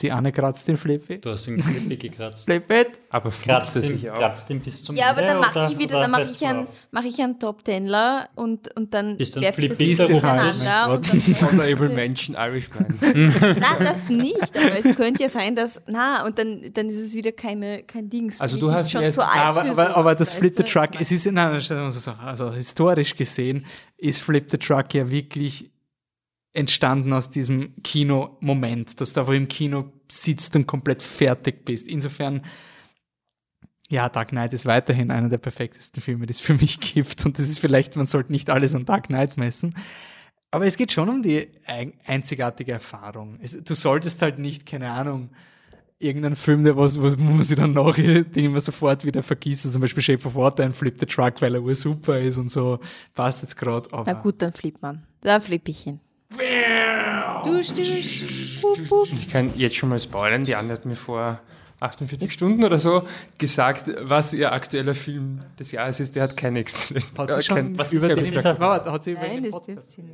[0.00, 1.20] Die Anne kratzt den Flippy.
[1.20, 2.46] Du hast den Flippy gekratzt.
[2.46, 2.88] Flippet.
[3.10, 4.18] Aber Kratzt er auch?
[4.18, 6.60] kratzt den bis zum Ja, aber Ende dann mache ich wieder, dann mache ich einen,
[6.60, 6.74] auf?
[6.90, 10.06] mache ich einen Top Tenler und, und dann Ist dann werfe ich das Flippy wieder
[10.06, 10.94] der übereinander.
[10.94, 12.98] Und dann, Honorable Mention Irishman.
[13.00, 17.14] Nein, das nicht, aber es könnte ja sein, dass, na, und dann, dann ist es
[17.14, 18.40] wieder keine, kein Dings.
[18.40, 20.62] Also du hast schon zu alt aber, für aber, aber das Flip the?
[20.62, 23.66] Truck, es ist, nein, nein, also, also historisch gesehen
[23.98, 25.71] ist Flip the Truck ja wirklich
[26.52, 31.88] entstanden aus diesem Kinomoment, dass du einfach im Kino sitzt und komplett fertig bist.
[31.88, 32.42] Insofern,
[33.88, 37.24] ja, Dark Knight ist weiterhin einer der perfektesten Filme, die es für mich gibt.
[37.24, 39.74] Und das ist vielleicht, man sollte nicht alles an Dark Knight messen.
[40.50, 43.38] Aber es geht schon um die ein- einzigartige Erfahrung.
[43.64, 45.30] Du solltest halt nicht, keine Ahnung,
[45.98, 49.64] irgendeinen Film, der was, was wo man sich dann nach, den man sofort wieder vergisst.
[49.64, 52.50] Also zum Beispiel Shape of Water, ein Flip the Truck, weil er super ist und
[52.50, 52.78] so.
[53.14, 53.88] Passt jetzt gerade.
[54.04, 55.06] Na gut, dann flippt man.
[55.22, 56.00] Da flippe ich hin.
[57.44, 58.58] Dusch, dusch.
[58.60, 59.08] Pup, pup.
[59.12, 61.40] Ich kann jetzt schon mal spoilern, die Anne hat mir vor
[61.80, 63.02] 48 Stunden oder so
[63.38, 66.14] gesagt, was ihr aktueller Film des Jahres ist.
[66.14, 67.06] Der hat kein Exzellent.
[67.16, 68.60] Hat sie schon kein, was ist über den, Exzellent.
[68.60, 70.10] Warte, hat sie über Nein, das dürft nicht.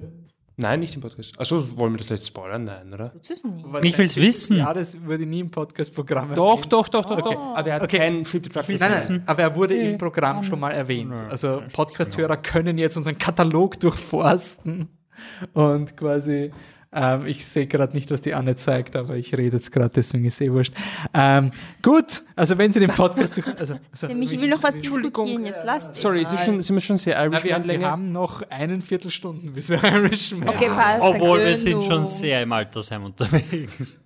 [0.60, 1.38] Nein, nicht im Podcast.
[1.38, 2.64] Also wollen wir das jetzt spoilern?
[2.64, 3.12] Nein, oder?
[3.22, 3.44] Es.
[3.84, 4.56] Ich will's wissen.
[4.56, 6.72] Ja, das wurde nie im Podcast-Programm Doch, erwähnt.
[6.72, 7.36] doch, doch, doch, doch.
[7.54, 7.98] Aber er hat Okay.
[7.98, 11.12] keinen Flip the Truck Nein, nein, aber er wurde im Programm schon mal erwähnt.
[11.30, 14.88] Also Podcast-Hörer können jetzt unseren Katalog durchforsten
[15.52, 16.50] und quasi,
[16.90, 20.24] ähm, ich sehe gerade nicht, was die Anne zeigt, aber ich rede jetzt gerade, deswegen
[20.24, 20.72] ist eh wurscht.
[21.12, 21.50] Ähm,
[21.82, 23.40] gut, also wenn Sie den Podcast.
[23.58, 26.00] Also, also, Der Michi will noch was diskutieren, jetzt lasst es.
[26.00, 29.68] Sorry, sind, schon, sind wir schon sehr Na, wir, wir haben noch einen Viertelstunden, bis
[29.68, 31.02] wir Irishman Okay, passt.
[31.02, 33.98] Obwohl wir sind schon sehr im Altersheim unterwegs.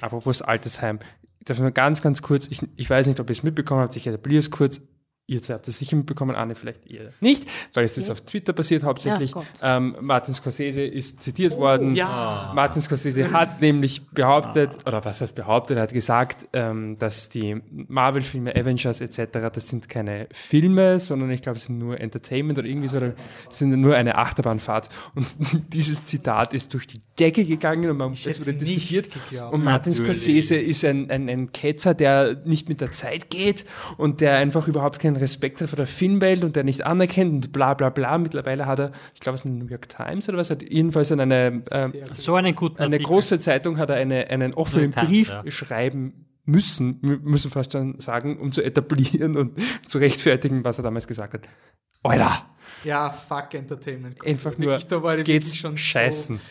[0.00, 0.98] Apropos Altersheim.
[1.40, 3.94] Ich darf nur ganz, ganz kurz, ich, ich weiß nicht, ob ihr es mitbekommen habt,
[3.96, 4.80] ich etabliere es kurz.
[5.28, 8.52] Ihr zwei habt es sicher mitbekommen, Anne vielleicht ihr nicht, weil es ist auf Twitter
[8.52, 9.34] passiert hauptsächlich.
[9.34, 11.96] Ja, ähm, Martin Scorsese ist zitiert worden.
[11.96, 12.52] ja.
[12.54, 17.60] Martin Scorsese hat nämlich behauptet, oder was heißt behauptet, er hat gesagt, ähm, dass die
[17.72, 22.68] Marvel-Filme, Avengers etc., das sind keine Filme, sondern ich glaube, es sind nur Entertainment oder
[22.68, 23.14] irgendwie so, oder
[23.50, 24.90] es sind nur eine Achterbahnfahrt.
[25.16, 25.26] Und
[25.72, 29.10] dieses Zitat ist durch die Decke gegangen und man, es wurde diskutiert.
[29.10, 29.54] geglaubt.
[29.54, 30.18] Und Martin Natürlich.
[30.18, 33.64] Scorsese ist ein, ein, ein Ketzer, der nicht mit der Zeit geht
[33.96, 37.52] und der einfach überhaupt keinen Respekt hat vor der Filmwelt und der nicht anerkennt und
[37.52, 38.18] bla bla bla.
[38.18, 41.10] Mittlerweile hat er, ich glaube, es ist in New York Times oder was, hat jedenfalls
[41.10, 43.06] in eine, ähm, So einen guten eine Artikel.
[43.06, 45.50] große Zeitung hat er eine, einen offenen Times, Brief ja.
[45.50, 50.84] schreiben müssen, wir müssen fast schon sagen, um zu etablieren und zu rechtfertigen, was er
[50.84, 51.40] damals gesagt hat.
[52.02, 52.44] Alter,
[52.84, 54.24] Ja, fuck Entertainment.
[54.24, 54.78] einfach nur
[55.24, 56.36] geht's schon scheißen.
[56.36, 56.42] So.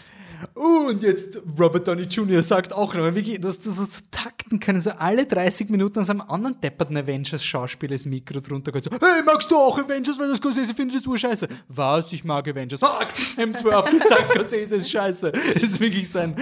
[0.56, 2.42] Uh, und jetzt Robert Downey Jr.
[2.42, 6.22] sagt auch noch, du hast das so takten können, so alle 30 Minuten an seinem
[6.22, 10.38] anderen depperten Avengers-Schauspieler das Mikro drunter geht, so, hey, magst du auch Avengers, weil das
[10.38, 11.48] Scorsese findet das urscheiße.
[11.68, 12.84] Was, ich mag Avengers.
[12.84, 15.32] Ah, Chris Hemsworth, sagt Scorsese ist scheiße.
[15.32, 16.36] Das ist wirklich sein,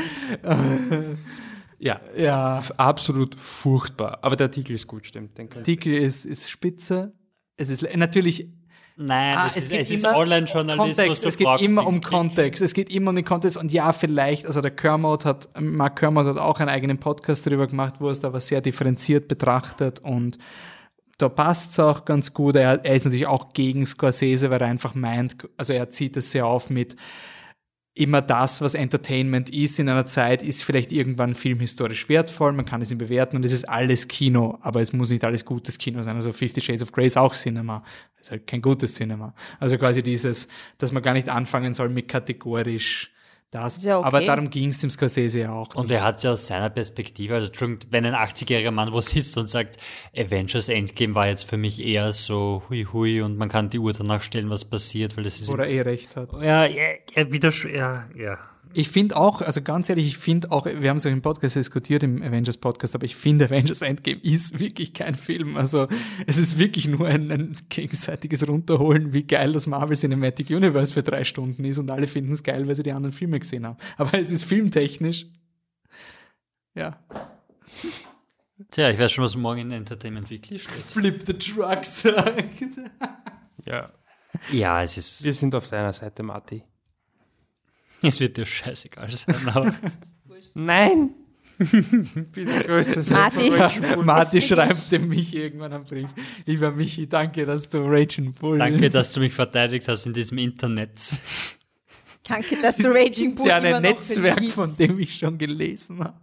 [1.80, 4.20] Ja, ja, absolut furchtbar.
[4.22, 5.38] Aber der Artikel ist gut, stimmt.
[5.38, 5.54] Ich.
[5.54, 7.12] Artikel ist, ist spitze.
[7.58, 8.50] Es ist natürlich
[8.96, 11.24] Nein, Ah, es, ist, geht es ist immer Online-Journalismus.
[11.24, 12.62] Es geht brauchst immer um Kontext.
[12.62, 13.58] Es geht immer um den Kontext.
[13.58, 17.68] Und ja, vielleicht, also der Kermode hat, Mark Kermode hat auch einen eigenen Podcast darüber
[17.68, 20.38] gemacht, wo er es aber sehr differenziert betrachtet und
[21.18, 22.56] da passt es auch ganz gut.
[22.56, 26.32] Er, er ist natürlich auch gegen Scorsese, weil er einfach meint, also er zieht es
[26.32, 26.96] sehr auf mit,
[27.96, 32.82] immer das, was Entertainment ist in einer Zeit, ist vielleicht irgendwann filmhistorisch wertvoll, man kann
[32.82, 36.02] es ihn bewerten und es ist alles Kino, aber es muss nicht alles gutes Kino
[36.02, 36.16] sein.
[36.16, 37.84] Also Fifty Shades of Grey ist auch Cinema,
[38.20, 39.36] ist halt kein gutes Cinema.
[39.60, 40.48] Also quasi dieses,
[40.80, 43.13] dass man gar nicht anfangen soll mit kategorisch
[43.54, 43.78] das.
[43.78, 44.08] Ist ja okay.
[44.08, 45.76] Aber darum ging es dem Scorsese ja auch.
[45.76, 47.50] Und er hat es ja aus seiner Perspektive, also
[47.90, 49.78] wenn ein 80-jähriger Mann wo sitzt und sagt,
[50.16, 53.94] Avengers Endgame war jetzt für mich eher so hui hui und man kann die Uhr
[53.94, 55.50] danach stellen, was passiert, weil das ist...
[55.50, 56.34] Oder eh recht hat.
[56.34, 58.38] ja, ja, ja, wieder, ja, ja.
[58.76, 61.56] Ich finde auch, also ganz ehrlich, ich finde auch, wir haben es auch im Podcast
[61.56, 65.58] diskutiert, im Avengers Podcast, aber ich finde, Avengers Endgame ist wirklich kein Film.
[65.58, 65.88] Also
[66.26, 71.04] es ist wirklich nur ein, ein gegenseitiges Runterholen, wie geil das Marvel Cinematic Universe für
[71.04, 73.78] drei Stunden ist und alle finden es geil, weil sie die anderen Filme gesehen haben.
[73.98, 75.28] Aber es ist filmtechnisch.
[76.76, 77.00] Ja.
[78.72, 80.84] Tja, ich weiß schon, was morgen in Entertainment Weekly steht.
[80.84, 82.64] Flip the Truck sagt.
[83.66, 83.92] Ja.
[84.52, 86.64] Ja, es ist, Wir sind auf deiner Seite, Marty.
[88.04, 89.74] Es wird dir scheißegal sein, aber
[90.54, 91.12] Nein!
[91.58, 94.04] bin der größte Bull.
[94.04, 96.10] Marty schreibt dem Michi irgendwann einen Brief.
[96.46, 100.40] Lieber Michi, danke, dass du Raging Bull danke, dass du mich verteidigt hast in diesem
[100.40, 100.92] Internet.
[102.28, 106.18] Danke, dass du Raging Bull ja ein Netzwerk, von dem ich schon gelesen habe.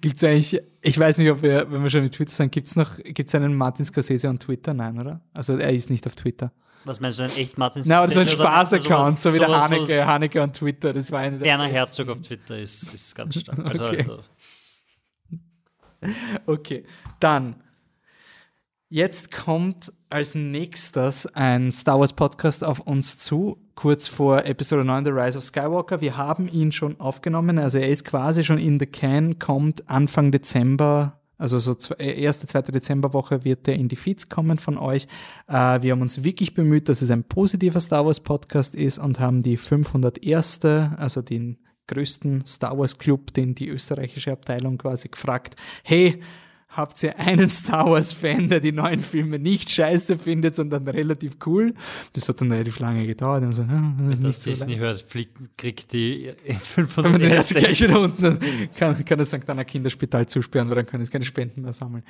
[0.00, 2.66] Gibt es eigentlich, ich weiß nicht, ob wir, wenn wir schon mit Twitter sind, gibt
[2.66, 4.72] es noch, gibt's einen Martin Scorsese on Twitter?
[4.72, 5.20] Nein, oder?
[5.32, 6.52] Also er ist nicht auf Twitter.
[6.84, 9.48] Was meinst du, ein echt Martin Nein, aber so ein Scorsese Spaß-Account, so wie der
[9.48, 11.76] sowas- Haneke, sowas- Haneke on Twitter, das war eine der Werner besten.
[11.76, 13.58] Herzog auf Twitter ist, ist ganz stark.
[13.64, 13.98] Also, Okay.
[14.00, 14.20] also
[16.46, 16.84] Okay,
[17.20, 17.56] dann.
[18.88, 25.06] Jetzt kommt als nächstes ein Star Wars Podcast auf uns zu, kurz vor Episode 9,
[25.06, 26.02] The Rise of Skywalker.
[26.02, 30.30] Wir haben ihn schon aufgenommen, also er ist quasi schon in the can, kommt Anfang
[30.30, 35.08] Dezember, also so äh, erste, zweite Dezemberwoche wird er in die Feeds kommen von euch.
[35.48, 39.18] Äh, wir haben uns wirklich bemüht, dass es ein positiver Star Wars Podcast ist und
[39.18, 40.64] haben die 501.
[40.64, 46.22] also den größten Star Wars Club, den die österreichische Abteilung quasi gefragt, hey,
[46.72, 51.36] habt ihr einen Star Wars Fan, der die neuen Filme nicht scheiße findet, sondern relativ
[51.46, 51.74] cool?
[52.14, 53.44] Das hat dann relativ lange gedauert.
[53.44, 53.64] Und so,
[54.08, 54.80] das ist das so Disney leicht.
[54.80, 58.38] hört, fliegt, kriegt die in Wenn 500 man den ersten erste- gleich wieder unten
[58.76, 59.48] kann, kann das St.
[59.48, 62.02] Anna Kinderspital zusperren, weil dann können es keine Spenden mehr sammeln.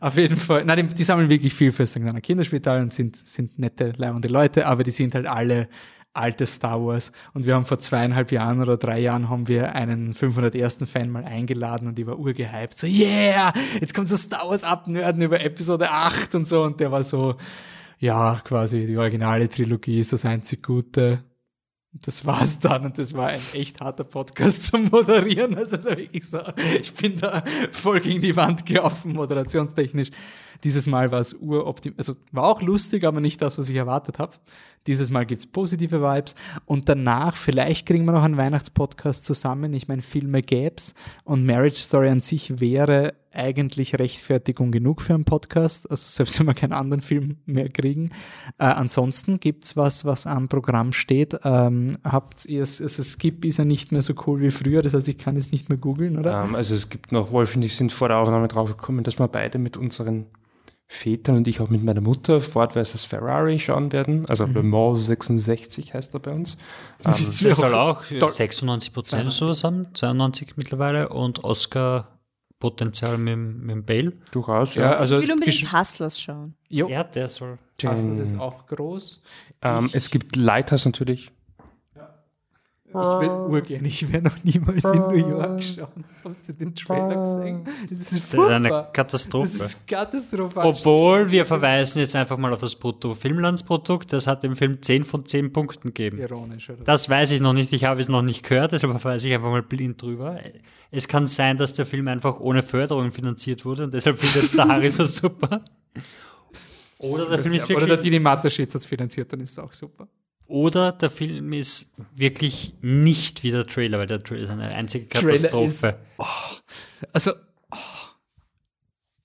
[0.00, 1.98] Auf jeden Fall, nein, die, die sammeln wirklich viel für das St.
[2.02, 5.68] Anna Kinderspital und sind, sind nette, leibende Leute, aber die sind halt alle
[6.18, 7.12] altes Star Wars.
[7.34, 10.84] Und wir haben vor zweieinhalb Jahren oder drei Jahren haben wir einen 501.
[10.90, 12.76] Fan mal eingeladen und die war urgehypt.
[12.76, 16.62] So, yeah, jetzt kommt so Star Wars abnörden über Episode 8 und so.
[16.62, 17.36] Und der war so,
[17.98, 21.24] ja, quasi die originale Trilogie ist das einzig Gute.
[21.92, 25.56] Das war's dann und das war ein echt harter Podcast zum Moderieren.
[25.56, 26.40] Also so wirklich so,
[26.80, 30.10] ich bin da voll gegen die Wand gelaufen, moderationstechnisch.
[30.64, 34.18] Dieses Mal war es uroptim, also war auch lustig, aber nicht das, was ich erwartet
[34.18, 34.36] habe.
[34.86, 39.72] Dieses Mal gibt's positive Vibes und danach, vielleicht kriegen wir noch einen Weihnachtspodcast zusammen.
[39.74, 45.24] Ich meine, Filme gäb's und Marriage Story an sich wäre eigentlich Rechtfertigung genug für einen
[45.24, 48.10] Podcast, also selbst wenn wir keinen anderen Film mehr kriegen.
[48.58, 51.38] Äh, ansonsten gibt's was, was am Programm steht.
[51.44, 54.94] Ähm, habt ihr es, also Skip ist ja nicht mehr so cool wie früher, das
[54.94, 56.44] heißt, ich kann es nicht mehr googeln, oder?
[56.44, 59.28] Ähm, also es gibt noch, Wolf und ich sind vor der Aufnahme draufgekommen, dass wir
[59.28, 60.26] beide mit unseren
[60.90, 63.04] Vätern und ich auch mit meiner Mutter Ford vs.
[63.04, 64.24] Ferrari schauen werden.
[64.26, 64.54] Also Mhm.
[64.54, 66.56] Le Mans 66 heißt er bei uns.
[67.04, 73.70] Ähm, Der soll auch 96 Prozent sowas haben, 92 mittlerweile und Oscar-Potenzial mit, dem- mit
[73.70, 74.12] dem Bale.
[74.32, 76.54] Durchaus, Ja, also ich will unbedingt gesch- Hustlers schauen.
[76.68, 76.88] Jo.
[76.88, 77.58] Ja, der soll.
[77.80, 79.20] Das ist auch groß.
[79.62, 81.30] Ähm, es gibt Lighthouse natürlich.
[82.88, 86.04] Ich würde urgern, ich wäre noch niemals in New York schauen.
[86.24, 87.64] Habt ihr den Trailer gesehen?
[87.90, 88.56] Das ist Das ist furchtbar.
[88.56, 89.46] eine Katastrophe.
[89.46, 90.66] Das ist katastrophal.
[90.66, 95.26] Obwohl wir verweisen jetzt einfach mal auf das Brutto-Filmlandsprodukt, das hat dem Film 10 von
[95.26, 96.18] 10 Punkten gegeben.
[96.18, 96.82] Ironisch, oder?
[96.82, 99.50] Das weiß ich noch nicht, ich habe es noch nicht gehört, deshalb verweise ich einfach
[99.50, 100.38] mal blind drüber.
[100.90, 104.56] Es kann sein, dass der Film einfach ohne Förderung finanziert wurde und deshalb findet jetzt
[104.56, 105.62] der Harry so super.
[107.00, 109.58] Oder der Film ist Oder der wirklich, Dini Mateschitz hat es finanziert, dann ist es
[109.58, 110.08] auch super.
[110.48, 115.08] Oder der Film ist wirklich nicht wie der Trailer, weil der Trailer ist eine einzige
[115.08, 115.98] Trailer ist- Katastrophe.
[117.12, 117.34] Also, oh,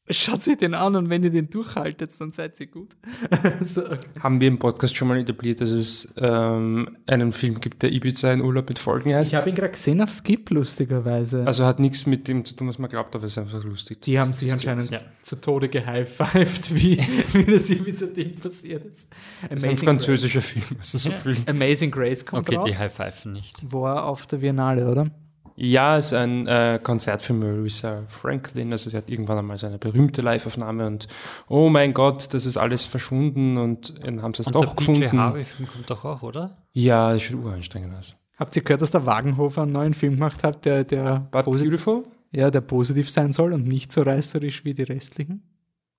[0.10, 2.96] schaut euch den an und wenn ihr den durchhaltet, dann seid ihr gut.
[3.62, 3.84] so.
[4.20, 8.32] Haben wir im Podcast schon mal etabliert, dass es ähm, einen Film gibt, der Ibiza
[8.34, 9.32] in Urlaub mit Folgen heißt?
[9.32, 11.46] Ich habe ihn gerade gesehen auf Skip, lustigerweise.
[11.48, 14.02] Also hat nichts mit dem zu tun, was man glaubt, aber es ist einfach lustig.
[14.02, 15.00] die haben sich anscheinend Ja.
[15.22, 16.98] zu Tode gehighfived, wie,
[17.34, 19.10] wie das Ibiza-Ding passiert ist.
[19.50, 20.66] Das ist ein französischer Film.
[20.80, 21.38] Also so viel.
[21.46, 22.66] Amazing Grace kommt Okay, raus.
[22.66, 23.72] die High-Pfeifen nicht.
[23.72, 25.10] War auf der Biennale, oder?
[25.56, 28.72] Ja, es ist ein äh, Konzert für Marissa Franklin.
[28.72, 31.08] Also sie hat irgendwann einmal so eine berühmte Live-Aufnahme und
[31.48, 34.76] oh mein Gott, das ist alles verschwunden und dann haben sie es Und doch der
[34.76, 35.02] gefunden.
[35.02, 36.58] PJ Harvey-Film kommt doch auch, oder?
[36.72, 38.16] Ja, das schaut uranstrengend aus.
[38.38, 42.04] Habt ihr gehört, dass der Wagenhofer einen neuen Film gemacht hat, der, der, But Beautiful?
[42.32, 45.44] ja, der positiv sein soll und nicht so reißerisch wie die restlichen?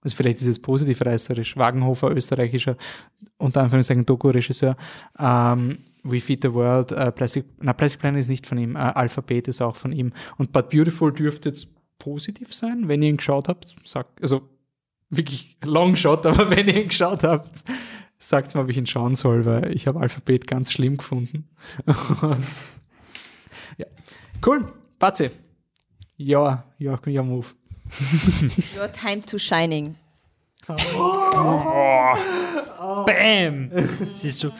[0.00, 1.57] Also vielleicht ist es positiv reißerisch.
[1.57, 2.76] Wagenhofer, österreichischer,
[3.39, 4.76] unter Anführungszeichen Doku-Regisseur.
[5.18, 8.78] Ähm, We Feed the World, äh, Plastic, na, Plastic Planet ist nicht von ihm, äh,
[8.78, 10.12] Alphabet ist auch von ihm.
[10.36, 11.68] Und But Beautiful dürfte jetzt
[11.99, 13.74] positiv sein, wenn ihr ihn geschaut habt.
[13.84, 14.49] Sagt, also
[15.08, 17.65] wirklich long shot, aber wenn ihr ihn geschaut habt,
[18.18, 21.49] sagt mal, ob ich ihn schauen soll, weil ich habe Alphabet ganz schlimm gefunden.
[21.86, 22.47] Und,
[23.78, 23.86] ja.
[24.44, 25.31] Cool, Patze.
[26.16, 27.49] Ja, ja, ja, move.
[28.76, 29.97] Your time to shining.
[33.07, 33.70] Bam!
[34.12, 34.50] Siehst du,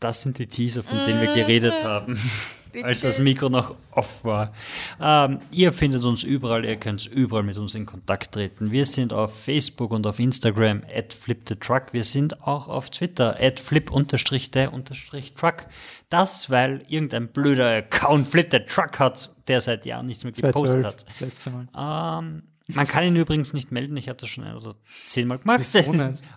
[0.00, 2.18] das sind die Teaser, von denen wir geredet haben,
[2.82, 4.52] als das Mikro noch off war.
[5.00, 8.70] Ähm, ihr findet uns überall, ihr könnt überall mit uns in Kontakt treten.
[8.70, 11.92] Wir sind auf Facebook und auf Instagram at flipthetruck.
[11.92, 15.66] Wir sind auch auf Twitter at flip-the-truck.
[16.10, 20.82] Das, weil irgendein blöder Account Flip the Truck hat, der seit Jahren nichts mehr gepostet
[20.82, 21.08] 2012, hat.
[21.08, 22.22] das letzte Mal.
[22.22, 23.96] Ähm, man kann ihn übrigens nicht melden.
[23.96, 24.74] Ich habe das schon ein oder
[25.06, 25.60] zehnmal gemacht.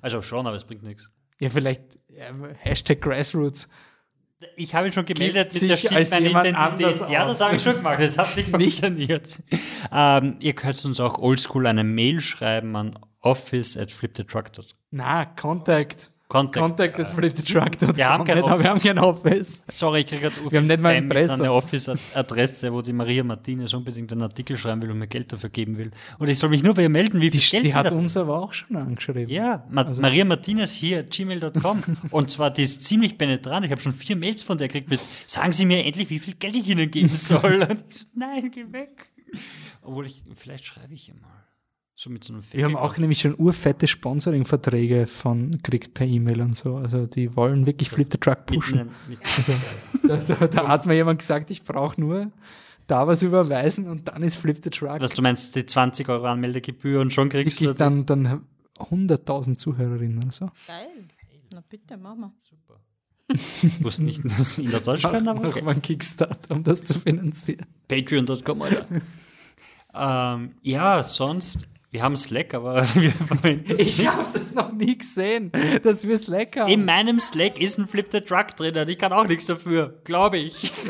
[0.02, 1.12] Also schon, aber es bringt nichts.
[1.40, 2.00] Ja, vielleicht
[2.60, 3.70] Hashtag Grassroots.
[4.56, 7.10] Ich habe ihn schon gemeldet Gibt mit der Stimme Identität.
[7.10, 8.00] Ja, das habe ich schon gemacht.
[8.00, 9.42] Das hat nicht funktioniert.
[9.92, 14.66] ähm, ihr könnt uns auch oldschool eine Mail schreiben an office at flipthetruck.com.
[14.90, 16.12] Na, Contact.
[16.32, 16.64] Contact.
[16.66, 17.98] Contact at flipthetruck.com.
[17.98, 19.64] Wir haben kein aber wir haben kein Office.
[19.68, 23.22] Sorry, ich kriege gerade Wir haben nicht mal Spam mit einer Office-Adresse, wo die Maria
[23.24, 25.92] Martinez unbedingt einen Artikel schreiben will und mir Geld dafür geben will.
[26.20, 28.16] Und ich soll mich nur bei ihr melden, wie viel Geld Die sie hat uns
[28.16, 29.28] aber auch schon angeschrieben.
[29.28, 31.84] Ja, Ma Also- Maria Martinez hier at gmail.com.
[32.12, 33.66] und zwar, die ist ziemlich penetrant.
[33.66, 36.36] Ich habe schon vier Mails von der gekriegt mit, sagen Sie mir endlich, wie viel
[36.36, 37.62] Geld ich Ihnen geben soll.
[37.70, 39.08] und ich so, nein, geh weg.
[39.82, 41.28] Obwohl ich, vielleicht schreibe ich ihr mal.
[42.02, 46.42] So mit so einem Wir haben auch nämlich schon urfette Sponsoring-Verträge von kriegt per E-Mail
[46.42, 46.78] und so.
[46.78, 48.90] Also die wollen wirklich Flip the Truck pushen.
[49.38, 49.54] Also,
[50.08, 52.32] da, da, da hat mir jemand gesagt, ich brauche nur
[52.88, 55.00] da was überweisen und dann ist Flip the Truck.
[55.00, 58.48] was du meinst, die 20 Euro Anmeldegebühr und schon kriegst Wirklich du dann, dann
[58.80, 60.46] 100.000 Zuhörerinnen oder so.
[60.66, 60.88] Geil.
[61.54, 62.34] Na bitte, Mama.
[63.28, 66.84] Ich wusste nicht, dass in der Deutschland Mach, aber mach mal einen Kickstarter, um das
[66.84, 67.68] zu finanzieren.
[67.88, 68.88] Patreon.com, oder?
[69.94, 75.52] ähm, ja, sonst Wir haben Slack, aber wir verwenden Ich habe das noch nie gesehen,
[75.84, 76.72] dass wir Slack haben.
[76.72, 80.00] In meinem Slack ist ein Flip the Truck drin, und ich kann auch nichts dafür,
[80.06, 80.72] glaube ich.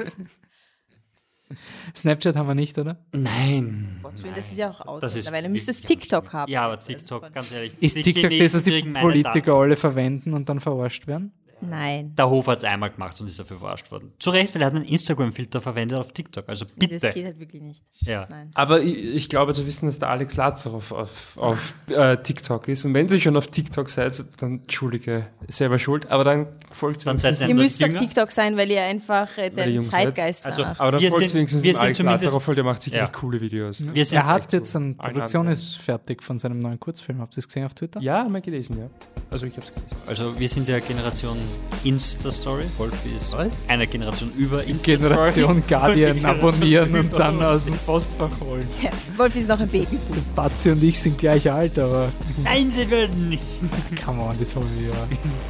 [1.96, 3.04] Snapchat haben wir nicht, oder?
[3.12, 4.00] Nein.
[4.02, 5.04] Willen, das ist ja auch out.
[5.04, 6.52] Das ist Mittlerweile müsste es TikTok haben.
[6.52, 7.76] Ja, aber TikTok, ganz ehrlich.
[7.82, 11.34] Ist TikTok das, was die Politiker alle verwenden und dann verarscht werden?
[11.62, 12.14] Nein.
[12.16, 14.12] Der Hof hat es einmal gemacht und ist dafür verarscht worden.
[14.20, 16.48] Zu Recht, weil er hat einen Instagram-Filter verwendet auf TikTok.
[16.50, 16.98] Also bitte.
[16.98, 17.84] Das geht halt wirklich nicht.
[18.02, 18.28] Ja.
[18.30, 18.52] Nein.
[18.56, 22.84] Aber ich, ich glaube zu wissen, dass der Alex Lazarov auf, auf äh, TikTok ist.
[22.86, 26.10] Und wenn ihr schon auf TikTok seid, dann entschuldige, selber schuld.
[26.10, 27.94] Aber dann folgt Dann wenigstens- Ihr müsst auf.
[27.94, 30.04] TikTok sein, weil ihr einfach äh, den jung seid.
[30.16, 30.80] Zeitgeist Also, nach.
[30.80, 33.12] Aber dann Wir folgt sind- wenigstens wir Alex Lazarov, weil der macht sicherlich Ja.
[33.20, 33.86] coole Videos.
[33.94, 37.20] Wir sind Er hat echt jetzt eine Produktion, ist fertig von seinem neuen Kurzfilm.
[37.22, 38.00] Habt ihr es gesehen auf Twitter?
[38.02, 38.90] Ja, mal gelesen, ja.
[39.30, 39.98] Also ich habe es gelesen.
[40.08, 41.38] Also wir sind ja Generation
[41.84, 42.66] Insta-Story.
[42.78, 43.60] Wolf ist Was?
[43.68, 45.10] eine Generation über Insta-Story.
[45.10, 48.68] Generation Guardian abonnieren und dann aus dem Postfach holen.
[48.84, 49.98] Ja, Wolf ist noch ein Baby.
[50.36, 52.12] Batzi und ich sind gleich alt, aber
[52.44, 53.44] Nein, sie würden nicht.
[54.06, 55.08] come on, das holen wir ja.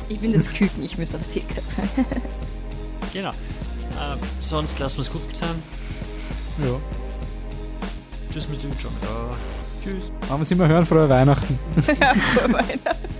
[0.07, 1.89] Ich bin das Küken, ich müsste auf TikTok sein.
[3.11, 3.31] Genau.
[3.31, 3.33] Äh,
[4.39, 5.55] sonst lassen wir es gut sein.
[6.59, 6.79] ja.
[8.31, 8.93] Tschüss mit dem John.
[9.01, 9.35] Ja.
[9.83, 10.11] Tschüss.
[10.21, 11.59] Wenn wir uns immer hören, frohe Weihnachten.
[11.81, 13.11] Frohe Weihnachten.